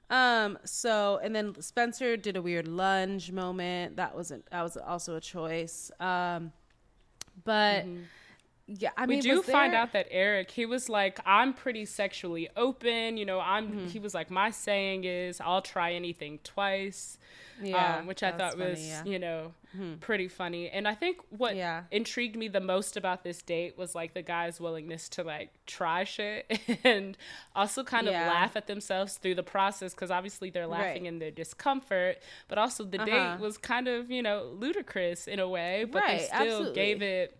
Um. 0.09 0.57
So, 0.65 1.19
and 1.23 1.35
then 1.35 1.59
Spencer 1.61 2.17
did 2.17 2.35
a 2.37 2.41
weird 2.41 2.67
lunge 2.67 3.31
moment. 3.31 3.95
That 3.97 4.15
wasn't. 4.15 4.49
That 4.51 4.63
was 4.63 4.77
also 4.77 5.15
a 5.15 5.21
choice. 5.21 5.91
Um. 5.99 6.51
But 7.43 7.85
yeah, 8.67 8.91
I 8.95 9.05
mean, 9.05 9.19
Mm-hmm. 9.19 9.27
we 9.29 9.31
do 9.35 9.37
was 9.41 9.45
find 9.49 9.73
out 9.75 9.91
that 9.93 10.07
Eric, 10.09 10.51
he 10.51 10.65
was 10.65 10.87
like, 10.89 11.19
I'm 11.25 11.53
pretty 11.53 11.85
sexually 11.85 12.49
open. 12.55 13.17
You 13.17 13.25
know, 13.25 13.39
I'm. 13.39 13.67
Mm-hmm. 13.67 13.87
He 13.87 13.99
was 13.99 14.13
like, 14.13 14.31
my 14.31 14.51
saying 14.51 15.03
is, 15.03 15.41
I'll 15.41 15.61
try 15.61 15.93
anything 15.93 16.39
twice. 16.43 17.17
Yeah, 17.61 17.97
um, 17.97 18.07
which 18.07 18.23
I 18.23 18.31
thought 18.31 18.53
funny, 18.57 18.71
was, 18.71 18.85
yeah. 18.87 18.99
Mm-hmm. 19.01 19.07
you 19.11 19.19
know, 19.19 19.51
pretty 20.01 20.27
funny. 20.27 20.69
And 20.69 20.87
I 20.87 20.95
think 20.95 21.17
what 21.29 21.55
Yeah. 21.55 21.83
intrigued 21.91 22.35
me 22.35 22.47
the 22.47 22.59
most 22.59 22.97
about 22.97 23.23
this 23.23 23.41
date 23.43 23.77
was 23.77 23.93
like 23.93 24.13
the 24.15 24.21
guy's 24.23 24.59
willingness 24.59 25.07
to 25.09 25.23
like 25.23 25.51
try 25.67 26.03
shit 26.03 26.59
and 26.83 27.15
also 27.55 27.83
kind 27.83 28.07
of 28.07 28.13
Yeah. 28.13 28.27
laugh 28.27 28.55
at 28.55 28.65
themselves 28.67 29.17
through 29.17 29.35
the 29.35 29.43
process 29.43 29.93
because 29.93 30.09
obviously 30.09 30.49
they're 30.49 30.67
laughing 30.67 31.03
Right. 31.03 31.05
in 31.13 31.19
their 31.19 31.31
discomfort, 31.31 32.17
but 32.47 32.57
also 32.57 32.83
the 32.85 32.97
Uh-huh. 33.01 33.35
date 33.35 33.39
was 33.39 33.57
kind 33.57 33.87
of, 33.87 34.09
you 34.09 34.23
know, 34.23 34.51
ludicrous 34.57 35.27
in 35.27 35.39
a 35.39 35.47
way, 35.47 35.85
but 35.85 36.03
they 36.07 36.19
still 36.25 36.39
absolutely. 36.41 36.73
gave 36.75 37.01
it 37.03 37.37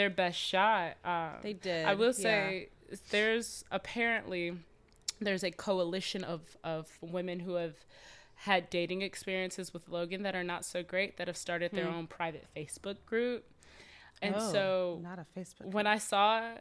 their 0.00 0.10
best 0.24 0.38
shot. 0.38 0.96
Um, 1.04 1.34
They 1.42 1.52
did, 1.68 1.84
I 1.86 1.94
will 1.94 2.14
yeah. 2.16 2.26
say 2.26 2.68
there's 3.10 3.64
apparently 3.70 4.44
there's 5.20 5.44
a 5.44 5.50
coalition 5.50 6.24
of 6.24 6.40
of 6.64 6.84
women 7.00 7.40
who 7.40 7.54
have 7.54 7.76
had 8.48 8.70
dating 8.70 9.02
experiences 9.02 9.74
with 9.74 9.84
Logan 9.88 10.22
that 10.22 10.34
are 10.34 10.42
not 10.54 10.64
so 10.64 10.82
great 10.82 11.16
that 11.18 11.26
have 11.28 11.36
started 11.36 11.72
their 11.72 11.88
own 11.96 12.06
private 12.06 12.46
Facebook 12.56 12.96
group. 13.04 13.44
And 14.22 14.34
Hmm. 14.34 14.40
Oh, 14.42 14.52
so 14.52 15.00
not 15.02 15.18
a 15.18 15.26
Facebook. 15.38 15.66
when 15.76 15.86
I 15.86 15.98
saw 15.98 16.54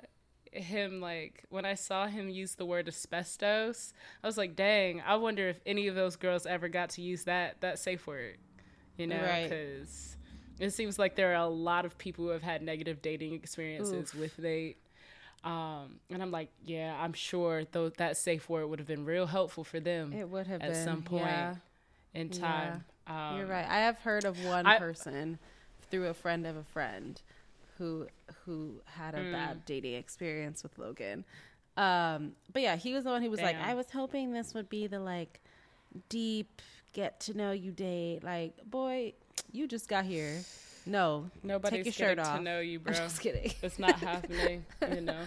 him 0.52 1.00
like 1.00 1.34
when 1.50 1.66
I 1.74 1.76
saw 1.76 2.08
him 2.08 2.26
use 2.44 2.56
the 2.56 2.66
word 2.66 2.88
asbestos, 2.88 3.94
I 4.24 4.28
was 4.28 4.38
like, 4.38 4.56
"Dang, 4.56 5.02
I 5.02 5.16
wonder 5.16 5.48
if 5.48 5.60
any 5.66 5.88
of 5.88 5.96
those 5.96 6.16
girls 6.18 6.46
ever 6.46 6.68
got 6.70 6.90
to 6.92 7.02
use 7.02 7.24
that 7.26 7.62
that 7.62 7.80
safe 7.80 8.06
word." 8.08 8.38
You 8.98 9.08
know, 9.08 9.22
Right. 9.22 9.50
cuz 9.50 10.18
it 10.60 10.72
seems 10.72 11.00
like 11.00 11.16
there 11.16 11.32
are 11.32 11.44
a 11.44 11.48
lot 11.48 11.86
of 11.86 11.98
people 11.98 12.26
who 12.26 12.32
have 12.32 12.44
had 12.44 12.62
negative 12.62 13.02
dating 13.02 13.34
experiences 13.34 14.14
with 14.14 14.36
they 14.38 14.76
um 15.44 16.00
and 16.10 16.22
I'm 16.22 16.32
like, 16.32 16.50
yeah, 16.66 16.98
I'm 17.00 17.14
sure 17.14 17.64
though 17.72 17.90
that 17.90 18.18
safe 18.18 18.50
word 18.50 18.68
would 18.68 18.80
have 18.80 18.88
been 18.88 19.06
real 19.06 19.26
helpful 19.28 19.64
for 19.64 19.80
them 19.80 20.12
it 20.14 20.28
would 20.30 20.48
have 20.48 20.62
at 20.62 20.74
been 20.74 20.84
some 20.86 21.02
point 21.04 21.24
Yeah, 21.24 21.56
in 22.14 22.28
Yeah. 22.30 22.40
time. 22.40 22.84
Um, 23.08 23.38
you're 23.38 23.48
right. 23.48 23.66
I 23.68 23.80
have 23.80 24.00
heard 24.00 24.26
of 24.26 24.44
one 24.46 24.66
I- 24.68 24.78
person 24.78 25.40
through 25.90 26.08
a 26.08 26.14
friend 26.14 26.46
of 26.46 26.56
a 26.58 26.64
friend 26.64 27.22
who 27.78 28.08
who 28.46 28.82
had 28.86 29.16
a 29.16 29.20
Mm. 29.20 29.32
bad 29.32 29.66
dating 29.66 29.94
experience 29.96 30.62
with 30.64 30.78
Logan. 30.78 31.24
Um, 31.78 32.36
but 32.52 32.62
yeah, 32.62 32.76
he 32.76 32.94
was 32.94 33.06
the 33.06 33.10
one 33.10 33.22
who 33.24 33.32
was 33.32 33.42
like, 33.42 33.56
I 33.56 33.74
was 33.74 33.90
hoping 33.92 34.34
this 34.34 34.54
would 34.54 34.68
be 34.70 34.88
the 34.88 35.00
like 35.00 35.40
deep 36.10 36.62
get 36.94 37.20
to 37.22 37.34
know 37.38 37.52
you 37.52 37.72
date. 37.72 38.20
Like, 38.24 38.58
boy, 38.70 39.14
you 39.52 39.68
just 39.68 39.88
got 39.88 40.06
here. 40.06 40.42
No, 40.86 41.30
Nobody's 41.44 41.78
take 41.80 41.86
your 41.86 41.94
shirt 41.94 42.18
getting 42.18 42.32
off. 42.32 42.38
to 42.38 42.44
know 42.44 42.60
you, 42.60 42.78
I'm 42.80 42.84
bro. 42.84 42.94
just 42.94 43.22
kidding. 43.22 43.54
It's 43.62 43.78
not 43.80 44.00
happening, 44.00 44.66
you 44.94 45.02
know. 45.02 45.22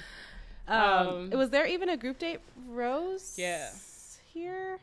Um, 0.68 0.78
Um, 0.78 1.30
was 1.30 1.50
there 1.50 1.66
even 1.66 1.88
a 1.88 1.96
group 1.96 2.20
date 2.20 2.38
rose? 2.68 3.34
Yeah. 3.36 3.68
Here. 4.32 4.78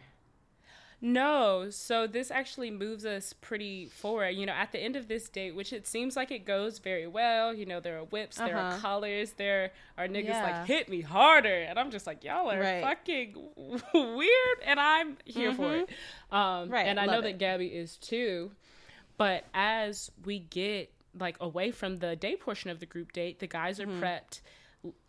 No, 1.02 1.70
so 1.70 2.06
this 2.08 2.30
actually 2.30 2.70
moves 2.70 3.06
us 3.06 3.32
pretty 3.32 3.86
forward. 3.88 4.32
You 4.32 4.46
know, 4.46 4.52
at 4.52 4.74
the 4.74 4.80
end 4.80 4.98
of 4.98 5.08
this 5.08 5.30
date, 5.30 5.56
which 5.56 5.72
it 5.72 5.88
seems 5.88 6.18
like 6.18 6.30
it 6.32 6.44
goes 6.44 6.80
very 6.80 7.08
well. 7.08 7.54
You 7.54 7.66
know, 7.66 7.80
there 7.80 7.98
are 7.98 8.04
whips, 8.04 8.36
there 8.36 8.58
are 8.58 8.72
Uh-huh. 8.72 8.80
collars, 8.82 9.32
there 9.38 9.72
are 9.98 10.08
niggas 10.10 10.26
Yeah. 10.26 10.44
like 10.44 10.68
hit 10.68 10.90
me 10.90 11.00
harder, 11.00 11.62
and 11.62 11.80
I'm 11.80 11.90
just 11.92 12.06
like, 12.06 12.26
y'all 12.26 12.52
are 12.52 12.60
Right. 12.60 12.84
fucking 12.84 13.34
weird, 13.94 14.58
and 14.66 14.78
I'm 14.82 15.18
here 15.24 15.54
for 15.54 15.78
it. 15.78 15.90
Um, 16.30 16.70
Right, 16.70 16.86
and 16.88 17.00
I 17.00 17.06
know 17.06 17.14
love 17.14 17.24
that. 17.24 17.38
Gabby 17.38 17.68
is 17.68 17.96
too. 17.96 18.52
But 19.20 19.43
as 19.53 20.09
we 20.26 20.39
get 20.39 20.91
like 21.20 21.36
away 21.39 21.70
from 21.72 21.97
the 21.99 22.15
day 22.15 22.36
portion 22.36 22.72
of 22.72 22.80
the 22.80 22.86
group 22.88 23.11
date, 23.13 23.38
the 23.39 23.47
guys 23.47 23.80
are 23.80 23.86
Mm-hmm. 23.86 24.01
prepped, 24.03 24.41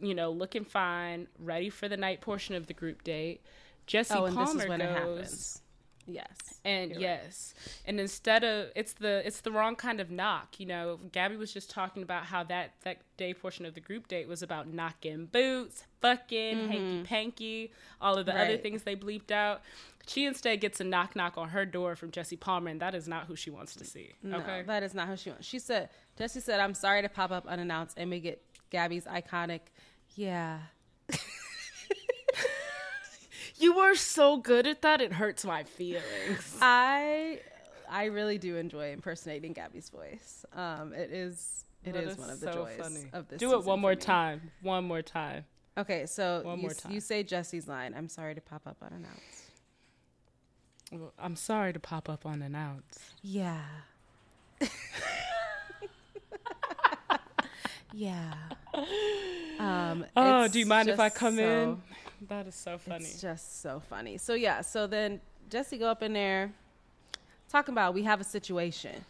you 0.00 0.14
know, 0.14 0.30
looking 0.32 0.64
fine, 0.64 1.28
ready 1.38 1.70
for 1.70 1.88
the 1.88 1.96
night 1.96 2.20
portion 2.20 2.54
of 2.54 2.66
the 2.66 2.74
group 2.74 3.04
date. 3.04 3.40
Jesse 3.86 4.12
Oh, 4.14 4.26
Palmer 4.32 4.52
this 4.54 4.62
is 4.64 4.68
when 4.68 4.80
goes. 4.80 5.62
Yes. 6.06 6.36
And 6.64 6.90
You're 6.90 6.96
right. 7.00 7.20
yes, 7.22 7.54
and 7.86 8.00
instead 8.00 8.42
of 8.42 8.70
it's 8.74 8.94
the 8.94 9.22
it's 9.24 9.42
the 9.42 9.52
wrong 9.52 9.76
kind 9.76 10.00
of 10.00 10.10
knock. 10.10 10.58
You 10.58 10.66
know, 10.66 10.98
Gabby 11.12 11.36
was 11.36 11.52
just 11.52 11.70
talking 11.70 12.02
about 12.02 12.24
how 12.24 12.42
that 12.44 12.72
that 12.82 12.98
day 13.16 13.32
portion 13.32 13.64
of 13.64 13.74
the 13.74 13.80
group 13.80 14.08
date 14.08 14.26
was 14.26 14.42
about 14.42 14.66
knocking 14.66 15.26
boots, 15.26 15.84
fucking, 16.00 16.68
hanky 16.68 17.02
panky, 17.04 17.72
all 18.00 18.18
of 18.18 18.26
the 18.26 18.32
other 18.34 18.54
Mm-hmm. 18.54 18.62
Things 18.62 18.82
they 18.82 18.96
bleeped 18.96 19.30
out. 19.30 19.60
She 20.10 20.26
instead 20.26 20.60
gets 20.60 20.80
a 20.80 20.84
knock 20.84 21.14
knock 21.14 21.38
on 21.38 21.50
her 21.50 21.64
door 21.64 21.94
from 21.94 22.10
Jesse 22.10 22.34
Palmer, 22.34 22.68
and 22.68 22.80
that 22.80 22.96
is 22.96 23.06
not 23.06 23.26
who 23.26 23.36
she 23.36 23.48
wants 23.48 23.76
to 23.76 23.84
see. 23.84 24.14
No, 24.24 24.38
okay, 24.38 24.64
that 24.66 24.82
is 24.82 24.92
not 24.92 25.06
who 25.06 25.16
she 25.16 25.30
wants. 25.30 25.46
She 25.46 25.60
said, 25.60 25.88
Jesse 26.18 26.40
said, 26.40 26.58
I'm 26.58 26.74
sorry 26.74 27.02
to 27.02 27.08
pop 27.08 27.30
up 27.30 27.46
unannounced 27.46 27.96
and 27.96 28.10
we 28.10 28.18
get 28.18 28.42
Gabby's 28.70 29.04
iconic, 29.04 29.60
yeah. 30.16 30.58
you 33.56 33.76
were 33.76 33.94
so 33.94 34.36
good 34.36 34.66
at 34.66 34.82
that; 34.82 35.00
it 35.00 35.12
hurts 35.12 35.44
my 35.44 35.62
feelings. 35.62 36.56
I 36.60 37.38
I 37.88 38.06
really 38.06 38.38
do 38.38 38.56
enjoy 38.56 38.92
impersonating 38.92 39.52
Gabby's 39.52 39.90
voice. 39.90 40.44
Um, 40.54 40.92
it 40.92 41.12
is 41.12 41.64
it 41.84 41.92
That 41.92 42.02
is 42.02 42.18
one 42.18 42.30
of 42.30 42.40
the 42.40 42.52
so 42.52 42.64
joys 42.64 43.06
of 43.12 43.28
this. 43.28 43.38
Do 43.38 43.52
it 43.54 43.64
one 43.64 43.78
more 43.78 43.94
time. 43.94 44.50
One 44.62 44.84
more 44.84 45.02
time. 45.02 45.44
Okay, 45.78 46.06
so 46.06 46.42
One 46.42 46.56
you, 46.58 46.62
more 46.62 46.74
time. 46.74 46.92
you 46.92 47.00
say 47.00 47.22
Jesse's 47.22 47.68
line. 47.68 47.94
I'm 47.96 48.08
sorry 48.08 48.34
to 48.34 48.40
pop 48.40 48.66
up 48.66 48.76
unannounced. 48.82 49.39
Well, 50.92 51.12
I'm 51.18 51.36
sorry 51.36 51.72
to 51.72 51.78
pop 51.80 52.08
up 52.08 52.26
unannounced. 52.26 53.00
Yeah. 53.22 53.60
yeah. 57.92 58.34
Um, 59.58 60.04
Oh, 60.16 60.48
do 60.48 60.58
you 60.58 60.66
mind 60.66 60.88
if 60.88 60.98
I 60.98 61.08
come 61.10 61.36
so- 61.36 61.42
in? 61.42 61.82
That 62.28 62.46
is 62.46 62.54
so 62.54 62.76
funny. 62.76 63.04
It's 63.04 63.20
just 63.20 63.62
so 63.62 63.80
funny. 63.88 64.18
So 64.18 64.34
yeah, 64.34 64.60
so 64.60 64.86
then 64.86 65.20
Jesse 65.48 65.78
go 65.78 65.86
up 65.88 66.02
in 66.02 66.12
there 66.12 66.52
talking 67.48 67.72
about 67.72 67.94
we 67.94 68.02
have 68.02 68.20
a 68.20 68.24
situation. 68.24 69.04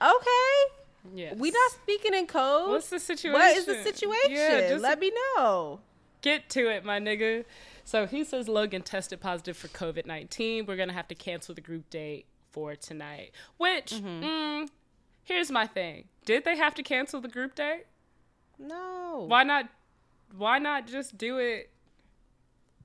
Okay. 0.00 0.72
Yes. 1.14 1.36
We 1.36 1.50
not 1.50 1.70
speaking 1.72 2.14
in 2.14 2.26
code. 2.26 2.70
What's 2.70 2.88
the 2.88 2.98
situation? 3.00 3.32
What 3.38 3.54
is 3.56 3.66
the 3.66 3.82
situation? 3.82 4.30
Yeah, 4.30 4.68
just 4.70 4.82
Let 4.82 4.98
me 4.98 5.12
know. 5.36 5.80
get 6.22 6.48
to 6.50 6.68
it, 6.70 6.84
my 6.86 6.98
nigga. 7.00 7.44
So 7.88 8.06
he 8.06 8.22
says 8.22 8.48
Logan 8.48 8.82
tested 8.82 9.18
positive 9.18 9.56
for 9.56 9.68
COVID 9.68 10.04
19. 10.04 10.66
We're 10.66 10.76
going 10.76 10.88
to 10.90 10.94
have 10.94 11.08
to 11.08 11.14
cancel 11.14 11.54
the 11.54 11.62
group 11.62 11.88
date 11.88 12.26
for 12.50 12.76
tonight. 12.76 13.30
Which, 13.56 13.92
Mm-hmm. 13.94 14.24
mm, 14.24 14.68
here's 15.24 15.50
my 15.50 15.66
thing. 15.66 16.04
Did 16.26 16.44
they 16.44 16.54
have 16.58 16.74
to 16.74 16.82
cancel 16.82 17.22
the 17.22 17.28
group 17.28 17.54
date? 17.54 17.84
No. 18.58 19.24
Why 19.26 19.42
not? 19.42 19.70
Why 20.36 20.58
not 20.58 20.86
just 20.86 21.16
do 21.16 21.38
it 21.38 21.70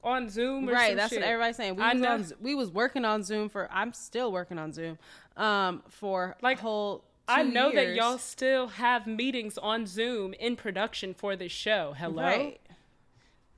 on 0.05 0.29
Zoom 0.29 0.69
or 0.69 0.71
right, 0.71 0.95
that's 0.95 1.09
shit? 1.11 1.19
what 1.19 1.27
everybody's 1.27 1.57
saying. 1.57 1.75
We 1.75 1.83
I 1.83 1.91
was, 1.95 2.01
know. 2.01 2.13
on, 2.13 2.25
we 2.39 2.55
was 2.55 2.71
working 2.71 3.03
on 3.03 3.23
Zoom 3.23 3.49
for 3.49 3.69
I'm 3.73 3.91
still 3.91 4.31
working 4.31 4.57
on 4.57 4.71
Zoom. 4.71 4.97
Um 5.35 5.83
for 5.89 6.37
Like, 6.41 6.59
whole 6.59 7.03
I 7.27 7.43
two 7.43 7.49
know 7.51 7.73
that 7.73 7.93
y'all 7.95 8.17
still 8.17 8.67
have 8.67 9.05
meetings 9.05 9.57
on 9.57 9.85
Zoom 9.85 10.33
in 10.33 10.55
production 10.55 11.13
for 11.13 11.35
this 11.35 11.51
show. 11.51 11.93
Hello? 11.97 12.23
Right. 12.23 12.59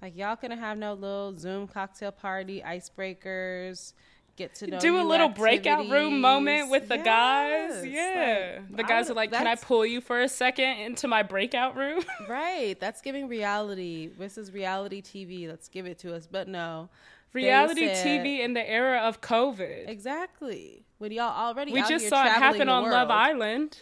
Like 0.05 0.17
y'all 0.17 0.37
gonna 0.39 0.55
have 0.55 0.77
no 0.77 0.93
little 0.93 1.35
Zoom 1.35 1.67
cocktail 1.67 2.11
party, 2.11 2.61
icebreakers, 2.63 3.93
get 4.35 4.53
to 4.53 4.67
know 4.67 4.79
do 4.79 4.99
a 4.99 5.01
little 5.01 5.29
breakout 5.29 5.89
room 5.89 6.21
moment 6.21 6.69
with 6.69 6.87
the 6.89 6.97
guys. 6.97 7.83
Yeah. 7.83 8.59
Like, 8.69 8.77
the 8.77 8.83
guys 8.83 9.07
would- 9.07 9.13
are 9.13 9.15
like, 9.15 9.31
Can 9.31 9.47
I 9.47 9.55
pull 9.55 9.83
you 9.83 10.01
for 10.01 10.21
a 10.21 10.29
second 10.29 10.77
into 10.77 11.07
my 11.07 11.23
breakout 11.23 11.75
room? 11.75 12.03
Right. 12.29 12.79
That's 12.79 13.01
giving 13.01 13.27
reality. 13.27 14.11
This 14.15 14.37
is 14.37 14.53
reality 14.53 15.01
TV. 15.01 15.47
Let's 15.47 15.69
give 15.69 15.87
it 15.87 15.97
to 15.99 16.13
us. 16.13 16.27
But 16.31 16.47
no. 16.47 16.89
Reality 17.33 17.87
said- 17.87 18.05
TV 18.05 18.41
in 18.41 18.53
the 18.53 18.69
era 18.69 18.99
of 18.99 19.21
COVID. 19.21 19.89
Exactly. 19.89 20.85
When 20.99 21.13
y'all 21.13 21.35
already 21.35 21.73
we 21.73 21.81
just 21.81 22.09
saw 22.09 22.23
it 22.27 22.29
happen 22.29 22.69
on 22.69 22.91
Love. 22.91 23.09
Island. 23.09 23.79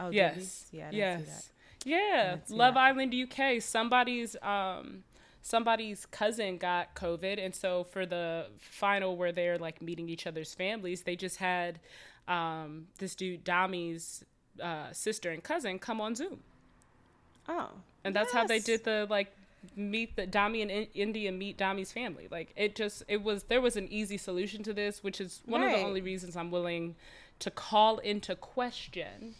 Oh? 0.00 0.10
Yes. 0.10 0.66
Yeah, 0.72 0.88
I 0.88 0.90
didn't 0.90 1.20
see 1.20 1.30
yes. 1.30 1.52
that. 1.84 1.88
Yeah. 1.88 2.36
Love 2.48 2.74
that. 2.74 2.80
Island 2.80 3.14
UK. 3.14 3.62
Somebody's 3.62 4.34
um 4.42 5.04
somebody's 5.44 6.06
cousin 6.06 6.56
got 6.56 6.94
COVID 6.94 7.38
and 7.38 7.54
so 7.54 7.84
for 7.84 8.06
the 8.06 8.46
final 8.58 9.14
where 9.14 9.30
they're 9.30 9.58
like 9.58 9.82
meeting 9.82 10.08
each 10.08 10.26
other's 10.26 10.54
families, 10.54 11.02
they 11.02 11.14
just 11.14 11.36
had 11.36 11.78
um 12.26 12.86
this 12.98 13.14
dude 13.14 13.44
Dami's 13.44 14.24
uh, 14.62 14.90
sister 14.92 15.30
and 15.30 15.42
cousin 15.42 15.78
come 15.78 16.00
on 16.00 16.14
Zoom. 16.14 16.40
Oh. 17.48 17.68
And 18.04 18.16
that's 18.16 18.32
how 18.32 18.46
they 18.46 18.58
did 18.58 18.84
the 18.84 19.06
like 19.10 19.32
meet 19.76 20.16
the 20.16 20.26
Dami 20.26 20.62
and 20.62 20.70
In- 20.70 21.12
Indiyah 21.12 21.36
meet 21.36 21.58
Dami's 21.58 21.92
family. 21.92 22.26
Like 22.30 22.52
it 22.56 22.74
just 22.74 23.02
it 23.06 23.22
was 23.22 23.44
there 23.44 23.60
was 23.60 23.76
an 23.76 23.86
easy 23.90 24.16
solution 24.16 24.62
to 24.62 24.72
this, 24.72 25.04
which 25.04 25.20
is 25.20 25.42
one 25.44 25.62
of 25.62 25.70
the 25.70 25.84
only 25.84 26.00
reasons 26.00 26.36
I'm 26.36 26.50
willing 26.50 26.96
to 27.40 27.50
call 27.50 27.98
into 27.98 28.34
question 28.34 29.34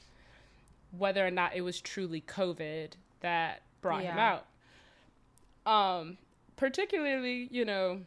whether 0.97 1.27
or 1.27 1.31
not 1.31 1.57
it 1.57 1.63
was 1.63 1.81
truly 1.81 2.21
COVID 2.21 2.93
that 3.21 3.63
brought 3.81 4.03
him 4.03 4.19
out. 4.19 4.47
Um, 5.67 6.19
particularly, 6.57 7.49
you 7.51 7.65
know, 7.65 8.01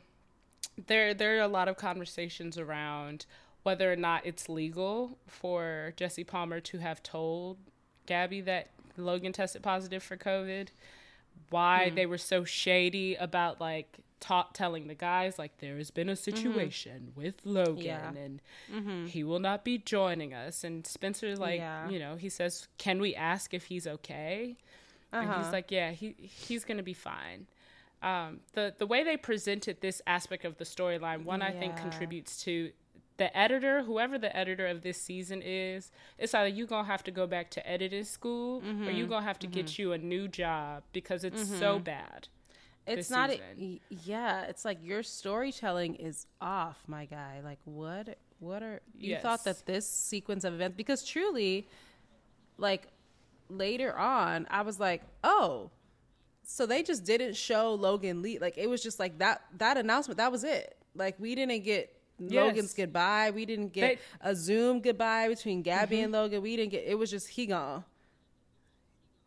there 0.87 1.13
there 1.13 1.37
are 1.37 1.41
a 1.41 1.47
lot 1.47 1.67
of 1.67 1.77
conversations 1.77 2.57
around 2.57 3.25
whether 3.63 3.91
or 3.91 3.95
not 3.95 4.25
it's 4.25 4.47
legal 4.47 5.17
for 5.27 5.93
Jesse 5.97 6.23
Palmer 6.23 6.59
to 6.61 6.77
have 6.77 7.03
told 7.03 7.57
Gabby 8.05 8.41
that 8.41 8.69
Logan 8.95 9.33
tested 9.33 9.63
positive 9.63 10.03
for 10.03 10.17
COVID. 10.17 10.69
Why 11.49 11.89
hmm. 11.89 11.95
they 11.95 12.05
were 12.05 12.17
so 12.17 12.43
shady 12.43 13.15
about 13.15 13.59
like 13.59 13.99
ta- 14.19 14.49
telling 14.53 14.87
the 14.87 14.95
guys 14.95 15.37
like 15.37 15.57
there 15.59 15.77
has 15.77 15.91
been 15.91 16.09
a 16.09 16.13
mm-hmm. 16.13 16.35
situation 16.35 17.11
with 17.15 17.35
Logan 17.43 17.83
Yeah. 17.83 18.11
and 18.15 18.41
mm-hmm. 18.73 19.05
he 19.07 19.23
will 19.23 19.39
not 19.39 19.63
be 19.63 19.77
joining 19.77 20.33
us. 20.33 20.63
And 20.63 20.85
Spencer 20.85 21.35
like 21.35 21.59
Yeah. 21.59 21.89
you 21.89 21.99
know 21.99 22.15
he 22.15 22.29
says, 22.29 22.67
"Can 22.77 22.99
we 22.99 23.15
ask 23.15 23.53
if 23.53 23.65
he's 23.65 23.87
okay?" 23.87 24.57
And 25.11 25.29
Uh-huh. 25.29 25.43
he's 25.43 25.51
like, 25.53 25.71
"Yeah, 25.71 25.91
he 25.91 26.15
he's 26.19 26.63
gonna 26.65 26.83
be 26.83 26.93
fine." 26.93 27.47
Um, 28.01 28.41
the 28.53 28.73
the 28.77 28.85
way 28.85 29.03
they 29.03 29.17
presented 29.17 29.81
this 29.81 30.01
aspect 30.05 30.45
of 30.45 30.57
the 30.57 30.63
storyline, 30.65 31.23
one 31.23 31.41
I 31.41 31.51
think 31.51 31.77
contributes 31.77 32.43
to 32.43 32.71
the 33.17 33.35
editor, 33.35 33.81
whoever 33.81 34.19
the 34.19 34.35
editor 34.35 34.67
of 34.67 34.81
this 34.83 35.01
season 35.01 35.41
is. 35.43 35.91
It's 36.19 36.35
either 36.35 36.47
you 36.49 36.67
gonna 36.67 36.87
have 36.87 37.03
to 37.05 37.11
go 37.11 37.25
back 37.25 37.49
to 37.51 37.67
editing 37.67 38.03
school, 38.03 38.59
or 38.59 38.61
Mm-hmm. 38.61 38.91
you 38.91 39.07
gonna 39.07 39.25
have 39.25 39.39
to 39.39 39.47
get 39.47 39.79
you 39.79 39.93
a 39.93 39.97
new 39.97 40.27
job 40.27 40.83
because 40.93 41.23
it's 41.23 41.47
so 41.57 41.79
bad. 41.79 42.27
It's 42.85 43.09
not. 43.09 43.31
y- 43.57 43.79
yeah, 43.89 44.43
it's 44.43 44.63
like 44.63 44.77
your 44.83 45.01
storytelling 45.03 45.95
is 45.95 46.27
off, 46.39 46.83
my 46.87 47.05
guy. 47.05 47.41
Like 47.43 47.59
what? 47.65 48.17
What 48.39 48.61
are 48.61 48.81
you 48.99 49.17
thought 49.17 49.43
that 49.45 49.65
this 49.65 49.89
sequence 49.89 50.43
of 50.43 50.53
events? 50.53 50.77
Because 50.77 51.03
truly, 51.03 51.67
like 52.57 52.87
later 53.49 53.95
on, 53.97 54.47
I 54.49 54.61
was 54.61 54.79
like, 54.79 55.01
oh, 55.23 55.69
so 56.43 56.65
they 56.65 56.81
just 56.83 57.03
didn't 57.03 57.35
show 57.35 57.73
Logan 57.73 58.21
Lee. 58.21 58.39
Like 58.39 58.57
it 58.57 58.69
was 58.69 58.81
just 58.81 58.99
like 58.99 59.17
that. 59.19 59.41
That 59.57 59.77
announcement. 59.77 60.17
That 60.17 60.31
was 60.31 60.43
it. 60.43 60.77
Like 60.95 61.15
we 61.19 61.35
didn't 61.35 61.63
get. 61.63 61.93
Yes. 62.19 62.31
Logan's 62.47 62.73
goodbye. 62.73 63.29
We 63.31 63.45
didn't 63.45 63.73
get 63.73 63.81
They- 63.81 63.95
Mm-hmm. 63.95 64.27
a 64.29 64.35
Zoom 64.35 64.81
goodbye 64.81 65.27
between 65.27 65.61
Gabby 65.61 65.99
and 66.01 66.11
Logan. 66.11 66.41
We 66.41 66.55
didn't 66.55 66.71
get. 66.71 66.83
It 66.87 66.95
was 66.95 67.11
just 67.11 67.27
he 67.27 67.45
gone. 67.45 67.83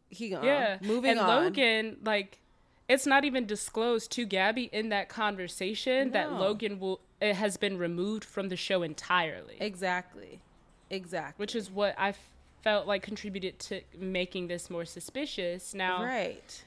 He 0.08 0.30
gone. 0.30 0.42
Yeah, 0.44 0.78
Moving 0.82 1.12
and 1.12 1.20
on. 1.20 1.44
Logan, 1.44 1.98
like, 2.04 2.40
it's 2.88 3.06
not 3.06 3.24
even 3.24 3.46
disclosed 3.46 4.10
to 4.12 4.26
Gabby 4.26 4.64
in 4.72 4.88
that 4.88 5.08
conversation 5.08 6.10
that 6.10 6.32
Logan 6.32 6.80
will 6.80 7.00
it 7.20 7.36
has 7.36 7.56
been 7.56 7.78
removed 7.78 8.24
from 8.24 8.48
the 8.48 8.56
show 8.56 8.82
entirely. 8.82 9.56
Exactly. 9.60 10.40
Exactly. 10.88 11.40
which 11.40 11.54
is 11.54 11.70
what 11.70 11.94
I 11.96 12.14
felt 12.62 12.86
like 12.86 13.02
contributed 13.02 13.58
to 13.58 13.80
making 13.98 14.48
this 14.48 14.70
more 14.70 14.84
suspicious. 14.84 15.74
Now, 15.74 16.02
right. 16.02 16.64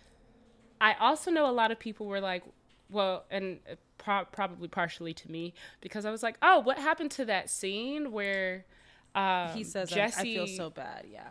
I 0.81 0.93
also 0.99 1.31
know 1.31 1.49
a 1.49 1.51
lot 1.51 1.71
of 1.71 1.79
people 1.79 2.05
were 2.07 2.19
like, 2.19 2.43
well, 2.89 3.25
and 3.31 3.59
pro- 3.97 4.25
probably 4.25 4.67
partially 4.67 5.13
to 5.13 5.31
me 5.31 5.53
because 5.81 6.05
I 6.05 6.11
was 6.11 6.23
like, 6.23 6.37
oh, 6.41 6.59
what 6.59 6.77
happened 6.77 7.11
to 7.11 7.25
that 7.25 7.49
scene 7.49 8.11
where 8.11 8.65
um, 9.15 9.49
he 9.49 9.63
says, 9.63 9.89
Jesse? 9.89 10.17
I, 10.17 10.21
I 10.21 10.23
feel 10.23 10.47
so 10.47 10.69
bad. 10.69 11.05
Yeah. 11.11 11.27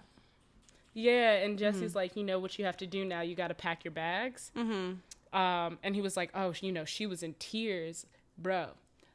Yeah, 0.94 1.32
and 1.36 1.58
Jesse's 1.58 1.90
mm-hmm. 1.90 1.98
like, 1.98 2.16
you 2.16 2.24
know 2.24 2.38
what 2.38 2.58
you 2.58 2.66
have 2.66 2.76
to 2.78 2.86
do 2.86 3.04
now. 3.04 3.22
You 3.22 3.34
got 3.34 3.48
to 3.48 3.54
pack 3.54 3.84
your 3.84 3.92
bags. 3.92 4.52
Mm-hmm. 4.56 5.36
Um, 5.36 5.78
and 5.82 5.94
he 5.94 6.02
was 6.02 6.16
like, 6.16 6.30
oh, 6.34 6.52
you 6.60 6.70
know, 6.70 6.84
she 6.84 7.06
was 7.06 7.22
in 7.22 7.34
tears, 7.38 8.04
bro. 8.36 8.68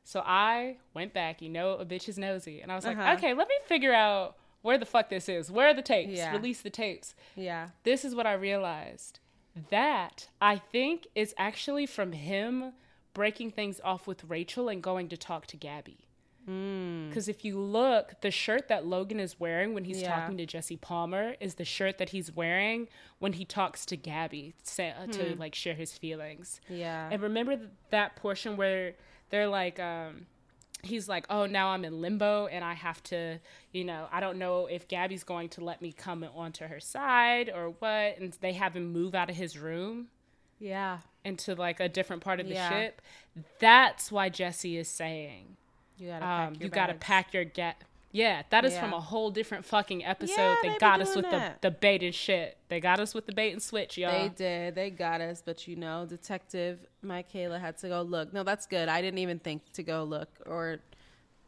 So 0.03 0.23
I 0.25 0.77
went 0.95 1.13
back. 1.13 1.41
You 1.41 1.49
know, 1.49 1.73
a 1.73 1.85
bitch 1.85 2.09
is 2.09 2.17
nosy, 2.17 2.61
and 2.61 2.71
I 2.71 2.75
was 2.75 2.85
like, 2.85 2.97
uh-huh. 2.97 3.13
okay, 3.17 3.33
let 3.35 3.47
me 3.47 3.55
figure 3.67 3.93
out 3.93 4.37
where 4.67 4.77
the 4.77 4.85
fuck 4.85 5.09
this 5.09 5.29
is. 5.29 5.49
Where 5.49 5.69
are 5.69 5.73
the 5.73 5.81
tapes? 5.81 6.11
Yeah. 6.11 6.33
Release 6.33 6.61
the 6.61 6.69
tapes. 6.69 7.15
Yeah. 7.37 7.69
This 7.83 8.03
is 8.03 8.13
what 8.13 8.27
I 8.27 8.33
realized. 8.33 9.19
That 9.69 10.27
I 10.41 10.57
think 10.57 11.07
is 11.15 11.33
actually 11.37 11.85
from 11.85 12.11
him 12.11 12.73
breaking 13.13 13.51
things 13.51 13.79
off 13.81 14.07
with 14.07 14.25
Rachel 14.25 14.67
and 14.67 14.83
going 14.83 15.07
to 15.07 15.15
talk 15.15 15.47
to 15.47 15.57
Gabby. 15.57 16.09
Because 16.45 17.27
mm. 17.27 17.29
if 17.29 17.45
you 17.45 17.57
look, 17.57 18.19
the 18.19 18.29
shirt 18.29 18.67
that 18.67 18.85
Logan 18.85 19.21
is 19.21 19.39
wearing 19.39 19.73
when 19.73 19.85
he's 19.85 20.01
yeah. 20.01 20.13
talking 20.13 20.35
to 20.35 20.45
Jesse 20.45 20.75
Palmer 20.75 21.35
is 21.39 21.55
the 21.55 21.65
shirt 21.65 21.97
that 21.97 22.09
he's 22.09 22.35
wearing 22.35 22.89
when 23.19 23.33
he 23.33 23.45
talks 23.45 23.85
to 23.85 23.95
Gabby 23.95 24.53
to, 24.75 24.83
uh, 24.83 25.05
hmm. 25.05 25.11
to 25.11 25.35
like 25.37 25.55
share 25.55 25.75
his 25.75 25.97
feelings. 25.97 26.59
Yeah. 26.67 27.07
And 27.09 27.21
remember 27.21 27.57
that 27.91 28.17
portion 28.17 28.57
where 28.57 28.95
they're 29.29 29.47
like, 29.47 29.79
um, 29.79 30.25
he's 30.83 31.09
like, 31.09 31.25
oh, 31.29 31.45
now 31.45 31.69
I'm 31.69 31.85
in 31.85 32.01
limbo 32.01 32.47
and 32.47 32.63
I 32.63 32.73
have 32.73 33.01
to, 33.03 33.39
you 33.71 33.83
know, 33.83 34.07
I 34.11 34.19
don't 34.19 34.37
know 34.37 34.67
if 34.67 34.87
Gabby's 34.87 35.23
going 35.23 35.49
to 35.49 35.63
let 35.63 35.81
me 35.81 35.91
come 35.91 36.25
onto 36.35 36.65
her 36.65 36.79
side 36.79 37.51
or 37.53 37.69
what. 37.79 38.19
And 38.19 38.33
they 38.41 38.53
have 38.53 38.75
him 38.75 38.91
move 38.91 39.15
out 39.15 39.29
of 39.29 39.35
his 39.35 39.57
room. 39.57 40.07
Yeah. 40.59 40.99
Into 41.23 41.55
like 41.55 41.79
a 41.79 41.89
different 41.89 42.23
part 42.23 42.39
of 42.39 42.47
the 42.47 42.53
yeah. 42.53 42.69
ship. 42.69 43.01
That's 43.59 44.11
why 44.11 44.29
Jesse 44.29 44.77
is 44.77 44.87
saying 44.87 45.57
you 45.97 46.09
gotta 46.09 46.25
pack 46.25 46.47
um, 46.47 46.53
your 46.55 46.63
you 46.63 46.69
gotta 46.69 46.93
pack 46.93 47.33
your 47.33 47.43
get. 47.43 47.81
Yeah, 48.11 48.43
that 48.49 48.65
is 48.65 48.73
yeah. 48.73 48.81
from 48.81 48.93
a 48.93 48.99
whole 48.99 49.31
different 49.31 49.65
fucking 49.65 50.05
episode. 50.05 50.35
Yeah, 50.37 50.55
they, 50.63 50.69
they 50.69 50.77
got 50.77 51.01
us 51.01 51.15
with 51.15 51.29
the, 51.29 51.53
the 51.61 51.71
bait 51.71 52.03
and 52.03 52.15
shit. 52.15 52.57
They 52.69 52.79
got 52.79 52.99
us 52.99 53.13
with 53.13 53.25
the 53.25 53.33
bait 53.33 53.51
and 53.51 53.61
switch, 53.61 53.97
y'all. 53.97 54.11
They 54.11 54.29
did. 54.29 54.75
They 54.75 54.89
got 54.89 55.21
us, 55.21 55.43
but 55.45 55.67
you 55.67 55.75
know, 55.75 56.05
Detective 56.05 56.79
Michaela 57.01 57.59
had 57.59 57.77
to 57.79 57.89
go 57.89 58.01
look. 58.01 58.33
No, 58.33 58.43
that's 58.43 58.65
good. 58.65 58.87
I 58.89 59.01
didn't 59.01 59.19
even 59.19 59.39
think 59.39 59.61
to 59.73 59.83
go 59.83 60.03
look 60.03 60.29
or 60.45 60.79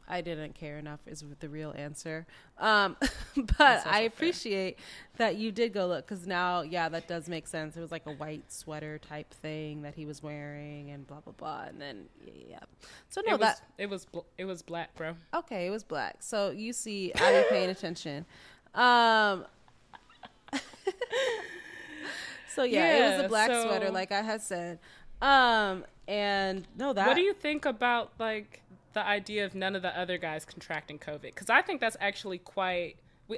I 0.10 0.22
didn't 0.22 0.56
care 0.56 0.78
enough 0.78 1.02
is 1.06 1.24
the 1.40 1.50
real 1.50 1.74
answer. 1.78 2.26
Um, 2.58 2.98
but 3.58 3.86
I 3.86 4.02
appreciate 4.02 4.78
fair. 5.14 5.28
that 5.28 5.36
you 5.38 5.52
did 5.52 5.72
go 5.72 5.86
look 5.88 6.08
because 6.08 6.26
now, 6.26 6.62
yeah, 6.62 6.90
that 6.90 7.08
does 7.08 7.30
make 7.30 7.46
sense. 7.48 7.78
It 7.78 7.82
was 7.82 7.92
like 7.92 8.08
a 8.08 8.14
white 8.14 8.52
sweater 8.52 8.98
type 8.98 9.32
thing 9.36 9.84
that 9.84 9.94
he 9.94 10.06
was 10.06 10.24
wearing, 10.24 10.90
and 10.90 11.06
blah 11.06 11.20
blah 11.20 11.34
blah. 11.34 11.66
And 11.68 11.80
then, 11.80 12.06
yeah. 12.26 12.60
So 13.10 13.22
no, 13.26 13.36
it 13.36 13.42
that 13.42 13.62
it 13.78 13.90
was 13.90 14.08
it 14.38 14.46
was 14.46 14.62
black, 14.64 14.96
bro. 14.96 15.16
Okay, 15.34 15.68
it 15.68 15.70
was 15.70 15.84
black. 15.84 16.18
So 16.22 16.50
you 16.50 16.74
see, 16.74 17.14
I 17.16 17.44
be 17.44 17.50
paying 17.50 17.70
attention. 17.70 18.26
Um. 18.74 19.46
so 22.56 22.64
yeah, 22.64 22.98
yeah, 22.98 22.98
it 22.98 23.18
was 23.18 23.26
a 23.26 23.30
black 23.30 23.52
so, 23.52 23.68
sweater, 23.68 23.92
like 23.92 24.12
I 24.12 24.24
had 24.24 24.42
said. 24.42 24.80
Um, 25.22 25.86
and 26.08 26.68
no, 26.78 26.94
that. 26.94 27.08
What 27.08 27.16
do 27.16 27.22
you 27.22 27.34
think 27.34 27.66
about 27.66 28.14
like? 28.20 28.64
The 28.94 29.06
idea 29.06 29.46
of 29.46 29.56
none 29.56 29.76
of 29.76 29.82
the 29.82 29.98
other 29.98 30.18
guys 30.18 30.46
contracting 30.46 31.00
COVID 31.00 31.22
because 31.22 31.50
I 31.50 31.62
think 31.62 31.82
that's 31.82 31.98
actually 32.00 32.40
quite 32.40 32.96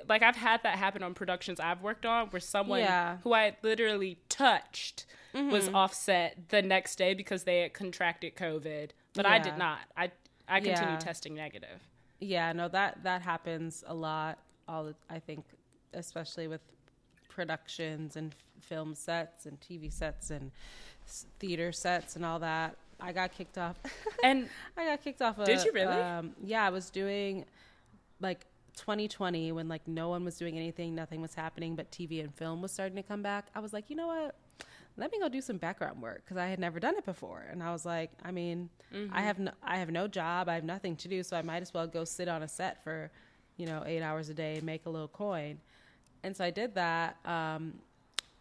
like 0.08 0.24
I've 0.24 0.36
had 0.36 0.64
that 0.64 0.78
happen 0.78 1.04
on 1.04 1.14
productions 1.14 1.60
I've 1.60 1.82
worked 1.82 2.06
on 2.06 2.28
where 2.28 2.40
someone 2.40 2.80
yeah. 2.80 3.18
who 3.24 3.34
I 3.34 3.56
literally 3.62 4.18
touched 4.30 5.06
mm-hmm. 5.34 5.50
was 5.50 5.70
offset 5.70 6.50
the 6.50 6.62
next 6.62 6.98
day 6.98 7.14
because 7.14 7.44
they 7.44 7.62
had 7.62 7.74
contracted 7.74 8.36
COVID, 8.36 8.92
but 9.14 9.26
yeah. 9.26 9.32
I 9.32 9.40
did 9.40 9.58
not. 9.58 9.80
I 9.98 10.12
I 10.48 10.60
continued 10.60 10.94
yeah. 10.94 10.98
testing 10.98 11.36
negative. 11.36 11.82
Yeah, 12.20 12.54
no 12.54 12.68
that 12.70 13.04
that 13.04 13.22
happens 13.22 13.84
a 13.88 13.94
lot. 13.94 14.40
All 14.68 14.86
the, 14.86 14.96
I 15.10 15.20
think, 15.20 15.46
especially 15.94 16.48
with 16.48 16.62
productions 17.30 18.16
and 18.16 18.34
film 18.62 18.96
sets 18.96 19.46
and 19.46 19.60
TV 19.60 19.92
sets 19.92 20.30
and 20.30 20.52
theater 21.40 21.72
sets 21.72 22.16
and 22.16 22.26
all 22.26 22.40
that. 22.40 22.78
I 23.02 23.12
got 23.12 23.32
kicked 23.32 23.58
off. 23.58 23.78
And 24.24 24.48
I 24.78 24.86
got 24.86 25.04
kicked 25.04 25.22
off. 25.24 25.44
did 25.44 25.64
you 25.66 25.72
really? 25.74 25.88
Um, 25.88 26.36
yeah, 26.44 26.64
I 26.64 26.70
was 26.70 26.92
doing 26.92 27.46
like 28.20 28.46
2020 28.78 29.52
when 29.52 29.68
like 29.68 29.88
no 29.88 30.10
one 30.10 30.24
was 30.24 30.38
doing 30.38 30.58
anything, 30.58 30.94
nothing 30.94 31.22
was 31.22 31.34
happening, 31.34 31.76
but 31.76 31.92
TV 31.92 32.20
and 32.22 32.34
film 32.36 32.62
was 32.62 32.72
starting 32.72 32.96
to 32.96 33.04
come 33.04 33.24
back. 33.24 33.48
I 33.56 33.60
was 33.60 33.74
like, 33.74 33.90
you 33.90 33.96
know 33.96 34.08
what? 34.08 34.36
Let 34.98 35.12
me 35.12 35.20
go 35.20 35.28
do 35.30 35.42
some 35.42 35.58
background 35.58 36.02
work 36.02 36.24
because 36.24 36.38
I 36.38 36.48
had 36.48 36.60
never 36.60 36.80
done 36.80 36.96
it 36.98 37.06
before, 37.06 37.46
and 37.50 37.64
I 37.64 37.72
was 37.72 37.86
like, 37.86 38.12
I 38.24 38.32
mean, 38.32 38.70
mm-hmm. 38.94 39.16
I 39.16 39.22
have 39.22 39.40
no, 39.40 39.52
I 39.64 39.78
have 39.78 39.90
no 39.90 40.08
job, 40.08 40.50
I 40.50 40.56
have 40.56 40.64
nothing 40.64 40.96
to 40.98 41.08
do, 41.08 41.24
so 41.24 41.38
I 41.38 41.42
might 41.42 41.62
as 41.62 41.74
well 41.74 41.88
go 41.88 42.04
sit 42.04 42.28
on 42.28 42.44
a 42.44 42.48
set 42.48 42.84
for, 42.84 43.10
you 43.58 43.66
know, 43.66 43.84
eight 43.86 44.02
hours 44.02 44.30
a 44.30 44.34
day 44.34 44.56
and 44.56 44.64
make 44.64 44.86
a 44.86 44.90
little 44.90 45.08
coin. 45.08 45.60
And 46.24 46.36
so 46.36 46.44
I 46.44 46.52
did 46.52 46.76
that 46.76 47.18
um, 47.26 47.76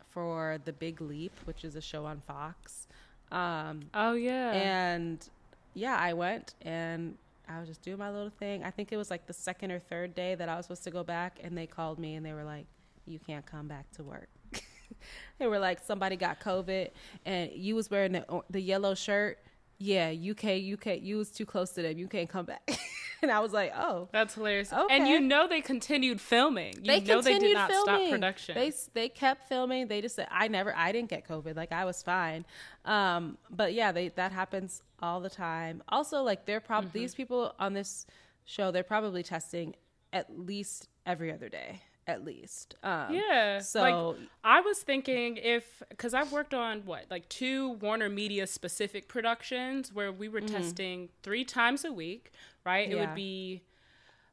for 0.09 0.59
The 0.65 0.73
Big 0.73 1.01
Leap, 1.01 1.33
which 1.45 1.65
is 1.65 1.77
a 1.77 1.81
show 1.81 2.05
on 2.05 2.21
Fox. 2.27 2.89
Um, 3.33 3.83
oh 3.95 4.15
yeah. 4.15 4.53
And 4.53 5.29
yeah, 5.75 5.97
I 5.99 6.13
went 6.13 6.55
and 6.63 7.17
I 7.49 7.59
was 7.59 7.69
just 7.69 7.83
doing 7.83 7.99
my 7.99 8.11
little 8.11 8.31
thing. 8.31 8.63
I 8.63 8.71
think 8.71 8.93
it 8.93 8.97
was 8.97 9.11
like 9.11 9.27
the 9.27 9.33
second 9.33 9.73
or 9.73 9.79
third 9.79 10.15
day 10.15 10.35
that 10.35 10.49
I 10.49 10.57
was 10.57 10.67
supposed 10.67 10.85
to 10.85 10.91
go 10.91 11.03
back, 11.03 11.39
and 11.43 11.57
they 11.57 11.67
called 11.67 11.99
me 11.99 12.15
and 12.15 12.25
they 12.25 12.33
were 12.33 12.45
like, 12.45 12.67
"You 13.07 13.19
can't 13.19 13.45
come 13.45 13.67
back 13.67 13.91
to 13.93 14.05
work." 14.05 14.29
they 15.39 15.47
were 15.47 15.59
like, 15.59 15.81
"Somebody 15.81 16.17
got 16.17 16.41
COVID, 16.41 16.91
and 17.25 17.51
you 17.53 17.75
was 17.75 17.91
wearing 17.91 18.13
the 18.13 18.43
the 18.51 18.61
yellow 18.61 18.95
shirt. 18.95 19.39
Yeah, 19.83 20.11
UK, 20.11 20.45
UK, 20.75 21.01
you 21.01 21.17
was 21.17 21.31
too 21.31 21.47
close 21.47 21.71
to 21.71 21.83
them. 21.83 21.97
You 21.97 22.07
can't 22.07 22.29
come 22.29 22.45
back." 22.45 22.79
and 23.23 23.31
I 23.31 23.41
was 23.41 23.53
like, 23.53 23.73
oh, 23.75 24.09
that's 24.13 24.35
hilarious. 24.35 24.73
Okay. 24.73 24.95
And 24.95 25.09
you 25.09 25.21
know 25.21 25.49
they 25.49 25.61
continued 25.61 26.21
filming. 26.21 26.75
You 26.83 26.93
they 26.93 27.01
know 27.01 27.23
they 27.23 27.39
did 27.39 27.55
not 27.55 27.71
filming. 27.71 28.07
stop 28.07 28.11
production. 28.11 28.55
They 28.55 28.73
they 28.95 29.09
kept 29.09 29.49
filming. 29.49 29.89
They 29.89 30.01
just 30.01 30.17
said, 30.17 30.29
I 30.31 30.49
never, 30.49 30.75
I 30.77 30.93
didn't 30.93 31.09
get 31.09 31.27
COVID. 31.27 31.57
Like 31.57 31.73
I 31.73 31.85
was 31.85 32.03
fine. 32.03 32.45
Um, 32.85 33.39
but 33.51 33.73
yeah, 33.73 33.93
they 33.93 34.09
that 34.09 34.33
happens 34.33 34.83
all 35.01 35.21
the 35.21 35.31
time. 35.31 35.83
Also, 35.89 36.23
like 36.23 36.47
they're 36.47 36.61
probably 36.61 36.89
mm-hmm. 36.89 36.99
these 36.99 37.15
people 37.15 37.55
on 37.59 37.73
this 37.73 38.07
show, 38.45 38.71
they're 38.71 38.83
probably 38.83 39.23
testing 39.23 39.75
at 40.13 40.27
least 40.39 40.89
every 41.07 41.33
other 41.33 41.49
day 41.49 41.81
at 42.11 42.25
least. 42.25 42.75
Um, 42.83 43.15
yeah. 43.15 43.61
So 43.61 43.81
like, 43.81 44.17
I 44.45 44.61
was 44.61 44.81
thinking 44.81 45.37
if 45.37 45.83
because 45.89 46.13
I've 46.13 46.33
worked 46.33 46.55
on 46.55 46.83
what 46.85 47.07
like 47.11 47.29
two 47.29 47.73
Warner 47.75 48.09
Media 48.09 48.47
specific 48.47 49.09
productions 49.09 49.93
where 49.93 50.13
we 50.13 50.29
were 50.29 50.41
mm-hmm. 50.41 50.55
testing 50.55 51.09
three 51.23 51.45
times 51.45 51.85
a 51.85 51.93
week, 51.93 52.33
right? 52.65 52.89
Yeah. 52.89 52.97
It 52.97 53.01
would 53.01 53.15
be 53.15 53.63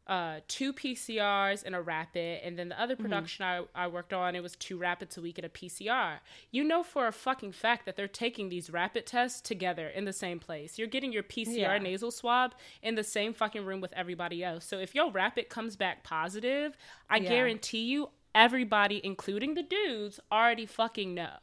uh, 0.07 0.39
two 0.47 0.71
PCRs 0.71 1.63
and 1.65 1.75
a 1.75 1.81
rapid, 1.81 2.39
and 2.43 2.57
then 2.57 2.69
the 2.69 2.81
other 2.81 2.95
mm-hmm. 2.95 3.03
production 3.03 3.45
mm-hmm. 3.45 3.65
I, 3.75 3.83
I 3.83 3.87
worked 3.87 4.13
on, 4.13 4.35
it 4.35 4.43
was 4.43 4.55
two 4.55 4.77
rapids 4.77 5.17
a 5.17 5.21
week 5.21 5.37
and 5.37 5.45
a 5.45 5.49
PCR. 5.49 6.19
You 6.49 6.63
know 6.63 6.81
for 6.81 7.07
a 7.07 7.11
fucking 7.11 7.51
fact 7.51 7.85
that 7.85 7.97
they're 7.97 8.07
taking 8.07 8.49
these 8.49 8.69
rapid 8.69 9.05
tests 9.05 9.41
together 9.41 9.87
in 9.87 10.05
the 10.05 10.13
same 10.13 10.39
place. 10.39 10.77
You're 10.77 10.87
getting 10.87 11.11
your 11.11 11.23
PCR 11.23 11.57
yeah. 11.57 11.77
nasal 11.77 12.11
swab 12.11 12.55
in 12.81 12.95
the 12.95 13.03
same 13.03 13.33
fucking 13.33 13.65
room 13.65 13.81
with 13.81 13.93
everybody 13.93 14.43
else. 14.43 14.65
So 14.65 14.79
if 14.79 14.95
your 14.95 15.11
rapid 15.11 15.49
comes 15.49 15.75
back 15.75 16.03
positive, 16.03 16.77
I 17.09 17.17
yeah. 17.17 17.29
guarantee 17.29 17.83
you 17.83 18.09
everybody, 18.33 19.01
including 19.03 19.55
the 19.55 19.63
dudes, 19.63 20.19
already 20.31 20.65
fucking 20.65 21.13
know. 21.13 21.37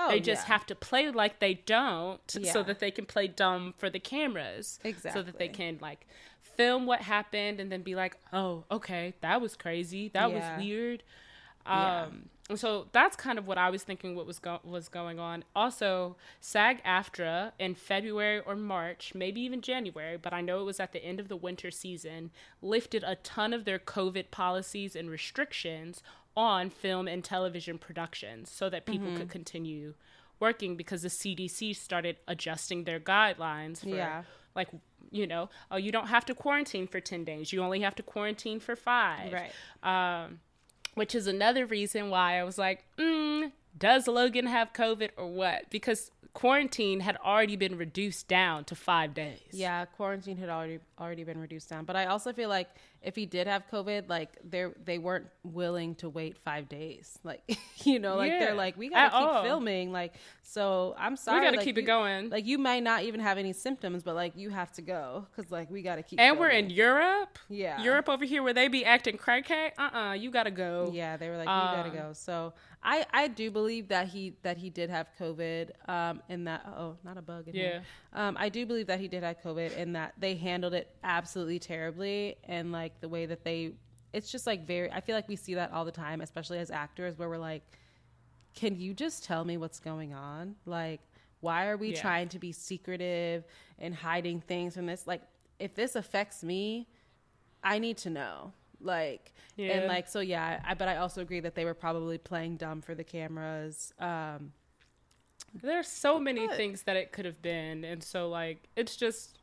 Oh, 0.00 0.08
they 0.08 0.20
just 0.20 0.46
yeah. 0.46 0.54
have 0.54 0.66
to 0.66 0.74
play 0.74 1.10
like 1.10 1.40
they 1.40 1.54
don't 1.54 2.20
yeah. 2.38 2.52
so 2.52 2.62
that 2.62 2.78
they 2.78 2.90
can 2.90 3.04
play 3.04 3.28
dumb 3.28 3.74
for 3.76 3.90
the 3.90 3.98
cameras. 3.98 4.78
Exactly. 4.82 5.20
So 5.20 5.22
that 5.22 5.38
they 5.38 5.48
can 5.48 5.78
like 5.80 6.06
film 6.60 6.84
what 6.84 7.00
happened 7.00 7.58
and 7.58 7.72
then 7.72 7.80
be 7.80 7.94
like, 7.94 8.18
oh, 8.34 8.64
okay, 8.70 9.14
that 9.22 9.40
was 9.40 9.56
crazy. 9.56 10.08
That 10.08 10.30
yeah. 10.30 10.56
was 10.56 10.64
weird. 10.64 11.02
Um, 11.64 12.28
yeah. 12.50 12.56
So 12.56 12.88
that's 12.92 13.16
kind 13.16 13.38
of 13.38 13.46
what 13.46 13.56
I 13.56 13.70
was 13.70 13.82
thinking. 13.82 14.14
What 14.14 14.26
was 14.26 14.38
go- 14.38 14.60
was 14.62 14.88
going 14.88 15.18
on? 15.18 15.44
Also, 15.56 16.16
SAG-AFTRA 16.40 17.52
in 17.58 17.74
February 17.74 18.40
or 18.40 18.56
March, 18.56 19.12
maybe 19.14 19.40
even 19.40 19.62
January, 19.62 20.18
but 20.18 20.34
I 20.34 20.42
know 20.42 20.60
it 20.60 20.64
was 20.64 20.80
at 20.80 20.92
the 20.92 21.02
end 21.02 21.18
of 21.18 21.28
the 21.28 21.36
winter 21.36 21.70
season, 21.70 22.30
lifted 22.60 23.04
a 23.06 23.14
ton 23.16 23.54
of 23.54 23.64
their 23.64 23.78
COVID 23.78 24.30
policies 24.30 24.94
and 24.94 25.08
restrictions 25.08 26.02
on 26.36 26.68
film 26.68 27.08
and 27.08 27.24
television 27.24 27.78
productions 27.78 28.50
so 28.50 28.68
that 28.68 28.84
people 28.84 29.08
mm-hmm. 29.08 29.18
could 29.18 29.30
continue 29.30 29.94
working 30.40 30.76
because 30.76 31.02
the 31.02 31.08
CDC 31.08 31.76
started 31.76 32.16
adjusting 32.26 32.84
their 32.84 33.00
guidelines 33.00 33.80
for 33.80 33.88
yeah. 33.90 34.22
like 34.54 34.68
you 35.10 35.26
know, 35.26 35.50
oh, 35.70 35.76
you 35.76 35.92
don't 35.92 36.08
have 36.08 36.24
to 36.26 36.34
quarantine 36.34 36.86
for 36.86 37.00
10 37.00 37.24
days. 37.24 37.52
You 37.52 37.62
only 37.62 37.80
have 37.80 37.94
to 37.96 38.02
quarantine 38.02 38.60
for 38.60 38.76
five. 38.76 39.32
Right. 39.32 39.52
Um, 39.82 40.40
which 40.94 41.14
is 41.14 41.26
another 41.26 41.66
reason 41.66 42.10
why 42.10 42.38
I 42.38 42.44
was 42.44 42.58
like, 42.58 42.84
mm, 42.98 43.52
does 43.78 44.08
Logan 44.08 44.46
have 44.46 44.72
COVID 44.72 45.10
or 45.16 45.26
what? 45.28 45.70
Because 45.70 46.10
quarantine 46.32 47.00
had 47.00 47.16
already 47.24 47.56
been 47.56 47.76
reduced 47.76 48.28
down 48.28 48.64
to 48.64 48.74
five 48.74 49.14
days. 49.14 49.40
Yeah, 49.52 49.84
quarantine 49.84 50.36
had 50.36 50.48
already 50.48 50.80
already 51.00 51.24
been 51.24 51.38
reduced 51.40 51.70
down. 51.70 51.84
But 51.84 51.96
I 51.96 52.06
also 52.06 52.32
feel 52.32 52.48
like 52.48 52.68
if 53.02 53.16
he 53.16 53.24
did 53.26 53.46
have 53.46 53.64
COVID, 53.72 54.08
like 54.08 54.30
they 54.48 54.66
they 54.84 54.98
weren't 54.98 55.26
willing 55.42 55.94
to 55.96 56.08
wait 56.08 56.36
five 56.38 56.68
days. 56.68 57.18
Like 57.24 57.42
you 57.84 57.98
know, 57.98 58.16
like 58.16 58.30
Yeah, 58.32 58.38
they're 58.40 58.54
like 58.54 58.76
we 58.76 58.88
gotta 58.90 59.06
at 59.06 59.12
keep 59.12 59.28
all. 59.28 59.42
filming. 59.42 59.92
Like 59.92 60.14
so, 60.42 60.94
I'm 60.98 61.16
sorry. 61.16 61.40
we 61.40 61.46
got 61.46 61.50
to 61.52 61.56
like, 61.58 61.64
keep 61.64 61.76
you- 61.76 61.82
it 61.82 61.86
going. 61.86 62.28
Like 62.30 62.44
you 62.46 62.58
might 62.58 62.82
not 62.82 63.02
even 63.04 63.20
have 63.20 63.38
any 63.38 63.52
symptoms, 63.52 64.02
but 64.02 64.14
like 64.14 64.36
you 64.36 64.50
have 64.50 64.72
to 64.72 64.82
go 64.82 65.26
because 65.34 65.50
like 65.50 65.70
we 65.70 65.82
gotta 65.82 66.02
keep. 66.02 66.18
and 66.20 66.38
we're 66.38 66.48
in 66.48 66.70
Europe. 66.70 67.38
Yeah. 67.48 67.82
Europe 67.82 68.08
over 68.08 68.24
here 68.24 68.42
where 68.42 68.52
they 68.54 68.68
be 68.68 68.84
acting 68.84 69.16
crackhead. 69.16 69.70
Uh 69.78 69.90
uh 69.96 70.12
you 70.12 70.30
gotta 70.30 70.50
go. 70.50 70.90
Yeah, 70.92 71.16
they 71.16 71.28
were 71.28 71.36
like, 71.36 71.44
you 71.48 71.76
gotta 71.76 71.90
Um, 71.90 71.94
go. 71.96 72.12
So 72.12 72.52
I 72.82 73.06
I 73.12 73.28
do 73.28 73.50
believe 73.50 73.88
that 73.88 74.08
he 74.08 74.34
that 74.42 74.56
he 74.56 74.70
did 74.70 74.90
have 74.90 75.08
COVID. 75.18 75.70
Um, 75.88 76.22
in 76.28 76.44
that 76.44 76.66
oh 76.76 76.96
not 77.04 77.16
a 77.16 77.22
bug 77.22 77.48
in 77.48 77.54
here. 77.54 77.82
Um, 78.12 78.36
I 78.38 78.48
do 78.48 78.66
believe 78.66 78.86
that 78.88 78.98
he 79.00 79.08
did 79.08 79.22
have 79.22 79.36
COVID 79.40 79.76
and 79.76 79.94
that 79.96 80.14
they 80.18 80.34
handled 80.34 80.74
it 80.74 80.89
absolutely 81.04 81.58
terribly 81.58 82.36
and 82.44 82.72
like 82.72 83.00
the 83.00 83.08
way 83.08 83.26
that 83.26 83.44
they. 83.44 83.72
It's 84.12 84.30
just 84.32 84.46
like 84.46 84.66
very. 84.66 84.90
I 84.90 85.00
feel 85.00 85.14
like 85.14 85.28
we 85.28 85.36
see 85.36 85.54
that 85.54 85.72
all 85.72 85.84
the 85.84 85.92
time, 85.92 86.20
especially 86.20 86.58
as 86.58 86.70
actors, 86.70 87.18
where 87.18 87.28
we're 87.28 87.38
like, 87.38 87.62
can 88.54 88.74
you 88.78 88.92
just 88.94 89.22
tell 89.24 89.44
me 89.44 89.56
what's 89.56 89.78
going 89.80 90.12
on? 90.12 90.56
Like, 90.66 91.00
why 91.40 91.66
are 91.66 91.76
we 91.76 91.92
Yeah. 91.92 92.00
trying 92.00 92.28
to 92.30 92.38
be 92.38 92.50
secretive 92.52 93.44
and 93.78 93.94
hiding 93.94 94.40
things 94.40 94.74
from 94.74 94.86
this? 94.86 95.06
Like, 95.06 95.22
if 95.58 95.74
this 95.74 95.94
affects 95.94 96.42
me, 96.42 96.88
I 97.62 97.78
need 97.78 97.98
to 97.98 98.10
know. 98.10 98.52
Like, 98.80 99.32
Yeah. 99.56 99.72
and 99.78 99.86
like, 99.88 100.08
so 100.08 100.20
yeah, 100.20 100.60
I, 100.66 100.74
but 100.74 100.88
I 100.88 100.96
also 100.96 101.20
agree 101.20 101.40
that 101.40 101.54
they 101.54 101.64
were 101.64 101.74
probably 101.74 102.18
playing 102.18 102.56
dumb 102.56 102.80
for 102.80 102.94
the 102.94 103.04
cameras. 103.04 103.92
Um, 103.98 104.52
There's 105.52 105.88
so 105.88 106.18
many 106.18 106.46
But- 106.46 106.56
things 106.56 106.82
that 106.84 106.96
it 106.96 107.10
could 107.12 107.24
have 107.24 107.42
been, 107.42 107.84
and 107.84 108.02
so 108.02 108.28
like 108.28 108.68
it's 108.76 108.96
just. 108.96 109.39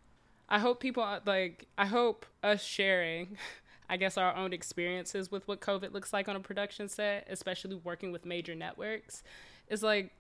I 0.50 0.60
hope 0.60 0.80
people 0.80 1.04
uh, 1.04 1.20
like. 1.26 1.68
I 1.78 1.86
hope 1.86 2.26
us 2.44 2.64
sharing, 2.64 3.38
I 3.90 3.98
guess, 3.98 4.18
our 4.18 4.36
own 4.36 4.54
experiences 4.54 5.32
with 5.32 5.48
what 5.48 5.60
COVID 5.60 5.94
looks 5.94 6.14
like 6.14 6.28
on 6.30 6.36
a 6.36 6.40
production 6.40 6.88
set, 6.88 7.28
especially 7.30 7.76
working 7.76 8.12
with 8.12 8.26
major 8.26 8.56
networks, 8.56 9.24
is 9.68 9.84
like 9.84 10.12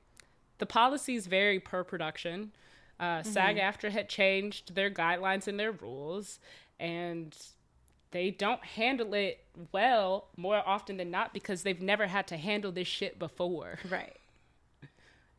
the 0.57 0.65
policies 0.65 1.27
vary 1.27 1.59
per 1.59 1.83
production. 1.83 2.51
Uh, 2.99 3.21
SAG-AFTRA 3.21 3.91
had 3.91 4.09
changed 4.09 4.73
their 4.73 4.89
guidelines 4.89 5.47
and 5.47 5.59
their 5.59 5.71
rules, 5.71 6.39
and 6.79 7.37
they 8.11 8.31
don't 8.31 8.63
handle 8.63 9.13
it 9.13 9.43
well 9.71 10.29
more 10.35 10.63
often 10.65 10.97
than 10.97 11.11
not 11.11 11.31
because 11.33 11.61
they've 11.61 11.81
never 11.81 12.07
had 12.07 12.25
to 12.27 12.37
handle 12.37 12.71
this 12.71 12.87
shit 12.87 13.19
before. 13.19 13.79
right. 13.89 14.15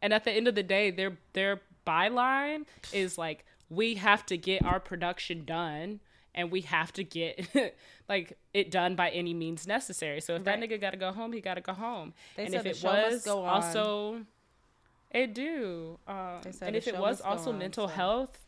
And 0.01 0.13
at 0.13 0.23
the 0.23 0.31
end 0.31 0.47
of 0.47 0.55
the 0.55 0.63
day, 0.63 0.93
their 0.93 1.19
their 1.33 1.61
byline 1.85 2.67
is 2.93 3.19
like 3.19 3.45
we 3.71 3.95
have 3.95 4.25
to 4.27 4.37
get 4.37 4.65
our 4.65 4.81
production 4.81 5.45
done 5.45 6.01
and 6.35 6.51
we 6.51 6.61
have 6.63 6.93
to 6.93 7.05
get 7.05 7.49
like 8.09 8.39
it 8.55 8.71
done 8.71 8.95
by 8.95 9.11
any 9.11 9.35
means 9.35 9.67
necessary. 9.67 10.21
So 10.21 10.35
if 10.35 10.47
Right. 10.47 10.61
that 10.61 10.69
nigga 10.71 10.81
got 10.81 10.91
to 10.91 10.97
go 10.97 11.13
home, 11.13 11.33
he 11.33 11.41
got 11.41 11.55
to 11.55 11.61
go 11.61 11.73
home. 11.73 12.15
They 12.37 12.45
and 12.45 12.53
said 12.53 12.59
if 12.59 12.65
the 12.65 12.71
it 12.71 12.77
show 12.77 12.93
must 12.93 13.13
was 13.13 13.25
go 13.25 13.43
on. 13.45 13.49
also 13.63 14.21
it 15.11 15.35
do. 15.35 15.99
Um, 16.07 16.41
and 16.63 16.77
if 16.77 16.87
it 16.87 16.99
was 16.99 17.21
also 17.21 17.51
on, 17.51 17.59
mental 17.59 17.89
so- 17.89 17.95
health, 17.95 18.45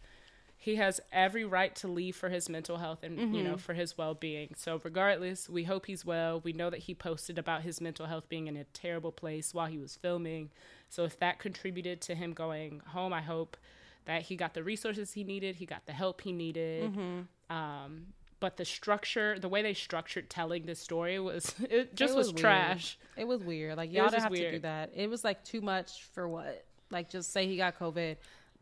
he 0.56 0.76
has 0.76 1.00
every 1.10 1.44
right 1.46 1.74
to 1.76 1.88
leave 1.88 2.14
for 2.14 2.28
his 2.28 2.50
mental 2.50 2.76
health 2.76 3.02
and 3.02 3.18
you 3.18 3.26
Mm-hmm. 3.26 3.44
know 3.44 3.56
for 3.56 3.72
his 3.72 3.96
well-being. 3.96 4.52
So 4.58 4.78
regardless, 4.84 5.48
we 5.48 5.64
hope 5.64 5.86
he's 5.86 6.04
well. 6.04 6.40
We 6.40 6.52
know 6.52 6.68
that 6.68 6.80
he 6.80 6.94
posted 6.94 7.38
about 7.38 7.62
his 7.62 7.80
mental 7.80 8.04
health 8.06 8.28
being 8.28 8.46
in 8.46 8.56
a 8.58 8.64
terrible 8.64 9.10
place 9.10 9.54
while 9.54 9.68
he 9.68 9.78
was 9.78 9.96
filming. 9.96 10.50
So 10.90 11.04
if 11.04 11.18
that 11.18 11.38
contributed 11.38 12.02
to 12.02 12.14
him 12.14 12.34
going 12.34 12.82
home, 12.88 13.14
I 13.14 13.22
hope 13.22 13.56
that 14.10 14.22
he 14.22 14.34
got 14.34 14.54
the 14.54 14.64
resources 14.64 15.12
he 15.12 15.22
needed, 15.22 15.54
he 15.54 15.66
got 15.66 15.86
the 15.86 15.92
help 15.92 16.20
he 16.20 16.32
needed. 16.32 16.92
Mm-hmm. 16.92 17.56
Um, 17.56 18.06
but 18.40 18.56
the 18.56 18.64
structure, 18.64 19.38
the 19.38 19.48
way 19.48 19.62
they 19.62 19.72
structured 19.72 20.28
telling 20.28 20.66
this 20.66 20.80
story 20.80 21.20
was 21.20 21.54
it 21.70 21.94
just 21.94 22.14
It 22.14 22.16
was, 22.16 22.26
weird. 22.28 22.38
trash. 22.38 22.98
It 23.16 23.28
was 23.28 23.40
weird. 23.44 23.76
Like 23.76 23.92
y'all 23.92 24.04
was 24.04 24.12
don't 24.12 24.22
just 24.22 24.24
have 24.24 24.34
to 24.34 24.50
do 24.50 24.58
that. 24.60 24.90
It 24.96 25.08
was 25.08 25.22
like 25.22 25.44
too 25.44 25.60
much 25.60 26.06
for 26.12 26.28
what? 26.28 26.64
Like 26.90 27.08
just 27.08 27.32
say 27.32 27.46
he 27.46 27.56
got 27.56 27.78
COVID. 27.78 28.16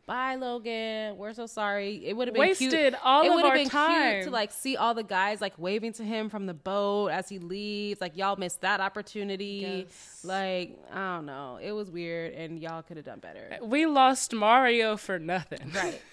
Bye, 0.09 0.35
Logan. 0.35 1.17
We're 1.17 1.33
so 1.33 1.45
sorry. 1.45 2.01
It 2.03 2.17
would 2.17 2.27
have 2.27 2.33
been 2.33 2.41
Wasted 2.41 2.71
cute. 2.71 2.95
all 3.03 3.21
it 3.21 3.27
of 3.27 3.35
would 3.35 3.43
have 3.43 3.51
our 3.51 3.57
been 3.57 3.69
time. 3.69 4.11
cute 4.13 4.23
to 4.25 4.31
like 4.31 4.51
see 4.51 4.75
all 4.75 4.95
the 4.95 5.03
guys 5.03 5.39
like 5.39 5.53
waving 5.59 5.93
to 5.93 6.03
him 6.03 6.29
from 6.29 6.47
the 6.47 6.53
boat 6.55 7.09
as 7.09 7.29
he 7.29 7.37
leaves. 7.37 8.01
Like 8.01 8.17
y'all 8.17 8.35
missed 8.35 8.61
that 8.61 8.81
opportunity. 8.81 9.85
Yes. 9.87 10.21
Like 10.23 10.79
I 10.91 11.15
don't 11.17 11.27
know. 11.27 11.59
It 11.61 11.73
was 11.73 11.91
weird, 11.91 12.33
and 12.33 12.59
y'all 12.59 12.81
could 12.81 12.97
have 12.97 13.05
done 13.05 13.19
better. 13.19 13.59
We 13.61 13.85
lost 13.85 14.33
Mario 14.33 14.97
for 14.97 15.19
nothing. 15.19 15.71
Right. 15.75 16.01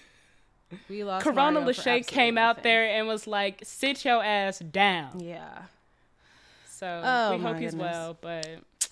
We 0.89 1.03
lost. 1.05 1.23
Corona 1.23 1.61
Lachey 1.61 2.05
came 2.05 2.37
out 2.37 2.57
nothing. 2.57 2.63
there 2.63 2.83
and 2.99 3.07
was 3.07 3.25
like, 3.25 3.61
"Sit 3.63 4.03
your 4.03 4.21
ass 4.21 4.59
down." 4.59 5.21
Yeah. 5.21 5.63
So 6.69 7.01
Oh, 7.03 7.37
we 7.37 7.41
hope 7.41 7.57
he's 7.57 7.73
well, 7.75 8.17
but 8.19 8.45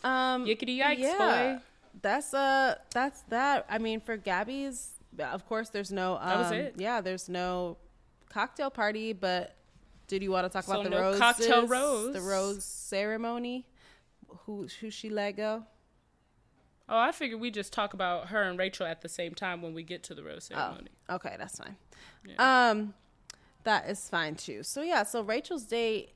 Um. 0.03 0.45
yickety 0.45 0.79
yikes, 0.79 0.99
yeah. 0.99 1.17
boy. 1.57 1.61
That's 2.01 2.33
uh 2.33 2.75
that's 2.91 3.21
that. 3.29 3.65
I 3.69 3.77
mean, 3.77 3.99
for 3.99 4.15
Gabby's, 4.17 4.91
of 5.19 5.45
course, 5.47 5.69
there's 5.69 5.91
no. 5.91 6.17
Um, 6.17 6.27
That 6.29 6.37
was 6.37 6.51
it. 6.51 6.75
Yeah, 6.77 7.01
there's 7.01 7.29
no 7.29 7.77
cocktail 8.29 8.69
party. 8.69 9.13
But 9.13 9.55
did 10.07 10.21
you 10.23 10.31
want 10.31 10.45
to 10.45 10.49
talk 10.49 10.65
So 10.65 10.73
about 10.73 10.83
the 10.83 10.89
no 10.89 10.99
roses? 11.01 11.19
cocktail 11.19 11.67
rose. 11.67 12.13
the 12.13 12.21
rose 12.21 12.63
ceremony. 12.63 13.67
Who 14.45 14.67
who 14.81 14.89
she 14.89 15.09
let 15.09 15.37
go? 15.37 15.63
Oh, 16.87 16.99
I 16.99 17.11
figured 17.11 17.39
we 17.41 17.49
just 17.49 17.73
talk 17.73 17.93
about 17.95 18.27
her 18.27 18.43
and 18.43 18.59
Rachel 18.59 18.85
at 18.85 19.01
the 19.01 19.09
same 19.09 19.33
time 19.33 19.61
when 19.63 19.73
we 19.73 19.81
get 19.81 20.03
to 20.03 20.13
the 20.13 20.23
rose 20.23 20.43
ceremony. 20.45 20.89
Oh, 21.09 21.15
okay, 21.15 21.35
that's 21.37 21.57
fine. 21.57 21.75
Um, 22.37 22.93
that 23.63 23.89
is 23.89 24.07
fine 24.07 24.35
too. 24.35 24.61
So 24.61 24.81
yeah, 24.83 25.01
so 25.03 25.23
Rachel's 25.23 25.63
date, 25.65 26.11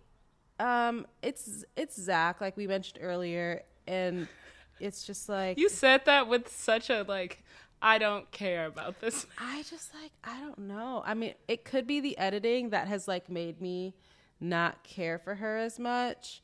um, 0.60 1.08
it's 1.24 1.64
it's 1.76 2.00
Zach, 2.00 2.40
like 2.42 2.56
we 2.56 2.68
mentioned 2.68 3.00
earlier, 3.02 3.64
and 3.88 4.28
it's 4.80 5.04
just 5.06 5.28
like 5.28 5.58
You 5.58 5.70
said 5.70 6.06
that 6.06 6.28
with 6.28 6.54
such 6.56 6.90
a 6.92 7.04
like, 7.08 7.44
I 7.82 7.98
don't 7.98 8.30
care 8.32 8.66
about 8.66 9.00
this. 9.00 9.26
I 9.38 9.64
just 9.70 9.94
like 9.94 10.12
I 10.24 10.40
don't 10.42 10.60
know. 10.60 11.02
I 11.06 11.14
mean, 11.14 11.34
it 11.48 11.64
could 11.66 11.88
be 11.88 12.00
the 12.02 12.18
editing 12.18 12.70
that 12.72 12.88
has 12.88 13.08
like 13.08 13.30
made 13.30 13.62
me 13.62 13.96
not 14.40 14.84
care 14.84 15.18
for 15.20 15.36
her 15.36 15.58
as 15.58 15.80
much. 15.80 16.42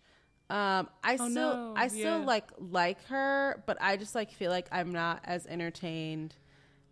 Um, 0.50 0.90
I 1.04 1.18
Oh, 1.18 1.28
still 1.30 1.52
no. 1.54 1.74
I 1.76 1.88
still 1.88 2.20
Yeah. 2.20 2.26
like 2.26 2.46
like 2.58 3.04
her, 3.08 3.64
but 3.66 3.78
I 3.82 3.98
just 3.98 4.16
like 4.16 4.32
feel 4.32 4.52
like 4.52 4.68
I'm 4.72 4.92
not 4.92 5.22
as 5.26 5.46
entertained 5.48 6.36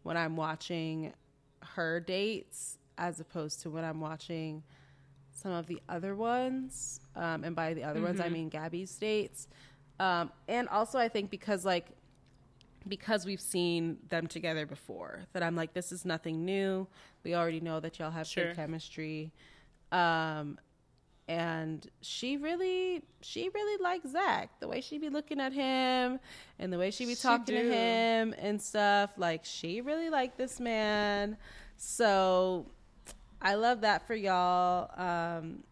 when 0.03 0.17
I'm 0.17 0.35
watching 0.35 1.13
her 1.75 1.99
dates 1.99 2.77
as 2.97 3.19
opposed 3.19 3.61
to 3.61 3.69
when 3.69 3.83
I'm 3.83 4.01
watching 4.01 4.63
some 5.31 5.51
of 5.51 5.67
the 5.67 5.81
other 5.87 6.15
ones. 6.15 6.99
Um, 7.15 7.43
and 7.43 7.55
by 7.55 7.73
the 7.73 7.83
other 7.83 8.01
ones, 8.01 8.19
I 8.19 8.25
Mm-hmm. 8.25 8.33
mean 8.33 8.49
Gabby's 8.49 8.95
dates. 8.97 9.47
Um, 9.99 10.31
and 10.47 10.67
also 10.69 10.97
I 10.99 11.07
think 11.07 11.29
because 11.29 11.63
like 11.63 11.87
because 12.87 13.25
we've 13.25 13.41
seen 13.41 13.97
them 14.09 14.27
together 14.27 14.65
before 14.65 15.21
that 15.33 15.43
I'm 15.43 15.55
like 15.55 15.73
this 15.73 15.91
is 15.91 16.05
nothing 16.05 16.43
new. 16.45 16.87
We 17.23 17.35
already 17.35 17.59
know 17.61 17.79
that 17.79 17.99
y'all 17.99 18.11
have 18.11 18.27
Sure. 18.27 18.47
good 18.47 18.55
chemistry. 18.55 19.31
Um 19.91 20.57
and 21.27 21.87
she 22.01 22.35
really 22.35 23.01
she 23.21 23.49
really 23.53 23.81
likes 23.81 24.09
Zach. 24.11 24.59
The 24.59 24.67
way 24.67 24.81
she 24.81 24.97
be 24.97 25.09
looking 25.09 25.39
at 25.39 25.53
him 25.53 26.19
and 26.59 26.73
the 26.73 26.77
way 26.77 26.91
she 26.91 27.05
be 27.05 27.15
She 27.15 27.21
talking 27.21 27.55
to 27.55 27.63
him 27.71 28.35
and 28.37 28.61
stuff, 28.61 29.11
like 29.17 29.45
she 29.45 29.79
really 29.81 30.09
liked 30.09 30.37
this 30.37 30.59
man. 30.59 31.37
So 31.77 32.65
I 33.41 33.55
love 33.55 33.81
that 33.81 34.05
for 34.05 34.15
y'all. 34.15 34.89
Um 34.99 35.63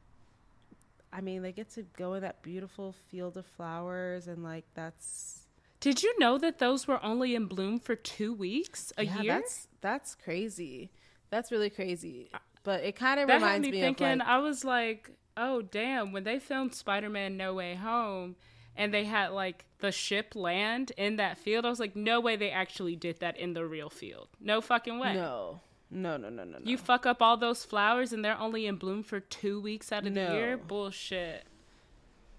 I 1.13 1.19
mean, 1.19 1.41
they 1.41 1.51
get 1.51 1.69
to 1.71 1.83
go 1.97 2.13
in 2.13 2.21
that 2.21 2.41
beautiful 2.41 2.95
field 3.09 3.35
of 3.35 3.45
flowers 3.45 4.27
and 4.27 4.43
like 4.43 4.63
that's 4.75 5.40
Did 5.81 6.03
you 6.03 6.17
know 6.19 6.37
that 6.37 6.59
those 6.59 6.87
were 6.87 7.03
only 7.03 7.35
in 7.35 7.47
bloom 7.47 7.79
for 7.79 7.95
two 7.95 8.33
weeks 8.33 8.93
a 8.97 9.03
yeah, 9.05 9.21
year? 9.21 9.33
That's 9.33 9.67
that's 9.81 10.15
crazy. 10.15 10.91
That's 11.29 11.51
really 11.51 11.69
crazy. 11.69 12.29
But 12.63 12.83
it 12.83 12.95
kind 12.95 13.19
of 13.19 13.27
reminds 13.27 13.65
me 13.65 13.71
me, 13.71 13.81
thinking. 13.81 14.07
of 14.07 14.19
like 14.19 14.27
I 14.27 14.37
was 14.37 14.63
like, 14.63 15.09
oh 15.35 15.61
damn! 15.63 16.11
When 16.13 16.23
they 16.23 16.39
filmed 16.39 16.75
Spider-Man: 16.75 17.35
No 17.35 17.55
Way 17.55 17.73
Home, 17.75 18.35
and 18.77 18.93
they 18.93 19.05
had 19.05 19.31
like 19.31 19.65
the 19.79 19.91
ship 19.91 20.35
land 20.35 20.91
in 20.97 21.15
that 21.15 21.39
field, 21.39 21.65
I 21.65 21.69
was 21.69 21.79
like, 21.79 21.95
no 21.95 22.21
way 22.21 22.35
they 22.35 22.51
actually 22.51 22.95
did 22.95 23.19
that 23.19 23.37
in 23.37 23.53
the 23.53 23.65
real 23.65 23.89
field. 23.89 24.27
No 24.39 24.61
fucking 24.61 24.99
way. 24.99 25.15
no, 25.15 25.61
no, 25.89 26.17
no, 26.17 26.29
no, 26.29 26.43
no, 26.43 26.59
no. 26.59 26.63
You 26.63 26.77
fuck 26.77 27.07
up 27.07 27.21
all 27.23 27.37
those 27.37 27.65
flowers 27.65 28.13
and 28.13 28.23
they're 28.23 28.37
only 28.37 28.67
in 28.67 28.75
bloom 28.75 29.01
for 29.01 29.19
two 29.19 29.59
weeks 29.59 29.91
out 29.91 30.05
of 30.05 30.13
No. 30.13 30.27
the 30.27 30.33
year? 30.35 30.57
Bullshit. 30.57 31.45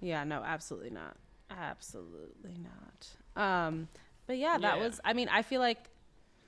Yeah, 0.00 0.22
no, 0.22 0.42
absolutely 0.44 0.90
not. 0.90 1.16
Absolutely 1.50 2.56
not. 2.62 3.08
Um, 3.36 3.88
but 4.26 4.38
yeah, 4.38 4.58
that 4.58 4.76
Yeah. 4.78 4.82
was. 4.84 5.00
I 5.04 5.12
mean, 5.12 5.28
I 5.28 5.42
feel 5.42 5.60
like 5.60 5.88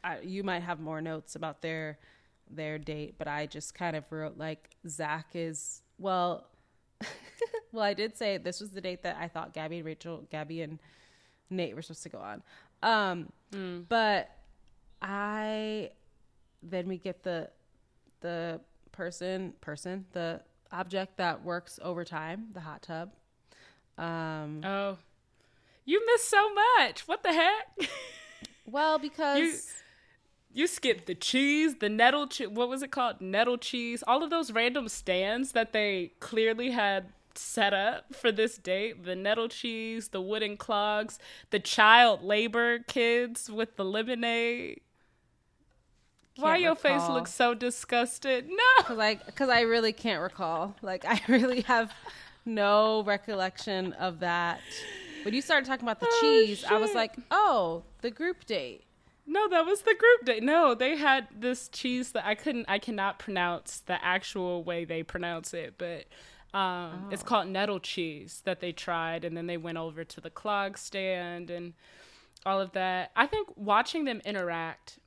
I, 0.03 0.21
you 0.21 0.43
might 0.45 0.61
have 0.63 0.81
more 0.81 1.01
notes 1.01 1.35
about 1.37 1.63
their 1.63 1.99
their 2.51 2.79
date, 2.79 3.15
but 3.19 3.27
I 3.27 3.47
just 3.47 3.75
kind 3.75 3.97
of 3.97 4.05
wrote 4.13 4.37
like 4.37 4.71
Zach 4.89 5.29
is 5.35 5.83
well. 5.99 6.47
well, 7.73 7.83
I 7.85 7.95
did 7.95 8.17
say 8.17 8.37
this 8.39 8.61
was 8.61 8.71
the 8.71 8.81
date 8.81 9.03
that 9.03 9.17
I 9.19 9.29
thought 9.29 9.53
Gabby 9.55 9.79
and 9.79 9.87
Rachel, 9.87 10.27
Gabby 10.31 10.63
and 10.63 10.79
Nate 11.51 11.75
were 11.75 11.83
supposed 11.83 12.03
to 12.05 12.09
go 12.11 12.19
on. 12.19 12.43
Um, 12.83 13.33
but 13.89 14.31
I 15.01 15.91
then 16.63 16.89
we 16.89 16.99
get 16.99 17.23
the 17.23 17.51
the 18.21 18.61
person 18.93 19.53
person 19.61 20.07
the 20.13 20.41
object 20.73 21.17
that 21.19 21.43
works 21.45 21.79
overtime, 21.83 22.49
the 22.53 22.61
hot 22.61 22.83
tub. 22.83 23.13
Um, 23.97 24.61
oh, 24.65 24.99
you 25.85 26.05
missed 26.07 26.29
so 26.29 26.53
much. 26.79 27.07
What 27.07 27.23
the 27.23 27.33
heck? 27.33 27.89
well, 28.67 28.99
because 28.99 29.39
you, 30.53 30.63
you 30.63 30.67
skipped 30.67 31.07
the 31.07 31.15
cheese, 31.15 31.77
the 31.77 31.89
nettle. 31.89 32.27
Che- 32.27 32.47
what 32.47 32.69
was 32.69 32.83
it 32.83 32.91
called? 32.91 33.21
Nettle 33.21 33.59
cheese. 33.59 34.03
All 34.07 34.23
of 34.23 34.31
those 34.31 34.51
random 34.53 34.89
stands 34.89 35.53
that 35.53 35.73
they 35.73 36.13
clearly 36.21 36.71
had 36.71 37.13
set 37.37 37.75
up 37.75 38.15
for 38.15 38.31
this 38.31 38.57
date 38.57 39.05
the 39.05 39.17
nettle 39.17 39.49
cheese, 39.49 40.09
the 40.09 40.21
wooden 40.21 40.57
clogs, 40.57 41.19
the 41.51 41.59
child 41.59 42.23
labor 42.23 42.79
kids 42.81 43.51
with 43.51 43.77
the 43.77 43.85
lemonade. 43.85 44.81
Can't 46.37 46.45
Why 46.45 46.57
your 46.57 46.75
recall. 46.75 47.01
face 47.01 47.09
looks 47.09 47.33
so 47.33 47.55
disgusted? 47.55 48.49
No, 48.51 48.57
because 48.79 48.99
I 48.99 49.15
because 49.17 49.49
I 49.49 49.61
really 49.63 49.93
can't 49.93 50.23
recall. 50.23 50.77
Like 50.83 51.05
I 51.09 51.21
really 51.29 51.63
have 51.63 51.93
no 52.45 53.03
recollection 53.05 53.93
of 53.95 54.21
that. 54.21 54.61
When 55.25 55.35
you 55.35 55.43
started 55.43 55.67
talking 55.67 55.85
about 55.85 56.01
the 56.01 56.09
oh, 56.09 56.19
cheese, 56.21 56.61
shit. 56.61 56.71
I 56.71 56.79
was 56.79 56.95
like, 56.95 57.17
oh, 57.31 57.85
the 58.03 58.11
group 58.11 58.45
date. 58.45 58.85
No, 59.27 59.49
that 59.49 59.65
was 59.65 59.83
the 59.83 59.95
group 59.95 60.27
date. 60.27 60.43
No, 60.43 60.75
they 60.75 60.97
had 60.97 61.29
this 61.35 61.69
cheese 61.69 62.13
that 62.13 62.27
I 62.27 62.35
couldn't, 62.35 62.67
I 62.69 62.79
cannot 62.79 63.19
pronounce 63.19 63.81
the 63.81 64.03
actual 64.05 64.63
way 64.63 64.85
they 64.85 65.03
pronounce 65.03 65.55
it, 65.55 65.75
but 65.79 66.05
um, 66.53 67.07
oh. 67.07 67.09
it's 67.11 67.23
called 67.23 67.49
nettle 67.49 67.81
cheese 67.81 68.43
that 68.45 68.61
they 68.61 68.73
tried, 68.73 69.25
and 69.25 69.37
then 69.37 69.47
they 69.47 69.57
went 69.57 69.79
over 69.79 70.05
to 70.05 70.21
the 70.21 70.31
clog 70.31 70.77
stand 70.77 71.51
and 71.51 71.73
all 72.45 72.61
of 72.61 72.73
that. 72.73 73.13
I 73.17 73.27
think 73.27 73.49
watching 73.57 74.05
them 74.05 74.21
interact 74.25 74.99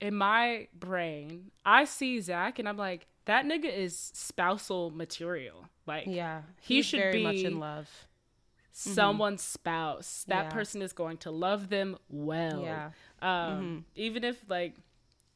in 0.00 0.14
my 0.14 0.68
brain, 0.74 1.50
I 1.64 1.84
see 1.84 2.20
Zach 2.20 2.58
and 2.58 2.68
I'm 2.68 2.76
like, 2.76 3.06
that 3.26 3.44
nigga 3.44 3.72
is 3.72 4.10
spousal 4.14 4.90
material. 4.90 5.66
Like, 5.86 6.04
yeah, 6.06 6.42
he 6.60 6.80
should 6.82 7.12
be 7.12 7.22
much 7.22 7.36
in 7.36 7.58
love. 7.58 8.07
Someone's 8.78 9.42
mm-hmm. 9.42 9.54
spouse. 9.54 10.24
That 10.28 10.46
yeah. 10.46 10.50
person 10.50 10.82
is 10.82 10.92
going 10.92 11.16
to 11.18 11.30
love 11.30 11.68
them 11.68 11.96
well. 12.08 12.62
Yeah. 12.62 12.90
Um, 13.20 13.30
mm-hmm. 13.30 13.78
even 13.96 14.24
if 14.24 14.44
like 14.48 14.74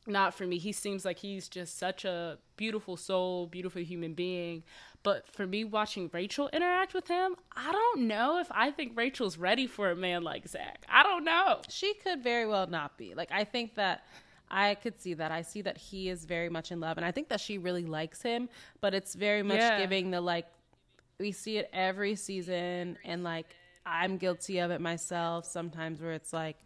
not 0.07 0.35
for 0.35 0.47
me, 0.47 0.59
he 0.59 0.73
seems 0.73 1.05
like 1.05 1.19
he's 1.19 1.49
just 1.49 1.79
such 1.79 2.05
a 2.05 2.39
beautiful 2.57 2.97
soul, 2.97 3.47
beautiful 3.47 3.83
human 3.83 4.15
being. 4.15 4.63
But 5.03 5.29
for 5.29 5.47
me, 5.47 5.65
watching 5.65 6.09
Rachel 6.13 6.49
interact 6.53 6.95
with 6.95 7.09
him, 7.09 7.35
I 7.57 7.73
don't 7.73 8.07
know 8.07 8.39
if 8.39 8.47
I 8.51 8.71
think 8.71 8.93
Rachel's 8.97 9.37
ready 9.37 9.67
for 9.67 9.91
a 9.91 9.97
man 9.97 10.23
like 10.23 10.47
Zach. 10.47 10.85
I 10.89 11.03
don't 11.03 11.25
know. 11.25 11.61
She 11.69 11.95
could 11.95 12.23
very 12.23 12.47
well 12.47 12.69
not 12.69 12.97
be. 12.97 13.15
Like, 13.15 13.33
I 13.33 13.43
think 13.43 13.75
that 13.75 14.05
I 14.51 14.77
could 14.77 15.01
see 15.01 15.15
that. 15.15 15.33
I 15.33 15.43
see 15.43 15.63
that 15.63 15.79
he 15.79 16.09
is 16.09 16.25
very 16.25 16.49
much 16.49 16.71
in 16.71 16.79
love, 16.79 16.97
and 16.97 17.07
I 17.07 17.11
think 17.11 17.29
that 17.31 17.41
she 17.41 17.59
really 17.59 17.85
likes 17.85 18.23
him. 18.23 18.49
But 18.81 18.95
it's 18.95 19.15
very 19.15 19.43
much 19.43 19.59
yeah. 19.59 19.79
giving 19.79 20.13
the 20.13 20.21
like. 20.21 20.47
We 21.23 21.31
see 21.31 21.57
it 21.57 21.71
every 21.73 22.17
season, 22.17 22.99
and 23.05 23.23
like 23.23 23.47
I'm 23.87 24.17
guilty 24.17 24.59
of 24.59 24.73
it 24.73 24.81
myself 24.81 25.47
sometimes, 25.47 26.01
where 26.01 26.15
it's 26.15 26.33
like 26.33 26.57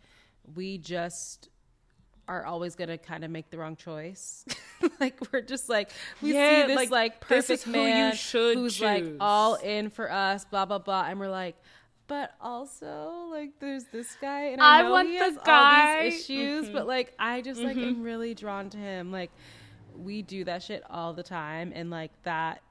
we 0.54 0.78
just 0.78 1.50
are 2.26 2.46
always 2.46 2.74
gonna 2.74 2.96
kind 2.96 3.22
of 3.22 3.30
make 3.30 3.50
the 3.50 3.58
wrong 3.58 3.76
choice. 3.76 4.46
like 4.98 5.20
we're 5.30 5.42
just 5.42 5.68
like 5.68 5.90
we 6.22 6.32
yeah, 6.32 6.62
see 6.62 6.68
this 6.68 6.76
like, 6.76 6.90
like 6.90 7.20
perfect 7.20 7.66
man 7.66 8.12
who's 8.12 8.20
choose. 8.22 8.80
like 8.80 9.04
all 9.20 9.56
in 9.56 9.90
for 9.90 10.10
us, 10.10 10.46
blah 10.46 10.64
blah 10.64 10.78
blah, 10.78 11.04
and 11.06 11.20
we're 11.20 11.28
like, 11.28 11.56
but 12.06 12.32
also 12.40 13.28
like 13.30 13.60
there's 13.60 13.84
this 13.92 14.16
guy 14.22 14.46
and 14.52 14.62
I, 14.62 14.86
I 14.86 14.90
want 14.90 15.08
the 15.08 15.38
guy 15.44 15.98
all 15.98 16.02
these 16.04 16.14
issues, 16.22 16.64
mm-hmm. 16.64 16.72
but 16.72 16.86
like 16.86 17.12
I 17.18 17.42
just 17.42 17.60
like 17.60 17.76
mm-hmm. 17.76 17.88
am 17.88 18.02
really 18.02 18.32
drawn 18.32 18.70
to 18.70 18.78
him. 18.78 19.12
Like 19.12 19.32
we 19.94 20.22
do 20.22 20.44
that 20.44 20.62
shit 20.62 20.82
all 20.88 21.12
the 21.12 21.22
time, 21.22 21.72
and 21.74 21.90
like 21.90 22.12
that 22.22 22.62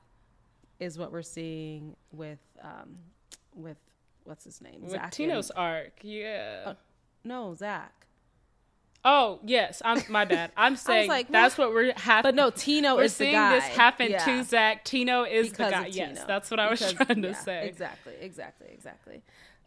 is 0.79 0.97
what 0.97 1.11
we're 1.11 1.21
seeing 1.21 1.95
with 2.11 2.39
um 2.61 2.97
with 3.55 3.77
what's 4.23 4.43
his 4.43 4.61
name 4.61 4.81
with 4.81 4.91
Zach 4.91 5.11
Tino's 5.11 5.49
and, 5.49 5.59
arc. 5.59 5.93
Yeah. 6.01 6.63
Uh, 6.65 6.73
no, 7.23 7.55
Zach. 7.55 8.05
Oh 9.03 9.39
yes, 9.45 9.81
I'm 9.85 10.01
my 10.09 10.25
bad. 10.25 10.51
I'm 10.57 10.75
saying 10.75 11.07
like, 11.07 11.31
that's 11.31 11.57
what 11.57 11.71
we're 11.71 11.93
having. 11.95 12.29
But 12.29 12.35
no, 12.35 12.49
Tino 12.49 12.97
is 12.97 13.13
seeing 13.15 13.31
the 13.31 13.37
guy. 13.37 13.55
this 13.55 13.65
happen 13.65 14.11
yeah. 14.11 14.25
to 14.25 14.43
Zach. 14.43 14.83
Tino 14.83 15.23
is 15.23 15.49
because 15.49 15.67
the 15.67 15.77
guy. 15.77 15.87
Yes, 15.87 16.23
that's 16.25 16.49
what 16.49 16.59
I 16.59 16.69
was 16.69 16.79
because, 16.79 16.93
trying 17.05 17.21
to 17.21 17.29
yeah, 17.29 17.33
say. 17.35 17.67
Exactly, 17.67 18.13
exactly, 18.19 18.67
exactly. 18.71 19.21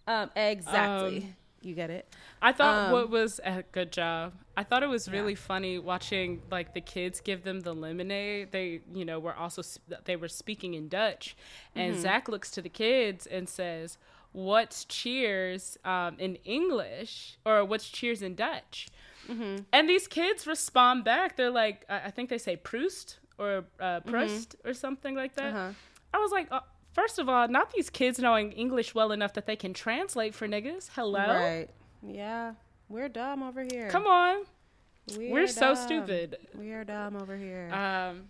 Um, 0.09 0.31
exactly. 0.35 1.19
Um, 1.19 1.37
you 1.63 1.75
get 1.75 1.91
it. 1.91 2.15
I 2.41 2.53
thought 2.53 2.87
um, 2.87 2.93
what 2.93 3.11
was 3.11 3.41
a 3.45 3.65
good 3.73 3.93
job. 3.93 4.33
I 4.57 4.65
thought 4.65 4.83
it 4.83 4.89
was 4.89 5.11
really 5.11 5.33
yeah. 5.33 5.39
funny 5.39 5.79
watching 5.79 6.43
like 6.51 6.75
the 6.75 6.81
kids 6.81 7.21
give 7.21 7.45
them 7.45 7.61
the 7.61 7.75
lemonade. 7.75 8.53
They, 8.53 8.81
you 8.93 9.05
know, 9.05 9.19
were 9.19 9.35
also 9.35 9.63
they 10.05 10.17
were 10.17 10.29
speaking 10.29 10.75
in 10.75 10.89
Dutch, 10.89 11.37
and 11.75 11.93
mm-hmm. 11.93 12.03
Zach 12.03 12.29
looks 12.29 12.51
to 12.53 12.63
the 12.63 12.69
kids 12.69 13.27
and 13.27 13.49
says, 13.49 13.99
"What's 14.33 14.85
cheers 14.85 15.79
um, 15.85 16.17
in 16.19 16.37
English 16.45 17.39
or 17.45 17.65
what's 17.65 17.89
cheers 17.89 18.23
in 18.23 18.35
Dutch?" 18.35 18.89
Mm-hmm. 19.29 19.65
And 19.73 19.89
these 19.89 20.09
kids 20.09 20.47
respond 20.47 21.05
back. 21.05 21.37
They're 21.37 21.51
like, 21.51 21.85
I 21.89 22.11
think 22.11 22.31
they 22.31 22.39
say 22.39 22.57
Proost 22.57 23.19
or 23.37 23.65
uh, 23.79 23.85
mm-hmm. 23.85 24.11
Proost 24.11 24.57
mm-hmm. 24.59 24.69
or 24.69 24.75
something 24.75 25.15
like 25.15 25.35
that. 25.35 25.55
Uh-huh. 25.55 25.73
I 26.15 26.19
was 26.19 26.33
like, 26.33 26.49
uh, 26.51 26.61
first 26.93 27.19
of 27.19 27.29
all, 27.29 27.49
not 27.49 27.73
these 27.73 27.91
kids 27.91 28.19
knowing 28.19 28.53
English 28.53 28.95
well 28.95 29.13
enough 29.13 29.35
that 29.35 29.47
they 29.47 29.57
can 29.57 29.75
translate 29.75 30.35
for 30.35 30.49
niggas. 30.49 30.91
Hello. 30.95 31.27
Right. 31.27 31.69
Yeah. 32.03 32.55
We're 32.89 33.09
dumb 33.09 33.43
over 33.43 33.65
here. 33.71 33.89
Come 33.91 34.07
on. 34.07 34.45
We're, 35.17 35.33
We're 35.33 35.47
so 35.47 35.75
stupid. 35.75 36.37
We 36.55 36.73
are 36.73 36.85
dumb 36.85 37.17
over 37.17 37.37
here. 37.37 37.71
Um, 37.73 38.25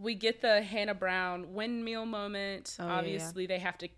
we 0.00 0.14
get 0.14 0.40
the 0.40 0.62
Hannah 0.62 0.94
Brown 0.94 1.54
windmill 1.54 2.06
moment. 2.06 2.76
Oh, 2.78 2.86
Obviously, 2.86 3.44
yeah, 3.44 3.50
yeah. 3.50 3.56
they 3.56 3.62
have 3.62 3.78
to 3.78 3.88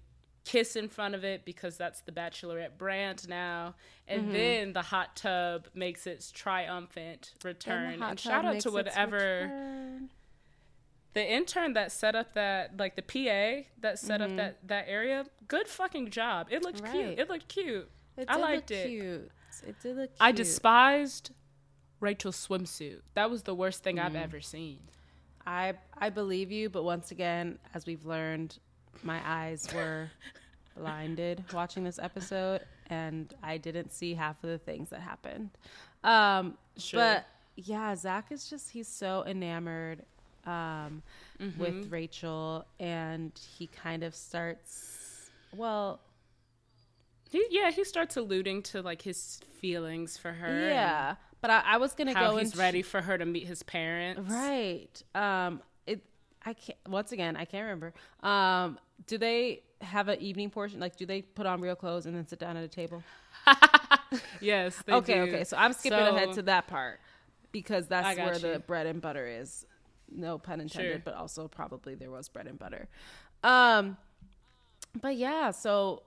kiss 0.45 0.77
in 0.77 0.89
front 0.89 1.15
of 1.15 1.25
it 1.25 1.45
because 1.45 1.77
that's 1.77 2.01
the 2.01 2.13
bachelorette 2.13 2.79
brand 2.79 3.29
now 3.29 3.75
and 4.09 4.23
mm-hmm. 4.23 4.33
then 4.33 4.73
the 4.73 4.83
hot 4.83 5.15
tub 5.15 5.69
makes 5.75 6.07
its 6.07 6.31
triumphant 6.31 7.35
return 7.45 7.95
and, 7.95 8.03
and 8.03 8.19
shout 8.19 8.45
out 8.45 8.59
to 8.59 8.71
whatever 8.71 10.01
the 11.13 11.33
intern 11.33 11.73
that 11.75 11.93
set 11.93 12.15
up 12.15 12.35
that 12.35 12.79
like 12.79 12.97
the 12.97 13.03
pa 13.03 13.67
that 13.81 13.99
set 13.99 14.21
mm-hmm. 14.21 14.33
up 14.33 14.37
that 14.37 14.59
that 14.67 14.85
area 14.89 15.25
good 15.49 15.69
fucking 15.69 16.11
job 16.11 16.47
it 16.51 16.63
looked 16.63 16.81
right. 16.81 16.93
cute 16.93 17.19
it 17.19 17.29
looked 17.29 17.49
cute 17.49 17.91
it 18.17 18.27
i 18.29 18.37
liked 18.37 18.71
it 18.71 18.89
cute. 18.89 19.31
it 19.67 19.77
did 19.83 19.97
look 19.97 20.11
cute. 20.11 20.17
i 20.21 20.33
despised 20.33 21.31
rachel's 22.01 22.47
swimsuit 22.47 23.01
that 23.15 23.31
was 23.31 23.43
the 23.43 23.55
worst 23.55 23.83
thing 23.83 23.97
mm. 23.97 24.05
i've 24.05 24.17
ever 24.17 24.41
seen 24.41 24.79
i 25.47 25.73
i 25.99 26.09
believe 26.09 26.51
you 26.51 26.69
but 26.69 26.85
once 26.85 27.11
again 27.11 27.59
as 27.75 27.87
we've 27.87 28.07
learned 28.07 28.59
my 29.03 29.21
eyes 29.25 29.69
were 29.75 30.11
blinded 30.77 31.45
watching 31.53 31.85
this 31.85 31.99
episode 31.99 32.63
and 32.91 33.33
I 33.43 33.57
didn't 33.57 33.93
see 33.93 34.15
half 34.15 34.43
of 34.43 34.51
the 34.51 34.59
things 34.59 34.91
that 34.91 35.01
happened. 35.01 35.51
Um, 36.03 36.59
sure. 36.77 36.99
But 36.99 37.27
yeah, 37.57 37.95
Zach 37.95 38.31
is 38.31 38.51
just, 38.51 38.71
he's 38.71 38.89
so 38.89 39.25
enamored 39.27 40.03
um, 40.47 41.03
mm-hmm. 41.41 41.61
with 41.61 41.91
Rachel 41.91 42.65
and 42.79 43.33
he 43.59 43.67
kind 43.67 44.03
of 44.03 44.15
starts, 44.15 45.31
well, 45.55 46.01
he, 47.31 47.45
yeah, 47.51 47.71
he 47.71 47.85
starts 47.85 48.17
alluding 48.17 48.63
to 48.65 48.83
like 48.83 49.03
his 49.03 49.41
feelings 49.61 50.17
for 50.17 50.33
her. 50.33 50.69
Yeah. 50.69 51.15
But 51.41 51.51
I, 51.51 51.63
I 51.65 51.77
was 51.79 51.95
gonna 51.95 52.13
go. 52.13 52.37
He's 52.37 52.49
into, 52.49 52.59
ready 52.59 52.83
for 52.83 53.01
her 53.01 53.17
to 53.17 53.25
meet 53.25 53.47
his 53.47 53.63
parents. 53.63 54.31
Right. 54.31 55.03
Um. 55.15 55.63
It. 55.87 56.03
I 56.45 56.53
can't. 56.53 56.79
Once 56.87 57.13
again, 57.13 57.35
I 57.35 57.47
can't 57.47 57.63
remember. 57.63 57.95
Um 58.23 58.79
do 59.07 59.19
they 59.19 59.63
have 59.81 60.09
an 60.09 60.21
evening 60.21 60.51
portion? 60.51 60.81
Like, 60.81 60.97
do 60.97 61.07
they 61.07 61.23
put 61.23 61.47
on 61.47 61.61
real 61.61 61.77
clothes 61.77 62.07
and 62.07 62.15
then 62.15 62.27
sit 62.27 62.39
down 62.39 62.57
at 62.57 62.65
a 62.65 62.69
table? 62.69 63.03
yes. 64.41 64.83
okay. 64.89 65.15
Do. 65.15 65.21
Okay. 65.23 65.45
So 65.45 65.57
I'm 65.57 65.73
skipping 65.73 65.99
so, 65.99 66.15
ahead 66.15 66.33
to 66.35 66.43
that 66.43 66.67
part 66.67 67.01
because 67.53 67.87
that's 67.87 68.17
where 68.19 68.35
you. 68.35 68.41
the 68.41 68.59
bread 68.61 68.87
and 68.87 69.01
butter 69.01 69.27
is. 69.27 69.67
No 70.11 70.39
pun 70.39 70.61
intended, 70.61 70.93
sure. 70.93 71.03
but 71.05 71.15
also 71.15 71.49
probably 71.49 71.95
there 71.95 72.11
was 72.11 72.29
bread 72.29 72.47
and 72.47 72.59
butter. 72.59 72.89
Um, 73.43 73.97
but 75.01 75.17
yeah, 75.17 75.51
so 75.51 76.03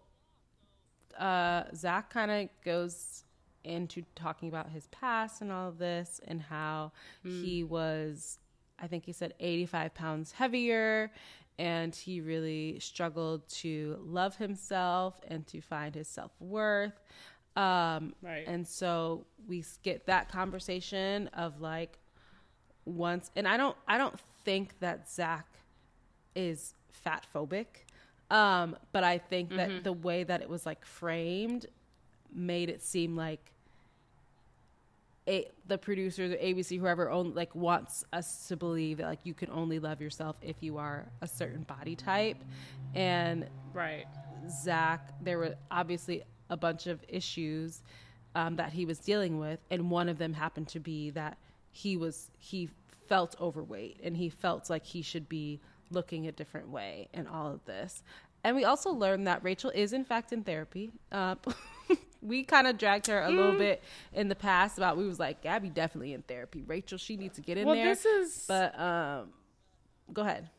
uh, 1.18 1.64
Zach 1.76 2.10
kind 2.10 2.32
of 2.32 2.50
goes 2.64 3.24
into 3.64 4.04
talking 4.16 4.50
about 4.50 4.70
his 4.70 4.88
past 4.88 5.42
and 5.42 5.52
all 5.52 5.70
of 5.70 5.78
this 5.78 6.20
and 6.28 6.42
how 6.42 6.92
mm. 7.26 7.44
he 7.44 7.64
was, 7.64 8.40
I 8.80 8.88
think 8.88 9.06
he 9.06 9.14
said 9.14 9.34
85 9.40 9.94
pounds 9.94 10.32
heavier 10.34 11.12
and 11.60 11.96
he 11.96 12.20
really 12.20 12.80
struggled 12.80 13.48
to 13.48 13.98
love 14.02 14.36
himself 14.38 15.20
and 15.28 15.46
to 15.48 15.62
find 15.62 15.96
his 15.96 16.08
self 16.08 16.32
worth. 16.40 17.00
Um, 17.56 18.16
right. 18.22 18.44
And 18.48 18.68
so 18.68 19.26
we 19.48 19.64
get 19.84 20.08
that 20.08 20.30
conversation 20.30 21.28
of 21.34 21.62
like 21.62 22.00
once, 22.86 23.32
and 23.36 23.48
I 23.48 23.58
don't, 23.58 23.78
I 23.88 23.98
don't 23.98 24.20
think 24.44 24.80
that 24.80 25.10
Zach 25.10 25.48
is 26.36 26.74
fat 26.92 27.26
phobic, 27.34 27.66
um, 28.30 28.76
but 28.92 29.04
I 29.04 29.18
think 29.18 29.50
mm-hmm. 29.50 29.58
that 29.58 29.84
the 29.84 29.94
way 29.94 30.24
that 30.24 30.42
it 30.42 30.50
was 30.50 30.66
like 30.66 30.86
framed 30.86 31.66
made 32.34 32.70
it 32.70 32.82
seem 32.82 33.16
like 33.16 33.52
a, 35.28 35.50
the 35.68 35.78
producers 35.78 36.34
or 36.34 36.36
ABC, 36.36 36.80
whoever 36.80 37.10
own 37.10 37.34
like 37.34 37.56
wants 37.56 38.04
us 38.12 38.48
to 38.48 38.58
believe 38.58 38.98
that 38.98 39.08
like 39.08 39.20
you 39.24 39.34
can 39.34 39.50
only 39.52 39.80
love 39.80 40.02
yourself 40.02 40.36
if 40.42 40.58
you 40.62 40.78
are 40.78 41.06
a 41.22 41.28
certain 41.28 41.64
body 41.64 41.96
type, 41.96 42.38
and 42.94 43.48
right. 43.74 44.06
Zach, 44.50 45.14
there 45.22 45.38
were 45.38 45.56
obviously 45.72 46.24
a 46.50 46.58
bunch 46.58 46.88
of 46.88 47.00
issues 47.08 47.82
um, 48.36 48.58
that 48.58 48.74
he 48.74 48.86
was 48.86 49.00
dealing 49.00 49.40
with, 49.40 49.60
and 49.70 49.90
one 49.90 50.10
of 50.10 50.18
them 50.18 50.34
happened 50.34 50.68
to 50.70 50.80
be 50.80 51.10
that 51.12 51.38
he 51.74 51.98
was 51.98 52.30
he 52.38 52.70
felt 53.08 53.36
overweight 53.42 54.00
and 54.04 54.16
he 54.16 54.30
felt 54.30 54.70
like 54.70 54.86
he 54.86 55.02
should 55.02 55.28
be 55.28 55.60
looking 55.90 56.28
a 56.28 56.32
different 56.32 56.70
way 56.70 57.10
and 57.14 57.28
all 57.28 57.52
of 57.52 57.66
this. 57.66 58.04
And 58.44 58.56
we 58.56 58.64
also 58.64 58.92
learned 58.92 59.28
that 59.28 59.44
Rachel 59.44 59.72
is 59.74 59.92
in 59.92 60.06
fact 60.06 60.32
in 60.32 60.44
therapy. 60.44 60.92
Uh, 61.12 61.36
we 62.22 62.44
kind 62.44 62.68
of 62.68 62.78
dragged 62.78 63.08
her 63.08 63.22
a 63.22 63.30
mm. 63.30 63.36
little 63.36 63.58
bit 63.58 63.84
in 64.14 64.30
the 64.30 64.36
past 64.36 64.78
about 64.78 64.98
we 64.98 65.06
was 65.06 65.20
like 65.20 65.42
Gabby 65.42 65.70
definitely 65.70 66.14
in 66.14 66.22
therapy. 66.22 66.64
Rachel 66.66 66.98
she 66.98 67.18
needs 67.18 67.36
to 67.36 67.42
get 67.42 67.58
in 67.58 67.66
well, 67.66 67.76
there. 67.76 67.86
This 67.86 68.06
is 68.06 68.46
but 68.48 68.80
um, 68.80 69.30
go 70.14 70.22
ahead. 70.22 70.50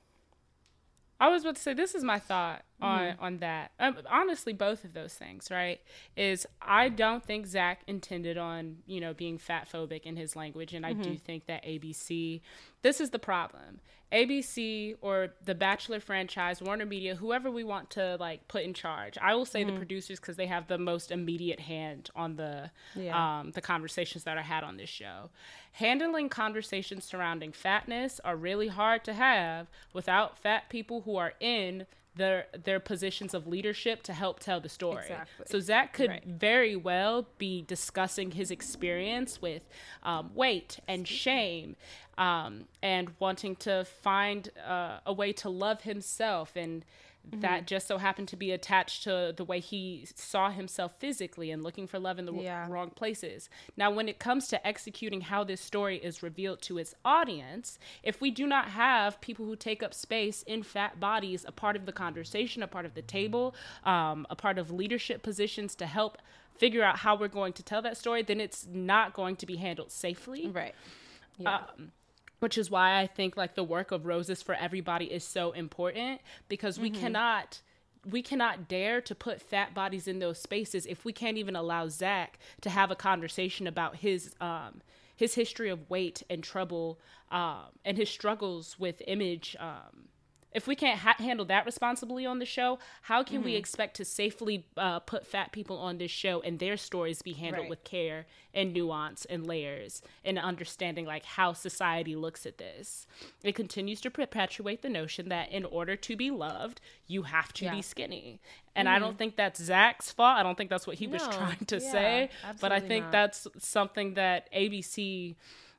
I 1.21 1.29
was 1.29 1.43
about 1.43 1.57
to 1.57 1.63
say 1.63 1.75
this 1.75 1.95
is 1.95 2.03
my 2.03 2.19
thought 2.19 2.65
on 2.81 3.01
mm. 3.01 3.17
on 3.21 3.39
that. 3.39 3.73
Um, 3.79 3.97
honestly, 4.11 4.53
both 4.53 4.85
of 4.85 4.93
those 4.93 5.15
things, 5.15 5.49
right? 5.51 5.81
Is 6.17 6.47
I 6.61 6.89
don't 6.89 7.25
think 7.25 7.47
Zach 7.47 7.83
intended 7.87 8.39
on 8.39 8.79
you 8.87 9.01
know 9.01 9.15
being 9.15 9.39
fat 9.39 9.69
phobic 9.71 10.03
in 10.03 10.17
his 10.17 10.37
language, 10.37 10.75
and 10.75 10.85
I 10.85 10.93
mm-hmm. 10.93 11.03
do 11.03 11.17
think 11.17 11.47
that 11.47 11.65
ABC. 11.65 12.41
This 12.83 13.01
is 13.01 13.11
the 13.11 13.19
problem. 13.19 13.81
ABC 14.13 14.97
or 15.01 15.35
the 15.45 15.55
Bachelor 15.57 15.99
franchise, 15.99 16.63
Warner 16.63 16.87
Media, 16.87 17.17
whoever 17.17 17.51
we 17.51 17.65
want 17.65 17.91
to 17.91 18.17
like 18.21 18.47
put 18.47 18.63
in 18.63 18.73
charge. 18.73 19.19
I 19.21 19.35
will 19.35 19.45
say 19.45 19.63
mm-hmm. 19.63 19.73
the 19.73 19.77
producers 19.77 20.21
because 20.21 20.37
they 20.37 20.47
have 20.47 20.69
the 20.69 20.79
most 20.79 21.11
immediate 21.11 21.59
hand 21.59 22.11
on 22.15 22.37
the 22.37 22.71
yeah. 22.95 23.41
um, 23.41 23.51
the 23.51 23.61
conversations 23.61 24.25
that 24.25 24.37
are 24.37 24.43
had 24.43 24.63
on 24.63 24.77
this 24.77 24.89
show. 24.89 25.31
Handling 25.73 26.29
conversations 26.29 27.05
surrounding 27.05 27.51
fatness 27.51 28.21
are 28.25 28.37
really 28.37 28.69
hard 28.69 29.03
to 29.05 29.15
have 29.15 29.67
without 29.93 30.39
fat 30.39 30.69
people 30.69 31.01
who 31.01 31.17
are 31.17 31.33
in 31.41 31.87
their 32.17 32.47
their 32.65 32.81
positions 32.81 33.35
of 33.35 33.47
leadership 33.47 34.03
to 34.05 34.13
help 34.13 34.41
tell 34.41 34.61
the 34.61 34.69
story. 34.69 35.03
Exactly. 35.03 35.47
So 35.49 35.61
Zach 35.61 35.93
could 35.93 36.11
right. 36.11 36.25
very 36.25 36.77
well 36.77 37.27
be 37.39 37.63
discussing 37.63 38.33
his 38.33 38.51
experience 38.51 39.43
with 39.43 39.63
um, 40.03 40.31
weight 40.35 40.79
and 40.87 41.07
shame, 41.07 41.77
um, 42.17 42.65
and 42.83 43.11
wanting 43.19 43.57
to 43.57 43.85
find 43.85 44.51
uh, 44.67 44.99
a 45.05 45.13
way 45.13 45.33
to 45.33 45.49
love 45.49 45.83
himself 45.83 46.53
and 46.57 46.85
Mm-hmm. 47.31 47.41
that 47.41 47.67
just 47.67 47.87
so 47.87 47.97
happened 47.97 48.29
to 48.29 48.37
be 48.37 48.51
attached 48.51 49.05
to 49.05 49.33
the 49.35 49.45
way 49.45 49.59
he 49.59 50.07
saw 50.15 50.51
himself 50.51 50.93
physically 50.99 51.51
and 51.51 51.63
looking 51.63 51.87
for 51.87 51.99
love 51.99 52.19
in 52.19 52.27
the 52.27 52.35
yeah. 52.35 52.67
wrong 52.69 52.91
places. 52.91 53.49
Now, 53.79 53.91
when 53.91 54.09
it 54.09 54.19
comes 54.19 54.47
to 54.49 54.67
executing 54.67 55.23
how 55.23 55.43
this 55.43 55.61
story 55.61 55.97
is 55.97 56.23
revealed 56.23 56.61
to 56.63 56.77
its 56.77 56.95
audience, 57.03 57.79
if 58.03 58.21
we 58.21 58.31
do 58.31 58.47
not 58.47 58.69
have 58.69 59.21
people 59.23 59.47
who 59.47 59.57
take 59.57 59.83
up 59.83 59.95
space 59.95 60.43
in 60.43 60.63
fat 60.63 61.01
bodies 61.01 61.47
a 61.49 61.53
part 61.53 61.77
of 61.77 61.87
the 61.87 61.93
conversation, 61.93 62.63
a 62.63 62.67
part 62.67 62.85
of 62.85 62.95
the 62.95 63.03
table, 63.03 63.55
um, 63.85 64.27
a 64.29 64.37
part 64.37 64.59
of 64.59 64.71
leadership 64.71 65.23
positions 65.23 65.75
to 65.77 65.87
help 65.87 66.19
figure 66.59 66.85
out 66.85 66.99
how 66.99 67.17
we're 67.17 67.29
going 67.29 67.53
to 67.55 67.63
tell 67.63 67.83
that 67.83 67.97
story, 67.97 68.23
then 68.23 68.41
it's 68.41 68.67
not 68.71 69.15
going 69.15 69.37
to 69.37 69.47
be 69.47 69.57
handled 69.57 69.91
safely. 69.91 70.51
Right. 70.51 70.75
Yeah. 71.39 71.57
Um, 71.57 71.93
which 72.45 72.59
is 72.59 72.71
why 72.71 73.01
I 73.01 73.07
think 73.07 73.39
like 73.39 73.55
the 73.55 73.65
work 73.65 73.91
of 73.91 74.05
Roses 74.05 74.43
for 74.43 74.55
Everybody 74.55 75.07
is 75.07 75.25
so 75.25 75.53
important 75.53 76.21
because 76.51 76.79
we 76.79 76.91
mm-hmm. 76.91 77.01
cannot 77.01 77.63
we 78.05 78.21
cannot 78.21 78.69
dare 78.69 79.01
to 79.01 79.15
put 79.15 79.41
fat 79.41 79.73
bodies 79.73 80.07
in 80.07 80.19
those 80.19 80.39
spaces 80.39 80.85
if 80.85 81.07
we 81.07 81.13
can't 81.15 81.39
even 81.39 81.57
allow 81.57 81.89
Zach 81.89 82.39
to 82.61 82.69
have 82.69 82.91
a 82.91 82.95
conversation 82.95 83.67
about 83.67 83.97
his 83.97 84.35
um 84.43 84.83
his 85.17 85.37
history 85.37 85.71
of 85.71 85.89
weight 85.89 86.23
and 86.29 86.45
trouble 86.45 87.01
um 87.31 87.71
and 87.83 87.97
his 87.97 88.11
struggles 88.11 88.79
with 88.79 89.01
image 89.07 89.57
um 89.59 90.11
if 90.55 90.69
we 90.69 90.77
can't 90.77 91.01
ha- 91.01 91.17
handle 91.19 91.45
that 91.47 91.67
responsibly 91.67 92.25
on 92.25 92.39
the 92.39 92.47
show, 92.47 92.79
how 93.03 93.25
can 93.25 93.39
mm-hmm. 93.39 93.47
we 93.47 93.57
expect 93.57 93.97
to 93.97 94.05
safely 94.05 94.65
uh, 94.77 95.01
put 95.01 95.27
fat 95.27 95.51
people 95.51 95.77
on 95.77 95.99
this 95.99 96.13
show 96.13 96.41
and 96.43 96.61
their 96.61 96.77
stories 96.77 97.21
be 97.23 97.33
handled 97.33 97.65
right. 97.65 97.71
with 97.71 97.83
care 97.83 98.27
and 98.55 98.73
nuance 98.73 99.25
and 99.25 99.47
layers 99.47 100.01
and 100.25 100.39
understanding 100.39 101.05
like 101.05 101.25
how 101.25 101.53
society 101.53 102.15
looks 102.15 102.47
at 102.47 102.59
this? 102.59 103.07
It 103.43 103.57
continues 103.57 104.01
to 104.03 104.11
perpetuate 104.11 104.83
the 104.83 104.89
notion 104.89 105.29
that 105.29 105.51
in 105.51 105.65
order 105.65 105.97
to 105.97 106.17
be 106.17 106.31
loved, 106.31 106.81
you 107.09 107.25
have 107.25 107.53
to 107.55 107.65
yeah. 107.65 107.75
be 107.75 107.83
skinny. 107.83 108.41
And 108.77 108.87
mm-hmm. 108.87 108.97
I 108.97 108.99
don't 109.01 109.19
think 109.19 109.35
that's 109.35 109.61
Zach's 109.61 110.13
fault. 110.13 110.39
I 110.39 110.45
don't 110.45 110.57
think 110.57 110.71
that's 110.71 110.87
what 110.87 110.97
he 110.97 111.09
no. 111.09 111.15
was 111.15 111.23
trying 111.37 111.65
to 111.67 111.81
yeah, 111.81 111.93
say. 111.93 112.31
But 112.61 112.71
I 112.71 112.79
think 112.79 113.07
not. 113.07 113.13
that's 113.13 113.49
something 113.59 114.15
that 114.15 114.53
ABC 114.53 115.35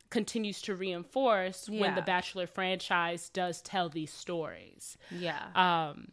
continues 0.09 0.61
to 0.61 0.75
reinforce 0.75 1.67
yeah. 1.69 1.81
when 1.81 1.95
the 1.95 2.01
Bachelor 2.01 2.47
franchise 2.47 3.29
does 3.29 3.61
tell 3.61 3.89
these 3.89 4.13
stories. 4.13 4.97
Yeah. 5.11 5.41
Um, 5.55 6.11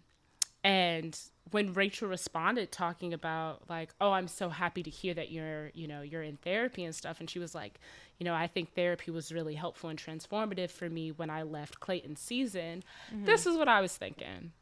and 0.64 1.19
when 1.51 1.73
Rachel 1.73 2.09
responded 2.09 2.70
talking 2.70 3.12
about 3.12 3.69
like, 3.69 3.94
"Oh, 4.01 4.12
I'm 4.12 4.28
so 4.28 4.48
happy 4.48 4.82
to 4.82 4.90
hear 4.90 5.14
that 5.14 5.31
you're, 5.31 5.70
you 5.74 5.86
know, 5.86 6.02
you're 6.02 6.23
in 6.23 6.36
therapy 6.39 6.85
and 6.85 6.94
stuff," 6.94 7.20
and 7.20 7.28
she 7.28 7.39
was 7.39 7.55
like, 7.55 7.81
"You 8.19 8.24
know, 8.24 8.35
I 8.35 8.47
think 8.47 8.74
therapy 8.74 9.10
was 9.10 9.32
really 9.32 9.55
helpful 9.55 9.90
and 9.90 9.98
transformative 9.98 10.70
for 10.70 10.89
me 10.89 11.10
when 11.10 11.31
I 11.31 11.43
left 11.43 11.81
Clayton 11.81 12.16
season." 12.16 12.85
Mm-hmm. 13.12 13.24
This 13.24 13.47
is 13.47 13.56
what 13.56 13.69
I 13.69 13.81
was 13.81 13.97
thinking. 13.97 14.52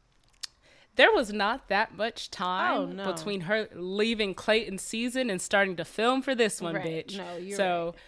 There 0.95 1.11
was 1.13 1.31
not 1.31 1.69
that 1.69 1.95
much 1.95 2.31
time 2.31 2.77
oh, 2.77 2.85
no. 2.87 3.13
between 3.13 3.41
her 3.41 3.69
leaving 3.73 4.33
Clayton 4.33 4.77
season 4.77 5.29
and 5.29 5.41
starting 5.41 5.77
to 5.77 5.85
film 5.85 6.21
for 6.21 6.35
this 6.35 6.61
one, 6.61 6.75
right. 6.75 7.07
bitch. 7.07 7.17
No, 7.17 7.37
you're 7.37 7.57
so. 7.57 7.85
Right 7.85 8.01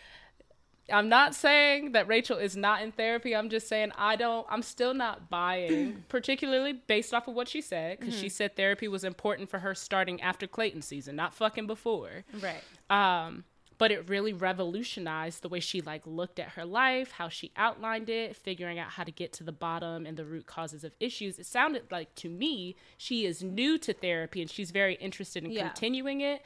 I'm 0.91 1.07
not 1.07 1.33
saying 1.33 1.93
that 1.93 2.07
Rachel 2.07 2.37
is 2.37 2.57
not 2.57 2.81
in 2.81 2.91
therapy. 2.91 3.35
I'm 3.35 3.49
just 3.49 3.67
saying 3.67 3.91
I 3.97 4.15
don't. 4.15 4.45
I'm 4.49 4.61
still 4.61 4.93
not 4.93 5.29
buying, 5.29 6.03
particularly 6.09 6.73
based 6.73 7.13
off 7.13 7.27
of 7.27 7.35
what 7.35 7.47
she 7.47 7.61
said, 7.61 7.99
because 7.99 8.15
mm-hmm. 8.15 8.23
she 8.23 8.29
said 8.29 8.55
therapy 8.55 8.87
was 8.87 9.03
important 9.03 9.49
for 9.49 9.59
her 9.59 9.73
starting 9.73 10.21
after 10.21 10.45
Clayton 10.45 10.81
season, 10.81 11.15
not 11.15 11.33
fucking 11.33 11.67
before. 11.67 12.25
Right. 12.41 12.63
Um, 12.89 13.45
but 13.77 13.91
it 13.91 14.07
really 14.07 14.33
revolutionized 14.33 15.41
the 15.41 15.49
way 15.49 15.59
she 15.59 15.81
like 15.81 16.05
looked 16.05 16.39
at 16.39 16.49
her 16.49 16.65
life, 16.65 17.11
how 17.11 17.29
she 17.29 17.51
outlined 17.55 18.09
it, 18.09 18.35
figuring 18.35 18.79
out 18.79 18.91
how 18.91 19.03
to 19.03 19.11
get 19.11 19.33
to 19.33 19.43
the 19.43 19.51
bottom 19.51 20.05
and 20.05 20.17
the 20.17 20.25
root 20.25 20.45
causes 20.45 20.83
of 20.83 20.93
issues. 20.99 21.39
It 21.39 21.45
sounded 21.45 21.91
like 21.91 22.13
to 22.15 22.29
me 22.29 22.75
she 22.97 23.25
is 23.25 23.43
new 23.43 23.77
to 23.79 23.93
therapy 23.93 24.41
and 24.41 24.49
she's 24.49 24.71
very 24.71 24.95
interested 24.95 25.43
in 25.43 25.51
yeah. 25.51 25.67
continuing 25.67 26.21
it. 26.21 26.43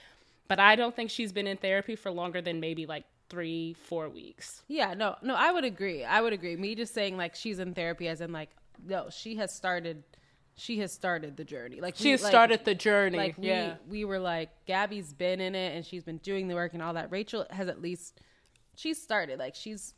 But 0.48 0.60
I 0.60 0.76
don't 0.76 0.96
think 0.96 1.10
she's 1.10 1.34
been 1.34 1.48
in 1.48 1.58
therapy 1.58 1.96
for 1.96 2.10
longer 2.10 2.42
than 2.42 2.60
maybe 2.60 2.86
like 2.86 3.04
three, 3.30 3.74
four 3.74 4.10
weeks. 4.10 4.64
Yeah, 4.68 4.94
no, 4.94 5.16
no, 5.22 5.36
I 5.36 5.52
would 5.52 5.66
agree. 5.66 6.04
I 6.04 6.22
would 6.22 6.34
agree. 6.34 6.56
Me 6.56 6.76
just 6.76 6.94
saying 6.94 7.18
like 7.18 7.36
she's 7.36 7.60
in 7.60 7.74
therapy 7.74 8.08
as 8.08 8.22
in 8.22 8.32
like 8.32 8.50
no, 8.86 9.10
she 9.10 9.36
has 9.36 9.54
started 9.54 10.04
she 10.56 10.80
has 10.80 10.92
started 10.92 11.38
the 11.38 11.44
journey. 11.44 11.80
Like 11.82 11.96
she 11.96 12.12
has 12.12 12.24
like, 12.24 12.32
started 12.32 12.66
the 12.66 12.76
journey. 12.76 13.18
Like 13.18 13.36
yeah. 13.40 13.76
we, 13.88 14.00
we 14.00 14.06
were 14.06 14.20
like 14.20 14.50
Gabby's 14.66 15.14
been 15.14 15.40
in 15.40 15.56
it 15.56 15.76
and 15.76 15.86
she's 15.86 16.04
been 16.04 16.18
doing 16.18 16.48
the 16.48 16.56
work 16.56 16.74
and 16.74 16.82
all 16.82 16.94
that. 16.96 17.12
Rachel 17.12 17.46
has 17.52 17.68
at 17.68 17.82
least 17.82 18.20
she's 18.76 19.02
started. 19.02 19.40
Like 19.40 19.56
she's 19.56 19.94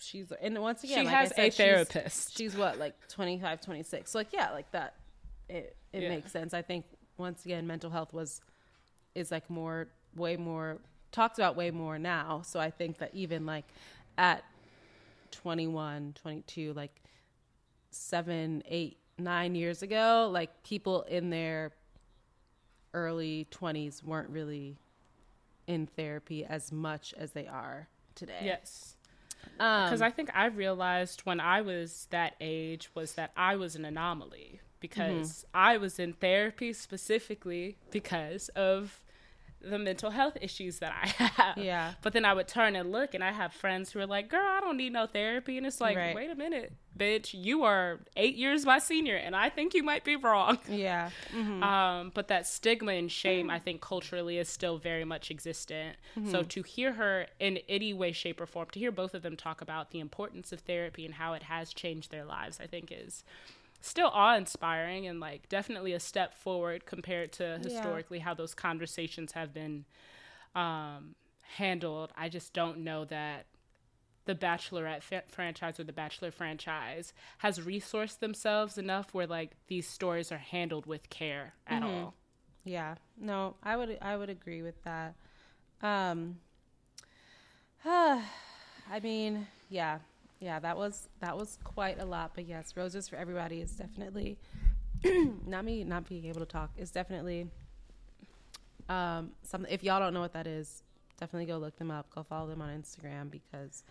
she's 0.00 0.32
and 0.40 0.58
once 0.60 0.82
again 0.82 1.00
she 1.00 1.04
like 1.04 1.14
has 1.14 1.28
said, 1.34 1.48
a 1.48 1.50
therapist. 1.50 2.30
She's, 2.30 2.52
she's, 2.52 2.56
what 2.56 2.78
like 2.78 2.94
25, 3.08 3.60
26. 3.60 4.10
So 4.10 4.18
like 4.18 4.32
yeah, 4.32 4.50
like 4.50 4.70
that. 4.72 4.94
It 5.48 5.76
it 5.92 6.02
yeah. 6.02 6.08
makes 6.08 6.32
sense. 6.32 6.54
I 6.54 6.62
think 6.62 6.86
once 7.18 7.44
again 7.44 7.66
mental 7.66 7.90
health 7.90 8.12
was 8.14 8.40
is 9.14 9.30
like 9.30 9.48
more 9.50 9.88
way 10.16 10.36
more 10.36 10.78
talked 11.12 11.38
about 11.38 11.56
way 11.56 11.70
more 11.70 11.98
now. 11.98 12.42
So 12.44 12.60
I 12.60 12.70
think 12.70 12.98
that 12.98 13.14
even 13.14 13.46
like 13.46 13.64
at 14.16 14.44
21, 15.30 16.14
22, 16.20 16.72
like 16.72 17.02
seven, 17.90 18.62
eight, 18.68 18.98
nine 19.18 19.54
years 19.54 19.82
ago, 19.82 20.28
like 20.32 20.62
people 20.62 21.02
in 21.02 21.30
their 21.30 21.72
early 22.94 23.46
20s 23.50 24.02
weren't 24.02 24.30
really 24.30 24.76
in 25.66 25.86
therapy 25.86 26.44
as 26.44 26.72
much 26.72 27.14
as 27.16 27.32
they 27.32 27.46
are 27.46 27.88
today. 28.14 28.40
Yes. 28.42 28.96
Because 29.56 30.00
um, 30.00 30.06
I 30.06 30.10
think 30.10 30.30
I 30.34 30.46
realized 30.46 31.20
when 31.20 31.40
I 31.40 31.60
was 31.60 32.08
that 32.10 32.34
age 32.40 32.90
was 32.94 33.14
that 33.14 33.32
I 33.36 33.56
was 33.56 33.76
an 33.76 33.84
anomaly 33.84 34.60
because 34.80 35.28
mm-hmm. 35.28 35.48
I 35.54 35.76
was 35.76 35.98
in 35.98 36.12
therapy 36.12 36.72
specifically 36.72 37.76
because 37.90 38.48
of 38.50 39.02
the 39.60 39.78
mental 39.78 40.10
health 40.10 40.36
issues 40.40 40.78
that 40.78 40.92
I 40.92 41.08
have. 41.24 41.58
Yeah. 41.58 41.94
But 42.02 42.12
then 42.12 42.24
I 42.24 42.34
would 42.34 42.48
turn 42.48 42.76
and 42.76 42.92
look, 42.92 43.14
and 43.14 43.22
I 43.22 43.32
have 43.32 43.52
friends 43.52 43.92
who 43.92 44.00
are 44.00 44.06
like, 44.06 44.28
"Girl, 44.28 44.44
I 44.44 44.60
don't 44.60 44.76
need 44.76 44.92
no 44.92 45.06
therapy," 45.06 45.56
and 45.56 45.66
it's 45.66 45.80
like, 45.80 45.96
right. 45.96 46.14
wait 46.14 46.30
a 46.30 46.34
minute, 46.34 46.72
bitch, 46.98 47.32
you 47.32 47.64
are 47.64 48.00
eight 48.16 48.36
years 48.36 48.66
my 48.66 48.78
senior, 48.78 49.16
and 49.16 49.34
I 49.34 49.48
think 49.48 49.74
you 49.74 49.82
might 49.82 50.04
be 50.04 50.16
wrong. 50.16 50.58
Yeah. 50.68 51.10
Mm-hmm. 51.34 51.62
Um, 51.62 52.12
but 52.14 52.28
that 52.28 52.46
stigma 52.46 52.92
and 52.92 53.10
shame, 53.10 53.50
I 53.50 53.58
think, 53.58 53.80
culturally 53.80 54.38
is 54.38 54.48
still 54.48 54.78
very 54.78 55.04
much 55.04 55.30
existent. 55.30 55.96
Mm-hmm. 56.16 56.30
So 56.30 56.42
to 56.42 56.62
hear 56.62 56.92
her 56.92 57.26
in 57.40 57.58
any 57.68 57.92
way, 57.92 58.12
shape, 58.12 58.40
or 58.40 58.46
form, 58.46 58.68
to 58.72 58.78
hear 58.78 58.92
both 58.92 59.14
of 59.14 59.22
them 59.22 59.36
talk 59.36 59.60
about 59.60 59.90
the 59.90 59.98
importance 59.98 60.52
of 60.52 60.60
therapy 60.60 61.04
and 61.04 61.14
how 61.14 61.32
it 61.32 61.44
has 61.44 61.72
changed 61.72 62.10
their 62.10 62.24
lives, 62.24 62.60
I 62.62 62.66
think 62.66 62.92
is 62.92 63.24
still 63.80 64.08
awe 64.12 64.36
inspiring 64.36 65.06
and 65.06 65.20
like 65.20 65.48
definitely 65.48 65.92
a 65.92 66.00
step 66.00 66.34
forward 66.34 66.86
compared 66.86 67.32
to 67.34 67.58
historically 67.62 68.18
yeah. 68.18 68.24
how 68.24 68.34
those 68.34 68.54
conversations 68.54 69.32
have 69.32 69.52
been 69.54 69.84
um, 70.54 71.14
handled. 71.56 72.12
I 72.16 72.28
just 72.28 72.52
don't 72.52 72.78
know 72.78 73.04
that 73.06 73.46
the 74.26 74.34
Bachelorette 74.34 75.02
fa- 75.02 75.22
franchise 75.28 75.80
or 75.80 75.84
the 75.84 75.92
Bachelor 75.92 76.30
franchise 76.30 77.12
has 77.38 77.60
resourced 77.60 78.18
themselves 78.18 78.76
enough 78.78 79.14
where 79.14 79.26
like 79.26 79.52
these 79.68 79.88
stories 79.88 80.30
are 80.32 80.38
handled 80.38 80.86
with 80.86 81.08
care 81.10 81.54
at 81.66 81.82
Mm-hmm. 81.82 82.06
all. 82.06 82.14
Yeah. 82.64 82.96
No, 83.18 83.56
I 83.62 83.76
would 83.76 83.98
I 84.02 84.16
would 84.16 84.28
agree 84.30 84.62
with 84.62 84.82
that. 84.84 85.14
Um 85.82 86.40
I 87.84 89.00
mean, 89.02 89.46
yeah. 89.68 89.98
Yeah, 90.40 90.58
that 90.60 90.76
was 90.76 91.08
that 91.20 91.36
was 91.36 91.58
quite 91.64 92.00
a 92.00 92.04
lot, 92.04 92.32
but 92.34 92.46
yes, 92.46 92.76
roses 92.76 93.08
for 93.08 93.16
everybody 93.16 93.60
is 93.60 93.72
definitely 93.72 94.38
not 95.46 95.64
me 95.64 95.84
not 95.84 96.08
being 96.08 96.24
able 96.26 96.40
to 96.40 96.46
talk 96.46 96.70
is 96.76 96.90
definitely 96.90 97.48
um 98.88 99.32
something 99.42 99.70
if 99.72 99.82
y'all 99.82 100.00
don't 100.00 100.14
know 100.14 100.20
what 100.20 100.32
that 100.32 100.46
is, 100.46 100.82
definitely 101.20 101.46
go 101.46 101.58
look 101.58 101.76
them 101.76 101.90
up, 101.90 102.08
go 102.14 102.22
follow 102.22 102.48
them 102.48 102.62
on 102.62 102.70
Instagram 102.70 103.30
because 103.30 103.82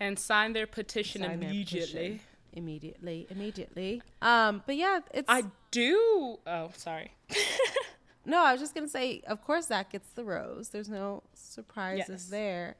And 0.00 0.18
sign 0.18 0.52
their 0.52 0.66
petition 0.66 1.22
Sign 1.22 1.40
their 1.40 1.50
immediately. 1.50 1.84
petition. 2.08 2.20
immediately, 2.54 3.26
immediately. 3.30 4.02
Um 4.20 4.62
but 4.66 4.76
yeah, 4.76 5.00
it's 5.12 5.28
I 5.28 5.44
do. 5.70 6.38
Oh, 6.46 6.70
sorry. 6.76 7.12
No, 8.24 8.44
I 8.44 8.52
was 8.52 8.60
just 8.60 8.72
gonna 8.72 8.86
say, 8.86 9.20
of 9.26 9.42
course, 9.42 9.66
Zach 9.66 9.90
gets 9.90 10.08
the 10.10 10.22
rose. 10.22 10.68
There's 10.68 10.88
no 10.88 11.24
surprises 11.34 12.08
Yes. 12.08 12.24
there. 12.26 12.76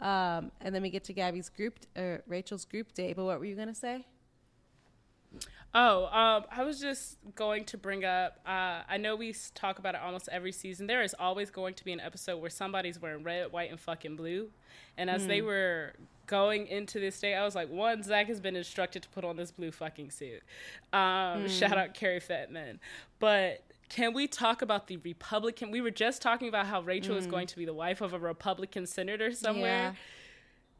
Um, 0.00 0.52
and 0.60 0.74
then 0.74 0.82
we 0.82 0.90
get 0.90 1.04
to 1.04 1.12
Gabby's 1.12 1.48
group, 1.48 1.78
uh, 1.96 2.18
Rachel's 2.26 2.64
group 2.64 2.92
date. 2.92 3.16
But 3.16 3.24
what 3.24 3.38
were 3.38 3.46
you 3.46 3.56
gonna 3.56 3.74
say? 3.74 4.06
Oh, 5.74 6.06
um, 6.06 6.44
I 6.50 6.64
was 6.64 6.80
just 6.80 7.18
going 7.34 7.64
to 7.66 7.76
bring 7.76 8.04
up. 8.04 8.38
Uh, 8.46 8.80
I 8.88 8.96
know 8.96 9.14
we 9.14 9.34
talk 9.54 9.78
about 9.78 9.94
it 9.94 10.00
almost 10.00 10.26
every 10.32 10.52
season. 10.52 10.86
There 10.86 11.02
is 11.02 11.14
always 11.18 11.50
going 11.50 11.74
to 11.74 11.84
be 11.84 11.92
an 11.92 12.00
episode 12.00 12.40
where 12.40 12.48
somebody's 12.48 13.00
wearing 13.00 13.22
red, 13.22 13.52
white, 13.52 13.70
and 13.70 13.78
fucking 13.78 14.16
blue. 14.16 14.48
And 14.96 15.10
as 15.10 15.26
they 15.26 15.42
were 15.42 15.92
going 16.26 16.66
into 16.68 16.98
this 16.98 17.20
day, 17.20 17.34
I 17.34 17.44
was 17.44 17.54
like, 17.54 17.68
one, 17.68 18.02
Zach 18.02 18.26
has 18.28 18.40
been 18.40 18.56
instructed 18.56 19.02
to 19.02 19.08
put 19.10 19.22
on 19.22 19.36
this 19.36 19.50
blue 19.50 19.70
fucking 19.70 20.12
suit. 20.12 20.42
Um, 20.94 21.46
Shout 21.48 21.76
out 21.76 21.92
Cary 21.92 22.20
Fetman. 22.20 22.80
But 23.18 23.62
can 23.88 24.12
we 24.12 24.26
talk 24.26 24.62
about 24.62 24.86
the 24.86 24.96
Republican? 24.98 25.70
We 25.70 25.80
were 25.80 25.90
just 25.90 26.22
talking 26.22 26.48
about 26.48 26.66
how 26.66 26.82
Rachel 26.82 27.16
is 27.16 27.26
mm. 27.26 27.30
going 27.30 27.46
to 27.48 27.56
be 27.56 27.64
the 27.64 27.74
wife 27.74 28.00
of 28.00 28.12
a 28.12 28.18
Republican 28.18 28.86
senator 28.86 29.32
somewhere 29.32 29.94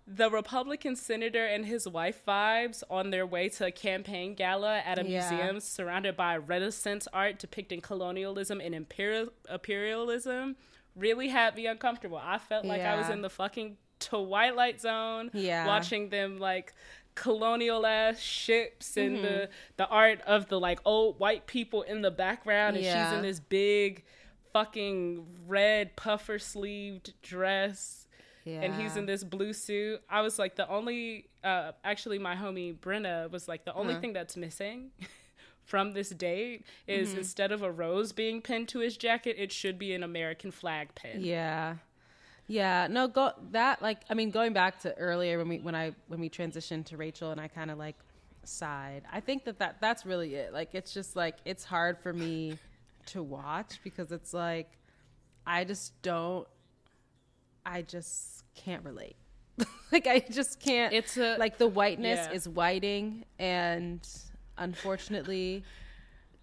the 0.06 0.30
Republican 0.30 0.94
senator 0.94 1.44
and 1.44 1.66
his 1.66 1.88
wife 1.88 2.22
vibes 2.26 2.82
on 2.88 3.10
their 3.10 3.26
way 3.26 3.48
to 3.48 3.66
a 3.66 3.72
campaign 3.72 4.34
gala 4.34 4.78
at 4.78 4.98
a 4.98 5.04
Yeah. 5.04 5.28
museum 5.28 5.60
surrounded 5.60 6.16
by 6.16 6.36
Renaissance 6.36 7.08
art 7.12 7.38
depicting 7.38 7.80
colonialism 7.80 8.60
and 8.60 8.74
imperial 8.74 9.30
imperialism 9.50 10.56
really 10.94 11.28
had 11.28 11.56
me 11.56 11.66
uncomfortable. 11.66 12.18
I 12.18 12.38
felt 12.38 12.64
like 12.64 12.80
I 12.80 12.96
was 12.96 13.10
in 13.10 13.20
the 13.20 13.28
fucking 13.28 13.76
Twilight 13.98 14.80
Zone, 14.80 15.30
Yeah. 15.34 15.66
watching 15.66 16.08
them 16.10 16.38
like 16.38 16.72
colonial 17.16 17.84
ass 17.84 18.20
ships 18.20 18.96
and 18.96 19.16
Mm-hmm. 19.16 19.22
the 19.24 19.48
the 19.76 19.88
art 19.88 20.20
of 20.22 20.48
the 20.48 20.60
like 20.60 20.78
old 20.84 21.18
white 21.18 21.46
people 21.48 21.82
in 21.82 22.02
the 22.02 22.10
background, 22.12 22.76
and 22.76 22.84
she's 22.84 23.12
in 23.16 23.22
this 23.22 23.40
big 23.40 24.04
fucking 24.52 25.26
red 25.46 25.96
puffer 25.96 26.38
sleeved 26.38 27.12
dress 27.22 28.06
Yeah. 28.44 28.60
and 28.62 28.74
he's 28.80 28.96
in 28.96 29.06
this 29.06 29.22
blue 29.24 29.52
suit. 29.52 30.00
I 30.08 30.20
was 30.22 30.38
like, 30.38 30.56
the 30.56 30.68
only, 30.68 31.28
uh, 31.44 31.72
actually, 31.84 32.18
my 32.18 32.34
homie 32.36 32.74
Brenna 32.78 33.30
was 33.30 33.48
like, 33.48 33.64
the 33.64 33.74
only 33.74 33.92
Uh-huh. 33.94 34.00
thing 34.00 34.12
that's 34.14 34.36
missing 34.36 34.92
from 35.64 35.92
this 35.92 36.08
date 36.10 36.64
is 36.86 37.10
Mm-hmm. 37.10 37.18
instead 37.18 37.52
of 37.52 37.62
a 37.62 37.70
rose 37.70 38.12
being 38.12 38.40
pinned 38.40 38.68
to 38.68 38.78
his 38.78 38.96
jacket, 38.96 39.36
it 39.38 39.52
should 39.52 39.78
be 39.78 39.92
an 39.92 40.02
American 40.02 40.50
flag 40.50 40.94
pin. 40.94 41.20
Yeah. 41.22 41.76
Yeah. 42.46 42.86
No, 42.88 43.08
go 43.08 43.32
that 43.50 43.82
like 43.82 43.98
I 44.08 44.14
mean 44.14 44.30
going 44.30 44.52
back 44.52 44.80
to 44.80 44.96
earlier 44.96 45.38
when 45.38 45.48
we 45.48 45.58
when 45.58 45.74
I 45.74 45.92
when 46.08 46.20
we 46.20 46.30
transitioned 46.30 46.86
to 46.86 46.96
Rachel 46.96 47.30
and 47.32 47.40
I 47.40 47.48
kind 47.48 47.70
of 47.70 47.78
like 47.78 47.96
sighed. 48.44 49.02
I 49.12 49.20
think 49.20 49.44
that, 49.44 49.58
that 49.58 49.76
that's 49.80 50.06
really 50.06 50.34
it. 50.34 50.52
Like 50.52 50.74
it's 50.74 50.92
just 50.92 51.16
like 51.16 51.36
it's 51.44 51.64
hard 51.64 51.98
for 51.98 52.12
me 52.12 52.58
to 53.06 53.22
watch 53.22 53.80
because 53.82 54.12
it's 54.12 54.32
like 54.32 54.70
I 55.46 55.64
just 55.64 56.00
don't 56.02 56.46
I 57.64 57.82
just 57.82 58.44
can't 58.54 58.84
relate. 58.84 59.16
like 59.92 60.06
I 60.06 60.20
just 60.20 60.60
can't 60.60 60.92
It's 60.92 61.16
a 61.16 61.36
like 61.38 61.58
the 61.58 61.68
whiteness 61.68 62.28
yeah. 62.28 62.36
is 62.36 62.48
whiting 62.48 63.24
and 63.38 64.06
unfortunately 64.56 65.64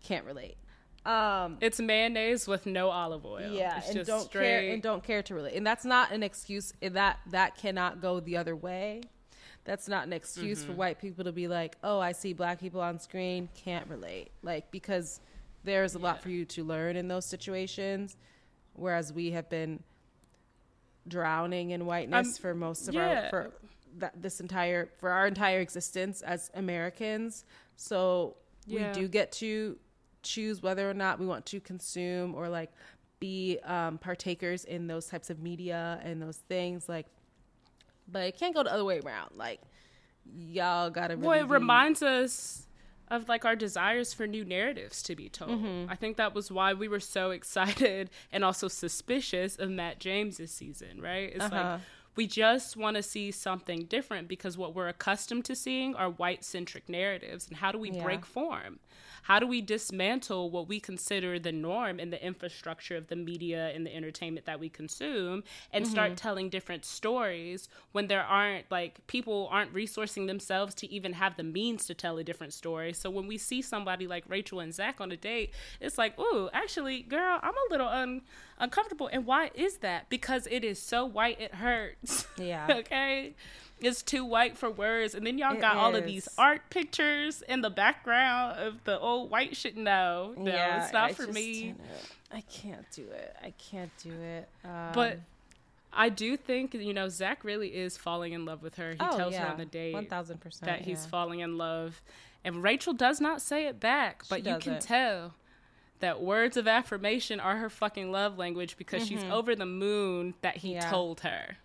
can't 0.03 0.25
relate. 0.25 0.57
Um 1.05 1.57
It's 1.61 1.79
mayonnaise 1.79 2.47
with 2.47 2.65
no 2.65 2.89
olive 2.89 3.25
oil. 3.25 3.51
yeah, 3.51 3.77
it's 3.79 3.87
and 3.89 3.97
just 3.97 4.07
don't 4.09 4.25
straight. 4.25 4.43
care 4.61 4.73
and 4.73 4.81
don't 4.81 5.03
care 5.03 5.21
to 5.23 5.35
relate. 5.35 5.55
And 5.55 5.65
that's 5.67 5.83
not 5.85 6.11
an 6.11 6.23
excuse. 6.23 6.73
and 6.81 6.95
That 6.95 7.19
that 7.31 7.57
cannot 7.57 7.99
go 8.01 8.19
the 8.19 8.37
other 8.37 8.55
way. 8.55 9.01
That's 9.65 9.87
not 9.87 10.05
an 10.07 10.13
excuse 10.13 10.59
Mm-hmm. 10.59 10.71
for 10.71 10.77
white 10.77 10.99
people 10.99 11.23
to 11.25 11.31
be 11.31 11.47
like, 11.47 11.77
"Oh, 11.83 11.99
I 11.99 12.11
see 12.11 12.33
black 12.33 12.59
people 12.59 12.81
on 12.81 12.99
screen, 12.99 13.49
can't 13.55 13.87
relate." 13.89 14.31
Like 14.41 14.71
because 14.71 15.19
there's 15.63 15.95
a 15.95 15.99
lot 15.99 16.21
for 16.21 16.29
you 16.29 16.43
to 16.45 16.63
learn 16.63 16.95
in 16.97 17.07
those 17.07 17.25
situations, 17.25 18.17
whereas 18.73 19.13
we 19.13 19.31
have 19.31 19.49
been 19.49 19.81
drowning 21.07 21.71
in 21.71 21.85
whiteness 21.85 22.27
Um, 22.37 22.41
for 22.41 22.53
most 22.55 22.87
of 22.87 22.93
yeah. 22.95 23.23
our 23.25 23.29
for 23.29 23.53
that 23.97 24.21
this 24.21 24.39
entire 24.39 24.89
for 24.97 25.09
our 25.11 25.27
entire 25.27 25.59
existence 25.59 26.21
as 26.21 26.49
Americans. 26.55 27.45
So 27.75 28.37
Yeah. 28.65 28.87
we 28.89 29.01
do 29.01 29.07
get 29.07 29.31
to 29.33 29.77
choose 30.23 30.61
whether 30.63 30.89
or 30.89 30.93
not 30.93 31.19
we 31.19 31.25
want 31.25 31.45
to 31.47 31.59
consume 31.59 32.33
or 32.35 32.49
like 32.49 32.71
be 33.19 33.59
um, 33.65 33.97
partakers 33.97 34.65
in 34.65 34.87
those 34.87 35.07
types 35.07 35.29
of 35.29 35.39
media 35.41 35.99
and 36.03 36.21
those 36.21 36.37
things 36.49 36.89
like 36.89 37.05
but 38.07 38.23
it 38.23 38.37
can't 38.37 38.53
go 38.53 38.63
the 38.63 38.73
other 38.73 38.83
way 38.83 38.99
around 38.99 39.29
like 39.35 39.61
y'all 40.35 40.89
gotta 40.89 41.15
really 41.15 41.27
well, 41.27 41.39
it 41.39 41.43
be- 41.43 41.49
reminds 41.53 42.01
us 42.03 42.67
of 43.09 43.27
like 43.29 43.45
our 43.45 43.55
desires 43.55 44.13
for 44.13 44.25
new 44.25 44.43
narratives 44.45 45.03
to 45.03 45.15
be 45.15 45.27
told. 45.29 45.51
Mm-hmm. 45.51 45.91
I 45.91 45.95
think 45.95 46.17
that 46.17 46.33
was 46.33 46.49
why 46.51 46.73
we 46.73 46.87
were 46.87 47.01
so 47.01 47.31
excited 47.39 48.09
and 48.31 48.43
also 48.43 48.67
suspicious 48.67 49.57
of 49.57 49.69
Matt 49.69 49.99
James's 49.99 50.51
season, 50.51 51.01
right? 51.01 51.31
It's 51.33 51.43
Uh-huh. 51.43 51.55
like 51.73 51.81
we 52.15 52.27
just 52.27 52.77
want 52.77 52.95
to 52.95 53.03
see 53.03 53.31
something 53.31 53.85
different 53.85 54.27
because 54.27 54.57
what 54.57 54.73
we're 54.73 54.87
accustomed 54.87 55.43
to 55.45 55.55
seeing 55.55 55.95
are 55.95 56.09
white 56.09 56.43
centric 56.43 56.87
narratives. 56.87 57.47
And 57.47 57.57
how 57.57 57.71
do 57.71 57.77
we 57.77 57.91
Yeah. 57.91 58.03
break 58.03 58.25
form? 58.25 58.79
How 59.23 59.39
do 59.39 59.47
we 59.47 59.61
dismantle 59.61 60.49
what 60.51 60.67
we 60.67 60.79
consider 60.79 61.39
the 61.39 61.51
norm 61.51 61.99
in 61.99 62.09
the 62.11 62.23
infrastructure 62.25 62.95
of 62.95 63.07
the 63.07 63.15
media 63.15 63.71
and 63.73 63.85
the 63.85 63.95
entertainment 63.95 64.45
that 64.45 64.59
we 64.59 64.69
consume 64.69 65.43
and 65.71 65.83
Mm-hmm. 65.83 65.91
start 65.91 66.15
telling 66.17 66.49
different 66.49 66.85
stories 66.85 67.67
when 67.91 68.07
there 68.07 68.23
aren't 68.23 68.69
like 68.71 69.05
people 69.07 69.47
aren't 69.51 69.73
resourcing 69.73 70.27
themselves 70.27 70.73
to 70.75 70.91
even 70.91 71.13
have 71.13 71.35
the 71.37 71.43
means 71.43 71.85
to 71.87 71.93
tell 71.93 72.17
a 72.17 72.23
different 72.23 72.53
story? 72.53 72.93
So 72.93 73.09
when 73.09 73.27
we 73.27 73.37
see 73.37 73.61
somebody 73.61 74.07
like 74.07 74.23
Rachel 74.27 74.59
and 74.59 74.73
Zach 74.73 75.01
on 75.01 75.11
a 75.11 75.17
date, 75.17 75.51
it's 75.81 75.97
like, 75.97 76.17
ooh, 76.19 76.49
actually, 76.53 77.01
girl, 77.01 77.39
I'm 77.41 77.53
a 77.55 77.71
little 77.71 77.87
un- 77.87 78.21
uncomfortable. 78.59 79.09
And 79.11 79.25
why 79.25 79.51
is 79.55 79.77
that? 79.77 80.09
Because 80.09 80.47
it 80.51 80.63
is 80.63 80.79
so 80.79 81.05
white 81.05 81.39
it 81.39 81.55
hurts. 81.55 82.27
Yeah. 82.37 82.67
okay. 82.79 83.35
It's 83.85 84.01
too 84.01 84.23
white 84.25 84.57
for 84.57 84.69
words. 84.69 85.15
And 85.15 85.25
then 85.25 85.37
y'all 85.37 85.55
It 85.55 85.61
got 85.61 85.75
all 85.75 85.95
of 85.95 86.05
these 86.05 86.27
art 86.37 86.61
pictures 86.69 87.41
in 87.47 87.61
the 87.61 87.69
background 87.69 88.59
of 88.59 88.83
the 88.83 88.99
old 88.99 89.29
white 89.29 89.55
shit. 89.55 89.75
No, 89.77 90.33
no, 90.37 90.51
yeah, 90.51 90.83
it's 90.83 90.93
not 90.93 91.09
I 91.11 91.13
for 91.13 91.27
me. 91.27 91.75
I 92.31 92.41
can't 92.41 92.85
do 92.91 93.03
it. 93.03 93.35
I 93.43 93.51
can't 93.51 93.91
do 94.01 94.11
it. 94.11 94.49
Um, 94.65 94.91
But 94.93 95.19
I 95.91 96.09
do 96.09 96.35
think, 96.37 96.73
you 96.73 96.93
know, 96.93 97.07
Zach 97.09 97.43
really 97.43 97.67
is 97.69 97.97
falling 97.97 98.33
in 98.33 98.45
love 98.45 98.63
with 98.63 98.75
her. 98.75 98.91
He 98.91 98.97
oh, 98.99 99.15
tells 99.17 99.33
yeah, 99.33 99.45
her 99.45 99.51
on 99.51 99.57
the 99.57 99.65
date 99.65 99.93
one 99.93 100.07
thousand 100.07 100.39
percent 100.41 100.65
that 100.65 100.81
he's 100.81 101.03
yeah. 101.03 101.09
falling 101.09 101.41
in 101.41 101.57
love. 101.57 102.01
And 102.43 102.63
Rachel 102.63 102.93
does 102.93 103.21
not 103.21 103.41
say 103.41 103.67
it 103.67 103.79
back, 103.79 104.23
but 104.29 104.43
She 104.43 104.49
you 104.49 104.57
can 104.57 104.79
tell 104.79 105.35
that 105.99 106.21
words 106.21 106.57
of 106.57 106.67
affirmation 106.67 107.39
are 107.39 107.57
her 107.57 107.69
fucking 107.69 108.11
love 108.11 108.37
language 108.37 108.75
because 108.77 109.07
she's 109.07 109.23
over 109.25 109.55
the 109.55 109.65
moon 109.65 110.33
that 110.41 110.57
he 110.57 110.69
Mm-hmm. 110.69 110.81
Yeah. 110.81 110.89
told 110.89 111.19
her. 111.21 111.57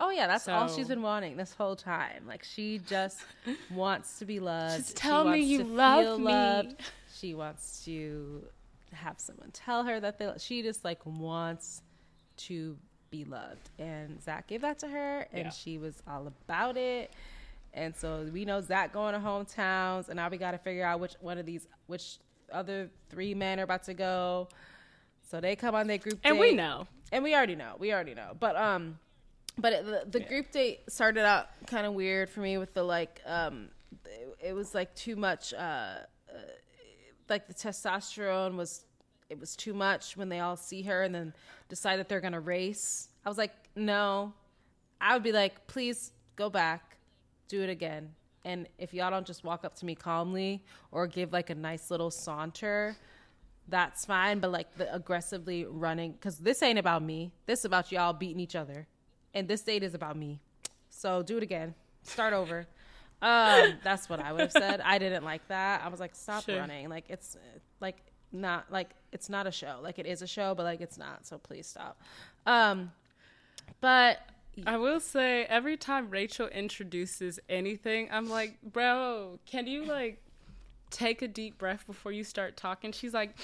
Oh 0.00 0.10
yeah, 0.10 0.26
that's 0.26 0.46
all 0.48 0.68
she's 0.68 0.88
been 0.88 1.02
wanting 1.02 1.36
this 1.36 1.52
whole 1.54 1.74
time. 1.76 2.24
Like 2.26 2.44
she 2.44 2.78
just 2.86 3.18
wants 3.70 4.18
to 4.20 4.24
be 4.24 4.38
loved. 4.40 4.76
Just 4.76 4.88
She 4.90 4.94
tell 4.94 5.24
me 5.24 5.40
you 5.40 5.58
to 5.58 5.64
love 5.64 6.18
me. 6.18 6.24
loved. 6.24 6.76
She 7.18 7.34
wants 7.34 7.84
to 7.84 8.44
have 8.92 9.18
someone 9.18 9.50
tell 9.52 9.82
her 9.84 9.98
that 10.00 10.18
they. 10.18 10.32
She 10.38 10.62
just 10.62 10.84
like 10.84 11.04
wants 11.04 11.82
to 12.38 12.76
be 13.10 13.24
loved, 13.24 13.70
and 13.78 14.22
Zach 14.22 14.46
gave 14.46 14.60
that 14.60 14.78
to 14.80 14.88
her, 14.88 15.26
and 15.32 15.46
Yeah. 15.46 15.50
she 15.50 15.78
was 15.78 16.02
all 16.06 16.26
about 16.26 16.76
it. 16.76 17.12
And 17.74 17.94
so 17.96 18.28
we 18.32 18.44
know 18.44 18.60
Zach 18.60 18.92
going 18.92 19.14
to 19.14 19.20
hometowns, 19.20 20.08
and 20.08 20.16
now 20.16 20.28
we 20.28 20.36
got 20.38 20.52
to 20.52 20.58
figure 20.58 20.84
out 20.84 21.00
which 21.00 21.14
one 21.20 21.38
of 21.38 21.46
these, 21.46 21.66
which 21.86 22.18
other 22.52 22.88
three 23.10 23.34
men 23.34 23.60
are 23.60 23.64
about 23.64 23.82
to 23.84 23.94
go. 23.94 24.48
So 25.30 25.40
they 25.40 25.54
come 25.56 25.74
on 25.74 25.86
their 25.86 25.98
group 25.98 26.18
And 26.24 26.38
we 26.38 26.52
know. 26.54 26.86
and 27.12 27.22
we 27.24 27.34
already 27.34 27.54
know 27.56 27.74
we 27.78 27.92
already 27.92 28.14
know 28.14 28.34
but 28.40 28.56
um 28.56 28.98
but 29.58 29.72
it, 29.72 29.84
the, 29.84 30.18
the 30.18 30.20
group 30.20 30.50
date 30.50 30.80
started 30.88 31.24
out 31.24 31.48
kind 31.66 31.86
of 31.86 31.92
weird 31.94 32.30
for 32.30 32.40
me 32.40 32.58
with 32.58 32.74
the 32.74 32.82
like 32.82 33.20
um 33.26 33.68
it, 34.04 34.48
it 34.48 34.52
was 34.52 34.74
like 34.74 34.94
too 34.94 35.16
much 35.16 35.52
uh, 35.54 35.56
uh 35.56 36.04
like 37.28 37.46
the 37.46 37.54
testosterone 37.54 38.56
was 38.56 38.84
it 39.28 39.38
was 39.38 39.54
too 39.56 39.74
much 39.74 40.16
when 40.16 40.28
they 40.28 40.40
all 40.40 40.56
see 40.56 40.82
her 40.82 41.02
and 41.02 41.14
then 41.14 41.34
decide 41.68 41.98
that 41.98 42.08
they're 42.08 42.20
gonna 42.20 42.40
race 42.40 43.08
I 43.28 43.30
was 43.30 43.36
like, 43.36 43.52
no. 43.76 44.32
I 45.02 45.12
would 45.12 45.22
be 45.22 45.32
like, 45.32 45.66
please 45.66 46.12
go 46.34 46.48
back, 46.48 46.96
do 47.46 47.62
it 47.62 47.68
again. 47.68 48.14
And 48.46 48.66
if 48.78 48.94
y'all 48.94 49.10
don't 49.10 49.26
just 49.26 49.44
walk 49.44 49.66
up 49.66 49.74
to 49.80 49.84
me 49.84 49.94
calmly 49.94 50.64
or 50.92 51.06
give 51.06 51.30
like 51.30 51.50
a 51.50 51.54
nice 51.54 51.90
little 51.90 52.10
saunter, 52.10 52.96
that's 53.68 54.06
fine. 54.06 54.38
But 54.38 54.50
like 54.50 54.74
the 54.78 54.92
aggressively 54.94 55.66
running, 55.66 56.12
because 56.12 56.38
this 56.38 56.62
ain't 56.62 56.78
about 56.78 57.02
me. 57.02 57.32
This 57.44 57.66
about 57.66 57.92
y'all 57.92 58.14
beating 58.14 58.40
each 58.40 58.56
other. 58.56 58.88
And 59.34 59.46
this 59.48 59.60
date 59.62 59.82
is 59.82 59.94
about 59.94 60.16
me. 60.16 60.40
So 60.90 61.22
do 61.22 61.36
it 61.36 61.42
again. 61.42 61.74
Start 62.02 62.32
over. 62.32 62.66
um, 63.22 63.74
that's 63.84 64.08
what 64.08 64.20
I 64.20 64.32
would 64.32 64.40
have 64.40 64.52
said. 64.52 64.80
I 64.80 64.98
didn't 64.98 65.24
like 65.24 65.46
that. 65.48 65.82
I 65.84 65.88
was 65.88 66.00
like, 66.00 66.14
stop 66.14 66.44
Sure. 66.44 66.58
running. 66.58 66.88
Like 66.88 67.04
it's 67.08 67.36
like 67.80 67.96
not 68.32 68.66
like 68.70 68.90
it's 69.12 69.28
not 69.28 69.46
a 69.46 69.50
show. 69.52 69.78
Like 69.82 69.98
it 69.98 70.06
is 70.06 70.22
a 70.22 70.26
show, 70.26 70.54
but 70.54 70.62
like 70.64 70.80
it's 70.80 70.98
not. 70.98 71.26
So 71.26 71.38
please 71.38 71.66
stop. 71.66 72.00
Um, 72.46 72.92
but 73.80 74.20
I 74.66 74.76
will 74.76 75.00
say 75.00 75.44
every 75.44 75.76
time 75.76 76.10
Rachel 76.10 76.48
introduces 76.48 77.38
anything, 77.48 78.08
I'm 78.10 78.28
like, 78.28 78.56
bro, 78.62 79.38
can 79.46 79.66
you 79.66 79.84
like 79.84 80.20
take 80.90 81.22
a 81.22 81.28
deep 81.28 81.58
breath 81.58 81.86
before 81.86 82.12
you 82.12 82.24
start 82.24 82.56
talking? 82.56 82.92
She's 82.92 83.14
like, 83.14 83.36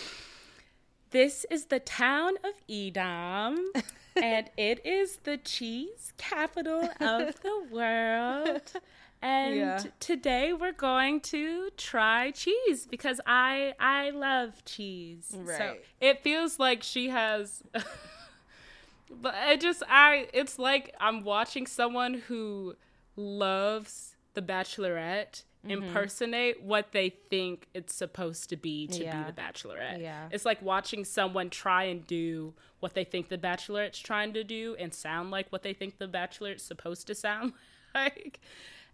this 1.15 1.47
is 1.49 1.67
the 1.67 1.79
town 1.81 2.33
of 2.45 2.55
Edam, 2.69 3.57
and 4.17 4.51
it 4.57 4.85
is 4.85 5.19
the 5.23 5.37
cheese 5.39 6.13
capital 6.19 6.91
of 7.01 7.41
the 7.41 7.67
world. 7.71 8.73
And 9.23 9.57
Yeah. 9.57 9.85
today 10.01 10.53
we're 10.53 10.73
going 10.73 11.21
to 11.33 11.71
try 11.79 12.31
cheese 12.31 12.87
because 12.87 13.23
I 13.27 13.73
I 13.81 14.11
love 14.11 14.63
cheese. 14.67 15.29
So 15.31 15.39
Right. 15.41 15.85
it 15.99 16.23
feels 16.23 16.59
like 16.59 16.83
she 16.83 17.09
has 17.09 17.63
but 19.11 19.35
it 19.49 19.63
just 19.63 19.83
I 19.89 20.29
it's 20.35 20.59
like 20.59 20.95
I'm 21.01 21.25
watching 21.25 21.67
someone 21.67 22.15
who 22.29 22.75
loves 23.17 24.17
The 24.35 24.43
Bachelorette 24.43 25.45
Mm-hmm. 25.65 25.85
impersonate 25.85 26.63
what 26.63 26.93
they 26.93 27.11
think 27.31 27.69
it's 27.75 27.95
supposed 27.95 28.49
to 28.51 28.57
be 28.57 28.87
to 28.89 29.03
Yeah. 29.03 29.23
be 29.25 29.33
The 29.33 29.41
Bachelorette. 29.41 30.01
Yeah. 30.01 30.29
It's 30.31 30.45
like 30.45 30.61
watching 30.63 31.05
someone 31.05 31.51
try 31.51 31.85
and 31.85 32.07
do 32.07 32.55
what 32.81 32.95
they 32.95 33.05
think 33.05 33.29
The 33.29 33.39
Bachelorette's 33.39 33.99
trying 33.99 34.33
to 34.35 34.45
do 34.45 34.77
and 34.79 34.93
sound 34.93 35.31
like 35.31 35.51
what 35.51 35.63
they 35.63 35.73
think 35.73 35.99
The 35.99 36.07
Bachelorette's 36.09 36.63
supposed 36.63 37.07
to 37.07 37.15
sound 37.15 37.53
like. 37.95 38.41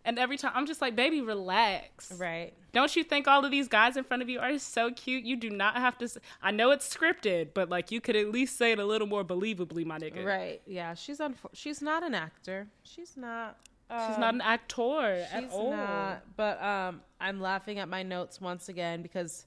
And 0.02 0.18
every 0.18 0.38
time 0.38 0.52
I'm 0.54 0.64
just 0.64 0.80
like, 0.80 0.96
baby, 0.96 1.20
relax. 1.20 2.10
right. 2.12 2.54
Don't 2.72 2.94
you 2.96 3.04
think 3.04 3.28
all 3.28 3.44
of 3.44 3.50
these 3.50 3.68
guys 3.68 3.98
in 3.98 4.04
front 4.04 4.22
of 4.22 4.30
you 4.30 4.38
are 4.40 4.58
so 4.58 4.90
cute? 4.92 5.24
You 5.24 5.36
do 5.36 5.50
not 5.50 5.76
have 5.76 5.98
to. 5.98 6.04
s- 6.06 6.16
I 6.42 6.52
know 6.52 6.70
it's 6.70 6.88
scripted, 6.96 7.48
but 7.52 7.68
like 7.68 7.90
you 7.90 8.00
could 8.00 8.16
at 8.16 8.30
least 8.30 8.56
say 8.56 8.72
it 8.72 8.78
a 8.78 8.84
little 8.86 9.06
more 9.06 9.24
believably, 9.24 9.84
my 9.84 9.98
nigga. 9.98 10.24
Right. 10.24 10.62
Yeah. 10.66 10.94
She's 10.94 11.18
unfor- 11.18 11.50
She's 11.52 11.82
not 11.82 12.02
an 12.02 12.14
actor. 12.14 12.68
She's 12.82 13.14
not. 13.16 13.58
She's 13.90 14.14
um, 14.16 14.20
not 14.20 14.34
an 14.34 14.40
actor 14.40 15.26
at 15.32 15.50
all. 15.50 15.70
not. 15.72 16.22
But 16.36 16.62
um, 16.62 17.00
I'm 17.20 17.40
laughing 17.40 17.78
at 17.80 17.88
my 17.88 18.02
notes 18.04 18.40
once 18.40 18.68
again 18.68 19.02
because 19.02 19.46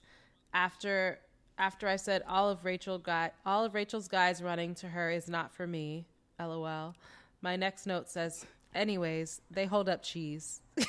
after 0.54 1.20
after 1.58 1.88
I 1.88 1.96
said 1.96 2.24
all 2.28 2.50
of 2.50 2.66
Rachel 2.66 2.98
got 2.98 3.34
all 3.46 3.64
of 3.64 3.74
Rachel's 3.74 4.08
guys 4.08 4.42
running 4.44 4.76
to 4.76 4.88
her 4.90 5.10
is 5.12 5.28
not 5.30 5.54
for 5.54 5.66
me. 5.66 6.06
LOL. 6.40 6.94
My 7.42 7.56
next 7.56 7.86
note 7.86 8.10
says, 8.10 8.46
anyways, 8.76 9.40
they 9.52 9.66
hold 9.66 9.88
up 9.88 10.02
cheese. 10.04 10.62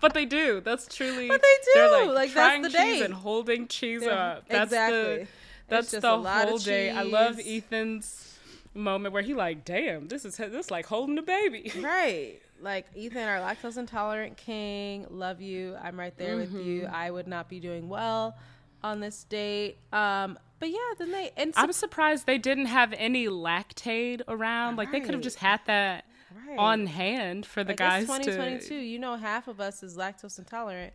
But 0.00 0.14
they 0.14 0.24
do. 0.24 0.60
That's 0.62 0.92
truly. 0.94 1.28
But 1.28 1.42
they 1.42 1.56
They're 1.74 1.88
do. 1.88 1.92
like, 1.92 2.08
Like, 2.08 2.16
that's 2.28 2.32
trying 2.32 2.62
the 2.62 2.68
cheese 2.70 2.78
date. 2.78 3.02
and 3.02 3.12
holding 3.14 3.68
cheese 3.68 4.00
They're- 4.00 4.10
up. 4.10 4.48
That's 4.48 4.72
exactly. 4.72 4.98
the. 5.24 5.26
That's 5.68 5.90
just 5.90 6.02
the 6.02 6.14
a 6.14 6.16
lot 6.16 6.44
of 6.44 6.48
whole 6.48 6.58
day. 6.58 6.90
I 6.90 7.02
love. 7.02 7.38
Ethan's 7.38 8.29
moment 8.74 9.12
where 9.12 9.22
he 9.22 9.34
like, 9.34 9.64
damn, 9.64 10.08
this 10.08 10.24
is 10.24 10.36
this 10.36 10.70
like 10.70 10.86
holding 10.86 11.18
a 11.18 11.22
baby. 11.22 11.72
Right. 11.80 12.40
Like 12.62 12.86
Ethan, 12.94 13.26
our 13.26 13.38
lactose 13.38 13.78
intolerant 13.78 14.36
king, 14.36 15.06
love 15.08 15.40
you. 15.40 15.76
I'm 15.82 15.98
right 15.98 16.16
there 16.18 16.36
with 16.36 16.52
you. 16.52 16.82
Mm-hmm. 16.82 16.94
I 16.94 17.10
would 17.10 17.26
not 17.26 17.48
be 17.48 17.58
doing 17.58 17.88
well 17.88 18.36
on 18.82 19.00
this 19.00 19.24
date. 19.24 19.78
Um, 19.92 20.38
but 20.58 20.68
yeah, 20.68 20.76
then 20.98 21.10
they 21.10 21.30
and 21.38 21.54
I'm 21.56 21.72
surprised 21.72 22.26
they 22.26 22.36
didn't 22.36 22.66
have 22.66 22.92
any 22.98 23.26
Lactaid 23.28 24.20
around. 24.28 24.76
Like 24.76 24.92
they 24.92 25.00
could 25.00 25.14
have 25.14 25.22
just 25.22 25.38
had 25.38 25.60
that 25.66 26.04
Right. 26.46 26.58
on 26.58 26.86
hand 26.86 27.44
for 27.44 27.64
the 27.64 27.70
like, 27.70 27.78
guys 27.78 28.02
it's 28.04 28.12
2022. 28.26 28.68
to. 28.68 28.74
You 28.76 28.98
know, 29.00 29.16
half 29.16 29.48
of 29.48 29.60
us 29.60 29.82
is 29.82 29.96
lactose 29.96 30.38
intolerant. 30.38 30.92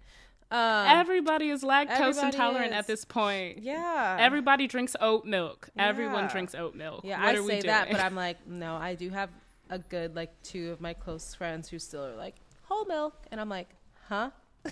Um, 0.51 0.87
Everybody 0.87 1.49
is 1.49 1.63
lactose 1.63 2.21
intolerant 2.23 2.71
is. 2.71 2.77
at 2.77 2.87
this 2.87 3.03
point. 3.05 3.59
yeah, 3.63 4.17
Everybody 4.19 4.67
drinks 4.67 4.95
oat 5.01 5.25
milk. 5.25 5.69
Everyone 5.77 6.27
drinks 6.27 6.53
oat 6.55 6.75
milk. 6.75 7.01
yeah. 7.03 7.19
What 7.19 7.35
I 7.35 7.37
are 7.39 7.43
we 7.43 7.49
say 7.49 7.61
that, 7.67 7.89
but 7.91 7.99
I'm 7.99 8.15
like, 8.15 8.45
no, 8.47 8.75
I 8.75 8.95
do 8.95 9.09
have 9.09 9.29
a 9.69 9.79
good 9.79 10.15
like 10.15 10.31
two 10.43 10.71
of 10.71 10.79
my 10.79 10.93
close 10.93 11.33
friends 11.33 11.67
who 11.69 11.79
still 11.79 12.05
are 12.05 12.15
like 12.15 12.35
whole 12.63 12.85
milk, 12.85 13.15
and 13.31 13.41
I'm 13.41 13.49
like, 13.49 13.69
huh? 14.07 14.29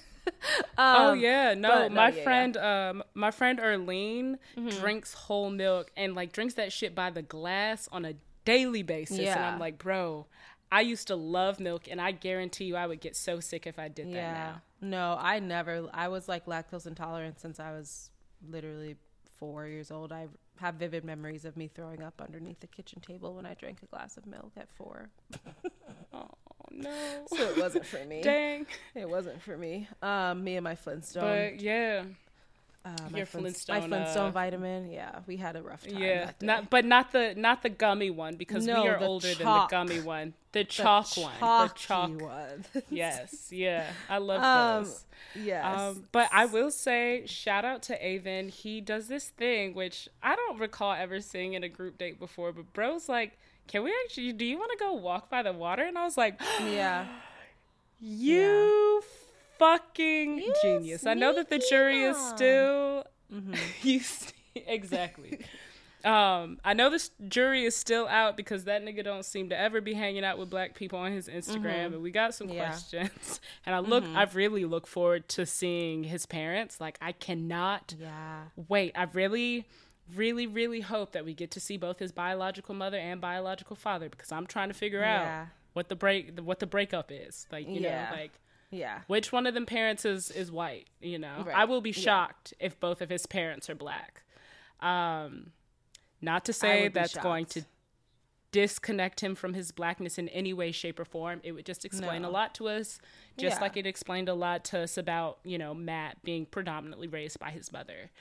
oh 0.77 1.11
Um, 1.11 1.19
yeah, 1.19 1.53
no. 1.55 1.69
but 1.69 1.89
no, 1.89 1.95
my 1.95 2.09
yeah, 2.09 2.15
yeah. 2.15 2.23
friend, 2.23 2.57
um, 2.57 3.03
my 3.13 3.31
friend 3.31 3.59
Erlene 3.59 4.35
Mm-hmm. 4.57 4.69
drinks 4.79 5.13
whole 5.13 5.49
milk 5.49 5.91
and 5.97 6.13
like 6.15 6.31
drinks 6.31 6.53
that 6.55 6.71
shit 6.71 6.93
by 6.95 7.09
the 7.09 7.21
glass 7.23 7.89
on 7.91 8.05
a 8.05 8.13
daily 8.45 8.83
basis. 8.83 9.19
And 9.19 9.39
I'm 9.43 9.59
like, 9.59 9.77
bro, 9.79 10.27
I 10.73 10.81
used 10.81 11.07
to 11.07 11.15
love 11.15 11.59
milk, 11.59 11.83
and 11.89 12.01
I 12.01 12.11
guarantee 12.11 12.65
you, 12.65 12.75
I 12.75 12.87
would 12.87 12.99
get 12.99 13.15
so 13.15 13.39
sick 13.39 13.67
if 13.67 13.77
I 13.77 13.87
did 13.89 14.07
that 14.07 14.15
Yeah. 14.15 14.33
now. 14.33 14.61
No, 14.81 15.17
I 15.19 15.39
never. 15.39 15.87
I 15.93 16.07
was 16.07 16.27
like 16.27 16.45
lactose 16.47 16.87
intolerant 16.87 17.39
since 17.39 17.59
I 17.59 17.71
was 17.71 18.09
literally 18.49 18.95
four 19.37 19.67
years 19.67 19.91
old. 19.91 20.11
I 20.11 20.27
have 20.59 20.75
vivid 20.75 21.03
memories 21.03 21.45
of 21.45 21.55
me 21.57 21.67
throwing 21.67 22.01
up 22.01 22.21
underneath 22.21 22.59
the 22.59 22.67
kitchen 22.67 23.01
table 23.01 23.35
when 23.35 23.45
I 23.45 23.53
drank 23.53 23.81
a 23.83 23.85
glass 23.87 24.17
of 24.17 24.25
milk 24.25 24.51
at 24.57 24.69
four. 24.69 25.09
Oh 26.15 26.29
no. 26.71 27.25
So 27.27 27.49
it 27.49 27.57
wasn't 27.57 27.85
for 27.87 28.03
me. 28.05 28.21
Dang. 28.21 28.67
It 28.95 29.09
wasn't 29.09 29.41
for 29.41 29.57
me. 29.57 29.87
Um, 30.01 30.43
me 30.43 30.55
and 30.57 30.63
my 30.63 30.75
Flintstone. 30.75 31.23
But 31.53 31.59
yeah, 31.61 32.03
uh, 32.85 32.89
my 33.11 33.23
Flintstone, 33.23 33.79
My 33.79 33.87
Flintstone 33.87 34.27
uh, 34.27 34.31
vitamin. 34.31 34.89
Yeah, 34.91 35.19
we 35.25 35.37
had 35.37 35.55
a 35.55 35.61
rough 35.61 35.83
time. 35.87 35.97
yeah. 35.97 36.31
Not, 36.41 36.69
but 36.69 36.83
not 36.83 37.11
the 37.13 37.33
not 37.35 37.63
the 37.63 37.69
gummy 37.69 38.09
one 38.09 38.35
because 38.35 38.65
No, 38.65 38.83
we 38.83 38.89
are 38.89 38.99
older 38.99 39.33
chalk. 39.33 39.69
than 39.69 39.85
the 39.87 39.93
gummy 39.95 40.05
one. 40.05 40.33
The 40.51 40.59
The 40.59 40.65
chalk 40.65 41.15
one. 41.17 41.31
The 41.39 41.71
chalk. 41.75 42.21
one. 42.21 42.65
Yes. 42.89 43.49
Yeah. 43.51 43.89
I 44.09 44.17
love 44.17 44.43
Um, 44.43 44.83
those. 44.83 45.05
yes. 45.33 45.79
Um, 45.79 46.07
but 46.11 46.27
I 46.33 46.45
will 46.45 46.71
say, 46.71 47.23
shout 47.25 47.63
out 47.63 47.81
to 47.83 48.05
Aven. 48.05 48.49
He 48.49 48.81
does 48.81 49.07
this 49.07 49.29
thing 49.29 49.73
which 49.73 50.09
I 50.21 50.35
don't 50.35 50.59
recall 50.59 50.91
ever 50.93 51.21
seeing 51.21 51.53
in 51.53 51.63
a 51.63 51.69
group 51.69 51.97
date 51.97 52.19
before. 52.19 52.51
But 52.51 52.73
bro's 52.73 53.07
like, 53.07 53.37
"Can 53.67 53.83
we 53.83 53.93
actually? 54.03 54.33
Do 54.33 54.43
you 54.45 54.57
want 54.59 54.71
to 54.71 54.77
go 54.77 54.91
walk 54.93 55.29
by 55.29 55.41
the 55.41 55.53
water?" 55.53 55.83
And 55.83 55.97
I 55.97 56.03
was 56.03 56.17
like, 56.17 56.39
yeah. 56.59 57.07
"You 57.99 59.01
fucking 59.63 60.37
You 60.39 60.53
genius!" 60.61 61.05
I 61.05 61.13
know 61.13 61.33
that 61.35 61.49
the 61.49 61.59
jury 61.69 62.03
is 62.03 62.17
still 62.17 63.05
Mm-hmm. 63.33 63.53
you 63.87 63.99
exactly. 64.55 65.39
Um, 66.05 66.59
I 66.65 66.73
know 66.73 66.89
this 66.89 67.11
jury 67.29 67.63
is 67.63 67.75
still 67.77 68.07
out 68.07 68.35
because 68.35 68.65
that 68.65 68.83
nigga 68.83 69.03
don't 69.03 69.23
seem 69.23 69.49
to 69.49 69.57
ever 69.57 69.79
be 69.79 69.93
hanging 69.93 70.25
out 70.25 70.37
with 70.37 70.49
black 70.49 70.75
people 70.75 70.99
on 70.99 71.13
his 71.13 71.29
Instagram, 71.29 71.87
and 71.93 72.01
we 72.01 72.11
got 72.11 72.35
some 72.35 72.47
Mm-hmm. 72.47 72.57
Yeah. 72.57 72.67
questions. 72.67 73.39
And 73.65 73.73
I 73.73 73.79
look, 73.79 74.03
Mm-hmm. 74.03 74.17
I've 74.17 74.35
really 74.35 74.65
look 74.65 74.85
forward 74.85 75.29
to 75.29 75.45
seeing 75.45 76.03
his 76.03 76.25
parents. 76.25 76.81
Like, 76.81 76.97
I 77.01 77.13
cannot 77.13 77.95
Yeah. 77.97 78.41
wait. 78.67 78.91
I 78.95 79.03
really, 79.13 79.65
really, 80.13 80.45
really 80.45 80.81
hope 80.81 81.13
that 81.13 81.23
we 81.25 81.33
get 81.33 81.49
to 81.51 81.61
see 81.61 81.77
both 81.77 81.99
his 81.99 82.11
biological 82.11 82.75
mother 82.75 82.97
and 82.97 83.21
biological 83.21 83.77
father 83.77 84.09
because 84.09 84.31
I'm 84.31 84.45
trying 84.45 84.67
to 84.67 84.73
figure 84.75 84.99
Yeah. 84.99 85.43
out 85.43 85.47
what 85.71 85.87
the 85.87 85.95
break, 85.95 86.37
what 86.39 86.59
the 86.59 86.67
breakup 86.67 87.11
is. 87.13 87.47
Like, 87.51 87.67
you 87.67 87.79
know, 87.79 88.07
like 88.11 88.31
Yeah. 88.73 89.01
which 89.07 89.31
one 89.31 89.45
of 89.47 89.53
them 89.53 89.65
parents 89.65 90.03
is 90.05 90.29
is 90.31 90.51
white 90.51 90.87
you 91.01 91.17
know 91.19 91.43
Right. 91.45 91.55
i 91.55 91.65
will 91.65 91.79
be 91.81 91.91
Yeah. 91.91 92.01
shocked 92.03 92.53
if 92.59 92.79
both 92.79 93.01
of 93.01 93.09
his 93.09 93.25
parents 93.25 93.69
are 93.69 93.75
black 93.75 94.23
um 94.81 95.51
not 96.21 96.43
to 96.45 96.53
say 96.53 96.87
that's 96.87 97.15
going 97.17 97.45
to 97.47 97.63
disconnect 98.51 99.19
him 99.21 99.33
from 99.33 99.53
his 99.55 99.71
blackness 99.71 100.17
in 100.19 100.29
any 100.29 100.53
way 100.53 100.71
shape 100.71 100.99
or 100.99 101.05
form 101.05 101.41
it 101.43 101.53
would 101.53 101.65
just 101.65 101.85
explain 101.85 102.21
No. 102.21 102.29
a 102.29 102.31
lot 102.31 102.53
to 102.55 102.67
us 102.67 102.99
just 103.37 103.55
Yeah. 103.57 103.61
like 103.61 103.77
it 103.77 103.87
explained 103.87 104.29
a 104.29 104.33
lot 104.35 104.63
to 104.65 104.79
us 104.81 104.97
about 104.97 105.39
you 105.43 105.57
know 105.57 105.73
matt 105.73 106.21
being 106.23 106.45
predominantly 106.45 107.07
raised 107.07 107.39
by 107.39 107.49
his 107.51 107.71
mother 107.71 108.11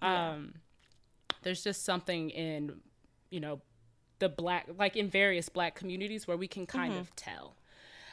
um 0.00 0.54
there's 1.42 1.64
just 1.64 1.84
something 1.84 2.30
in 2.30 2.80
you 3.30 3.40
know 3.40 3.60
the 4.20 4.28
black 4.28 4.66
like 4.78 4.96
in 4.96 5.08
various 5.08 5.48
black 5.48 5.74
communities 5.74 6.28
where 6.28 6.36
we 6.36 6.46
can 6.46 6.66
kind 6.66 6.94
of 6.94 7.14
tell 7.16 7.56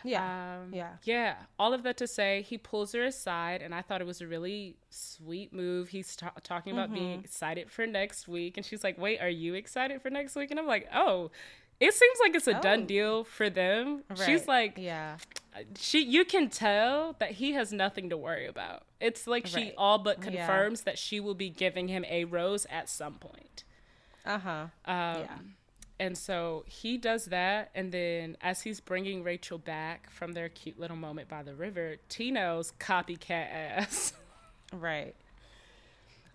Yeah. 0.04 0.60
um, 0.64 0.74
Yeah. 0.74 0.94
Yeah. 1.04 1.36
All 1.60 1.74
of 1.74 1.84
that 1.84 1.98
to 1.98 2.08
say, 2.08 2.42
he 2.44 2.58
pulls 2.58 2.92
her 2.94 3.04
aside, 3.04 3.62
and 3.62 3.74
I 3.76 3.82
thought 3.82 4.02
it 4.02 4.08
was 4.08 4.22
a 4.22 4.28
really 4.28 4.76
sweet 4.90 5.52
move. 5.54 5.90
He's 5.90 6.16
ta- 6.16 6.34
talking 6.44 6.74
about 6.74 6.94
being 6.94 7.18
Mm-hmm. 7.18 7.26
excited 7.26 7.72
for 7.72 7.86
next 7.88 8.28
week, 8.28 8.58
and 8.58 8.66
she's 8.66 8.84
like, 8.84 8.98
"Wait, 8.98 9.20
are 9.22 9.30
you 9.30 9.54
excited 9.56 10.02
for 10.02 10.10
next 10.10 10.36
week?" 10.36 10.52
And 10.52 10.60
I'm 10.60 10.68
like, 10.68 10.88
"Oh." 10.94 11.32
It 11.80 11.94
seems 11.94 12.18
like 12.24 12.34
it's 12.34 12.48
a 12.48 12.60
done 12.60 12.82
Oh. 12.82 12.86
deal 12.86 13.24
for 13.24 13.52
them. 13.52 14.04
She's 14.26 14.48
like, 14.48 14.80
yeah. 14.80 15.18
she. 15.78 16.00
You 16.04 16.26
can 16.26 16.50
tell 16.50 17.14
that 17.20 17.34
he 17.34 17.52
has 17.52 17.72
nothing 17.72 18.10
to 18.10 18.18
worry 18.18 18.48
about. 18.48 18.82
It's 19.00 19.28
like 19.28 19.46
she 19.46 19.56
Right. 19.66 19.74
all 19.78 20.00
but 20.00 20.18
Yeah. 20.18 20.24
confirms 20.48 20.82
that 20.86 20.98
she 20.98 21.20
will 21.20 21.36
be 21.36 21.52
giving 21.52 21.88
him 21.88 22.04
a 22.10 22.24
rose 22.26 22.66
at 22.72 22.90
some 22.90 23.20
point. 23.20 23.64
Uh 24.26 24.40
huh. 24.40 24.50
Um, 24.86 25.20
Yeah. 25.22 25.38
And 26.00 26.16
so 26.18 26.64
he 26.68 26.98
does 26.98 27.26
that, 27.26 27.72
and 27.74 27.92
then 27.92 28.38
as 28.42 28.62
he's 28.62 28.80
bringing 28.80 29.24
Rachel 29.24 29.58
back 29.58 30.10
from 30.12 30.34
their 30.34 30.48
cute 30.48 30.80
little 30.80 30.96
moment 30.98 31.28
by 31.28 31.42
the 31.42 31.56
river, 31.56 31.96
Tino's 32.08 32.72
copycat 32.80 33.32
ass 33.52 34.14
Right. 34.74 35.16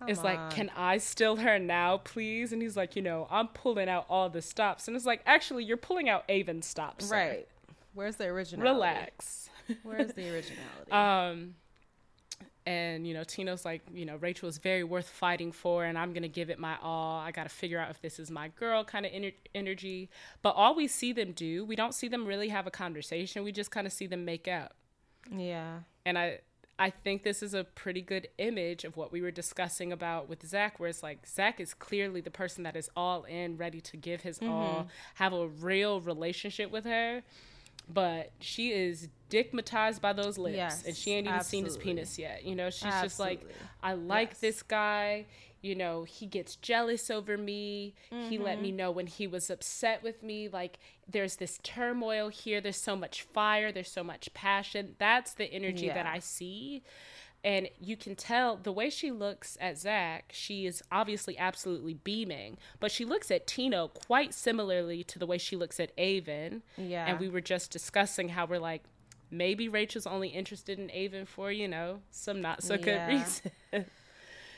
is 0.07 0.17
Come 0.17 0.25
like, 0.25 0.39
on. 0.39 0.51
"Can 0.51 0.71
I 0.75 0.97
steal 0.97 1.37
her 1.37 1.57
now, 1.59 1.97
please?" 1.97 2.51
And 2.51 2.61
he's 2.61 2.75
like, 2.75 2.95
"You 2.97 3.01
know, 3.03 3.25
I'm 3.31 3.47
pulling 3.47 3.87
out 3.87 4.05
all 4.09 4.29
the 4.29 4.41
stops," 4.41 4.87
and 4.89 4.97
it's 4.97 5.05
like, 5.05 5.21
"Actually, 5.25 5.63
you're 5.63 5.77
pulling 5.77 6.09
out 6.09 6.25
Aven 6.29 6.61
stops, 6.61 7.05
sir. 7.07 7.15
right. 7.15 7.47
Where's 7.93 8.17
the 8.17 8.25
originality? 8.25 8.73
Relax." 8.73 9.49
Where's 9.83 10.11
the 10.13 10.23
originality? 10.33 10.91
Um, 10.91 11.55
and 12.65 13.05
you 13.05 13.13
know, 13.13 13.23
Tino's 13.23 13.65
like, 13.65 13.81
you 13.93 14.05
know, 14.05 14.15
Rachel 14.17 14.47
is 14.47 14.57
very 14.57 14.83
worth 14.83 15.09
fighting 15.09 15.51
for, 15.51 15.85
and 15.85 15.97
I'm 15.97 16.13
gonna 16.13 16.27
give 16.27 16.49
it 16.49 16.59
my 16.59 16.77
all. 16.81 17.19
I 17.19 17.31
got 17.31 17.43
to 17.43 17.49
figure 17.49 17.79
out 17.79 17.89
if 17.89 18.01
this 18.01 18.19
is 18.19 18.31
my 18.31 18.49
girl 18.49 18.83
kind 18.83 19.05
of 19.05 19.11
ener- 19.11 19.33
energy. 19.53 20.09
But 20.41 20.51
all 20.51 20.75
we 20.75 20.87
see 20.87 21.13
them 21.13 21.31
do, 21.33 21.65
we 21.65 21.75
don't 21.75 21.93
see 21.93 22.07
them 22.07 22.25
really 22.25 22.49
have 22.49 22.67
a 22.67 22.71
conversation. 22.71 23.43
We 23.43 23.51
just 23.51 23.71
kind 23.71 23.87
of 23.87 23.93
see 23.93 24.07
them 24.07 24.25
make 24.25 24.47
out. 24.47 24.71
yeah. 25.31 25.79
And 26.05 26.17
I, 26.17 26.39
I 26.79 26.89
think 26.89 27.23
this 27.23 27.43
is 27.43 27.53
a 27.53 27.63
pretty 27.63 28.01
good 28.01 28.27
image 28.37 28.83
of 28.83 28.97
what 28.97 29.11
we 29.11 29.21
were 29.21 29.31
discussing 29.31 29.93
about 29.93 30.27
with 30.27 30.45
Zach, 30.45 30.79
where 30.79 30.89
it's 30.89 31.03
like 31.03 31.27
Zach 31.27 31.59
is 31.59 31.73
clearly 31.73 32.19
the 32.19 32.31
person 32.31 32.63
that 32.63 32.75
is 32.75 32.89
all 32.95 33.23
in, 33.23 33.57
ready 33.57 33.79
to 33.81 33.97
give 33.97 34.21
his 34.21 34.39
all, 34.41 34.47
mm-hmm. 34.47 34.87
have 35.15 35.33
a 35.33 35.47
real 35.47 36.01
relationship 36.01 36.71
with 36.71 36.85
her. 36.85 37.23
But 37.89 38.31
she 38.39 38.71
is 38.71 39.09
digmatized 39.29 39.99
by 40.01 40.13
those 40.13 40.37
lips, 40.37 40.55
Yes, 40.55 40.83
and 40.85 40.95
she 40.95 41.11
ain't 41.13 41.27
even 41.27 41.43
seen 41.43 41.65
his 41.65 41.77
penis 41.77 42.17
yet. 42.17 42.43
You 42.45 42.55
know, 42.55 42.69
she's 42.69 42.93
just 43.01 43.19
like, 43.19 43.45
I 43.81 43.93
like 43.93 44.29
Yes. 44.31 44.39
this 44.39 44.63
guy. 44.63 45.25
You 45.61 45.75
know, 45.75 46.03
he 46.03 46.25
gets 46.25 46.57
jealous 46.57 47.09
over 47.09 47.37
me. 47.37 47.95
He 48.29 48.37
let 48.37 48.55
Mm-hmm. 48.55 48.61
me 48.61 48.71
know 48.73 48.91
when 48.91 49.07
he 49.07 49.27
was 49.27 49.49
upset 49.49 50.03
with 50.03 50.21
me. 50.21 50.49
Like, 50.49 50.77
there's 51.09 51.37
this 51.37 51.57
turmoil 51.63 52.27
here. 52.27 52.59
There's 52.59 52.75
so 52.81 52.97
much 52.97 53.21
fire. 53.21 53.71
There's 53.71 53.89
so 53.91 54.03
much 54.03 54.33
passion. 54.33 54.95
That's 54.99 55.33
the 55.33 55.45
energy 55.45 55.87
that 55.87 56.05
I 56.05 56.19
see. 56.19 56.83
And 57.43 57.67
you 57.79 57.97
can 57.97 58.15
tell 58.15 58.55
the 58.55 58.71
way 58.71 58.89
she 58.89 59.11
looks 59.11 59.57
at 59.59 59.77
Zach, 59.77 60.31
she 60.31 60.65
is 60.65 60.81
obviously 60.91 61.37
absolutely 61.37 61.93
beaming, 61.93 62.57
but 62.79 62.89
she 62.89 63.03
looks 63.03 63.29
at 63.31 63.47
Tino 63.47 63.89
quite 63.89 64.33
similarly 64.33 65.03
to 65.03 65.19
the 65.19 65.25
way 65.25 65.37
she 65.37 65.57
looks 65.57 65.77
at 65.79 65.91
Aven. 65.97 66.61
Yeah. 66.77 67.05
And 67.05 67.19
we 67.19 67.27
were 67.27 67.41
just 67.41 67.69
discussing 67.69 68.29
how 68.29 68.45
we're 68.45 68.59
like, 68.59 68.83
maybe 69.29 69.67
Rachel's 69.67 70.07
only 70.07 70.29
interested 70.29 70.79
in 70.79 70.89
Aven 70.91 71.25
for, 71.25 71.51
you 71.51 71.67
know, 71.67 71.99
some 72.11 72.39
not 72.41 72.63
so 72.63 72.77
good 72.77 72.87
Yeah. 72.95 73.07
reason. 73.07 73.51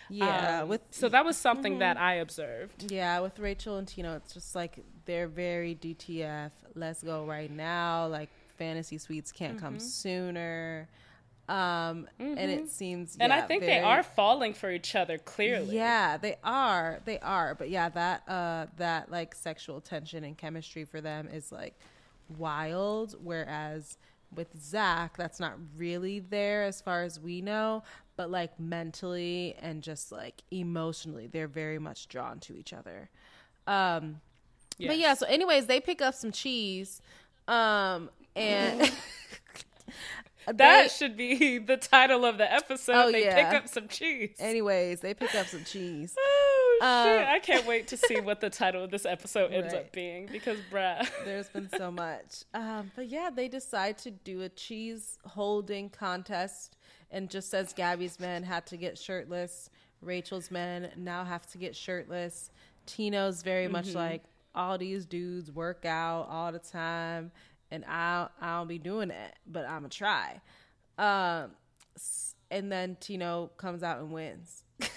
Yeah. 0.07 0.61
Um, 0.61 0.69
with 0.69 0.81
so 0.91 1.09
that 1.09 1.25
was 1.25 1.35
something 1.35 1.79
that 1.79 1.97
I 1.97 2.15
observed. 2.15 2.91
Yeah, 2.91 3.21
with 3.21 3.39
Rachel 3.39 3.77
and 3.77 3.87
Tino, 3.87 4.15
it's 4.15 4.35
just 4.35 4.53
like 4.53 4.77
they're 5.05 5.27
very 5.27 5.73
DTF. 5.73 6.51
Let's 6.75 7.01
go 7.01 7.25
right 7.25 7.49
now. 7.49 8.05
Like 8.05 8.29
fantasy 8.57 8.99
suites 8.99 9.31
can't 9.31 9.59
come 9.59 9.79
sooner. 9.79 10.87
Um, 11.47 12.07
and 12.38 12.51
it 12.51 12.69
seems, 12.69 13.17
And 13.19 13.31
I 13.31 13.39
yeah, 13.39 13.41
think 13.41 13.65
they 13.65 13.80
are 13.80 14.03
falling 14.03 14.53
for 14.53 14.72
each 14.72 14.95
other 14.95 15.17
clearly. 15.19 15.76
Yeah, 15.76 16.17
they 16.17 16.38
are. 16.43 17.01
They 17.05 17.19
are. 17.19 17.55
But 17.55 17.69
yeah, 17.69 17.89
that 17.89 18.27
uh, 18.27 18.67
that 18.77 19.11
like 19.11 19.35
sexual 19.35 19.80
tension 19.81 20.23
and 20.23 20.38
chemistry 20.38 20.85
for 20.85 21.01
them 21.01 21.27
is 21.27 21.51
like 21.51 21.80
wild. 22.27 23.15
Whereas 23.23 23.97
with 24.34 24.49
Zach, 24.59 25.17
that's 25.17 25.39
not 25.39 25.53
really 25.77 26.19
there 26.19 26.63
as 26.63 26.81
far 26.81 27.03
as 27.03 27.19
we 27.19 27.41
know. 27.41 27.84
But 28.17 28.31
like 28.31 28.59
mentally 28.59 29.55
and 29.59 29.84
just 29.84 30.11
like 30.11 30.43
emotionally, 30.51 31.27
they're 31.27 31.47
very 31.47 31.80
much 31.80 32.07
drawn 32.07 32.39
to 32.41 32.55
each 32.55 32.73
other. 32.73 33.09
Um, 33.67 34.22
But 34.80 34.97
yeah, 34.97 35.13
so 35.13 35.26
anyways, 35.27 35.67
they 35.67 35.80
pick 35.80 36.01
up 36.01 36.15
some 36.15 36.31
cheese. 36.31 37.01
Um, 37.47 38.09
and 38.35 38.91
That 40.47 40.57
they- 40.84 40.88
should 40.89 41.17
be 41.17 41.57
the 41.72 41.77
title 41.77 42.26
of 42.26 42.38
the 42.38 42.51
episode. 42.51 42.93
Oh, 42.95 43.11
they 43.11 43.26
yeah. 43.26 43.49
pick 43.51 43.61
up 43.61 43.67
some 43.67 43.88
cheese. 43.88 44.35
anyways, 44.39 44.99
they 45.01 45.13
pick 45.13 45.34
up 45.35 45.47
some 45.47 45.63
cheese. 45.63 46.15
Oh 46.81 47.05
shit! 47.07 47.22
Um, 47.26 47.34
I 47.34 47.39
can't 47.39 47.65
wait 47.65 47.88
to 47.88 47.95
see 47.95 48.19
what 48.19 48.41
the 48.41 48.49
title 48.49 48.84
of 48.84 48.91
this 48.91 49.05
episode 49.05 49.53
ends 49.53 49.73
Right. 49.73 49.84
up 49.84 49.93
being 49.93 50.27
because, 50.30 50.57
bruh. 50.69 51.07
There's 51.23 51.47
been 51.47 51.69
so 51.77 51.89
much. 51.89 52.43
Um, 52.53 52.91
but 52.97 53.07
yeah, 53.07 53.30
they 53.34 53.47
decide 53.47 53.97
to 53.99 54.11
do 54.11 54.41
a 54.41 54.49
cheese 54.49 55.17
holding 55.26 55.89
contest. 55.89 56.76
And 57.11 57.30
just 57.30 57.53
as 57.53 57.72
Gabby's 57.72 58.19
men 58.19 58.43
had 58.43 58.65
to 58.67 58.76
get 58.77 58.97
shirtless, 58.97 59.69
Rachel's 60.01 60.51
men 60.51 60.89
now 60.97 61.23
have 61.23 61.47
to 61.51 61.57
get 61.57 61.77
shirtless. 61.77 62.51
Tino's 62.85 63.41
very 63.41 63.69
much 63.69 63.88
Mm-hmm. 63.88 63.97
like, 63.97 64.23
all 64.53 64.77
these 64.77 65.05
dudes 65.05 65.49
work 65.53 65.85
out 65.85 66.27
all 66.30 66.51
the 66.51 66.59
time. 66.59 67.31
And 67.71 67.83
I, 67.85 68.27
I 68.41 68.57
don't 68.57 68.67
be 68.67 68.77
doing 68.77 69.09
it, 69.11 69.33
but 69.47 69.65
I'm 69.65 69.79
going 69.79 69.89
to 69.89 69.97
try. 69.97 70.39
Um, 70.97 71.51
and 72.51 72.71
then 72.71 72.97
Tino 72.99 73.51
comes 73.57 73.83
out 73.83 73.99
and 73.99 74.11
wins. 74.11 74.63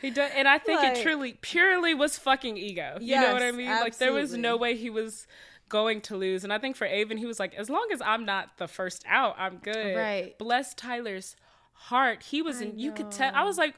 He 0.00 0.10
does, 0.10 0.30
and 0.34 0.46
I 0.46 0.58
think 0.58 0.80
Like- 0.82 0.98
it 0.98 1.02
truly, 1.02 1.38
purely 1.40 1.94
was 1.94 2.18
fucking 2.18 2.56
ego. 2.58 2.98
you 3.00 3.14
know 3.18 3.32
what 3.32 3.42
I 3.42 3.46
Yes, 3.46 3.54
mean? 3.54 3.68
Like 3.70 3.96
there 3.96 4.12
was 4.12 4.36
no 4.36 4.56
way 4.56 4.76
he 4.76 4.90
was 4.90 5.26
going 5.70 6.00
to 6.02 6.16
lose. 6.16 6.44
And 6.44 6.52
I 6.52 6.58
think 6.58 6.76
for 6.76 6.86
Aven, 6.86 7.16
he 7.16 7.24
was 7.26 7.40
like, 7.40 7.54
as 7.54 7.70
long 7.70 7.88
as 7.92 8.02
I'm 8.02 8.26
not 8.26 8.58
the 8.58 8.68
first 8.68 9.02
out, 9.08 9.34
I'm 9.38 9.58
good. 9.58 9.96
Right. 9.96 10.36
Bless 10.36 10.74
Tyler's 10.74 11.36
heart. 11.72 12.22
He 12.24 12.42
was 12.42 12.60
in. 12.60 12.78
You 12.78 12.92
could 12.92 13.12
tell. 13.12 13.32
I 13.34 13.44
was 13.44 13.56
like, 13.56 13.76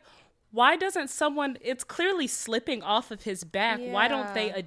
why 0.51 0.75
doesn't 0.77 1.11
someone? 1.11 1.59
It's 1.61 1.85
clearly 1.85 2.27
slipping 2.27 2.83
off 2.83 3.11
of 3.13 3.23
his 3.23 3.45
back. 3.45 3.79
Why 3.81 4.09
don't 4.09 4.33
they 4.35 4.47
Yeah. 4.49 4.63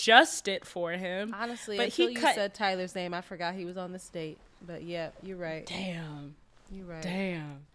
Adjust 0.00 0.48
it 0.48 0.64
for 0.64 0.92
him? 0.92 1.34
Honestly, 1.38 1.76
but 1.76 1.86
until 1.86 2.08
he 2.08 2.14
you 2.14 2.20
cut. 2.20 2.34
said 2.34 2.54
Tyler's 2.54 2.94
name, 2.94 3.14
I 3.14 3.20
forgot 3.20 3.54
he 3.54 3.64
was 3.64 3.76
on 3.76 3.92
this 3.92 4.08
date. 4.08 4.38
But 4.66 4.82
yeah, 4.82 5.10
you're 5.22 5.36
right. 5.36 5.66
Damn. 5.66 6.34
You're 6.70 6.86
right. 6.86 7.02
Damn. 7.02 7.66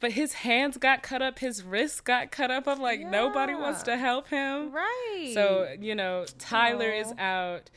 But 0.00 0.12
his 0.12 0.34
hands 0.34 0.76
got 0.76 1.02
cut 1.02 1.22
up, 1.22 1.38
his 1.38 1.62
wrists 1.62 2.00
got 2.00 2.30
cut 2.30 2.50
up. 2.50 2.68
I'm 2.68 2.80
like, 2.80 3.00
nobody 3.00 3.54
wants 3.54 3.82
to 3.84 3.96
help 3.96 4.28
him. 4.28 4.70
Right. 4.72 5.30
So, 5.32 5.74
you 5.80 5.94
know, 5.94 6.26
Tyler 6.38 6.90
is 6.90 7.12
out. 7.18 7.70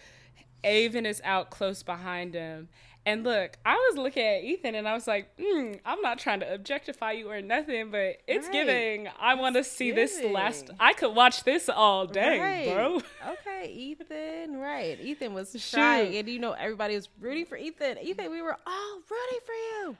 Aven 0.64 1.06
is 1.06 1.22
out 1.24 1.52
close 1.52 1.84
behind 1.84 2.34
him. 2.34 2.68
And 3.08 3.24
look, 3.24 3.58
I 3.66 3.74
was 3.76 3.98
looking 3.98 4.24
at 4.26 4.44
Ethan 4.44 4.76
and 4.76 4.88
I 4.88 4.94
was 4.94 5.08
like, 5.08 5.36
mm, 5.38 5.80
I'm 5.86 6.02
not 6.02 6.20
trying 6.20 6.42
to 6.42 6.54
objectify 6.54 7.14
you 7.14 7.32
or 7.32 7.42
nothing, 7.42 7.90
but 7.90 8.18
it's 8.28 8.48
Right. 8.48 8.52
giving. 8.52 9.08
I 9.20 9.36
want 9.36 9.56
to 9.56 9.64
see 9.64 9.92
this 9.92 10.22
last. 10.24 10.70
I 10.80 10.92
could 10.94 11.16
watch 11.16 11.44
this 11.46 11.70
all 11.70 12.06
day, 12.06 12.38
right. 12.40 12.76
bro. 12.76 13.02
Okay, 13.40 13.72
Ethan. 13.72 14.58
Right. 14.58 15.00
Ethan 15.00 15.34
was 15.34 15.52
Shoot. 15.54 15.72
trying, 15.78 16.18
and 16.18 16.28
you 16.28 16.38
know 16.40 16.52
everybody 16.52 16.96
was 16.96 17.08
rooting 17.20 17.46
for 17.46 17.58
Ethan. 17.58 17.98
Ethan, 18.02 18.30
we 18.30 18.42
were 18.42 18.58
all 18.68 18.96
rooting 19.10 19.40
for 19.46 19.54
you. 19.54 19.98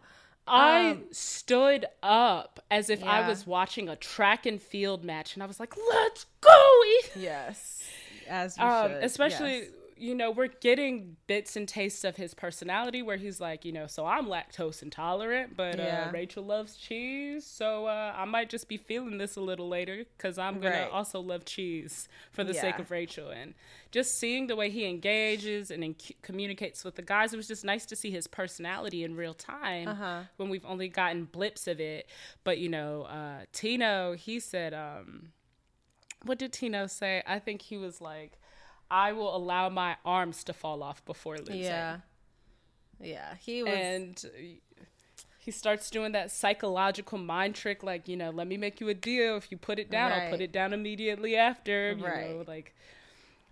I 0.50 0.92
Um, 0.92 1.04
stood 1.12 1.86
up 2.02 2.60
as 2.72 2.90
if 2.90 3.04
I 3.04 3.28
was 3.28 3.46
watching 3.48 3.90
a 3.90 3.96
track 3.98 4.46
and 4.46 4.62
field 4.62 5.04
match, 5.04 5.34
and 5.34 5.44
I 5.44 5.46
was 5.46 5.60
like, 5.60 5.76
"Let's 5.90 6.26
go, 6.42 6.82
Ethan!" 7.00 7.22
Yes. 7.22 7.84
As 8.30 8.58
you 8.58 8.64
um, 8.64 8.92
should. 8.92 9.04
especially 9.04 9.60
Yes. 9.60 9.70
You 10.00 10.14
know 10.16 10.30
we're 10.32 10.48
getting 10.48 11.18
bits 11.28 11.56
and 11.56 11.68
tastes 11.68 12.04
of 12.04 12.16
his 12.18 12.34
personality 12.34 13.02
where 13.02 13.18
he's 13.18 13.40
like 13.42 13.66
you 13.66 13.72
know 13.72 13.88
so 13.88 14.06
i'm 14.06 14.28
lactose 14.28 14.82
intolerant 14.84 15.56
but 15.58 15.78
Yeah. 15.80 16.06
uh, 16.08 16.12
rachel 16.12 16.44
loves 16.44 16.76
cheese 16.78 17.46
so 17.46 17.86
uh, 17.88 18.14
i 18.16 18.26
might 18.26 18.50
just 18.50 18.68
be 18.68 18.78
feeling 18.78 19.18
this 19.18 19.36
a 19.36 19.42
little 19.42 19.68
later 19.68 20.06
because 20.18 20.38
i'm 20.38 20.60
gonna 20.60 20.88
also 20.92 21.20
love 21.20 21.46
cheese 21.46 22.08
for 22.32 22.44
the 22.44 22.54
sake 22.54 22.80
of 22.80 22.92
rachel 22.92 23.30
and 23.30 23.54
just 23.92 24.18
seeing 24.20 24.48
the 24.48 24.56
way 24.56 24.70
he 24.70 24.86
engages 24.86 25.72
and 25.72 25.84
in- 25.84 25.96
communicates 26.22 26.84
with 26.84 26.96
the 26.96 27.02
guys 27.02 27.34
it 27.34 27.38
was 27.38 27.48
just 27.48 27.64
nice 27.66 27.86
to 27.86 27.96
see 27.96 28.12
his 28.12 28.28
personality 28.28 29.04
in 29.04 29.16
real 29.16 29.34
time 29.34 29.88
Uh-huh. 29.90 30.22
when 30.38 30.50
we've 30.50 30.66
only 30.66 30.88
gotten 30.90 31.26
blips 31.26 31.68
of 31.68 31.80
it 31.80 32.08
but 32.44 32.58
you 32.58 32.70
know 32.70 33.04
uh, 33.04 33.46
tino 33.54 34.14
he 34.14 34.40
said 34.40 34.74
um, 34.74 35.30
what 36.26 36.40
did 36.40 36.52
Tino 36.52 36.88
say? 36.88 37.22
I 37.28 37.38
think 37.38 37.62
he 37.62 37.78
was 37.78 38.02
like, 38.02 38.40
I 38.90 39.12
will 39.14 39.36
allow 39.36 39.70
my 39.70 39.98
arms 40.06 40.44
to 40.46 40.54
fall 40.54 40.82
off 40.84 41.04
before 41.06 41.38
losing. 41.38 41.58
Yeah. 41.62 41.98
Yeah. 43.02 43.36
He 43.40 43.64
was. 43.64 43.74
And 43.74 44.26
he 45.40 45.52
starts 45.52 45.90
doing 45.90 46.12
that 46.14 46.32
psychological 46.32 47.18
mind 47.18 47.56
trick, 47.56 47.84
like, 47.84 48.08
you 48.08 48.18
know, 48.18 48.30
let 48.32 48.48
me 48.48 48.58
make 48.58 48.82
you 48.82 48.90
a 48.90 48.94
deal. 48.94 49.38
If 49.38 49.52
you 49.52 49.58
put 49.58 49.80
it 49.80 49.90
down, 49.90 50.12
I'll 50.12 50.30
put 50.30 50.42
it 50.42 50.52
down 50.52 50.74
immediately 50.74 51.36
after. 51.36 51.90
You 51.92 51.96
know, 51.98 52.06
Right. 52.06 52.48
like 52.48 52.76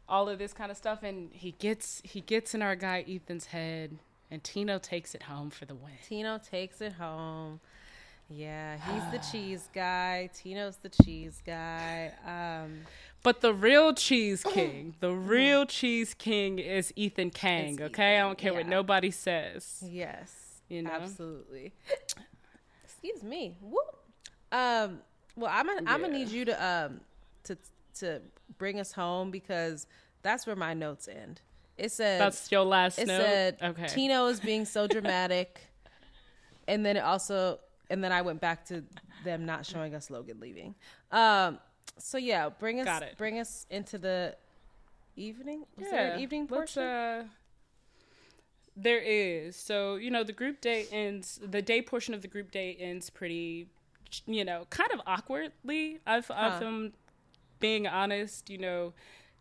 all 0.07 0.27
of 0.29 0.37
this 0.39 0.53
kind 0.53 0.71
of 0.71 0.77
stuff. 0.77 1.03
And 1.03 1.31
he 1.33 1.51
gets 1.59 2.01
he 2.03 2.21
gets 2.21 2.53
in 2.53 2.61
our 2.61 2.75
guy 2.75 3.03
Ethan's 3.07 3.45
head 3.47 3.97
and 4.31 4.43
Tino 4.43 4.77
takes 4.77 5.15
it 5.15 5.23
home 5.23 5.49
for 5.49 5.65
the 5.65 5.75
win. 5.75 5.93
Tino 6.07 6.37
takes 6.37 6.81
it 6.81 6.93
home. 6.93 7.59
Yeah, 8.29 8.77
he's 8.77 9.11
the 9.21 9.25
cheese 9.31 9.69
guy. 9.73 10.29
Tino's 10.33 10.77
the 10.77 10.89
cheese 10.89 11.41
guy. 11.45 12.11
Um, 12.25 12.79
But 13.25 13.41
the 13.41 13.55
real 13.55 13.91
cheese 13.95 14.43
king, 14.43 14.93
the 14.99 15.11
real 15.11 15.65
cheese 15.65 16.13
king 16.13 16.59
is 16.59 16.93
Ethan 16.95 17.31
Kang, 17.31 17.73
It's 17.73 17.81
okay? 17.81 18.19
I 18.19 18.21
don't 18.21 18.37
care 18.37 18.53
what 18.53 18.67
nobody 18.67 19.09
says. 19.09 19.83
yes, 19.83 20.61
You 20.69 20.83
know? 20.83 20.91
absolutely. 20.91 21.73
Excuse 22.83 23.23
me. 23.23 23.57
Whoop. 23.61 23.97
Um. 24.51 24.99
Well, 25.35 25.51
I'm 25.51 25.65
gonna 25.65 25.81
I'm 25.91 26.01
gonna 26.01 26.13
need 26.13 26.29
you 26.29 26.45
to 26.45 26.65
um 26.65 27.01
to 27.45 27.57
to 27.95 28.21
bring 28.59 28.79
us 28.79 28.91
home 28.91 29.31
because 29.31 29.87
that's 30.21 30.45
where 30.45 30.55
my 30.55 30.75
notes 30.75 31.07
end. 31.07 31.41
It 31.79 31.91
said 31.91 32.21
That's 32.21 32.51
your 32.51 32.63
last 32.63 32.99
it 32.99 33.07
note. 33.07 33.21
said 33.21 33.57
okay. 33.61 33.87
Tino 33.87 34.27
is 34.27 34.39
being 34.39 34.65
so 34.65 34.85
dramatic, 34.95 35.59
and 36.67 36.85
then 36.85 36.95
it 36.95 37.03
also 37.03 37.59
and 37.89 38.03
then 38.03 38.11
I 38.11 38.21
went 38.21 38.39
back 38.39 38.65
to 38.67 38.83
them 39.23 39.45
not 39.47 39.65
showing 39.65 39.95
us 39.95 40.09
Logan 40.11 40.39
leaving. 40.39 40.75
Um, 41.11 41.57
so 41.97 42.17
yeah, 42.17 42.49
bring 42.49 42.79
us 42.79 42.85
Got 42.85 43.03
it. 43.03 43.17
bring 43.17 43.39
us 43.39 43.65
into 43.69 43.97
the 43.97 44.35
evening. 45.15 45.65
Is 45.77 45.89
there 45.89 46.13
an 46.13 46.19
evening 46.19 46.47
portion? 46.47 46.83
Uh, 46.83 47.23
there 48.75 48.99
is. 48.99 49.55
So, 49.55 49.95
you 49.95 50.11
know, 50.11 50.23
the 50.23 50.33
group 50.33 50.59
day 50.61 50.85
ends, 50.91 51.39
the 51.41 51.61
day 51.61 51.81
portion 51.81 52.13
of 52.13 52.21
the 52.21 52.27
group 52.27 52.51
day 52.51 52.75
ends 52.79 53.09
pretty, 53.09 53.67
you 54.25 54.43
know, 54.43 54.67
kind 54.69 54.91
of 54.93 55.01
awkwardly. 55.07 55.99
I've, 56.05 56.27
Huh. 56.27 56.33
I've 56.37 56.61
um, 56.61 56.91
being 57.59 57.87
honest, 57.87 58.49
you 58.49 58.57
know, 58.57 58.93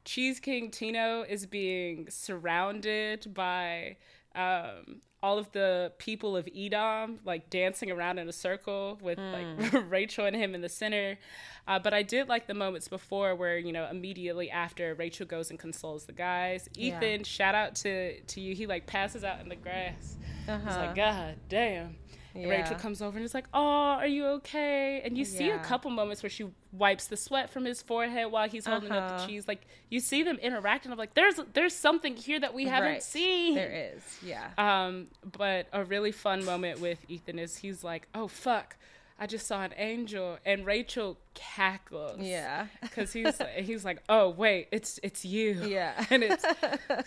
Cheese 0.05 0.39
King 0.39 0.71
Tino 0.71 1.23
is 1.23 1.47
being 1.47 2.09
surrounded 2.11 3.33
by 3.35 3.97
um, 4.35 5.01
all 5.23 5.39
of 5.39 5.51
the 5.53 5.91
people 5.99 6.37
of 6.37 6.47
Edam, 6.55 7.19
like 7.25 7.49
dancing 7.49 7.91
around 7.91 8.19
in 8.19 8.29
a 8.29 8.33
circle 8.33 8.99
with 9.01 9.19
like 9.19 9.73
Rachel 9.91 10.27
and 10.27 10.37
him 10.37 10.55
in 10.55 10.61
the 10.61 10.69
center. 10.69 11.19
Uh, 11.67 11.79
but 11.79 11.95
I 11.95 12.03
did 12.03 12.29
like 12.29 12.47
the 12.47 12.53
moments 12.53 12.89
before 12.89 13.35
where 13.35 13.57
you 13.57 13.73
know 13.73 13.89
immediately 13.91 14.51
after 14.51 14.95
Rachel 14.95 15.25
goes 15.25 15.49
and 15.51 15.59
consoles 15.59 16.05
the 16.05 16.13
guys. 16.13 16.69
Yeah. 16.75 16.99
Ethan, 16.99 17.25
shout 17.25 17.55
out 17.55 17.75
to 17.77 18.21
to 18.21 18.41
you. 18.41 18.55
He 18.55 18.67
like 18.67 18.87
passes 18.87 19.25
out 19.25 19.41
in 19.41 19.49
the 19.49 19.57
grass. 19.57 20.19
Uh-huh. 20.47 20.79
like, 20.79 20.95
God 20.95 21.37
damn. 21.49 21.97
And 22.35 22.43
Yeah. 22.43 22.51
Rachel 22.51 22.77
comes 22.77 23.01
over 23.01 23.17
and 23.17 23.25
is 23.25 23.33
like, 23.33 23.47
"Oh, 23.55 23.61
are 23.63 24.07
you 24.07 24.27
okay?" 24.27 25.01
And 25.05 25.17
you 25.17 25.25
see 25.25 25.51
a 25.51 25.59
couple 25.61 25.91
moments 25.91 26.23
where 26.23 26.31
she 26.31 26.47
wipes 26.73 27.07
the 27.07 27.17
sweat 27.17 27.49
from 27.51 27.65
his 27.65 27.81
forehead 27.81 28.33
while 28.33 28.49
he's 28.49 28.67
holding 28.67 28.91
up 28.91 29.09
the 29.09 29.15
Uh-huh. 29.15 29.27
cheese. 29.27 29.47
Like 29.47 29.67
you 29.89 30.01
see 30.01 30.23
them 30.25 30.37
interacting. 30.39 30.91
I'm 30.91 30.99
like, 30.99 31.15
"There's 31.15 31.37
there's 31.53 31.75
something 31.77 32.17
here 32.17 32.41
that 32.41 32.53
we 32.53 32.65
haven't 32.67 32.91
Right. 32.91 33.03
seen." 33.03 33.55
There 33.55 33.93
is, 33.95 34.03
yeah. 34.21 34.51
Um, 34.59 35.09
but 35.39 35.69
a 35.73 35.85
really 35.85 36.11
fun 36.11 36.45
moment 36.45 36.81
with 36.81 37.05
Ethan 37.09 37.39
is 37.39 37.57
he's 37.59 37.85
like, 37.85 38.09
"Oh 38.15 38.27
fuck, 38.27 38.77
I 39.19 39.27
just 39.29 39.47
saw 39.47 39.63
an 39.63 39.73
angel," 39.77 40.39
and 40.45 40.67
Rachel 40.67 41.19
cackles. 41.35 42.19
Yeah. 42.21 42.67
because 42.83 43.13
he's 43.13 43.41
he's 43.57 43.85
like, 43.85 44.03
"Oh 44.09 44.29
wait, 44.31 44.69
it's 44.73 44.99
it's 45.03 45.25
you." 45.25 45.63
Yeah. 45.67 46.05
and 46.11 46.23
it's 46.25 46.45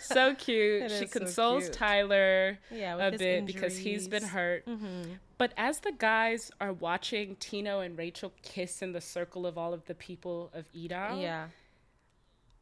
so 0.06 0.34
cute. 0.34 0.84
It 0.84 0.90
she 0.90 1.04
is 1.04 1.10
so 1.12 1.18
consoles 1.18 1.64
cute. 1.64 1.72
Tyler 1.74 2.58
Yeah, 2.70 2.96
a 2.96 3.10
bit 3.16 3.44
because 3.46 3.76
he's 3.76 4.08
been 4.08 4.22
injuries. 4.22 4.62
Mm-hmm. 4.66 4.84
hurt. 5.02 5.18
But 5.36 5.52
as 5.56 5.80
the 5.80 5.92
guys 5.92 6.50
are 6.60 6.72
watching 6.72 7.36
Tino 7.36 7.80
and 7.80 7.96
Rachel 7.96 8.32
kiss 8.42 8.82
in 8.82 8.92
the 8.92 9.00
circle 9.00 9.46
of 9.46 9.56
all 9.58 9.72
of 9.74 9.84
the 9.84 9.94
people 9.94 10.50
of 10.54 10.64
Edam, 10.74 11.18
Yeah. 11.20 11.48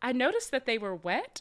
I 0.02 0.12
noticed 0.12 0.50
that 0.50 0.66
they 0.66 0.76
were 0.76 0.94
wet. 0.94 1.40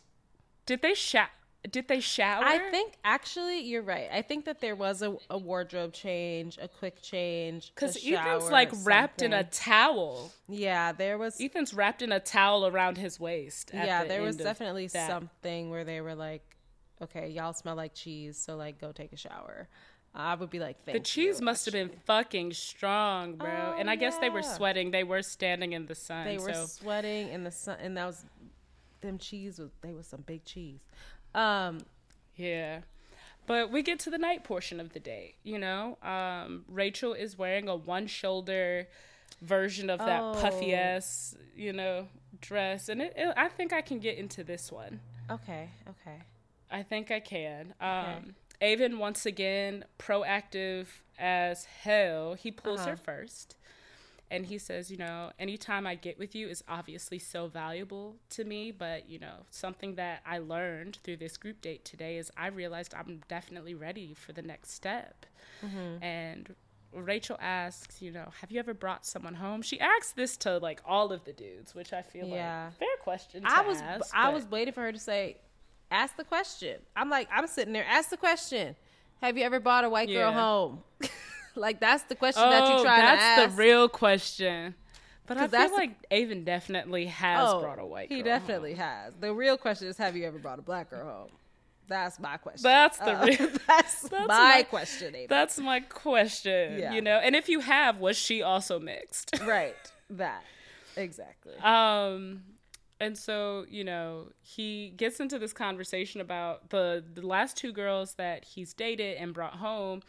Did 0.66 0.82
they 0.82 0.94
shower? 0.94 1.28
Did 1.72 1.88
they 1.88 2.00
shower? 2.00 2.44
I 2.44 2.70
think 2.70 2.94
actually 3.04 3.62
you're 3.62 3.82
right. 3.82 4.08
I 4.12 4.22
think 4.22 4.46
that 4.46 4.62
there 4.62 4.76
was 4.76 5.02
a, 5.02 5.16
a 5.30 5.38
wardrobe 5.38 5.94
change, 5.94 6.58
a 6.62 6.68
quick 6.68 7.02
change. 7.02 7.72
because 7.74 7.98
Ethan's 8.06 8.50
like 8.50 8.72
wrapped 8.84 9.22
in 9.22 9.34
a 9.34 9.44
towel. 9.44 10.32
Yeah, 10.48 10.92
there 10.92 11.18
was. 11.18 11.40
Ethan's 11.40 11.74
wrapped 11.74 12.02
in 12.02 12.12
a 12.12 12.20
towel 12.20 12.68
around 12.68 12.98
his 12.98 13.20
waist. 13.20 13.72
Yeah, 13.74 14.04
the 14.04 14.10
there 14.10 14.22
was 14.22 14.38
definitely 14.38 14.88
something 14.88 15.70
where 15.70 15.84
they 15.84 16.02
were 16.02 16.16
like, 16.16 16.44
"Okay, 17.02 17.30
y'all 17.30 17.54
smell 17.54 17.76
like 17.76 17.94
cheese, 17.94 18.38
so 18.38 18.56
like 18.56 18.80
go 18.80 18.92
take 18.92 19.14
a 19.14 19.18
shower." 19.18 19.68
I 20.18 20.34
would 20.34 20.50
be 20.50 20.60
like, 20.60 20.86
The 20.86 21.02
cheese 21.02 21.40
you," 21.42 21.46
must 21.46 21.66
have 21.66 21.74
been 21.74 21.92
fucking 22.06 22.54
strong, 22.54 23.36
bro. 23.36 23.50
Oh, 23.50 23.76
and 23.78 23.90
I 23.90 23.98
guess 23.98 24.18
they 24.20 24.30
were 24.30 24.44
sweating. 24.44 24.92
They 24.92 25.04
were 25.04 25.22
standing 25.22 25.74
in 25.74 25.88
the 25.88 25.96
sun. 25.96 26.26
They 26.26 26.38
were 26.38 26.54
so 26.54 26.66
sweating 26.68 27.28
in 27.30 27.44
the 27.44 27.52
sun, 27.52 27.78
and 27.82 27.98
that 27.98 28.06
was 28.06 28.26
them 29.02 29.18
cheese 29.18 29.60
was 29.60 29.70
they 29.82 29.94
was 29.94 30.08
some 30.08 30.22
big 30.22 30.44
cheese. 30.46 30.80
Um, 31.36 31.80
Yeah. 32.36 32.82
But 33.48 33.72
we 33.72 33.84
get 33.84 34.00
to 34.00 34.10
the 34.10 34.18
night 34.18 34.44
portion 34.44 34.80
of 34.80 34.94
the 34.94 35.00
day, 35.00 35.36
you 35.44 35.60
know? 35.60 36.00
Um, 36.02 36.66
Rachel 36.68 37.14
is 37.14 37.38
wearing 37.38 37.70
a 37.70 37.76
one 37.76 38.08
shoulder 38.08 38.88
version 39.42 39.90
of 39.92 40.00
that 40.00 40.34
puffy 40.42 40.74
Oh. 40.74 40.78
ass, 40.78 41.36
you 41.56 41.72
know, 41.72 42.08
dress. 42.42 42.90
And 42.90 43.02
it, 43.04 43.14
it, 43.16 43.34
I 43.38 43.50
think 43.50 43.72
I 43.72 43.82
can 43.82 44.00
get 44.00 44.18
into 44.18 44.44
this 44.44 44.72
one. 44.72 45.00
okay, 45.30 45.70
okay, 45.90 46.22
I 46.72 46.82
think 46.84 47.12
I 47.12 47.20
can. 47.20 47.74
Um, 47.80 48.36
Aven, 48.62 48.98
once 48.98 49.26
again, 49.28 49.86
proactive 50.00 50.88
as 51.20 51.66
hell. 51.66 52.34
He 52.34 52.50
pulls 52.52 52.86
her 52.86 52.94
Uh-huh. 52.94 53.02
first. 53.04 53.58
And 54.32 54.46
he 54.48 54.58
says, 54.58 54.90
you 54.90 54.98
know, 54.98 55.32
anytime 55.38 55.86
I 55.86 55.96
get 55.96 56.18
with 56.18 56.34
you 56.34 56.48
is 56.48 56.64
obviously 56.68 57.20
so 57.20 57.48
valuable 57.48 58.16
to 58.32 58.44
me. 58.44 58.72
But, 58.72 59.08
you 59.10 59.20
know, 59.20 59.46
something 59.52 59.96
that 59.96 60.22
I 60.26 60.40
learned 60.40 60.98
through 61.04 61.18
this 61.18 61.38
group 61.38 61.62
date 61.62 61.86
today 61.86 62.18
is 62.18 62.32
I 62.36 62.48
realized 62.48 62.94
I'm 62.96 63.22
definitely 63.28 63.76
ready 63.76 64.14
for 64.16 64.34
the 64.34 64.42
next 64.42 64.72
step. 64.72 65.26
Mm-hmm. 65.64 66.04
And 66.04 66.56
Rachel 66.92 67.38
asks, 67.40 68.02
you 68.02 68.12
know, 68.12 68.32
have 68.42 68.52
you 68.52 68.60
ever 68.60 68.74
brought 68.74 69.06
someone 69.06 69.36
home? 69.36 69.62
She 69.62 69.80
asks 69.80 70.14
this 70.14 70.38
to 70.38 70.58
like 70.58 70.82
all 70.86 71.12
of 71.12 71.24
the 71.26 71.34
dudes, 71.34 71.76
which 71.76 71.94
I 71.94 72.02
feel 72.02 72.26
Yeah. 72.28 72.66
like 72.66 72.80
fair 72.80 72.88
question. 73.04 73.44
To 73.44 73.52
I 73.52 73.62
was 73.62 73.80
ask, 73.82 74.10
I 74.14 74.26
but- 74.26 74.34
was 74.34 74.46
waiting 74.48 74.74
for 74.74 74.82
her 74.82 74.92
to 74.92 75.00
say, 75.00 75.38
"Ask 75.92 76.16
the 76.18 76.24
question." 76.24 76.80
I'm 76.96 77.10
like, 77.10 77.28
I'm 77.32 77.48
sitting 77.48 77.74
there. 77.74 77.86
Ask 77.86 78.10
the 78.10 78.18
question. 78.18 78.76
Have 79.22 79.38
you 79.38 79.44
ever 79.44 79.60
brought 79.60 79.84
a 79.84 79.90
white 79.90 80.10
girl 80.10 80.32
home? 80.32 80.84
like 81.60 81.80
that's 81.80 82.04
the 82.04 82.16
question 82.16 82.50
that 82.50 82.68
you're 82.68 82.84
trying 82.84 83.02
Oh, 83.02 83.06
to 83.06 83.12
ask. 83.12 83.42
That's 83.42 83.54
the 83.54 83.58
real 83.62 83.90
question. 83.90 84.76
But 85.28 85.38
I 85.38 85.48
feel 85.48 85.74
like 85.74 85.96
Aven 86.12 86.44
definitely 86.44 87.08
has 87.08 87.50
oh, 87.50 87.62
brought 87.62 87.80
a 87.80 87.86
white 87.86 88.10
girl. 88.10 88.18
He 88.18 88.24
definitely 88.24 88.76
has. 88.76 89.14
The 89.20 89.34
real 89.34 89.58
question 89.58 89.88
is, 89.88 89.98
have 89.98 90.16
you 90.16 90.24
ever 90.26 90.38
brought 90.38 90.60
a 90.60 90.62
black 90.62 90.92
girl 90.92 91.04
home? 91.04 91.30
That's 91.88 92.20
my 92.20 92.38
question. 92.38 92.64
That's 92.64 92.98
the 92.98 93.20
Uh, 93.20 93.26
real- 93.26 93.38
that's, 93.68 94.02
That's 94.10 94.28
my, 94.28 94.28
my- 94.28 94.64
question. 94.64 95.16
Ava. 95.16 95.28
That's 95.30 95.60
my 95.60 95.80
question. 95.80 96.80
Yeah. 96.80 96.94
You 96.94 97.02
know, 97.02 97.18
and 97.18 97.36
if 97.36 97.50
you 97.50 97.60
have, 97.60 98.00
was 98.00 98.18
she 98.18 98.42
also 98.42 98.80
mixed? 98.80 99.40
right. 99.46 99.76
That 100.12 100.44
exactly. 100.96 101.56
Um, 101.64 102.44
and 103.00 103.18
so 103.18 103.66
you 103.70 103.84
know 103.84 104.28
he 104.42 104.94
gets 104.96 105.20
into 105.20 105.40
this 105.40 105.52
conversation 105.54 106.22
about 106.22 106.70
the 106.70 107.04
the 107.16 107.26
last 107.26 107.58
two 107.58 107.74
girls 107.74 108.14
that 108.14 108.46
he's 108.46 108.74
dated 108.74 109.18
and 109.18 109.34
brought 109.34 109.56
home. 109.56 110.02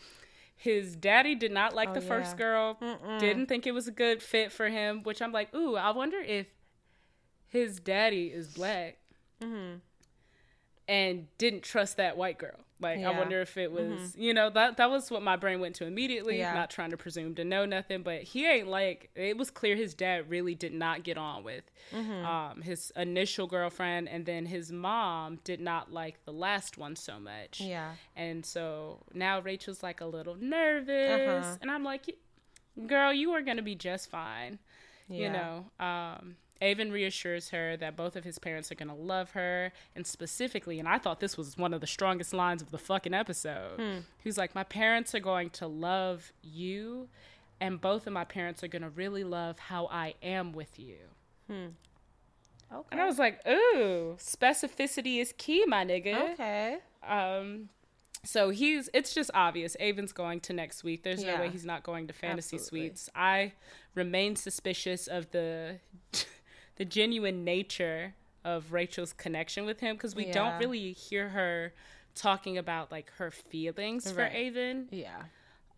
His 0.57 0.97
daddy 0.97 1.35
did 1.35 1.53
not 1.53 1.74
like 1.74 1.91
Oh, 1.91 1.95
the 1.95 2.01
first 2.01 2.33
yeah. 2.33 2.39
girl. 2.39 2.78
Didn't 3.19 3.47
think 3.47 3.66
it 3.66 3.73
was 3.73 3.87
a 3.87 3.93
good 3.93 4.23
fit 4.23 4.51
for 4.51 4.69
him. 4.69 5.03
Which 5.03 5.20
I'm 5.20 5.31
like, 5.33 5.55
ooh, 5.55 5.77
I 5.77 5.91
wonder 5.91 6.19
if 6.19 6.47
his 7.47 7.78
daddy 7.78 8.27
is 8.28 8.49
black 8.49 8.97
Mm-hmm. 9.43 9.77
And 10.88 11.26
didn't 11.38 11.62
trust 11.62 11.96
that 11.96 12.16
white 12.16 12.38
girl. 12.38 12.60
Like, 12.78 12.98
I 12.98 13.00
Yeah. 13.00 13.08
Mm-hmm. 13.08 13.18
wonder 13.18 13.40
if 13.40 13.56
it 13.56 13.72
was, 13.72 14.14
you 14.18 14.34
know, 14.34 14.50
that 14.50 14.76
that 14.76 14.90
was 14.90 15.10
what 15.10 15.22
my 15.22 15.36
brain 15.36 15.60
went 15.60 15.74
to 15.76 15.86
immediately. 15.86 16.38
Yeah. 16.38 16.52
Not 16.52 16.68
trying 16.68 16.90
to 16.90 16.96
presume 16.98 17.34
to 17.36 17.44
know 17.44 17.64
nothing, 17.64 18.02
but 18.02 18.22
he 18.22 18.46
ain't 18.46 18.68
like. 18.68 19.10
It 19.14 19.38
was 19.38 19.50
clear 19.50 19.76
his 19.76 19.94
dad 19.94 20.28
really 20.28 20.54
did 20.54 20.74
not 20.74 21.02
get 21.02 21.16
on 21.16 21.42
with 21.42 21.64
Mm-hmm. 21.94 22.26
um, 22.26 22.62
his 22.62 22.92
initial 22.96 23.46
girlfriend, 23.46 24.08
and 24.10 24.26
then 24.26 24.44
his 24.46 24.70
mom 24.72 25.38
did 25.44 25.60
not 25.60 25.90
like 25.92 26.22
the 26.26 26.32
last 26.32 26.76
one 26.76 26.96
so 26.96 27.18
much. 27.18 27.60
Yeah. 27.60 27.92
And 28.14 28.44
so 28.44 29.04
now 29.14 29.40
Rachel's 29.40 29.82
like 29.82 30.00
a 30.02 30.06
little 30.06 30.34
nervous, 30.34 31.46
Uh-huh. 31.46 31.56
and 31.62 31.70
I'm 31.70 31.82
like, 31.84 32.14
"Girl, 32.86 33.12
you 33.12 33.30
are 33.32 33.40
gonna 33.42 33.62
be 33.62 33.74
just 33.74 34.10
fine." 34.10 34.58
you 35.08 35.30
know 35.30 35.64
um 35.78 36.34
Aven 36.62 36.91
reassures 36.91 37.51
her 37.51 37.77
that 37.77 37.97
both 37.97 38.16
of 38.16 38.24
his 38.24 38.39
parents 38.39 38.70
are 38.73 38.74
going 38.74 38.89
to 38.89 38.95
love 38.95 39.33
her 39.33 39.73
and 39.95 40.07
specifically 40.07 40.78
and 40.78 40.89
i 40.89 40.99
thought 40.99 41.20
this 41.20 41.37
was 41.37 41.57
one 41.59 41.74
of 41.74 41.81
the 41.81 41.87
strongest 41.87 42.33
lines 42.33 42.62
of 42.62 42.70
the 42.70 42.78
fucking 42.78 43.12
episode 43.15 43.78
Hmm. 43.78 43.99
he's 44.24 44.39
like 44.39 44.55
my 44.55 44.65
parents 44.65 45.15
are 45.15 45.20
going 45.20 45.51
to 45.51 45.66
love 45.66 46.33
you 46.43 47.09
and 47.61 47.81
both 47.81 48.07
of 48.07 48.12
my 48.12 48.24
parents 48.24 48.62
are 48.65 48.69
going 48.69 48.83
to 48.83 48.91
really 48.91 49.24
love 49.24 49.59
how 49.59 49.87
i 49.91 50.15
am 50.23 50.53
with 50.53 50.78
you 50.78 50.97
Okay. 51.49 52.89
and 52.91 53.01
i 53.01 53.05
was 53.07 53.19
like 53.19 53.41
ooh 53.47 54.16
specificity 54.19 55.20
is 55.20 55.33
key 55.39 55.65
my 55.66 55.85
nigga 55.85 56.33
okay. 56.33 56.78
um 57.07 57.69
so 58.24 58.51
he's 58.51 58.91
it's 58.93 59.15
just 59.15 59.31
obvious 59.35 59.77
Aven's 59.78 60.11
going 60.12 60.41
to 60.41 60.53
next 60.53 60.83
week 60.83 61.05
there's 61.05 61.23
no 61.23 61.37
way 61.39 61.49
he's 61.49 61.65
not 61.65 61.85
going 61.85 62.09
to 62.09 62.12
fantasy 62.12 62.57
Absolutely. 62.57 62.89
suites 62.89 63.09
i 63.15 63.53
remain 63.95 64.35
suspicious 64.35 65.07
of 65.07 65.31
the 65.31 65.78
the 66.77 66.85
genuine 66.85 67.44
nature 67.44 68.15
of 68.44 68.73
rachel's 68.73 69.12
connection 69.12 69.65
with 69.66 69.81
him 69.81 69.97
because 69.97 70.15
we 70.15 70.27
Yeah. 70.27 70.32
don't 70.32 70.59
really 70.61 70.93
hear 70.93 71.31
her 71.31 71.73
talking 72.15 72.57
about 72.57 72.90
like 72.93 73.11
her 73.19 73.31
feelings 73.31 74.11
for 74.11 74.19
Right. 74.23 74.32
Aven 74.35 74.89
Yeah. 74.90 75.23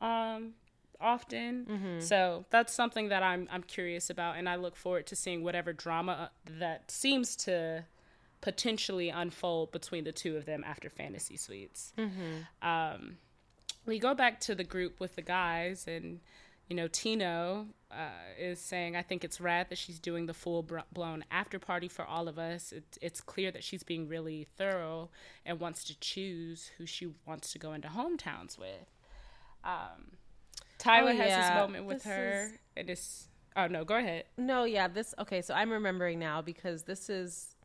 um 0.01 0.55
often 1.01 1.65
Mm-hmm. 1.67 2.01
so 2.01 2.45
that's 2.51 2.73
something 2.73 3.09
that 3.09 3.23
i'm 3.23 3.49
i'm 3.53 3.63
curious 3.63 4.11
about 4.11 4.37
and 4.37 4.49
i 4.49 4.57
look 4.57 4.75
forward 4.77 5.07
to 5.07 5.17
seeing 5.17 5.45
whatever 5.45 5.73
drama 5.73 6.13
uh, 6.13 6.29
that 6.59 6.91
seems 6.91 7.37
to 7.37 7.85
potentially 8.41 9.09
unfold 9.09 9.71
between 9.73 10.05
the 10.05 10.13
two 10.13 10.37
of 10.37 10.45
them 10.45 10.65
after 10.67 10.89
fantasy 10.91 11.37
suites 11.37 11.93
Mm-hmm. 11.97 12.67
um 12.69 13.19
we 13.87 13.99
go 13.99 14.13
back 14.15 14.39
to 14.41 14.55
the 14.55 14.65
group 14.65 15.01
with 15.01 15.15
the 15.17 15.23
guys 15.23 15.87
and 15.89 16.21
you 16.69 16.77
know, 16.77 16.87
Tino 16.87 17.67
uh, 17.91 18.11
is 18.39 18.61
saying, 18.61 18.95
I 18.95 19.03
think 19.03 19.25
it's 19.25 19.41
rad 19.41 19.71
that 19.71 19.79
she's 19.79 19.99
doing 19.99 20.27
the 20.27 20.35
full 20.35 20.67
blown 20.93 21.25
after 21.31 21.59
party 21.59 21.89
for 21.89 22.05
all 22.05 22.29
of 22.29 22.39
us. 22.39 22.73
It's, 22.73 22.99
it's 23.01 23.21
clear 23.23 23.51
that 23.51 23.65
she's 23.65 23.83
being 23.83 24.07
really 24.07 24.47
thorough 24.57 25.09
and 25.47 25.59
wants 25.59 25.83
to 25.85 25.99
choose 25.99 26.71
who 26.77 26.85
she 26.85 27.09
wants 27.27 27.53
to 27.53 27.59
go 27.59 27.73
into 27.73 27.89
hometowns 27.89 28.59
with. 28.59 28.93
Um, 29.65 30.13
Tyler 30.79 31.13
oh, 31.13 31.17
has 31.17 31.29
yeah. 31.29 31.51
this 31.51 31.61
moment 31.61 31.85
with 31.87 32.03
this 32.05 32.13
her, 32.13 32.45
is... 32.45 32.59
and 32.77 32.91
it's. 32.91 33.29
Oh 33.57 33.67
no, 33.67 33.85
go 33.85 33.97
ahead. 33.97 34.25
No, 34.37 34.65
yeah, 34.65 34.87
this 34.87 35.15
okay. 35.19 35.43
So 35.43 35.55
I'm 35.55 35.71
remembering 35.71 36.19
now 36.19 36.43
because 36.43 36.85
this 36.85 37.11
is. 37.11 37.57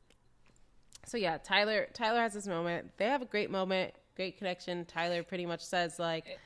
So 1.06 1.18
yeah, 1.18 1.38
Tyler. 1.38 1.88
Tyler 1.94 2.22
has 2.22 2.34
this 2.34 2.48
moment. 2.48 2.92
They 2.98 3.06
have 3.06 3.22
a 3.22 3.26
great 3.26 3.52
moment, 3.52 3.94
great 4.16 4.38
connection. 4.38 4.86
Tyler 4.86 5.22
pretty 5.22 5.46
much 5.46 5.62
says 5.62 6.00
like, 6.00 6.40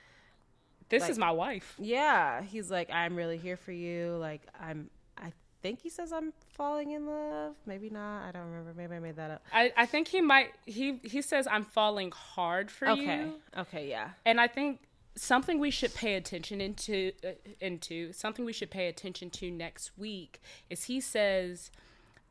"This 0.90 1.02
like, 1.02 1.12
is 1.12 1.18
my 1.18 1.32
wife." 1.32 1.76
Yeah, 1.80 2.42
he's 2.44 2.72
like, 2.72 2.90
"I'm 2.92 3.16
really 3.16 3.38
here 3.38 3.58
for 3.58 3.72
you." 3.72 4.18
Like 4.20 4.42
I'm. 4.60 4.90
I 5.18 5.32
think 5.62 5.82
he 5.82 5.90
says 5.90 6.12
I'm 6.12 6.34
falling 6.54 6.92
in 6.92 7.08
love. 7.08 7.56
Maybe 7.66 7.90
not. 7.90 8.28
I 8.28 8.32
don't 8.32 8.46
remember. 8.46 8.74
Maybe 8.76 8.96
I 8.96 9.00
made 9.00 9.16
that 9.16 9.32
up. 9.32 9.44
I, 9.54 9.72
I 9.76 9.86
think 9.86 10.08
he 10.08 10.22
might. 10.22 10.52
He 10.66 11.00
he 11.04 11.22
says 11.22 11.48
I'm 11.50 11.66
falling 11.66 12.12
hard 12.12 12.72
for 12.72 12.90
okay. 12.90 13.02
you. 13.02 13.08
Okay. 13.10 13.62
Okay. 13.62 13.90
Yeah. 13.90 14.10
And 14.26 14.40
I 14.40 14.48
think 14.48 14.82
something 15.18 15.60
we 15.60 15.72
should 15.72 15.94
pay 15.94 16.16
attention 16.16 16.62
into 16.62 17.12
uh, 17.26 17.32
into 17.60 18.14
something 18.14 18.46
we 18.46 18.54
should 18.54 18.72
pay 18.72 18.88
attention 18.88 19.30
to 19.32 19.52
next 19.52 19.92
week 19.98 20.40
is 20.70 20.86
he 20.86 21.02
says 21.02 21.72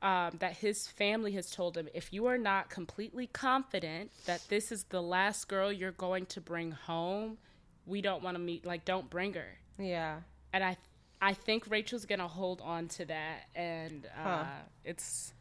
um, 0.03 0.33
that 0.39 0.59
his 0.59 0.87
family 0.87 1.33
has 1.33 1.51
told 1.51 1.77
him 1.77 1.89
if 1.95 2.12
you 2.12 2.27
are 2.27 2.39
not 2.39 2.70
completely 2.70 3.27
confident 3.27 4.11
that 4.27 4.47
this 4.49 4.70
is 4.70 4.85
the 4.85 5.03
last 5.03 5.49
girl 5.49 5.73
you're 5.73 5.91
going 5.91 6.27
to 6.27 6.41
bring 6.41 6.70
home 6.73 7.39
we 7.87 8.01
don't 8.01 8.23
want 8.23 8.35
to 8.35 8.39
meet 8.39 8.67
like 8.67 8.85
don't 8.85 9.09
bring 9.09 9.33
her 9.35 9.59
yeah 9.79 10.19
and 10.53 10.63
i 10.65 10.77
i 11.21 11.33
think 11.33 11.65
rachel's 11.71 12.05
gonna 12.05 12.29
hold 12.29 12.61
on 12.61 12.89
to 12.89 13.05
that 13.05 13.47
and 13.55 14.07
uh, 14.19 14.23
huh. 14.25 14.45
it's 14.85 15.33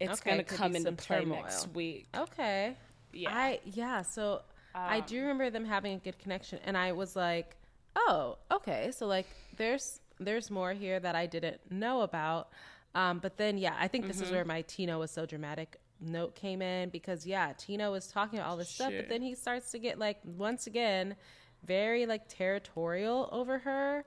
it's 0.00 0.20
okay, 0.20 0.30
gonna 0.30 0.44
come 0.44 0.74
into 0.74 0.92
play 0.92 1.20
turmoil. 1.20 1.42
next 1.42 1.68
week 1.74 2.06
okay 2.16 2.76
yeah 3.12 3.30
i 3.30 3.60
yeah 3.64 4.02
so 4.02 4.42
um, 4.74 4.82
I 4.84 5.00
do 5.00 5.20
remember 5.20 5.50
them 5.50 5.64
having 5.64 5.94
a 5.94 5.98
good 5.98 6.18
connection, 6.18 6.58
and 6.64 6.76
I 6.76 6.92
was 6.92 7.14
like, 7.14 7.56
"Oh, 7.94 8.38
okay." 8.50 8.90
So 8.92 9.06
like, 9.06 9.26
there's 9.56 10.00
there's 10.18 10.50
more 10.50 10.72
here 10.72 10.98
that 11.00 11.14
I 11.14 11.26
didn't 11.26 11.60
know 11.70 12.02
about. 12.02 12.48
Um, 12.94 13.18
but 13.18 13.36
then, 13.36 13.58
yeah, 13.58 13.74
I 13.78 13.88
think 13.88 14.06
this 14.06 14.16
mm-hmm. 14.16 14.26
is 14.26 14.32
where 14.32 14.44
my 14.44 14.62
Tino 14.62 14.98
was 14.98 15.10
so 15.10 15.26
dramatic 15.26 15.78
note 16.00 16.34
came 16.34 16.62
in 16.62 16.90
because 16.90 17.26
yeah, 17.26 17.52
Tino 17.56 17.92
was 17.92 18.08
talking 18.08 18.40
all 18.40 18.56
this 18.56 18.68
stuff, 18.68 18.92
but 18.96 19.08
then 19.08 19.22
he 19.22 19.34
starts 19.34 19.70
to 19.72 19.78
get 19.78 19.98
like 19.98 20.18
once 20.24 20.66
again 20.66 21.16
very 21.64 22.06
like 22.06 22.22
territorial 22.28 23.28
over 23.32 23.58
her 23.58 24.04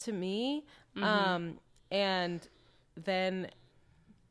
to 0.00 0.12
me. 0.12 0.64
Mm-hmm. 0.96 1.04
Um, 1.04 1.58
and 1.90 2.46
then 2.96 3.50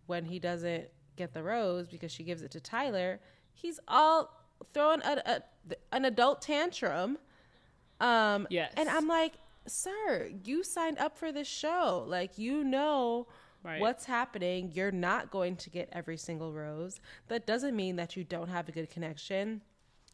when 0.07 0.25
he 0.25 0.39
doesn't 0.39 0.85
get 1.15 1.33
the 1.33 1.43
rose 1.43 1.87
because 1.87 2.11
she 2.11 2.23
gives 2.23 2.41
it 2.41 2.51
to 2.51 2.59
Tyler, 2.59 3.19
he's 3.53 3.79
all 3.87 4.31
throwing 4.73 5.01
a, 5.01 5.21
a 5.25 5.41
an 5.91 6.05
adult 6.05 6.41
tantrum. 6.41 7.17
Um, 7.99 8.47
yes. 8.49 8.73
And 8.75 8.89
I'm 8.89 9.07
like, 9.07 9.33
sir, 9.67 10.29
you 10.43 10.63
signed 10.63 10.97
up 10.97 11.17
for 11.17 11.31
this 11.31 11.47
show. 11.47 12.03
Like, 12.07 12.37
you 12.37 12.63
know 12.63 13.27
right. 13.63 13.79
what's 13.79 14.05
happening. 14.05 14.71
You're 14.73 14.91
not 14.91 15.31
going 15.31 15.55
to 15.57 15.69
get 15.69 15.89
every 15.91 16.17
single 16.17 16.51
rose. 16.51 16.99
That 17.27 17.45
doesn't 17.45 17.75
mean 17.75 17.95
that 17.95 18.15
you 18.17 18.23
don't 18.23 18.49
have 18.49 18.67
a 18.67 18.71
good 18.71 18.89
connection. 18.89 19.61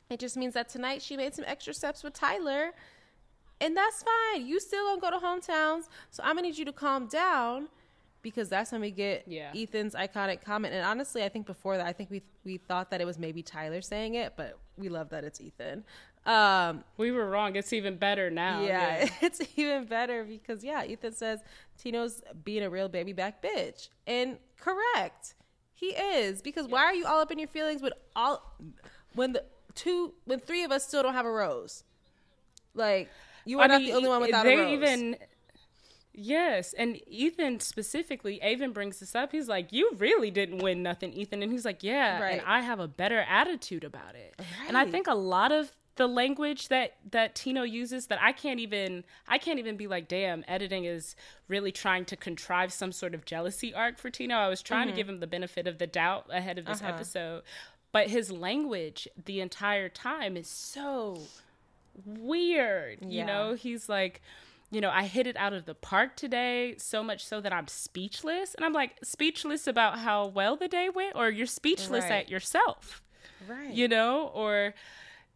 It 0.09 0.19
just 0.19 0.37
means 0.37 0.55
that 0.55 0.69
tonight 0.69 1.01
she 1.01 1.15
made 1.15 1.35
some 1.35 1.45
extra 1.47 1.73
steps 1.73 2.03
with 2.03 2.13
Tyler. 2.13 2.71
And 3.61 3.75
that's 3.75 4.03
fine. 4.03 4.47
You 4.47 4.59
still 4.59 4.85
gonna 4.87 5.01
go 5.01 5.11
to 5.11 5.25
hometowns. 5.25 5.83
So 6.09 6.23
I'm 6.23 6.35
gonna 6.35 6.47
need 6.47 6.57
you 6.57 6.65
to 6.65 6.73
calm 6.73 7.07
down 7.07 7.67
because 8.21 8.49
that's 8.49 8.71
when 8.71 8.81
we 8.81 8.91
get 8.91 9.23
yeah. 9.27 9.51
Ethan's 9.55 9.93
iconic 9.93 10.43
comment. 10.43 10.73
And 10.73 10.85
honestly, 10.85 11.23
I 11.23 11.29
think 11.29 11.45
before 11.45 11.77
that, 11.77 11.85
I 11.85 11.93
think 11.93 12.09
we 12.09 12.23
we 12.43 12.57
thought 12.57 12.89
that 12.91 13.01
it 13.01 13.05
was 13.05 13.19
maybe 13.19 13.43
Tyler 13.43 13.81
saying 13.81 14.15
it, 14.15 14.33
but 14.35 14.57
we 14.77 14.89
love 14.89 15.09
that 15.09 15.23
it's 15.23 15.39
Ethan. 15.39 15.83
Um, 16.25 16.83
we 16.97 17.11
were 17.11 17.29
wrong. 17.29 17.55
It's 17.55 17.71
even 17.73 17.97
better 17.97 18.29
now. 18.29 18.63
Yeah, 18.63 19.03
yeah, 19.03 19.09
it's 19.21 19.41
even 19.55 19.85
better 19.85 20.23
because 20.23 20.63
yeah, 20.63 20.85
Ethan 20.85 21.13
says 21.13 21.39
Tino's 21.77 22.21
being 22.43 22.63
a 22.63 22.69
real 22.69 22.89
baby 22.89 23.13
back 23.13 23.43
bitch, 23.43 23.89
and 24.07 24.37
correct, 24.59 25.35
he 25.73 25.87
is. 25.87 26.41
Because 26.41 26.67
why 26.67 26.83
are 26.83 26.93
you 26.93 27.05
all 27.05 27.21
up 27.21 27.31
in 27.31 27.39
your 27.39 27.47
feelings 27.47 27.81
with 27.81 27.93
all 28.15 28.55
when 29.13 29.33
the 29.33 29.43
two 29.79 30.13
when 30.25 30.39
three 30.39 30.63
of 30.63 30.71
us 30.71 30.87
still 30.87 31.03
don't 31.03 31.13
have 31.13 31.25
a 31.25 31.31
rose? 31.31 31.83
Like 32.73 33.09
you 33.45 33.59
are 33.59 33.63
I 33.63 33.67
not 33.67 33.81
mean, 33.81 33.91
the 33.91 33.97
only 33.97 34.09
one 34.09 34.21
without 34.21 34.45
a 34.45 34.55
rose. 34.55 34.71
Even 34.71 35.17
Yes, 36.21 36.73
and 36.73 36.99
Ethan 37.07 37.61
specifically, 37.61 38.41
Aven 38.41 38.73
brings 38.73 38.99
this 38.99 39.15
up. 39.15 39.31
He's 39.31 39.47
like, 39.47 39.71
"You 39.71 39.91
really 39.97 40.31
didn't 40.31 40.57
win 40.57 40.83
nothing, 40.83 41.13
Ethan," 41.13 41.41
and 41.41 41.51
he's 41.51 41.63
like, 41.63 41.81
"Yeah, 41.81 42.21
right. 42.21 42.31
and 42.33 42.41
I 42.45 42.59
have 42.59 42.79
a 42.79 42.89
better 42.89 43.19
attitude 43.19 43.85
about 43.85 44.15
it." 44.15 44.35
Right. 44.37 44.47
And 44.67 44.77
I 44.77 44.85
think 44.85 45.07
a 45.07 45.15
lot 45.15 45.53
of 45.53 45.71
the 45.95 46.07
language 46.07 46.67
that 46.69 46.97
that 47.11 47.35
Tino 47.35 47.63
uses 47.63 48.07
that 48.07 48.19
I 48.21 48.31
can't 48.33 48.59
even 48.59 49.05
I 49.27 49.37
can't 49.37 49.59
even 49.59 49.77
be 49.77 49.87
like, 49.87 50.09
"Damn, 50.09 50.43
editing 50.47 50.83
is 50.83 51.15
really 51.47 51.71
trying 51.71 52.03
to 52.05 52.17
contrive 52.17 52.73
some 52.73 52.91
sort 52.91 53.13
of 53.13 53.23
jealousy 53.23 53.73
arc 53.73 53.97
for 53.97 54.09
Tino." 54.09 54.35
I 54.35 54.49
was 54.49 54.61
trying 54.61 54.87
mm-hmm. 54.87 54.95
to 54.95 54.95
give 54.95 55.07
him 55.07 55.19
the 55.21 55.27
benefit 55.27 55.67
of 55.67 55.77
the 55.77 55.87
doubt 55.87 56.25
ahead 56.31 56.57
of 56.57 56.65
this 56.65 56.81
uh-huh. 56.81 56.93
episode, 56.95 57.43
but 57.91 58.09
his 58.09 58.31
language 58.31 59.07
the 59.25 59.39
entire 59.39 59.89
time 59.89 60.37
is 60.37 60.47
so 60.47 61.21
weird. 62.05 62.99
Yeah. 63.01 63.21
You 63.21 63.25
know, 63.25 63.53
he's 63.53 63.89
like 63.89 64.21
you 64.71 64.81
know, 64.81 64.91
I 64.91 65.05
hit 65.05 65.25
it 65.25 65.35
out 65.35 65.53
of 65.53 65.65
the 65.65 65.73
park 65.73 66.15
today, 66.15 66.75
so 66.77 67.03
much 67.03 67.25
so 67.25 67.41
that 67.41 67.51
I'm 67.51 67.67
speechless. 67.67 68.53
And 68.53 68.63
I'm 68.63 68.73
like, 68.73 68.97
speechless 69.03 69.65
about 69.65 69.99
how 69.99 70.27
well 70.27 70.55
the 70.55 70.67
day 70.67 70.89
went, 70.89 71.15
or 71.15 71.29
you're 71.29 71.47
speechless 71.47 72.03
right. 72.03 72.11
at 72.11 72.29
yourself. 72.29 73.01
Right. 73.47 73.73
You 73.73 73.87
know, 73.87 74.27
or 74.33 74.75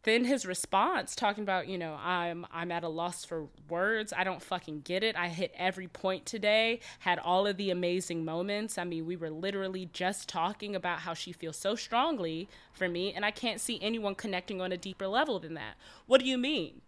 then 0.04 0.26
his 0.26 0.46
response 0.46 1.16
talking 1.16 1.44
about, 1.44 1.68
you 1.68 1.78
know, 1.78 1.98
I'm 2.02 2.46
I'm 2.52 2.72
at 2.72 2.84
a 2.84 2.90
loss 2.90 3.24
for 3.24 3.48
words. 3.70 4.14
I 4.16 4.24
don't 4.24 4.42
fucking 4.42 4.82
get 4.82 5.02
it. 5.02 5.16
I 5.16 5.30
hit 5.30 5.54
every 5.58 5.88
point 5.88 6.26
today, 6.26 6.82
had 7.00 7.20
all 7.20 7.48
of 7.48 7.58
the 7.58 7.72
amazing 7.72 8.26
moments. 8.26 8.78
I 8.78 8.84
mean, 8.84 9.06
we 9.06 9.16
were 9.16 9.30
literally 9.30 9.90
just 9.94 10.28
talking 10.28 10.76
about 10.76 11.00
how 11.00 11.14
she 11.14 11.32
feels 11.32 11.58
so 11.58 11.76
strongly 11.76 12.50
for 12.74 12.90
me, 12.90 13.14
and 13.14 13.26
I 13.26 13.32
can't 13.32 13.62
see 13.62 13.80
anyone 13.82 14.16
connecting 14.16 14.62
on 14.62 14.72
a 14.72 14.78
deeper 14.78 15.08
level 15.08 15.40
than 15.40 15.54
that. 15.54 15.76
What 16.06 16.20
do 16.20 16.28
you 16.28 16.38
mean? 16.38 16.82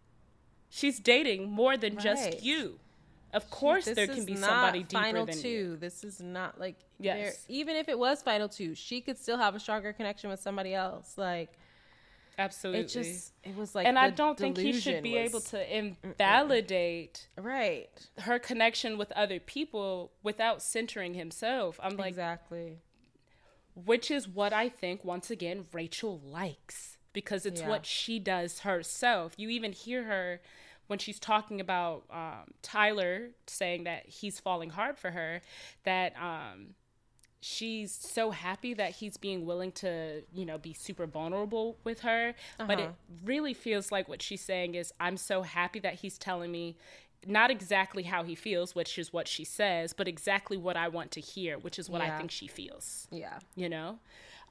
She's 0.69 0.99
dating 0.99 1.49
more 1.49 1.77
than 1.77 1.95
right. 1.95 2.03
just 2.03 2.43
you. 2.43 2.79
Of 3.33 3.49
course, 3.49 3.85
this 3.85 3.95
there 3.95 4.07
can 4.07 4.25
be 4.25 4.35
somebody 4.35 4.83
deeper 4.83 5.03
final 5.03 5.25
than 5.25 5.37
two. 5.37 5.49
you. 5.49 5.77
This 5.77 6.03
is 6.03 6.21
not 6.21 6.59
like 6.59 6.75
yes. 6.99 7.45
Even 7.47 7.75
if 7.77 7.87
it 7.87 7.97
was 7.97 8.21
final 8.21 8.49
two, 8.49 8.75
she 8.75 8.99
could 8.99 9.17
still 9.17 9.37
have 9.37 9.55
a 9.55 9.59
stronger 9.59 9.93
connection 9.93 10.29
with 10.29 10.41
somebody 10.41 10.73
else. 10.73 11.17
Like 11.17 11.57
absolutely, 12.37 12.81
it 12.81 12.87
just 12.87 13.33
it 13.43 13.55
was 13.55 13.75
like, 13.75 13.87
and 13.87 13.97
I 13.97 14.09
don't 14.09 14.37
think 14.37 14.57
he 14.57 14.73
should 14.73 15.03
be 15.03 15.15
was, 15.15 15.29
able 15.29 15.39
to 15.41 15.77
invalidate 15.77 17.27
right 17.37 17.89
her 18.19 18.39
connection 18.39 18.97
with 18.97 19.11
other 19.13 19.39
people 19.39 20.11
without 20.23 20.61
centering 20.61 21.13
himself. 21.13 21.79
I'm 21.81 21.97
like 21.97 22.09
exactly, 22.09 22.79
which 23.73 24.09
is 24.11 24.27
what 24.27 24.53
I 24.53 24.69
think. 24.69 25.03
Once 25.03 25.29
again, 25.29 25.65
Rachel 25.71 26.21
likes 26.25 26.97
because 27.13 27.45
it's 27.45 27.61
yeah. 27.61 27.69
what 27.69 27.85
she 27.85 28.19
does 28.19 28.59
herself. 28.59 29.33
You 29.37 29.49
even 29.49 29.71
hear 29.71 30.03
her 30.03 30.41
when 30.87 30.99
she's 30.99 31.19
talking 31.19 31.59
about 31.59 32.03
um, 32.11 32.53
Tyler 32.61 33.29
saying 33.47 33.85
that 33.85 34.05
he's 34.05 34.39
falling 34.39 34.69
hard 34.69 34.97
for 34.97 35.11
her, 35.11 35.41
that 35.83 36.13
um, 36.21 36.75
she's 37.45 37.91
so 37.91 38.31
happy 38.31 38.73
that 38.73 38.89
he's 38.89 39.17
being 39.17 39.45
willing 39.45 39.72
to, 39.72 40.23
you 40.34 40.45
know, 40.47 40.57
be 40.57 40.73
super 40.73 41.05
vulnerable 41.05 41.77
with 41.84 41.99
her. 41.99 42.30
Uh-huh. 42.59 42.67
But 42.67 42.80
it 42.80 42.84
uh-huh. 42.85 42.93
really 43.23 43.53
feels 43.53 43.91
like 43.91 44.09
what 44.09 44.23
she's 44.23 44.41
saying 44.41 44.73
is, 44.73 44.91
I'm 44.99 45.15
so 45.15 45.43
happy 45.43 45.80
that 45.81 45.93
he's 45.93 46.17
telling 46.17 46.51
me 46.51 46.76
not 47.23 47.51
exactly 47.51 48.01
how 48.01 48.23
he 48.23 48.34
feels, 48.34 48.73
which 48.73 48.97
is 48.97 49.13
what 49.13 49.27
she 49.27 49.43
says, 49.43 49.93
but 49.93 50.07
exactly 50.07 50.57
what 50.57 50.76
I 50.76 50.88
want 50.88 51.11
to 51.11 51.22
hear, 51.22 51.59
which 51.59 51.77
is 51.77 51.88
what 51.88 52.01
yeah. 52.01 52.15
I 52.15 52.17
think 52.17 52.31
she 52.31 52.47
feels. 52.47 53.07
Yeah. 53.11 53.38
You 53.55 53.69
know? 53.69 53.99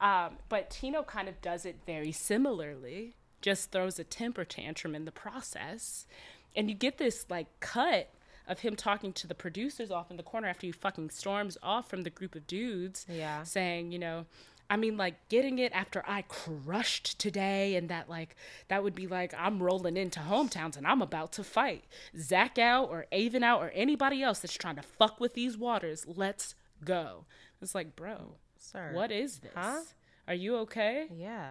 Um, 0.01 0.39
but 0.49 0.71
Tino 0.71 1.03
kind 1.03 1.29
of 1.29 1.43
does 1.43 1.67
it 1.67 1.77
very 1.87 2.13
similarly 2.13 3.17
just 3.43 3.73
throws 3.73 3.99
a 3.99 4.05
temper 4.05 4.45
tantrum 4.45 4.95
in 4.95 5.05
the 5.05 5.13
process. 5.13 6.07
And 6.55 6.69
you 6.69 6.77
get 6.77 6.99
this 6.99 7.27
like 7.29 7.49
cut 7.59 8.09
of 8.47 8.61
him 8.61 8.77
talking 8.77 9.13
to 9.15 9.27
the 9.27 9.35
producers 9.35 9.91
off 9.91 10.11
in 10.11 10.17
the 10.17 10.23
corner 10.23 10.49
after 10.49 10.67
he 10.67 10.73
fucking 10.73 11.11
storms 11.11 11.57
off 11.63 11.89
from 11.89 12.03
the 12.03 12.11
group 12.11 12.35
of 12.35 12.47
dudes. 12.47 13.07
Yeah. 13.09 13.43
Saying, 13.43 13.93
you 13.93 13.99
know, 13.99 14.27
I 14.69 14.77
mean, 14.77 14.97
like 14.97 15.29
getting 15.29 15.59
it 15.59 15.73
after 15.73 16.03
I 16.07 16.23
crushed 16.23 17.19
today, 17.19 17.77
and 17.77 17.89
that 17.91 18.09
like 18.09 18.37
that 18.69 18.83
would 18.83 18.95
be 18.95 19.07
like 19.07 19.35
I'm 19.37 19.63
rolling 19.63 19.97
into 19.97 20.21
hometowns 20.21 20.77
and 20.77 20.87
I'm 20.87 21.03
about 21.03 21.33
to 21.33 21.45
fight 21.45 21.85
Zach 22.19 22.59
out 22.59 22.89
or 22.89 23.07
Aven 23.13 23.43
out 23.43 23.61
or 23.61 23.71
anybody 23.75 24.23
else 24.23 24.41
that's 24.41 24.55
trying 24.55 24.77
to 24.77 24.83
fuck 24.83 25.21
with 25.21 25.35
these 25.35 25.57
waters. 25.57 26.05
Let's 26.07 26.55
go. 26.85 27.27
It's 27.61 27.75
like, 27.75 27.95
bro, 27.97 28.37
sir, 28.59 28.91
what 28.93 29.13
is 29.13 29.39
this? 29.39 29.53
Huh? 29.55 29.81
Are 30.27 30.35
you 30.35 30.57
okay? 30.57 31.09
Yeah 31.15 31.51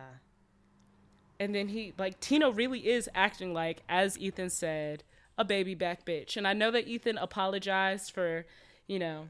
and 1.40 1.53
then 1.53 1.68
he 1.68 1.94
like 1.98 2.20
Tino 2.20 2.52
really 2.52 2.88
is 2.88 3.10
acting 3.14 3.53
like 3.53 3.82
as 3.90 4.18
Ethan 4.18 4.49
said, 4.49 5.03
a 5.38 5.45
baby 5.45 5.76
back 5.76 6.05
bitch. 6.05 6.38
And 6.38 6.47
I 6.47 6.53
know 6.53 6.72
that 6.72 6.88
Ethan 6.88 7.18
apologized 7.18 8.11
for, 8.11 8.45
you 8.88 8.99
know, 8.99 9.30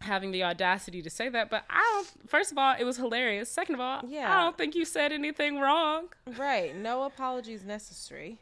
having 0.00 0.32
the 0.32 0.42
audacity 0.44 1.00
to 1.02 1.10
say 1.10 1.28
that, 1.28 1.48
but 1.50 1.64
I 1.70 1.80
don't 1.94 2.28
first 2.30 2.52
of 2.52 2.58
all, 2.58 2.74
it 2.78 2.84
was 2.84 2.96
hilarious. 2.96 3.50
Second 3.50 3.76
of 3.76 3.80
all, 3.80 4.02
Yeah. 4.06 4.32
I 4.36 4.42
don't 4.42 4.56
think 4.56 4.74
you 4.74 4.84
said 4.84 5.12
anything 5.12 5.58
wrong 5.58 6.08
Right. 6.26 6.74
No 6.74 7.02
apologies 7.04 7.64
necessary. 7.64 8.38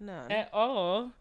None. 0.00 0.32
at 0.32 0.50
all. 0.52 1.12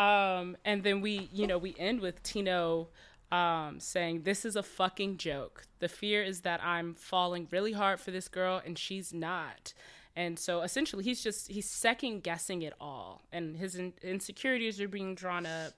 Um, 0.00 0.56
and 0.64 0.82
then 0.82 1.00
we, 1.00 1.28
you 1.32 1.46
know, 1.46 1.58
we 1.58 1.74
end 1.78 2.00
with 2.00 2.22
Tino 2.22 2.88
um, 3.30 3.78
saying, 3.78 4.22
This 4.22 4.44
is 4.44 4.56
a 4.56 4.62
fucking 4.62 5.18
joke. 5.18 5.66
The 5.80 5.88
fear 5.88 6.22
is 6.22 6.40
that 6.40 6.62
I'm 6.64 6.94
falling 6.94 7.48
really 7.50 7.72
hard 7.72 8.00
for 8.00 8.10
this 8.10 8.28
girl 8.28 8.60
and 8.64 8.78
she's 8.78 9.12
not. 9.12 9.74
And 10.14 10.38
so 10.38 10.60
essentially, 10.62 11.04
he's 11.04 11.22
just, 11.22 11.48
he's 11.50 11.68
second 11.68 12.22
guessing 12.22 12.62
it 12.62 12.74
all. 12.80 13.22
And 13.32 13.56
his 13.56 13.76
in- 13.76 13.94
insecurities 14.02 14.80
are 14.80 14.88
being 14.88 15.14
drawn 15.14 15.46
up. 15.46 15.72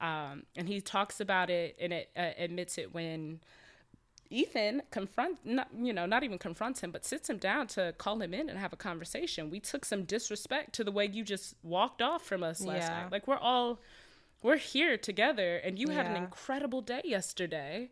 Um, 0.00 0.44
and 0.56 0.66
he 0.68 0.80
talks 0.80 1.20
about 1.20 1.50
it 1.50 1.76
and 1.80 1.92
it 1.92 2.10
uh, 2.16 2.30
admits 2.38 2.78
it 2.78 2.94
when 2.94 3.40
Ethan 4.30 4.80
confront 4.90 5.44
not 5.44 5.68
you 5.76 5.92
know 5.92 6.06
not 6.06 6.22
even 6.22 6.38
confronts 6.38 6.80
him 6.80 6.90
but 6.92 7.04
sits 7.04 7.28
him 7.28 7.36
down 7.36 7.66
to 7.66 7.92
call 7.98 8.22
him 8.22 8.32
in 8.32 8.48
and 8.48 8.58
have 8.58 8.72
a 8.72 8.76
conversation. 8.76 9.50
We 9.50 9.60
took 9.60 9.84
some 9.84 10.04
disrespect 10.04 10.72
to 10.76 10.84
the 10.84 10.92
way 10.92 11.06
you 11.06 11.24
just 11.24 11.54
walked 11.62 12.00
off 12.00 12.24
from 12.24 12.42
us 12.42 12.62
last 12.64 12.88
Yeah. 12.88 13.02
night. 13.02 13.12
Like 13.12 13.26
we're 13.26 13.36
all 13.36 13.80
we're 14.42 14.56
here 14.56 14.96
together 14.96 15.56
and 15.56 15.78
you 15.78 15.88
had 15.90 16.06
an 16.06 16.16
incredible 16.16 16.80
day 16.80 17.02
yesterday. 17.04 17.90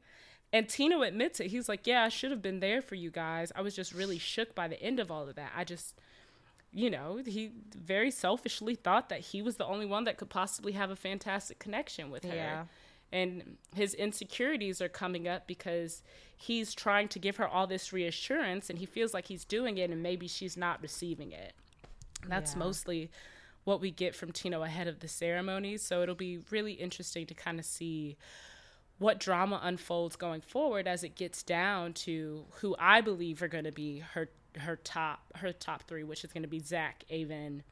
And 0.53 0.69
Tino 0.69 1.03
admits 1.03 1.41
it. 1.41 1.49
He's 1.49 1.69
like, 1.69 1.87
"Yeah, 1.87 2.05
I 2.05 2.09
should 2.09 2.31
have 2.31 2.41
been 2.43 2.61
there 2.61 2.81
for 2.81 2.95
you 2.95 3.11
guys. 3.11 3.53
I 3.55 3.61
was 3.61 3.75
just 3.77 3.93
really 3.93 4.19
shook 4.19 4.55
by 4.55 4.67
the 4.69 4.81
end 4.83 4.99
of 4.99 5.11
all 5.11 5.29
of 5.29 5.35
that. 5.37 5.53
I 5.55 5.65
just 5.65 5.95
you 6.71 6.91
know, 6.91 7.19
he 7.25 7.51
very 7.75 8.11
selfishly 8.11 8.75
thought 8.75 9.09
that 9.09 9.21
he 9.21 9.41
was 9.41 9.57
the 9.57 9.65
only 9.65 9.87
one 9.87 10.05
that 10.05 10.19
could 10.19 10.29
possibly 10.29 10.73
have 10.73 10.91
a 10.91 10.97
fantastic 10.97 11.59
connection 11.59 12.11
with 12.11 12.25
her 12.25 12.35
Yeah. 12.35 12.65
and 13.11 13.57
his 13.75 13.95
insecurities 13.95 14.83
are 14.83 14.89
coming 14.91 15.27
up 15.27 15.47
because 15.47 16.03
he's 16.37 16.75
trying 16.75 17.09
to 17.09 17.19
give 17.19 17.37
her 17.37 17.49
all 17.49 17.67
this 17.67 17.91
reassurance 17.91 18.69
and 18.69 18.79
he 18.81 18.85
feels 18.85 19.15
like 19.15 19.29
he's 19.29 19.47
doing 19.47 19.79
it 19.79 19.89
and 19.91 20.03
maybe 20.03 20.29
she's 20.29 20.59
not 20.59 20.83
receiving 20.83 21.33
it. 21.33 21.55
That's 22.27 22.53
Yeah. 22.53 22.59
mostly 22.59 23.11
what 23.65 23.81
we 23.81 23.91
get 23.91 24.15
from 24.15 24.31
Tino 24.33 24.63
ahead 24.63 24.89
of 24.89 25.01
the 25.01 25.09
ceremony. 25.09 25.79
So 25.79 26.03
it'll 26.03 26.15
be 26.15 26.37
really 26.51 26.75
interesting 26.75 27.25
to 27.29 27.35
kind 27.35 27.59
of 27.59 27.65
see 27.65 28.19
what 28.99 29.21
drama 29.21 29.61
unfolds 29.63 30.17
going 30.17 30.41
forward 30.41 30.87
as 30.89 31.05
it 31.05 31.15
gets 31.15 31.43
down 31.43 31.93
to 31.95 32.45
who 32.61 32.75
I 32.79 33.01
believe 33.01 33.43
are 33.43 33.49
going 33.49 33.65
to 33.65 33.73
be 33.73 34.01
her 34.01 34.29
her 34.57 34.77
top 34.77 35.21
her 35.37 35.53
top 35.53 35.85
three, 35.87 36.03
which 36.03 36.25
is 36.25 36.33
going 36.33 36.43
to 36.43 36.49
be 36.49 36.59
Zach, 36.61 37.05
Aven, 37.11 37.63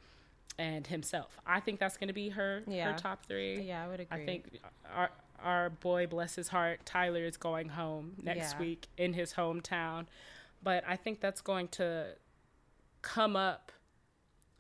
and 0.59 0.87
himself. 0.87 1.37
I 1.47 1.59
think 1.61 1.81
that's 1.81 1.97
going 1.97 2.09
to 2.09 2.15
be 2.15 2.29
her 2.31 2.63
Yeah. 2.67 2.93
her 2.93 2.99
top 2.99 3.27
three. 3.27 3.61
Yeah, 3.63 3.85
I 3.85 3.89
would 3.89 4.01
agree. 4.01 4.23
I 4.23 4.25
think 4.25 4.59
our 4.95 5.11
our 5.43 5.69
boy, 5.71 6.07
bless 6.07 6.35
his 6.37 6.49
heart, 6.49 6.81
Tyler 6.87 7.25
is 7.25 7.37
going 7.37 7.69
home 7.71 8.15
next 8.23 8.55
Yeah. 8.55 8.59
week 8.61 8.89
in 8.97 9.13
his 9.13 9.35
hometown, 9.35 10.07
but 10.63 10.83
I 10.87 10.97
think 10.97 11.21
that's 11.21 11.41
going 11.43 11.69
to 11.69 12.15
come 13.03 13.37
up 13.37 13.71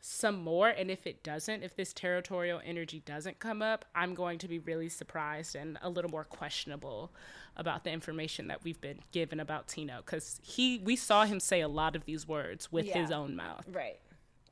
some 0.06 0.42
more. 0.42 0.68
And 0.68 0.90
if 0.90 1.06
it 1.06 1.22
doesn't, 1.22 1.62
if 1.62 1.74
this 1.74 1.92
territorial 1.92 2.60
energy 2.64 3.02
doesn't 3.04 3.38
come 3.40 3.60
up, 3.60 3.84
I'm 3.94 4.14
going 4.14 4.38
to 4.38 4.48
be 4.48 4.58
really 4.60 4.88
surprised 4.88 5.56
and 5.56 5.78
a 5.82 5.88
little 5.88 6.10
more 6.10 6.24
questionable 6.24 7.10
about 7.56 7.84
the 7.84 7.90
information 7.90 8.46
that 8.48 8.62
we've 8.62 8.80
been 8.80 9.00
given 9.12 9.40
about 9.40 9.66
Tino 9.66 10.02
because 10.04 10.40
he 10.42 10.78
we 10.84 10.94
saw 10.94 11.24
him 11.24 11.40
say 11.40 11.60
a 11.60 11.68
lot 11.68 11.96
of 11.96 12.04
these 12.04 12.28
words 12.28 12.70
with 12.70 12.86
his 12.86 13.10
own 13.10 13.34
mouth 13.34 13.64
right. 13.72 13.98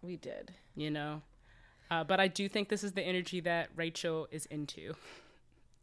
We 0.02 0.16
did. 0.16 0.52
you 0.74 0.90
know. 0.90 1.22
Uh, 1.90 2.02
but 2.02 2.18
I 2.18 2.28
do 2.28 2.48
think 2.48 2.68
this 2.70 2.82
is 2.82 2.92
the 2.92 3.02
energy 3.02 3.40
that 3.40 3.68
Rachel 3.76 4.26
is 4.30 4.46
into. 4.46 4.94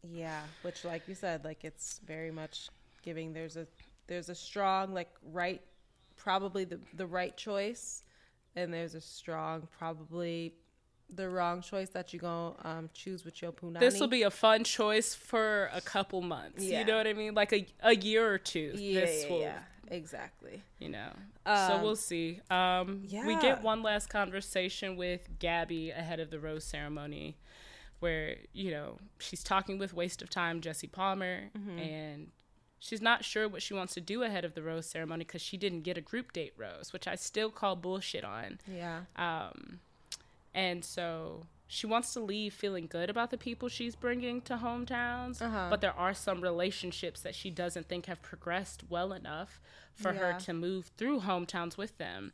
Yeah, 0.03 0.41
which 0.63 0.83
like 0.83 1.07
you 1.07 1.15
said, 1.15 1.45
like 1.45 1.63
it's 1.63 2.01
very 2.05 2.31
much 2.31 2.69
giving 3.03 3.33
there's 3.33 3.55
a 3.55 3.67
there's 4.07 4.29
a 4.29 4.35
strong 4.35 4.93
like 4.93 5.11
right 5.31 5.61
probably 6.17 6.65
the 6.65 6.79
the 6.95 7.05
right 7.05 7.37
choice 7.37 8.03
and 8.55 8.73
there's 8.73 8.95
a 8.95 9.01
strong 9.01 9.67
probably 9.77 10.53
the 11.13 11.27
wrong 11.29 11.61
choice 11.61 11.89
that 11.89 12.13
you're 12.13 12.21
going 12.21 12.53
to 12.55 12.67
um 12.69 12.89
choose 12.93 13.25
with 13.25 13.41
your 13.41 13.51
punani. 13.51 13.79
This 13.79 13.99
will 13.99 14.07
be 14.07 14.23
a 14.23 14.31
fun 14.31 14.63
choice 14.63 15.13
for 15.13 15.69
a 15.73 15.81
couple 15.81 16.21
months. 16.21 16.63
Yeah. 16.63 16.79
You 16.79 16.85
know 16.85 16.97
what 16.97 17.07
I 17.07 17.13
mean? 17.13 17.33
Like 17.33 17.51
a, 17.53 17.65
a 17.81 17.95
year 17.95 18.31
or 18.31 18.37
two. 18.37 18.71
yeah, 18.75 19.01
this 19.01 19.23
yeah, 19.25 19.29
will, 19.31 19.41
yeah, 19.41 19.59
exactly. 19.89 20.61
you 20.79 20.89
know. 20.89 21.09
so 21.45 21.51
Um, 21.75 21.81
we'll 21.83 21.95
see. 21.97 22.39
Um, 22.49 23.03
We 23.25 23.35
get 23.41 23.61
one 23.61 23.83
last 23.83 24.07
conversation 24.09 24.95
with 24.95 25.27
Gabby 25.39 25.91
ahead 25.91 26.19
of 26.21 26.29
the 26.29 26.39
rose 26.39 26.63
ceremony 26.63 27.35
where, 27.99 28.37
you 28.53 28.71
know, 28.71 28.97
she's 29.19 29.43
talking 29.43 29.77
with 29.77 29.93
Waste 29.93 30.21
of 30.23 30.29
Time, 30.29 30.59
Jesse 30.61 30.87
Palmer, 30.87 31.49
Mm-hmm. 31.57 31.77
and 31.77 32.27
she's 32.83 33.01
not 33.01 33.23
sure 33.23 33.47
what 33.47 33.61
she 33.61 33.73
wants 33.75 33.93
to 33.93 34.01
do 34.01 34.23
ahead 34.23 34.43
of 34.43 34.55
the 34.55 34.61
rose 34.63 34.87
ceremony 34.87 35.23
because 35.23 35.41
she 35.41 35.55
didn't 35.55 35.81
get 35.83 35.97
a 35.97 36.01
group 36.01 36.33
date 36.33 36.53
rose, 36.57 36.91
which 36.91 37.07
I 37.07 37.15
still 37.15 37.49
call 37.51 37.75
bullshit 37.77 38.23
on. 38.25 38.59
Yeah. 38.67 39.01
Um, 39.15 39.79
and 40.53 40.83
so 40.83 41.45
she 41.67 41.85
wants 41.87 42.11
to 42.13 42.19
leave 42.19 42.53
feeling 42.53 42.87
good 42.87 43.09
about 43.09 43.29
the 43.29 43.37
people 43.37 43.69
she's 43.69 43.95
bringing 43.95 44.41
to 44.41 44.55
hometowns, 44.57 45.41
Uh-huh. 45.41 45.67
but 45.69 45.79
there 45.79 45.93
are 45.97 46.13
some 46.13 46.41
relationships 46.41 47.21
that 47.21 47.35
she 47.35 47.49
doesn't 47.51 47.87
think 47.87 48.07
have 48.07 48.21
progressed 48.21 48.83
well 48.89 49.13
enough 49.13 49.61
for 49.95 50.13
her 50.13 50.33
to 50.39 50.51
move 50.53 50.89
through 50.97 51.21
hometowns 51.21 51.77
with 51.77 51.97
them. 51.99 52.33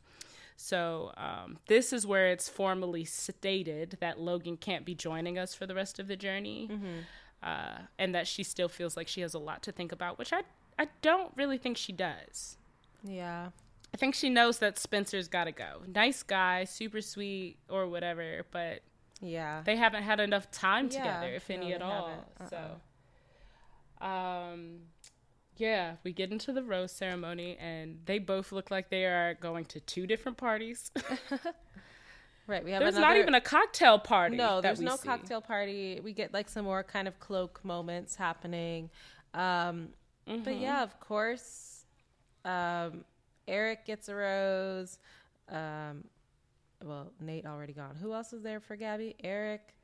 So 0.56 1.12
um, 1.16 1.58
this 1.68 1.92
is 1.92 2.04
where 2.06 2.28
it's 2.28 2.48
formally 2.48 3.04
stated 3.04 3.98
that 4.00 4.18
Logan 4.18 4.56
can't 4.56 4.84
be 4.84 4.94
joining 4.94 5.38
us 5.38 5.54
for 5.54 5.66
the 5.66 5.74
rest 5.74 5.98
of 6.00 6.08
the 6.08 6.16
journey, 6.16 6.68
Mm-hmm. 6.72 6.98
Uh, 7.42 7.78
and 7.98 8.14
that 8.14 8.26
she 8.26 8.42
still 8.42 8.68
feels 8.68 8.96
like 8.96 9.08
she 9.08 9.20
has 9.20 9.34
a 9.34 9.38
lot 9.38 9.62
to 9.64 9.72
think 9.72 9.92
about, 9.92 10.18
which 10.18 10.32
I 10.32 10.42
I 10.78 10.88
don't 11.02 11.32
really 11.36 11.58
think 11.58 11.76
she 11.76 11.92
does. 11.92 12.56
Yeah. 13.02 13.48
I 13.92 13.96
think 13.96 14.14
she 14.14 14.28
knows 14.28 14.58
that 14.58 14.78
Spencer's 14.78 15.28
got 15.28 15.44
to 15.44 15.52
go. 15.52 15.80
Nice 15.86 16.22
guy, 16.22 16.64
super 16.64 17.00
sweet, 17.00 17.56
or 17.68 17.88
whatever, 17.88 18.44
but 18.50 18.82
Yeah. 19.20 19.62
they 19.64 19.76
haven't 19.76 20.02
had 20.04 20.20
enough 20.20 20.50
time 20.50 20.88
Yeah, 20.92 20.98
together, 20.98 21.34
if 21.34 21.48
no, 21.48 21.54
any 21.56 21.72
at 21.72 21.82
all. 21.82 22.10
haven't. 22.38 22.50
So, 24.00 24.06
um, 24.06 24.80
yeah, 25.56 25.96
we 26.04 26.12
get 26.12 26.30
into 26.30 26.52
the 26.52 26.62
rose 26.62 26.92
ceremony, 26.92 27.56
and 27.58 28.00
they 28.04 28.18
both 28.18 28.52
look 28.52 28.70
like 28.70 28.90
they 28.90 29.04
are 29.06 29.34
going 29.34 29.64
to 29.66 29.80
two 29.80 30.06
different 30.06 30.38
parties. 30.38 30.90
right. 32.48 32.64
We 32.64 32.72
have 32.72 32.80
There's 32.80 32.96
another 32.96 33.14
not 33.14 33.20
even 33.20 33.34
a 33.34 33.40
cocktail 33.40 33.98
party. 33.98 34.36
No, 34.36 34.56
that 34.56 34.62
there's 34.62 34.80
no 34.80 34.96
see. 34.96 35.06
cocktail 35.06 35.40
party. 35.40 36.00
We 36.02 36.12
get 36.12 36.32
like 36.34 36.48
some 36.48 36.64
more 36.64 36.82
kind 36.82 37.06
of 37.06 37.18
cloak 37.20 37.60
moments 37.64 38.16
happening. 38.16 38.90
Um, 39.34 39.90
Mm-hmm. 40.28 40.42
But 40.42 40.58
yeah, 40.58 40.82
of 40.82 40.98
course, 41.00 41.84
um, 42.44 43.04
Eric 43.46 43.86
gets 43.86 44.08
a 44.08 44.14
rose. 44.14 44.98
Um, 45.48 46.04
well, 46.84 47.12
Nate 47.20 47.46
already 47.46 47.72
gone. 47.72 47.96
Who 48.00 48.12
else 48.12 48.32
is 48.32 48.42
there 48.42 48.60
for 48.60 48.76
Gabby? 48.76 49.16
Eric, 49.24 49.74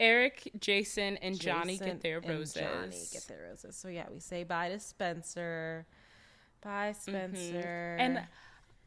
Eric, 0.00 0.50
Jason, 0.58 1.16
and 1.18 1.38
Johnny 1.38 1.78
get 1.78 2.00
their 2.00 2.20
roses. 2.20 2.54
Johnny 2.54 3.02
get 3.12 3.26
their 3.28 3.48
roses. 3.48 3.76
So 3.76 3.88
yeah, 3.88 4.06
we 4.12 4.18
say 4.18 4.42
bye 4.42 4.68
to 4.68 4.80
Spencer. 4.80 5.86
Bye, 6.62 6.94
Spencer. 6.98 7.96
Mm-hmm. 7.98 8.00
And 8.00 8.26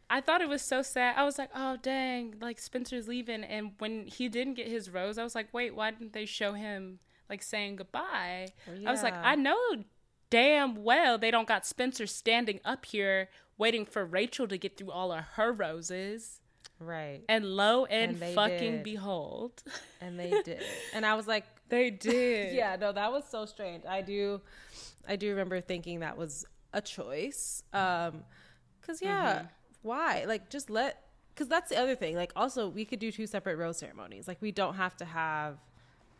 I 0.10 0.22
thought 0.22 0.42
it 0.42 0.50
was 0.50 0.62
so 0.62 0.82
sad. 0.82 1.16
I 1.18 1.24
was 1.24 1.38
like, 1.38 1.50
oh, 1.56 1.78
dang, 1.82 2.36
like 2.42 2.60
Spencer's 2.60 3.08
leaving. 3.08 3.44
And 3.44 3.72
when 3.80 4.06
he 4.08 4.30
didn't 4.30 4.54
get 4.54 4.68
his 4.68 4.90
rose, 4.90 5.18
I 5.18 5.24
was 5.24 5.34
like, 5.36 5.48
wait, 5.54 5.76
why 5.76 5.92
didn't 5.92 6.14
they 6.14 6.26
show 6.26 6.54
him 6.54 7.00
like 7.30 7.42
saying 7.42 7.78
goodbye? 7.78 8.48
I 8.86 8.92
was 8.92 9.02
like, 9.04 9.16
I 9.16 9.36
know 9.36 9.58
damn 10.30 10.84
well 10.84 11.18
they 11.18 11.32
don't 11.32 11.48
got 11.48 11.66
Spencer 11.66 12.06
standing 12.08 12.60
up 12.66 12.86
here 12.86 13.30
waiting 13.58 13.86
for 13.86 14.04
Rachel 14.06 14.48
to 14.48 14.58
get 14.58 14.78
through 14.78 14.92
all 14.92 15.12
of 15.12 15.24
her 15.36 15.52
roses. 15.52 16.42
right, 16.80 17.22
And 17.30 17.46
lo 17.46 17.86
and, 17.86 18.22
And 18.22 18.36
fucking 18.36 18.72
did. 18.74 18.84
behold, 18.84 19.64
and 20.02 20.20
they 20.20 20.30
did. 20.44 20.62
And 20.94 21.06
I 21.06 21.16
was 21.16 21.26
like, 21.28 21.46
they 21.70 21.90
did. 22.10 22.54
yeah, 22.54 22.76
no, 22.76 22.92
that 22.92 23.12
was 23.12 23.24
so 23.30 23.46
strange. 23.46 23.86
I 23.86 24.02
do, 24.02 24.42
I 25.08 25.16
do 25.16 25.30
remember 25.30 25.62
thinking 25.62 26.02
that 26.02 26.18
was 26.18 26.46
a 26.74 26.82
choice. 26.82 27.64
Um, 27.74 28.24
cause 28.86 29.02
yeah, 29.02 29.34
Mm-hmm. 29.38 29.46
Why? 29.86 30.26
Like, 30.28 30.50
just 30.50 30.70
let. 30.70 31.02
Cause 31.36 31.48
that's 31.50 31.70
the 31.70 31.78
other 31.78 31.96
thing. 31.96 32.16
Like, 32.16 32.32
also, 32.36 32.70
we 32.70 32.86
could 32.86 33.00
do 33.00 33.12
two 33.12 33.28
separate 33.28 33.58
rose 33.58 33.78
ceremonies. 33.78 34.26
Like, 34.28 34.42
we 34.42 34.52
don't 34.54 34.76
have 34.76 34.96
to 34.98 35.06
have 35.06 35.58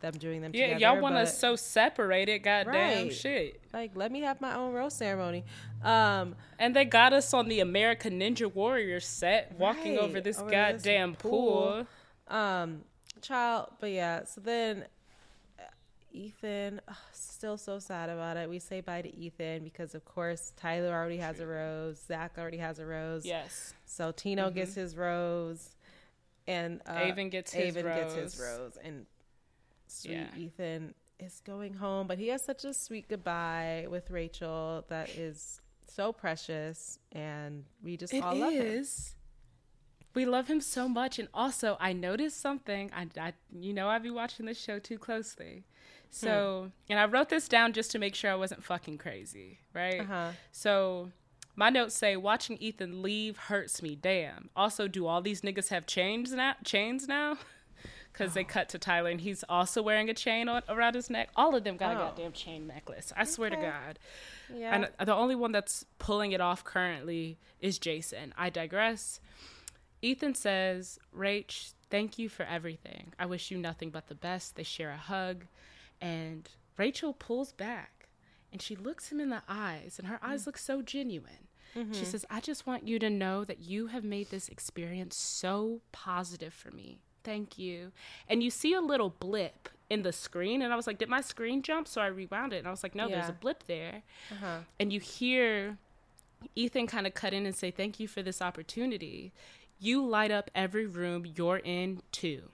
them 0.00 0.12
doing 0.12 0.42
them 0.42 0.50
Yeah, 0.54 0.74
together. 0.74 0.94
y'all 0.94 1.02
want 1.02 1.14
us 1.14 1.38
so 1.38 1.56
separated, 1.56 2.40
goddamn 2.40 3.04
Right. 3.06 3.12
shit. 3.14 3.60
like 3.72 3.92
let 3.96 4.12
me 4.12 4.20
have 4.20 4.40
my 4.42 4.54
own 4.54 4.74
rose 4.74 4.94
ceremony. 4.94 5.42
Um, 5.82 6.36
And 6.58 6.76
they 6.76 6.84
got 6.84 7.14
us 7.14 7.32
on 7.32 7.48
the 7.48 7.60
American 7.60 8.20
Ninja 8.20 8.52
Warrior 8.54 9.00
set, 9.00 9.54
walking 9.58 9.96
Right, 9.96 10.02
over 10.02 10.20
this 10.20 10.38
over 10.38 10.50
this 10.50 10.82
goddamn 10.82 11.14
pool. 11.16 11.86
pool. 12.28 12.36
um, 12.36 12.82
child. 13.22 13.70
But 13.80 13.90
yeah, 13.92 14.24
so 14.24 14.42
then 14.42 14.84
Ethan, 16.16 16.80
still 17.12 17.56
so 17.58 17.78
sad 17.78 18.08
about 18.08 18.36
it. 18.36 18.48
We 18.48 18.58
say 18.58 18.80
bye 18.80 19.02
to 19.02 19.14
Ethan 19.14 19.62
because, 19.64 19.94
of 19.94 20.04
course, 20.04 20.52
Tyler 20.56 20.92
already 20.92 21.18
has 21.18 21.40
a 21.40 21.46
rose. 21.46 22.00
Zach 22.06 22.32
already 22.38 22.56
has 22.58 22.78
a 22.78 22.86
rose. 22.86 23.24
Yes. 23.26 23.74
So 23.84 24.12
Tino 24.12 24.50
gets 24.50 24.74
his 24.74 24.96
rose, 24.96 25.76
and 26.46 26.80
uh, 26.88 26.92
Aven 26.92 27.28
gets 27.28 27.52
his 27.52 27.76
Aven 27.76 27.94
gets 27.94 28.14
his 28.14 28.38
rose. 28.40 28.58
rose, 28.58 28.78
and 28.82 29.06
sweet 29.86 30.12
Yeah. 30.12 30.36
Ethan 30.38 30.94
is 31.18 31.40
going 31.44 31.74
home, 31.74 32.06
but 32.06 32.18
he 32.18 32.28
has 32.28 32.42
such 32.42 32.64
a 32.64 32.72
sweet 32.74 33.08
goodbye 33.08 33.86
with 33.88 34.10
Rachel 34.10 34.84
that 34.88 35.08
is 35.10 35.60
so 35.86 36.12
precious, 36.12 36.98
and 37.12 37.64
we 37.82 37.96
just 37.96 38.12
It 38.14 38.22
all 38.24 38.34
love 38.34 38.52
him. 38.52 38.62
is. 38.66 39.14
We 40.14 40.24
love 40.24 40.48
him 40.48 40.62
so 40.62 40.88
much, 40.88 41.18
and 41.18 41.28
also 41.34 41.76
I 41.78 41.92
noticed 41.92 42.40
something. 42.40 42.90
I, 42.96 43.06
I 43.20 43.32
you 43.54 43.74
know, 43.74 43.88
I 43.88 43.98
be 43.98 44.10
watching 44.10 44.46
this 44.46 44.58
show 44.58 44.78
too 44.78 44.96
closely, 44.98 45.64
so 46.10 46.70
and 46.88 46.98
I 46.98 47.04
wrote 47.06 47.28
this 47.28 47.48
down 47.48 47.72
just 47.72 47.90
to 47.92 47.98
make 47.98 48.14
sure 48.14 48.30
I 48.30 48.36
wasn't 48.36 48.64
fucking 48.64 48.98
crazy, 48.98 49.58
right? 49.74 50.00
Uh-huh. 50.00 50.30
So 50.52 51.10
my 51.54 51.70
notes 51.70 51.94
say 51.94 52.16
watching 52.16 52.56
Ethan 52.58 53.02
leave 53.02 53.36
hurts 53.36 53.82
me. 53.82 53.96
Damn. 53.96 54.50
Also, 54.56 54.88
do 54.88 55.06
all 55.06 55.20
these 55.22 55.40
niggas 55.42 55.68
have 55.68 55.86
chains 55.86 56.32
now? 56.32 56.54
Chains 56.64 57.06
now? 57.08 57.36
Because 58.12 58.32
they 58.32 58.44
cut 58.44 58.70
to 58.70 58.78
Tyler 58.78 59.10
and 59.10 59.20
he's 59.20 59.44
also 59.46 59.82
wearing 59.82 60.08
a 60.08 60.14
chain 60.14 60.48
on, 60.48 60.62
around 60.70 60.94
his 60.94 61.10
neck. 61.10 61.28
All 61.36 61.54
of 61.54 61.64
them 61.64 61.76
got 61.76 61.94
a 61.94 62.00
Oh. 62.00 62.04
goddamn 62.06 62.32
chain 62.32 62.66
necklace. 62.66 63.12
I 63.14 63.24
swear 63.24 63.50
to 63.50 63.56
God. 63.56 63.98
Yeah. 64.50 64.74
And 64.98 65.06
the 65.06 65.14
only 65.14 65.34
one 65.34 65.52
that's 65.52 65.84
pulling 65.98 66.32
it 66.32 66.40
off 66.40 66.64
currently 66.64 67.36
is 67.60 67.78
Jason. 67.78 68.32
I 68.34 68.48
digress. 68.48 69.20
Ethan 70.00 70.34
says, 70.34 70.98
Rach, 71.14 71.74
thank 71.90 72.18
you 72.18 72.30
for 72.30 72.44
everything. 72.44 73.12
I 73.18 73.26
wish 73.26 73.50
you 73.50 73.58
nothing 73.58 73.90
but 73.90 74.06
the 74.08 74.14
best. 74.14 74.56
They 74.56 74.62
share 74.62 74.92
a 74.92 74.96
hug. 74.96 75.44
And 76.00 76.48
Rachel 76.76 77.12
pulls 77.12 77.52
back 77.52 78.08
and 78.52 78.62
she 78.62 78.76
looks 78.76 79.10
him 79.10 79.20
in 79.20 79.28
the 79.28 79.42
eyes, 79.48 79.96
and 79.98 80.08
her 80.08 80.18
eyes 80.22 80.46
look 80.46 80.56
so 80.56 80.80
genuine. 80.82 81.48
She 81.92 82.04
says, 82.06 82.24
I 82.30 82.40
just 82.40 82.66
want 82.66 82.88
you 82.88 82.98
to 83.00 83.10
know 83.10 83.44
that 83.44 83.60
you 83.60 83.88
have 83.88 84.02
made 84.02 84.30
this 84.30 84.48
experience 84.48 85.14
so 85.14 85.82
positive 85.92 86.54
for 86.54 86.70
me. 86.70 87.00
Thank 87.22 87.58
you. 87.58 87.92
And 88.28 88.42
you 88.42 88.50
see 88.50 88.72
a 88.72 88.80
little 88.80 89.10
blip 89.10 89.68
in 89.90 90.02
the 90.02 90.12
screen, 90.12 90.62
and 90.62 90.72
I 90.72 90.76
was 90.76 90.86
like, 90.86 90.96
Did 90.98 91.08
my 91.08 91.20
screen 91.20 91.60
jump? 91.60 91.86
So 91.86 92.00
I 92.00 92.06
rewound 92.06 92.52
it, 92.54 92.58
and 92.58 92.66
I 92.66 92.70
was 92.70 92.82
like, 92.82 92.94
No, 92.94 93.08
there's 93.08 93.28
a 93.28 93.32
blip 93.32 93.64
there 93.66 94.02
uh-huh. 94.32 94.58
and 94.80 94.92
you 94.92 95.00
hear 95.00 95.76
Ethan 96.54 96.86
kind 96.86 97.06
of 97.06 97.14
cut 97.14 97.32
in 97.34 97.44
and 97.44 97.54
say, 97.54 97.70
Thank 97.70 98.00
you 98.00 98.08
for 98.08 98.22
this 98.22 98.40
opportunity. 98.40 99.32
You 99.78 100.04
light 100.06 100.30
up 100.30 100.50
every 100.54 100.86
room 100.86 101.26
you're 101.26 101.58
in 101.58 102.00
too. 102.10 102.50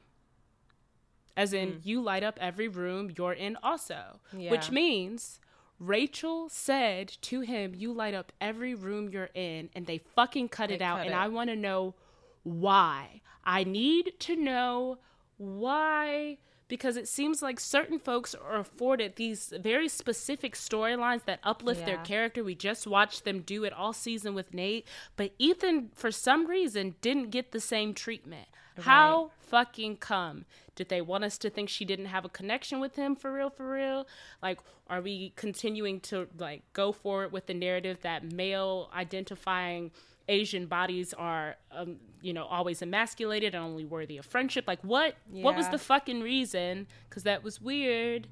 As 1.37 1.53
in, 1.53 1.73
mm. 1.73 1.81
you 1.85 2.03
light 2.03 2.23
up 2.23 2.39
every 2.41 2.69
room 2.69 3.13
you're 3.17 3.33
in 3.33 3.57
also. 3.63 4.21
Which 4.33 4.71
means 4.71 5.41
Rachel 5.79 6.49
said 6.49 7.09
to 7.23 7.41
him, 7.41 7.75
You 7.75 7.93
light 7.93 8.15
up 8.15 8.33
every 8.41 8.75
room 8.75 9.09
you're 9.09 9.31
in, 9.35 9.71
and 9.75 9.87
they 9.87 9.99
fucking 9.99 10.49
cut 10.49 10.69
They 10.69 10.77
it 10.77 10.83
out. 10.83 10.99
cut 10.99 11.07
and 11.07 11.15
it. 11.15 11.19
I 11.19 11.29
want 11.29 11.51
to 11.51 11.57
know 11.57 11.95
why. 12.43 13.23
I 13.45 13.65
need 13.65 14.13
to 14.21 14.37
know 14.37 14.99
why 15.39 16.39
because 16.73 16.97
it 16.97 17.07
seems 17.07 17.43
like 17.43 17.61
certain 17.61 17.99
folks 17.99 18.35
are 18.35 18.57
afforded 18.57 19.17
these 19.17 19.53
very 19.61 19.91
specific 19.91 20.55
storylines 20.55 21.23
that 21.27 21.39
uplift 21.43 21.85
their 21.85 21.99
character. 21.99 22.43
We 22.43 22.55
just 22.55 22.87
watched 22.87 23.27
them 23.27 23.41
do 23.41 23.65
it 23.65 23.75
all 23.75 23.93
season 23.93 24.35
with 24.35 24.55
Nate, 24.55 24.89
but 25.17 25.33
Ethan 25.39 25.91
for 25.95 26.11
some 26.11 26.47
reason 26.47 26.95
didn't 27.03 27.29
get 27.29 27.53
the 27.53 27.61
same 27.61 27.93
treatment. 27.93 28.49
How 28.81 29.31
fucking 29.39 29.99
come? 29.99 30.45
Did 30.75 30.89
they 30.89 31.01
want 31.01 31.25
us 31.25 31.37
to 31.39 31.51
think 31.51 31.69
she 31.69 31.85
didn't 31.85 32.07
have 32.07 32.25
a 32.25 32.29
connection 32.29 32.81
with 32.81 32.97
him 32.97 33.15
for 33.15 33.33
real 33.33 33.51
for 33.51 33.71
real? 33.71 34.07
Like 34.43 34.59
are 34.89 35.01
we 35.01 35.33
continuing 35.37 36.01
to 36.01 36.29
like 36.39 36.63
go 36.73 36.93
forward 36.93 37.33
with 37.33 37.47
the 37.47 37.55
narrative 37.55 37.99
that 38.03 38.33
male 38.33 38.91
identifying 38.95 39.91
Asian 40.29 40.67
bodies 40.67 41.13
are, 41.13 41.57
um, 41.71 41.97
you 42.21 42.33
know, 42.33 42.45
always 42.45 42.81
emasculated 42.83 43.55
and 43.55 43.65
only 43.65 43.85
worthy 43.85 44.19
of 44.19 44.25
friendship. 44.25 44.65
Like, 44.67 44.83
what? 44.83 45.17
What 45.31 45.57
was 45.57 45.69
the 45.69 45.79
fucking 45.79 46.21
reason? 46.21 46.87
Because 47.09 47.25
that 47.25 47.43
was 47.43 47.61
weird. 47.61 48.29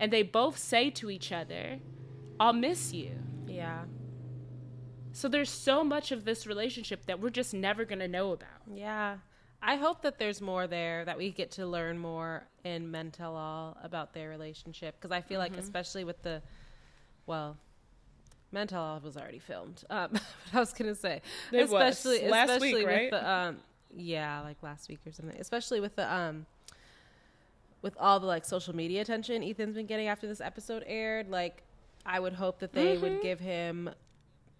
And 0.00 0.12
they 0.12 0.22
both 0.22 0.58
say 0.58 0.90
to 0.90 1.10
each 1.10 1.30
other, 1.30 1.78
"I'll 2.40 2.52
miss 2.52 2.92
you." 2.92 3.18
Yeah. 3.46 3.84
So 5.12 5.28
there's 5.28 5.50
so 5.50 5.84
much 5.84 6.10
of 6.10 6.24
this 6.24 6.46
relationship 6.46 7.06
that 7.06 7.20
we're 7.20 7.30
just 7.30 7.54
never 7.54 7.84
gonna 7.84 8.08
know 8.08 8.32
about. 8.32 8.62
Yeah. 8.72 9.18
I 9.66 9.76
hope 9.76 10.02
that 10.02 10.18
there's 10.18 10.42
more 10.42 10.66
there 10.66 11.04
that 11.06 11.16
we 11.16 11.30
get 11.30 11.52
to 11.52 11.66
learn 11.66 11.98
more 11.98 12.44
in 12.64 12.90
Men 12.90 13.10
Tell 13.10 13.34
All 13.34 13.76
about 13.82 14.12
their 14.12 14.28
relationship 14.28 14.94
because 15.00 15.10
I 15.10 15.20
feel 15.22 15.40
Mm-hmm. 15.40 15.54
like 15.54 15.62
especially 15.62 16.04
with 16.04 16.22
the 16.22 16.42
well 17.26 17.56
Men 18.52 18.66
Tell 18.66 18.82
All 18.82 19.00
was 19.00 19.16
already 19.16 19.38
filmed. 19.38 19.82
Um, 19.88 20.08
but 20.12 20.22
I 20.52 20.60
was 20.60 20.72
gonna 20.74 20.94
say 20.94 21.22
It 21.50 21.68
was. 21.70 21.96
especially 21.96 22.28
Last 22.28 22.50
especially 22.50 22.74
week, 22.74 22.86
with 22.86 22.94
right? 22.94 23.10
the 23.10 23.30
um 23.30 23.56
yeah 23.96 24.40
like 24.42 24.56
last 24.62 24.88
week 24.88 24.98
or 25.06 25.12
something 25.12 25.38
especially 25.40 25.80
with 25.80 25.94
the 25.96 26.12
um 26.12 26.44
with 27.80 27.94
all 27.98 28.18
the 28.20 28.26
like 28.26 28.44
social 28.44 28.74
media 28.74 29.00
attention 29.00 29.42
Ethan's 29.42 29.76
been 29.76 29.86
getting 29.86 30.08
after 30.08 30.26
this 30.26 30.40
episode 30.40 30.82
aired 30.86 31.30
like 31.30 31.62
I 32.04 32.20
would 32.20 32.32
hope 32.34 32.58
that 32.58 32.72
they 32.74 32.98
would 32.98 33.22
give 33.22 33.40
him 33.40 33.88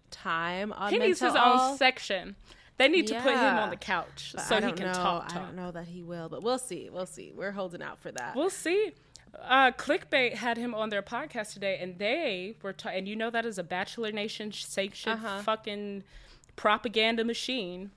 time 0.09 0.71
on 0.73 0.91
Mm-hmm. 0.91 1.01
He 1.01 1.07
needs 1.07 1.19
his 1.19 1.35
All. 1.35 1.71
own 1.71 1.77
section. 1.77 2.35
They 2.77 2.87
need 2.89 3.07
to 3.07 3.15
put 3.21 3.33
him 3.33 3.57
on 3.57 3.69
the 3.69 3.75
couch 3.77 4.31
But 4.35 4.41
so 4.43 4.55
he 4.61 4.71
can 4.73 4.87
know. 4.87 4.93
talk. 4.93 5.31
I 5.33 5.39
don't 5.39 5.55
know 5.55 5.71
that 5.71 5.85
he 5.87 6.03
will, 6.03 6.27
but 6.29 6.43
we'll 6.43 6.57
see. 6.57 6.89
We'll 6.91 7.05
see. 7.05 7.31
We're 7.35 7.51
holding 7.53 7.81
out 7.81 7.99
for 7.99 8.11
that. 8.11 8.35
We'll 8.35 8.49
see. 8.49 8.91
Uh, 9.41 9.71
Clickbait 9.71 10.33
had 10.35 10.57
him 10.57 10.73
on 10.75 10.89
their 10.89 11.01
podcast 11.01 11.53
today, 11.53 11.77
and 11.81 11.97
they 11.99 12.55
were, 12.61 12.73
ta- 12.73 12.89
and 12.89 13.07
you 13.07 13.15
know 13.15 13.29
that 13.29 13.45
is 13.45 13.57
a 13.57 13.63
Bachelor 13.63 14.11
Nation 14.11 14.51
sanctioned 14.51 15.19
Uh-huh. 15.23 15.41
fucking 15.41 16.03
propaganda 16.55 17.23
machine. 17.23 17.91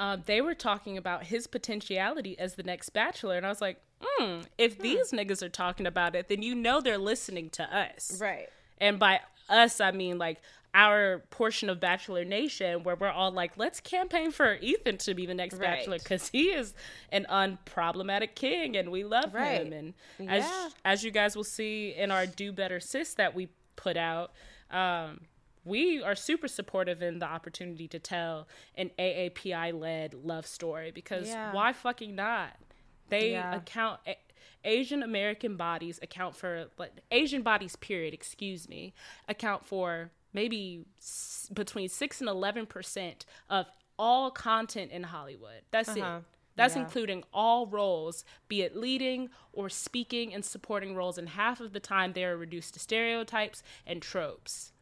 Uh, 0.00 0.16
they 0.24 0.40
were 0.40 0.54
talking 0.54 0.98
about 0.98 1.24
his 1.24 1.46
potentiality 1.46 2.38
as 2.38 2.54
the 2.54 2.62
next 2.62 2.90
Bachelor, 2.90 3.36
and 3.36 3.46
I 3.46 3.48
was 3.48 3.60
like, 3.60 3.80
hmm, 4.02 4.40
if 4.58 4.78
these 4.78 5.10
niggas 5.12 5.42
are 5.42 5.48
talking 5.48 5.86
about 5.86 6.14
it, 6.14 6.28
then 6.28 6.42
you 6.42 6.54
know 6.54 6.80
they're 6.80 6.98
listening 6.98 7.48
to 7.50 7.62
us. 7.76 8.18
right. 8.20 8.48
And 8.78 8.98
by 8.98 9.20
us, 9.48 9.80
I 9.80 9.90
mean 9.92 10.18
like 10.18 10.42
our 10.76 11.20
portion 11.30 11.70
of 11.70 11.80
Bachelor 11.80 12.22
Nation, 12.22 12.82
where 12.82 12.96
we're 12.96 13.08
all 13.10 13.30
like, 13.32 13.56
let's 13.56 13.80
campaign 13.80 14.30
for 14.30 14.56
Ethan 14.60 14.98
to 14.98 15.14
be 15.14 15.24
the 15.24 15.32
next 15.32 15.54
Right. 15.54 15.78
Bachelor 15.78 15.98
because 15.98 16.28
he 16.28 16.50
is 16.50 16.74
an 17.10 17.26
unproblematic 17.30 18.34
king 18.34 18.76
and 18.76 18.90
we 18.92 19.02
love 19.02 19.32
Right. 19.34 19.66
him. 19.66 19.72
And 19.72 19.94
Yeah. 20.18 20.36
as 20.36 20.74
as 20.84 21.02
you 21.04 21.10
guys 21.10 21.34
will 21.34 21.44
see 21.44 21.94
in 21.94 22.10
our 22.10 22.26
Do 22.26 22.52
Better 22.52 22.78
Sis 22.78 23.14
that 23.14 23.34
we 23.34 23.48
put 23.76 23.96
out, 23.96 24.32
um, 24.70 25.22
we 25.64 26.02
are 26.02 26.14
super 26.14 26.46
supportive 26.46 27.00
in 27.02 27.20
the 27.20 27.26
opportunity 27.26 27.88
to 27.88 27.98
tell 27.98 28.46
an 28.76 28.90
AAPI 28.98 29.72
led 29.72 30.12
love 30.12 30.46
story 30.46 30.90
because 30.90 31.28
Yeah. 31.28 31.52
why 31.52 31.72
fucking 31.72 32.14
not? 32.14 32.54
They 33.08 33.30
Yeah. 33.32 33.56
account 33.56 34.00
Asian 34.62 35.02
American 35.02 35.56
bodies 35.56 35.98
account 36.02 36.36
for 36.36 36.68
like 36.76 36.92
Asian 37.10 37.40
bodies 37.42 37.76
period, 37.76 38.12
excuse 38.12 38.68
me, 38.68 38.92
account 39.26 39.64
for 39.64 40.10
maybe 40.36 40.84
s- 40.98 41.48
between 41.52 41.88
6 41.88 42.20
and 42.20 42.28
11% 42.30 43.24
of 43.50 43.66
all 43.98 44.30
content 44.30 44.92
in 44.92 45.02
Hollywood. 45.04 45.62
That's 45.72 45.88
Uh-huh. 45.88 46.18
it. 46.18 46.24
That's 46.54 46.74
Yeah. 46.76 46.82
including 46.82 47.24
all 47.34 47.66
roles, 47.66 48.24
be 48.48 48.62
it 48.62 48.76
leading 48.76 49.28
or 49.52 49.68
speaking 49.68 50.32
and 50.32 50.44
supporting 50.44 50.94
roles, 50.94 51.18
and 51.18 51.30
half 51.30 51.60
of 51.60 51.72
the 51.72 51.80
time 51.80 52.12
they 52.12 52.24
are 52.24 52.36
reduced 52.36 52.74
to 52.74 52.80
stereotypes 52.80 53.62
and 53.86 54.00
tropes 54.00 54.72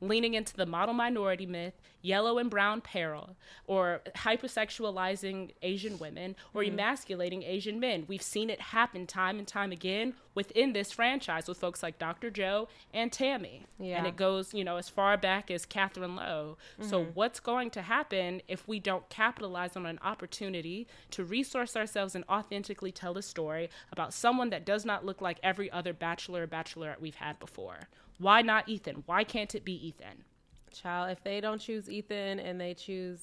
leaning 0.00 0.34
into 0.34 0.54
the 0.56 0.66
model 0.66 0.94
minority 0.94 1.46
myth, 1.46 1.74
yellow 2.02 2.38
and 2.38 2.50
brown 2.50 2.80
peril, 2.80 3.36
or 3.66 4.00
hypersexualizing 4.14 5.52
Asian 5.62 5.98
women, 5.98 6.36
or 6.54 6.62
mm-hmm. 6.62 6.74
emasculating 6.74 7.42
Asian 7.42 7.80
men. 7.80 8.04
We've 8.06 8.22
seen 8.22 8.50
it 8.50 8.60
happen 8.60 9.06
time 9.06 9.38
and 9.38 9.46
time 9.46 9.72
again 9.72 10.14
within 10.34 10.72
this 10.74 10.92
franchise 10.92 11.48
with 11.48 11.58
folks 11.58 11.82
like 11.82 11.98
Dr. 11.98 12.30
Joe 12.30 12.68
and 12.92 13.10
Tammy. 13.10 13.64
Yeah. 13.78 13.98
And 13.98 14.06
it 14.06 14.16
goes, 14.16 14.52
you 14.52 14.64
know, 14.64 14.76
as 14.76 14.88
far 14.88 15.16
back 15.16 15.50
as 15.50 15.64
Catherine 15.64 16.14
Lowe. 16.14 16.58
So 16.80 17.00
mm-hmm. 17.02 17.10
what's 17.14 17.40
going 17.40 17.70
to 17.70 17.82
happen 17.82 18.42
if 18.46 18.68
we 18.68 18.78
don't 18.78 19.08
capitalize 19.08 19.76
on 19.76 19.86
an 19.86 19.98
opportunity 20.04 20.86
to 21.12 21.24
resource 21.24 21.74
ourselves 21.74 22.14
and 22.14 22.24
authentically 22.28 22.92
tell 22.92 23.16
a 23.16 23.22
story 23.22 23.70
about 23.90 24.12
someone 24.12 24.50
that 24.50 24.66
does 24.66 24.84
not 24.84 25.06
look 25.06 25.20
like 25.20 25.38
every 25.42 25.70
other 25.70 25.94
bachelor 25.94 26.42
or 26.42 26.46
bachelorette 26.46 27.00
we've 27.00 27.16
had 27.16 27.38
before? 27.40 27.88
Why 28.18 28.42
not 28.42 28.68
Ethan? 28.68 29.02
Why 29.06 29.24
can't 29.24 29.54
it 29.54 29.64
be 29.64 29.74
Ethan? 29.88 30.24
Child, 30.72 31.10
if 31.10 31.22
they 31.22 31.40
don't 31.40 31.60
choose 31.60 31.90
Ethan 31.90 32.38
and 32.40 32.60
they 32.60 32.74
choose 32.74 33.20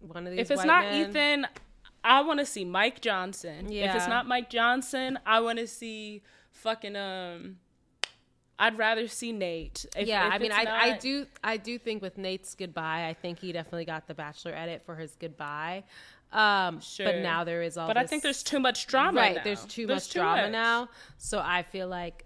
one 0.00 0.26
of 0.26 0.32
these, 0.32 0.40
If 0.40 0.50
it's 0.50 0.64
not 0.64 0.84
men- 0.84 1.10
Ethan, 1.10 1.46
I 2.04 2.20
want 2.22 2.40
to 2.40 2.46
see 2.46 2.64
Mike 2.64 3.00
Johnson. 3.00 3.70
Yeah. 3.70 3.90
If 3.90 3.96
it's 3.96 4.08
not 4.08 4.26
Mike 4.26 4.48
Johnson, 4.50 5.18
I 5.26 5.40
want 5.40 5.58
to 5.58 5.66
see 5.66 6.22
fucking 6.50 6.96
um. 6.96 7.56
I'd 8.60 8.76
rather 8.76 9.06
see 9.06 9.30
Nate. 9.30 9.86
If, 9.96 10.08
yeah, 10.08 10.26
if 10.26 10.32
I 10.32 10.38
mean, 10.38 10.50
I, 10.50 10.64
I 10.66 10.98
do, 10.98 11.26
I 11.44 11.58
do 11.58 11.78
think 11.78 12.02
with 12.02 12.18
Nate's 12.18 12.56
goodbye, 12.56 13.06
I 13.06 13.14
think 13.14 13.38
he 13.38 13.52
definitely 13.52 13.84
got 13.84 14.08
the 14.08 14.14
Bachelor 14.14 14.52
edit 14.52 14.82
for 14.84 14.96
his 14.96 15.14
goodbye. 15.14 15.84
Um, 16.32 16.80
Sure. 16.80 17.06
but 17.06 17.16
now 17.18 17.44
there 17.44 17.62
is 17.62 17.78
all. 17.78 17.86
But 17.86 17.96
I 17.96 18.04
think 18.06 18.24
there's 18.24 18.42
too 18.42 18.58
much 18.58 18.88
drama. 18.88 19.20
right. 19.20 19.36
now. 19.36 19.44
There's 19.44 19.64
too 19.64 19.86
There's 19.86 20.08
much 20.08 20.12
drama 20.12 20.50
now, 20.50 20.88
so 21.18 21.38
I 21.38 21.62
feel 21.62 21.86
like 21.86 22.24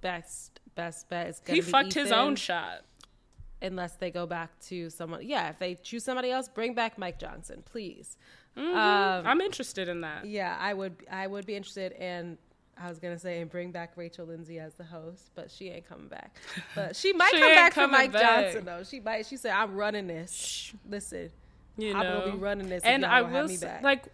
best 0.00 0.60
best 0.74 1.08
bet 1.08 1.28
is 1.28 1.42
He 1.46 1.54
be 1.54 1.60
fucked 1.60 1.94
his 1.94 2.12
own 2.12 2.36
shot. 2.36 2.84
unless 3.60 3.94
they 3.96 4.10
go 4.10 4.26
back 4.26 4.50
to 4.60 4.88
someone. 4.90 5.20
Yeah, 5.26 5.48
if 5.50 5.58
they 5.58 5.74
choose 5.74 6.04
somebody 6.04 6.30
else, 6.30 6.48
bring 6.48 6.74
back 6.74 6.96
Mike 6.98 7.18
Johnson, 7.18 7.62
please. 7.64 8.16
Mhm. 8.56 8.74
Um, 8.74 9.26
I'm 9.26 9.40
interested 9.40 9.88
in 9.88 10.00
that. 10.02 10.24
Yeah, 10.24 10.56
I 10.60 10.74
would. 10.74 10.96
I 11.10 11.26
would 11.26 11.46
be 11.46 11.54
interested 11.56 11.92
in. 11.92 12.38
I 12.80 12.88
was 12.88 13.00
gonna 13.00 13.18
say 13.18 13.40
and 13.40 13.50
bring 13.50 13.72
back 13.72 13.92
Rachel 13.96 14.26
Lindsay 14.26 14.60
as 14.60 14.74
the 14.74 14.84
host, 14.84 15.30
but 15.34 15.50
she 15.50 15.68
ain't 15.68 15.88
coming 15.88 16.06
back. 16.08 16.36
But 16.76 16.94
she 16.94 17.12
might 17.14 17.30
She 17.32 17.40
come 17.40 17.54
back 17.54 17.74
for 17.74 17.88
Mike 17.88 18.12
back. 18.12 18.44
Johnson 18.46 18.64
though. 18.64 18.84
She 18.84 19.00
might. 19.00 19.26
She 19.26 19.36
said, 19.36 19.50
"I'm 19.52 19.74
running 19.74 20.06
this. 20.06 20.72
Listen, 20.88 21.30
You 21.76 21.94
I'm 21.96 22.04
know, 22.04 22.20
gonna 22.20 22.32
be 22.32 22.38
running 22.38 22.68
this, 22.68 22.84
and 22.84 23.04
I 23.04 23.16
y'all 23.18 23.24
don't 23.24 23.32
have 23.34 23.42
will 23.42 23.48
me 23.48 23.56
back." 23.58 23.82
like. 23.82 24.04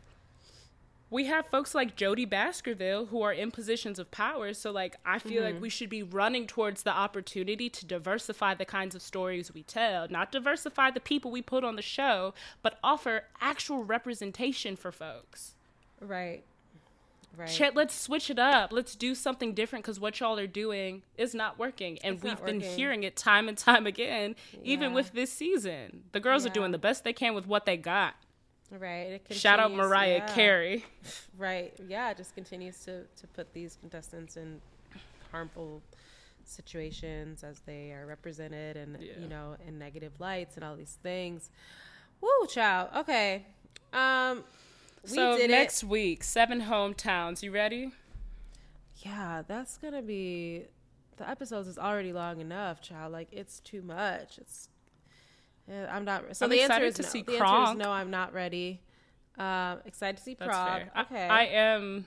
We 1.15 1.27
have 1.27 1.47
folks 1.47 1.77
like 1.77 1.95
Jody 1.95 2.24
Baskerville 2.24 3.07
who 3.07 3.23
are 3.23 3.32
in 3.32 3.53
positions 3.53 4.01
of 4.01 4.11
power. 4.11 4.53
So, 4.53 4.73
like, 4.73 4.97
I 5.07 5.20
feel 5.20 5.43
Mm-hmm. 5.43 5.53
like 5.55 5.62
we 5.62 5.69
should 5.69 5.89
be 5.89 6.03
running 6.03 6.49
towards 6.49 6.82
the 6.82 6.91
opportunity 6.91 7.70
to 7.70 7.86
diversify 7.86 8.55
the 8.55 8.65
kinds 8.65 8.97
of 8.97 9.01
stories 9.03 9.55
we 9.55 9.62
tell, 9.62 10.09
not 10.09 10.32
diversify 10.32 10.91
the 10.91 10.99
people 10.99 11.31
we 11.31 11.41
put 11.41 11.62
on 11.62 11.77
the 11.77 11.82
show, 11.82 12.35
but 12.62 12.78
offer 12.82 13.24
actual 13.41 13.85
representation 13.85 14.74
for 14.74 14.91
folks. 14.91 15.55
right, 16.01 16.43
right. 17.36 17.49
Shit, 17.49 17.77
let's 17.77 17.95
switch 17.95 18.28
it 18.28 18.41
up. 18.41 18.73
Let's 18.73 18.97
do 18.97 19.15
something 19.15 19.55
different 19.55 19.85
because 19.85 20.01
what 20.01 20.19
y'all 20.19 20.39
are 20.41 20.49
doing 20.49 21.03
is 21.16 21.32
not 21.32 21.61
working. 21.61 21.97
And 22.03 22.16
It's 22.16 22.24
we've 22.24 22.45
been 22.45 22.57
working. 22.59 22.77
hearing 22.77 23.03
it 23.05 23.15
time 23.16 23.49
and 23.49 23.57
time 23.57 23.86
again, 23.86 24.35
even 24.65 24.93
with 24.93 25.12
this 25.12 25.32
season. 25.32 26.05
The 26.11 26.19
girls 26.20 26.45
are 26.45 26.51
doing 26.51 26.73
the 26.73 26.78
best 26.78 27.05
they 27.05 27.12
can 27.12 27.35
with 27.36 27.47
what 27.47 27.66
they 27.66 27.77
got. 27.77 28.15
Right. 28.70 29.20
It 29.28 29.35
Shout 29.35 29.61
out 29.61 29.73
Mariah 29.73 30.23
yeah. 30.27 30.35
Carey. 30.35 30.85
Right. 31.39 31.74
Yeah. 31.89 32.11
It 32.11 32.16
just 32.16 32.35
continues 32.35 32.78
to 32.85 33.03
to 33.05 33.27
put 33.35 33.53
these 33.53 33.77
contestants 33.81 34.36
in 34.36 34.61
harmful 35.31 35.82
situations 36.45 37.43
as 37.43 37.61
they 37.61 37.93
are 37.93 38.07
represented 38.07 38.77
and 38.77 38.97
Yeah. 39.01 39.12
you 39.19 39.28
know 39.28 39.57
in 39.66 39.78
negative 39.78 40.12
lights 40.19 40.57
and 40.57 40.65
all 40.65 40.77
these 40.77 40.99
things. 41.03 41.51
Woo, 42.20 42.47
child. 42.49 42.91
Okay. 42.97 43.47
Um. 43.93 44.45
We 45.05 45.11
so 45.11 45.36
did 45.36 45.51
next 45.51 45.85
week, 45.85 46.24
seven 46.24 46.62
hometowns. 46.62 47.43
You 47.43 47.51
ready? 47.51 47.93
Yeah, 48.99 49.43
that's 49.47 49.77
gonna 49.77 50.01
be. 50.03 50.65
The 51.16 51.28
episodes 51.28 51.69
is 51.69 51.78
already 51.78 52.12
long 52.12 52.41
enough, 52.41 52.81
child. 52.81 53.12
Like 53.12 53.28
it's 53.31 53.61
too 53.61 53.82
much. 53.82 54.39
It's. 54.39 54.69
I'm 55.69 56.05
not. 56.05 56.36
So 56.36 56.47
I'm 56.47 56.51
the 56.51 56.61
answer 56.61 56.85
is 56.85 56.95
to 56.97 57.03
no. 57.03 57.09
see 57.09 57.23
the 57.23 57.32
answer 57.32 57.45
Kronk. 57.45 57.78
is 57.78 57.85
no. 57.85 57.91
I'm 57.91 58.11
not 58.11 58.32
ready. 58.35 58.81
Um, 59.39 59.78
excited 59.85 60.19
to 60.19 60.23
see 60.23 60.35
That's 60.35 60.49
Prague. 60.49 60.82
fair. 60.95 61.03
Okay. 61.03 61.27
I, 61.28 61.45
am. 61.47 62.05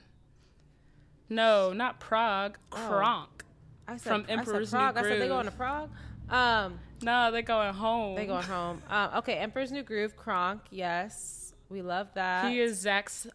No, 1.28 1.72
not 1.72 2.00
Prague. 2.00 2.56
Oh. 2.72 2.86
Kronk. 2.88 3.44
I 3.86 3.96
said, 3.96 4.10
from 4.10 4.22
I 4.22 4.24
said 4.26 4.38
Emperor's 4.38 4.72
New 4.72 4.78
Prague. 4.78 4.96
I 4.96 5.02
said 5.02 5.12
they 5.12 5.16
Groove. 5.18 5.28
going 5.28 5.44
to 5.46 5.52
Prague. 5.52 5.90
Um, 6.30 6.78
No, 7.02 7.30
they're 7.30 7.42
going 7.42 7.72
home. 7.74 8.16
they 8.16 8.26
going 8.26 8.42
home. 8.44 8.82
Um, 8.88 9.10
okay, 9.16 9.34
Emperor's 9.34 9.72
New 9.72 9.82
Groove, 9.82 10.16
Kronk. 10.16 10.62
Yes, 10.70 11.54
we 11.68 11.82
love 11.82 12.08
that. 12.14 12.50
He 12.50 12.60
is 12.60 12.78
Zach's 12.78 13.26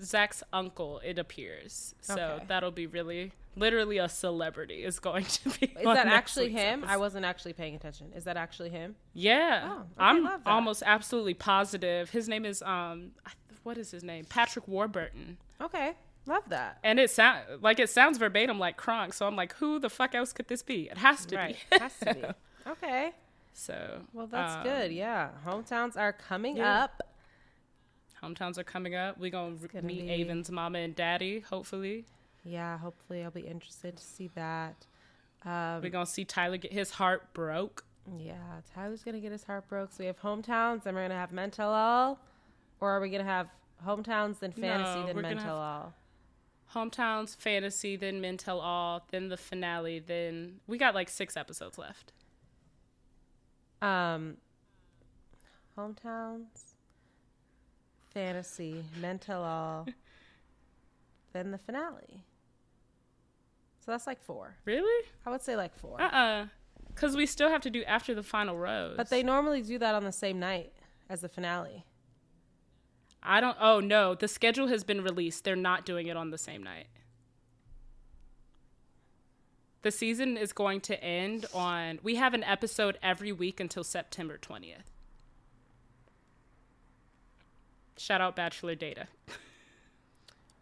Zach's 0.00 0.42
uncle. 0.52 1.00
It 1.04 1.18
appears 1.18 1.94
so 2.00 2.14
Okay. 2.14 2.44
that'll 2.48 2.70
be 2.70 2.86
really, 2.86 3.32
literally 3.56 3.98
a 3.98 4.08
celebrity 4.08 4.84
is 4.84 4.98
going 4.98 5.24
to 5.24 5.48
be. 5.58 5.66
Is 5.66 5.84
that 5.84 6.06
actually 6.06 6.50
him? 6.50 6.84
I 6.86 6.96
wasn't 6.96 7.24
actually 7.24 7.52
paying 7.52 7.74
attention. 7.74 8.12
Is 8.14 8.24
that 8.24 8.36
actually 8.36 8.70
him? 8.70 8.96
Yeah, 9.14 9.62
Oh, 9.70 9.80
okay, 9.80 9.86
I'm 9.98 10.28
almost 10.46 10.82
absolutely 10.86 11.34
positive. 11.34 12.10
His 12.10 12.28
name 12.28 12.44
is 12.44 12.62
um, 12.62 13.12
what 13.62 13.78
is 13.78 13.90
his 13.90 14.02
name? 14.02 14.24
Patrick 14.24 14.66
Warburton. 14.66 15.36
Okay, 15.60 15.92
love 16.26 16.42
that. 16.48 16.78
And 16.82 16.98
it 16.98 17.10
sound 17.10 17.44
like 17.60 17.78
it 17.78 17.90
sounds 17.90 18.18
verbatim 18.18 18.58
like 18.58 18.76
Kronk. 18.76 19.12
So 19.14 19.26
I'm 19.26 19.36
like, 19.36 19.54
who 19.54 19.78
the 19.78 19.90
fuck 19.90 20.14
else 20.14 20.32
could 20.32 20.48
this 20.48 20.62
be? 20.62 20.88
It 20.90 20.98
has 20.98 21.24
to 21.26 21.36
Right, 21.36 21.56
be. 21.70 21.78
has 21.80 21.92
to 22.00 22.14
be. 22.14 22.24
Okay, 22.70 23.12
so 23.52 24.02
well 24.12 24.26
that's 24.26 24.54
um, 24.56 24.62
good. 24.64 24.92
Yeah, 24.92 25.30
hometowns 25.46 25.96
are 25.96 26.12
coming 26.12 26.56
yeah. 26.56 26.84
up. 26.84 27.02
Hometowns 28.22 28.56
are 28.58 28.64
coming 28.64 28.94
up. 28.94 29.18
We're 29.18 29.30
gonna, 29.30 29.56
meet 29.82 30.06
be- 30.06 30.22
Aven's 30.22 30.50
mama 30.50 30.78
and 30.78 30.94
daddy. 30.94 31.40
Hopefully, 31.40 32.04
Yeah, 32.44 32.78
hopefully 32.78 33.24
I'll 33.24 33.30
be 33.30 33.40
interested 33.40 33.96
to 33.96 34.02
see 34.04 34.28
that. 34.34 34.86
Um, 35.44 35.80
we're 35.82 35.90
gonna 35.90 36.06
see 36.06 36.24
Tyler 36.24 36.56
get 36.56 36.72
his 36.72 36.90
heart 36.92 37.32
broke. 37.34 37.84
yeah, 38.18 38.60
Tyler's 38.74 39.02
gonna 39.02 39.18
get 39.20 39.32
his 39.32 39.44
heart 39.44 39.68
broke. 39.68 39.90
So 39.92 39.96
we 40.00 40.06
have 40.06 40.20
hometowns, 40.20 40.86
and 40.86 40.94
we're 40.96 41.02
gonna 41.02 41.14
have 41.18 41.32
Men 41.32 41.50
Tell 41.50 41.72
All, 41.72 42.18
or 42.80 42.90
are 42.90 43.00
we 43.00 43.10
gonna 43.10 43.24
have 43.24 43.48
hometowns 43.84 44.38
then 44.38 44.52
fantasy 44.52 45.00
No, 45.00 45.06
then 45.06 45.20
Men 45.20 45.38
Tell 45.38 45.56
All? 45.56 45.92
Hometowns, 46.74 47.36
fantasy, 47.36 47.96
then 47.96 48.20
Men 48.20 48.36
Tell 48.36 48.60
All, 48.60 49.04
then 49.10 49.28
the 49.28 49.36
finale. 49.36 49.98
Then 49.98 50.60
we 50.68 50.78
got 50.78 50.94
like 50.94 51.08
six 51.10 51.36
episodes 51.36 51.76
left. 51.76 52.12
Um, 53.82 54.36
hometowns, 55.76 56.71
fantasy, 58.12 58.84
Men 59.00 59.18
Tell 59.18 59.42
All, 59.42 59.86
then 61.32 61.50
the 61.50 61.58
finale. 61.58 62.24
So 63.84 63.90
that's 63.90 64.06
like 64.06 64.22
four. 64.22 64.54
Really? 64.64 65.06
I 65.26 65.30
would 65.30 65.42
say 65.42 65.56
like 65.56 65.74
four. 65.74 66.00
Uh 66.00 66.06
uh 66.06 66.46
Because 66.88 67.16
we 67.16 67.26
still 67.26 67.48
have 67.48 67.62
to 67.62 67.70
do 67.70 67.82
after 67.84 68.14
the 68.14 68.22
final 68.22 68.56
rose. 68.56 68.96
But 68.96 69.10
they 69.10 69.22
normally 69.22 69.62
do 69.62 69.78
that 69.78 69.94
on 69.94 70.04
the 70.04 70.12
same 70.12 70.38
night 70.38 70.72
as 71.10 71.20
the 71.20 71.28
finale. 71.28 71.84
I 73.22 73.40
don't. 73.40 73.56
Oh 73.60 73.80
no, 73.80 74.14
the 74.14 74.28
schedule 74.28 74.68
has 74.68 74.84
been 74.84 75.02
released. 75.02 75.44
They're 75.44 75.56
not 75.56 75.84
doing 75.84 76.06
it 76.06 76.16
on 76.16 76.30
the 76.30 76.38
same 76.38 76.62
night. 76.62 76.86
The 79.82 79.90
season 79.90 80.36
is 80.36 80.52
going 80.52 80.80
to 80.82 81.02
end 81.02 81.46
on. 81.52 81.98
We 82.04 82.14
have 82.16 82.34
an 82.34 82.44
episode 82.44 82.98
every 83.02 83.32
week 83.32 83.58
until 83.58 83.82
September 83.84 84.38
twentieth. 84.38 84.91
Shout 87.96 88.20
out 88.20 88.36
Bachelor 88.36 88.74
Data. 88.74 89.06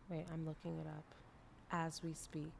Wait, 0.08 0.26
I'm 0.32 0.44
looking 0.46 0.78
it 0.78 0.86
up 0.86 1.04
as 1.70 2.02
we 2.02 2.12
speak. 2.14 2.52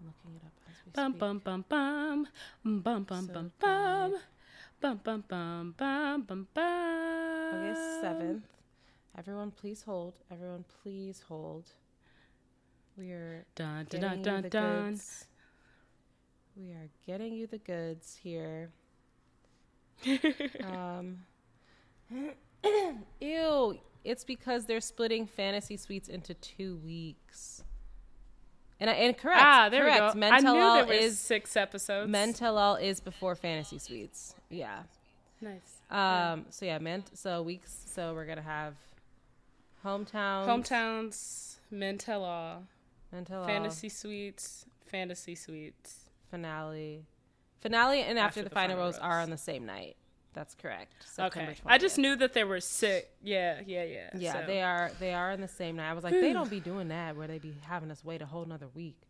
I'm 0.00 0.06
looking 0.06 0.36
it 0.36 0.44
up 0.46 0.52
as 0.68 0.74
we 0.86 0.92
Bum 0.92 1.12
speak. 1.12 1.20
bum 1.20 1.38
bum 1.44 1.64
bum 1.68 2.28
bum 2.64 3.04
bum 3.04 3.26
So 3.26 3.32
bum 3.32 3.52
bum 3.60 4.14
bum 4.80 5.00
bum 5.04 5.22
bum 5.26 5.74
bum 5.76 6.22
bum 6.22 6.46
bum. 6.54 6.64
August 7.54 8.02
7th. 8.02 8.42
Everyone, 9.18 9.50
please 9.50 9.82
hold. 9.82 10.14
Everyone, 10.30 10.64
please 10.82 11.22
hold. 11.28 11.64
We 12.96 13.10
are 13.12 13.44
Dun 13.54 13.86
dun 13.90 14.00
dun 14.00 14.22
dun 14.22 14.42
the 14.42 14.50
dun. 14.50 14.92
goods. 14.92 15.26
We 16.56 16.70
are 16.72 16.88
getting 17.06 17.34
you 17.34 17.46
the 17.46 17.58
goods 17.58 18.16
here. 18.22 18.70
um, 20.64 21.18
ew. 23.20 23.78
It's 24.04 24.22
because 24.22 24.66
they're 24.66 24.80
splitting 24.80 25.26
fantasy 25.26 25.76
suites 25.76 26.08
into 26.08 26.34
two 26.34 26.76
weeks. 26.84 27.64
And 28.78 28.88
I 28.90 28.92
and 28.92 29.16
correct. 29.16 29.42
ah, 29.42 29.68
there 29.68 29.82
correct. 29.82 30.14
we 30.14 30.20
go. 30.20 30.26
I 30.26 30.40
knew 30.40 30.52
Mental 30.52 30.74
there 30.74 30.86
was 30.86 30.96
is 30.96 31.18
six 31.18 31.56
episodes. 31.56 32.10
Mental 32.10 32.76
is 32.76 33.00
before 33.00 33.34
fantasy 33.34 33.78
suites. 33.78 34.34
Yeah. 34.50 34.82
nice. 35.40 35.80
Um. 35.90 36.46
So 36.50 36.66
yeah, 36.66 36.78
ment. 36.78 37.10
So 37.18 37.42
weeks. 37.42 37.74
So 37.86 38.14
we're 38.14 38.26
gonna 38.26 38.42
have 38.42 38.74
hometown. 39.84 40.46
Hometowns, 40.46 41.56
Men 41.70 41.98
Tell 41.98 42.22
All, 42.24 42.64
Mental 43.12 43.44
Fantasy 43.46 43.88
Suites, 43.88 44.66
Fantasy 44.86 45.34
Suites. 45.34 46.10
finale. 46.30 47.06
Finale 47.66 48.00
and 48.02 48.18
after, 48.18 48.40
After 48.40 48.42
the, 48.42 48.48
the 48.48 48.54
final 48.54 48.76
final 48.76 48.86
rose 48.86 48.98
are 48.98 49.20
on 49.20 49.30
the 49.30 49.36
same 49.36 49.66
night. 49.66 49.96
That's 50.34 50.54
correct. 50.54 50.92
September 51.04 51.52
okay. 51.52 51.60
I 51.64 51.78
just 51.78 51.96
knew 51.96 52.14
that 52.16 52.34
there 52.34 52.46
were 52.46 52.60
six. 52.60 53.06
Yeah, 53.22 53.60
yeah, 53.66 53.84
yeah. 53.84 54.10
Yeah, 54.14 54.32
So- 54.34 54.46
they 54.46 54.62
are. 54.62 54.90
They 55.00 55.14
are 55.14 55.30
in 55.32 55.40
the 55.40 55.48
same 55.48 55.76
night. 55.76 55.90
I 55.90 55.94
was 55.94 56.04
like, 56.04 56.12
they 56.12 56.32
don't 56.34 56.50
be 56.50 56.60
doing 56.60 56.88
that 56.88 57.16
where 57.16 57.26
they 57.26 57.38
be 57.38 57.54
having 57.62 57.90
us 57.90 58.04
wait 58.04 58.20
a 58.22 58.26
whole 58.26 58.44
nother 58.44 58.68
week. 58.74 59.00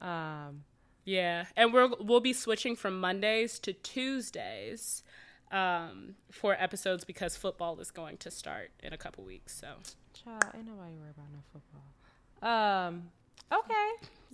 Um. 0.00 0.64
Yeah, 1.04 1.46
and 1.56 1.72
we're 1.72 1.88
we'll 2.00 2.20
be 2.20 2.32
switching 2.34 2.76
from 2.76 3.00
Mondays 3.00 3.58
to 3.60 3.72
Tuesdays 3.72 5.02
um, 5.50 6.16
for 6.30 6.54
episodes 6.54 7.02
because 7.04 7.34
football 7.34 7.80
is 7.80 7.90
going 7.90 8.18
to 8.18 8.30
start 8.30 8.70
in 8.82 8.92
a 8.92 8.98
couple 8.98 9.24
weeks. 9.24 9.58
So 9.58 9.68
Child, 10.12 10.44
ain't 10.54 10.66
nobody 10.66 10.92
worry 10.96 11.10
about 11.10 11.26
no 11.32 11.40
football. 11.52 12.86
Um. 12.86 13.10
Okay, 13.52 13.90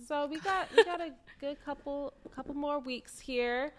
so 0.07 0.25
we 0.27 0.39
got 0.39 0.69
we 0.75 0.83
got 0.83 1.01
a 1.01 1.11
good 1.39 1.57
couple 1.63 2.13
couple 2.35 2.53
more 2.53 2.79
weeks 2.79 3.19
here, 3.19 3.73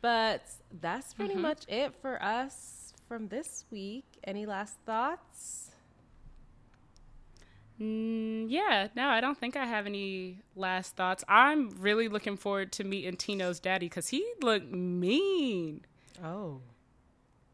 but 0.00 0.42
that's 0.80 1.14
pretty 1.14 1.34
Mm-hmm. 1.34 1.42
much 1.42 1.64
it 1.68 1.94
for 2.00 2.22
us 2.22 2.92
from 3.08 3.28
this 3.28 3.64
week. 3.70 4.04
Any 4.24 4.46
last 4.46 4.78
thoughts? 4.86 5.70
mm, 7.80 8.46
yeah, 8.48 8.88
no, 8.94 9.08
I 9.08 9.20
don't 9.20 9.38
think 9.38 9.56
I 9.56 9.64
have 9.64 9.86
any 9.86 10.40
last 10.56 10.96
thoughts. 10.96 11.24
I'm 11.28 11.70
really 11.80 12.08
looking 12.08 12.36
forward 12.36 12.72
to 12.72 12.84
meeting 12.84 13.16
Tino's 13.16 13.60
daddy 13.60 13.86
because 13.86 14.08
he 14.08 14.24
looked 14.42 14.70
mean. 14.72 15.84
Oh, 16.22 16.60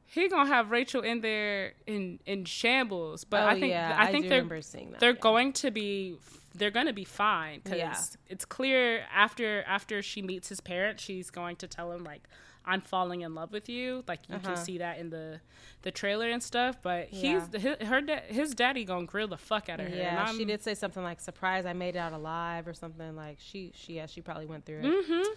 He 0.07 0.28
gonna 0.28 0.49
have 0.49 0.70
Rachel 0.70 1.03
in 1.03 1.20
there 1.20 1.74
in 1.86 2.20
in 2.27 2.45
shambles, 2.45 3.24
but 3.24 3.43
oh 3.43 3.47
I 3.47 3.59
think 3.59 3.70
yeah, 3.70 3.95
I 3.99 4.11
think 4.12 4.24
do 4.24 4.28
they're 4.28 4.39
remember 4.39 4.62
seeing 4.62 4.91
that. 4.93 5.01
they're 5.01 5.11
yeah. 5.11 5.20
going 5.20 5.53
to 5.55 5.70
be 5.70 6.16
they're 6.55 6.70
going 6.70 6.86
to 6.86 6.93
be 6.93 7.05
fine 7.05 7.60
because 7.64 7.78
Yeah. 7.78 7.97
it's 8.28 8.44
clear 8.44 9.05
after 9.12 9.62
after 9.64 10.02
she 10.02 10.22
meets 10.22 10.48
his 10.48 10.60
parents 10.60 11.02
she's 11.02 11.31
going 11.31 11.56
to 11.56 11.66
tell 11.68 11.90
him 11.93 12.05
like 12.05 12.22
I'm 12.66 12.81
falling 12.81 13.20
in 13.20 13.35
love 13.35 13.52
with 13.52 13.68
you. 13.68 14.05
Like 14.09 14.20
you 14.28 14.36
Uh-huh. 14.36 14.55
can 14.55 14.56
see 14.64 14.78
that 14.78 14.98
in 14.98 15.10
the 15.10 15.40
the 15.82 15.90
trailer 15.90 16.31
and 16.31 16.43
stuff. 16.43 16.78
But 16.81 17.12
Yeah. 17.12 17.40
he's 17.52 17.62
his, 17.62 17.76
her 17.89 18.01
da- 18.01 18.22
his 18.28 18.55
daddy 18.55 18.85
gonna 18.86 19.05
grill 19.05 19.28
the 19.28 19.36
fuck 19.36 19.68
out 19.68 19.81
of 19.81 19.89
her. 19.89 19.94
Yeah, 19.94 20.32
she 20.32 20.47
did 20.47 20.62
say 20.62 20.74
something 20.74 21.02
like 21.02 21.20
"surprise, 21.20 21.66
I 21.66 21.74
made 21.74 21.94
it 21.97 21.98
out 21.98 22.14
alive" 22.14 22.66
or 22.66 22.72
something 22.72 23.14
like 23.16 23.36
she 23.39 23.72
she 23.74 23.94
yeah 23.97 24.06
she 24.06 24.22
probably 24.22 24.47
went 24.47 24.64
through 24.64 24.78
it. 24.78 24.85
Mm-hmm. 24.85 25.28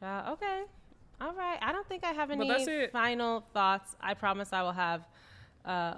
Child, 0.00 0.32
okay, 0.32 0.62
all 1.20 1.32
right. 1.34 1.58
I 1.62 1.70
don't 1.70 1.86
think 1.86 2.02
I 2.02 2.10
have 2.10 2.32
any 2.32 2.88
final 2.90 3.42
thoughts. 3.52 3.94
I 4.00 4.14
promise 4.14 4.52
I 4.52 4.62
will 4.62 4.72
have 4.72 5.06
uh, 5.64 5.94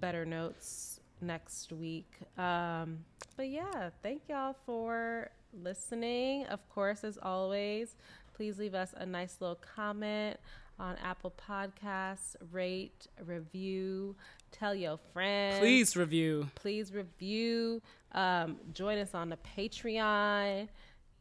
better 0.00 0.24
notes 0.26 0.93
next 1.26 1.72
week. 1.72 2.10
Um, 2.38 3.04
but 3.36 3.48
yeah, 3.48 3.90
thank 4.02 4.22
y'all 4.28 4.56
for 4.66 5.30
listening. 5.52 6.46
Of 6.46 6.68
course, 6.68 7.04
as 7.04 7.18
always, 7.22 7.96
please 8.34 8.58
leave 8.58 8.74
us 8.74 8.94
a 8.96 9.06
nice 9.06 9.36
little 9.40 9.56
comment 9.74 10.36
on 10.78 10.96
Apple 11.04 11.32
Podcasts. 11.48 12.34
Rate, 12.52 13.06
review, 13.24 14.16
tell 14.50 14.74
your 14.74 14.98
friends 15.12 15.58
Please 15.58 15.96
review. 15.96 16.48
please 16.54 16.92
review 16.92 17.82
um, 18.12 18.56
join 18.72 18.98
us 18.98 19.12
on 19.14 19.28
the 19.28 19.38
patreon 19.56 20.68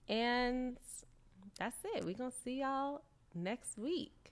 and 0.07 0.77
that's 1.57 1.77
it 1.95 2.05
we're 2.05 2.13
gonna 2.13 2.29
see 2.43 2.59
y'all 2.59 3.01
next 3.33 3.75
week 3.77 4.31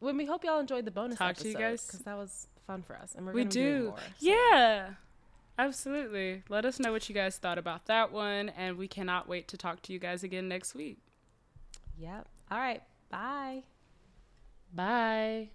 when 0.00 0.18
we 0.18 0.26
hope 0.26 0.44
y'all 0.44 0.60
enjoyed 0.60 0.84
the 0.84 0.90
bonus 0.90 1.16
Talk 1.16 1.36
to 1.36 1.48
you 1.48 1.54
guys. 1.54 1.86
because 1.86 2.00
that 2.00 2.16
was 2.18 2.46
fun 2.66 2.82
for 2.82 2.94
us 2.96 3.14
and 3.16 3.24
we're 3.24 3.32
We 3.32 3.44
gonna 3.44 3.48
be 3.54 3.60
do. 3.60 3.84
more, 3.88 3.96
so. 3.98 4.02
Yeah. 4.20 4.88
Absolutely. 5.58 6.42
Let 6.48 6.64
us 6.64 6.78
know 6.80 6.92
what 6.92 7.08
you 7.08 7.14
guys 7.14 7.36
thought 7.38 7.58
about 7.58 7.86
that 7.86 8.10
one, 8.10 8.48
and 8.50 8.76
we 8.78 8.88
cannot 8.88 9.28
wait 9.28 9.48
to 9.48 9.56
talk 9.56 9.82
to 9.82 9.92
you 9.92 9.98
guys 9.98 10.22
again 10.24 10.48
next 10.48 10.74
week. 10.74 10.98
yep 11.98 12.26
all 12.50 12.58
right 12.58 12.82
bye 13.10 13.62
Bye. 14.74 15.50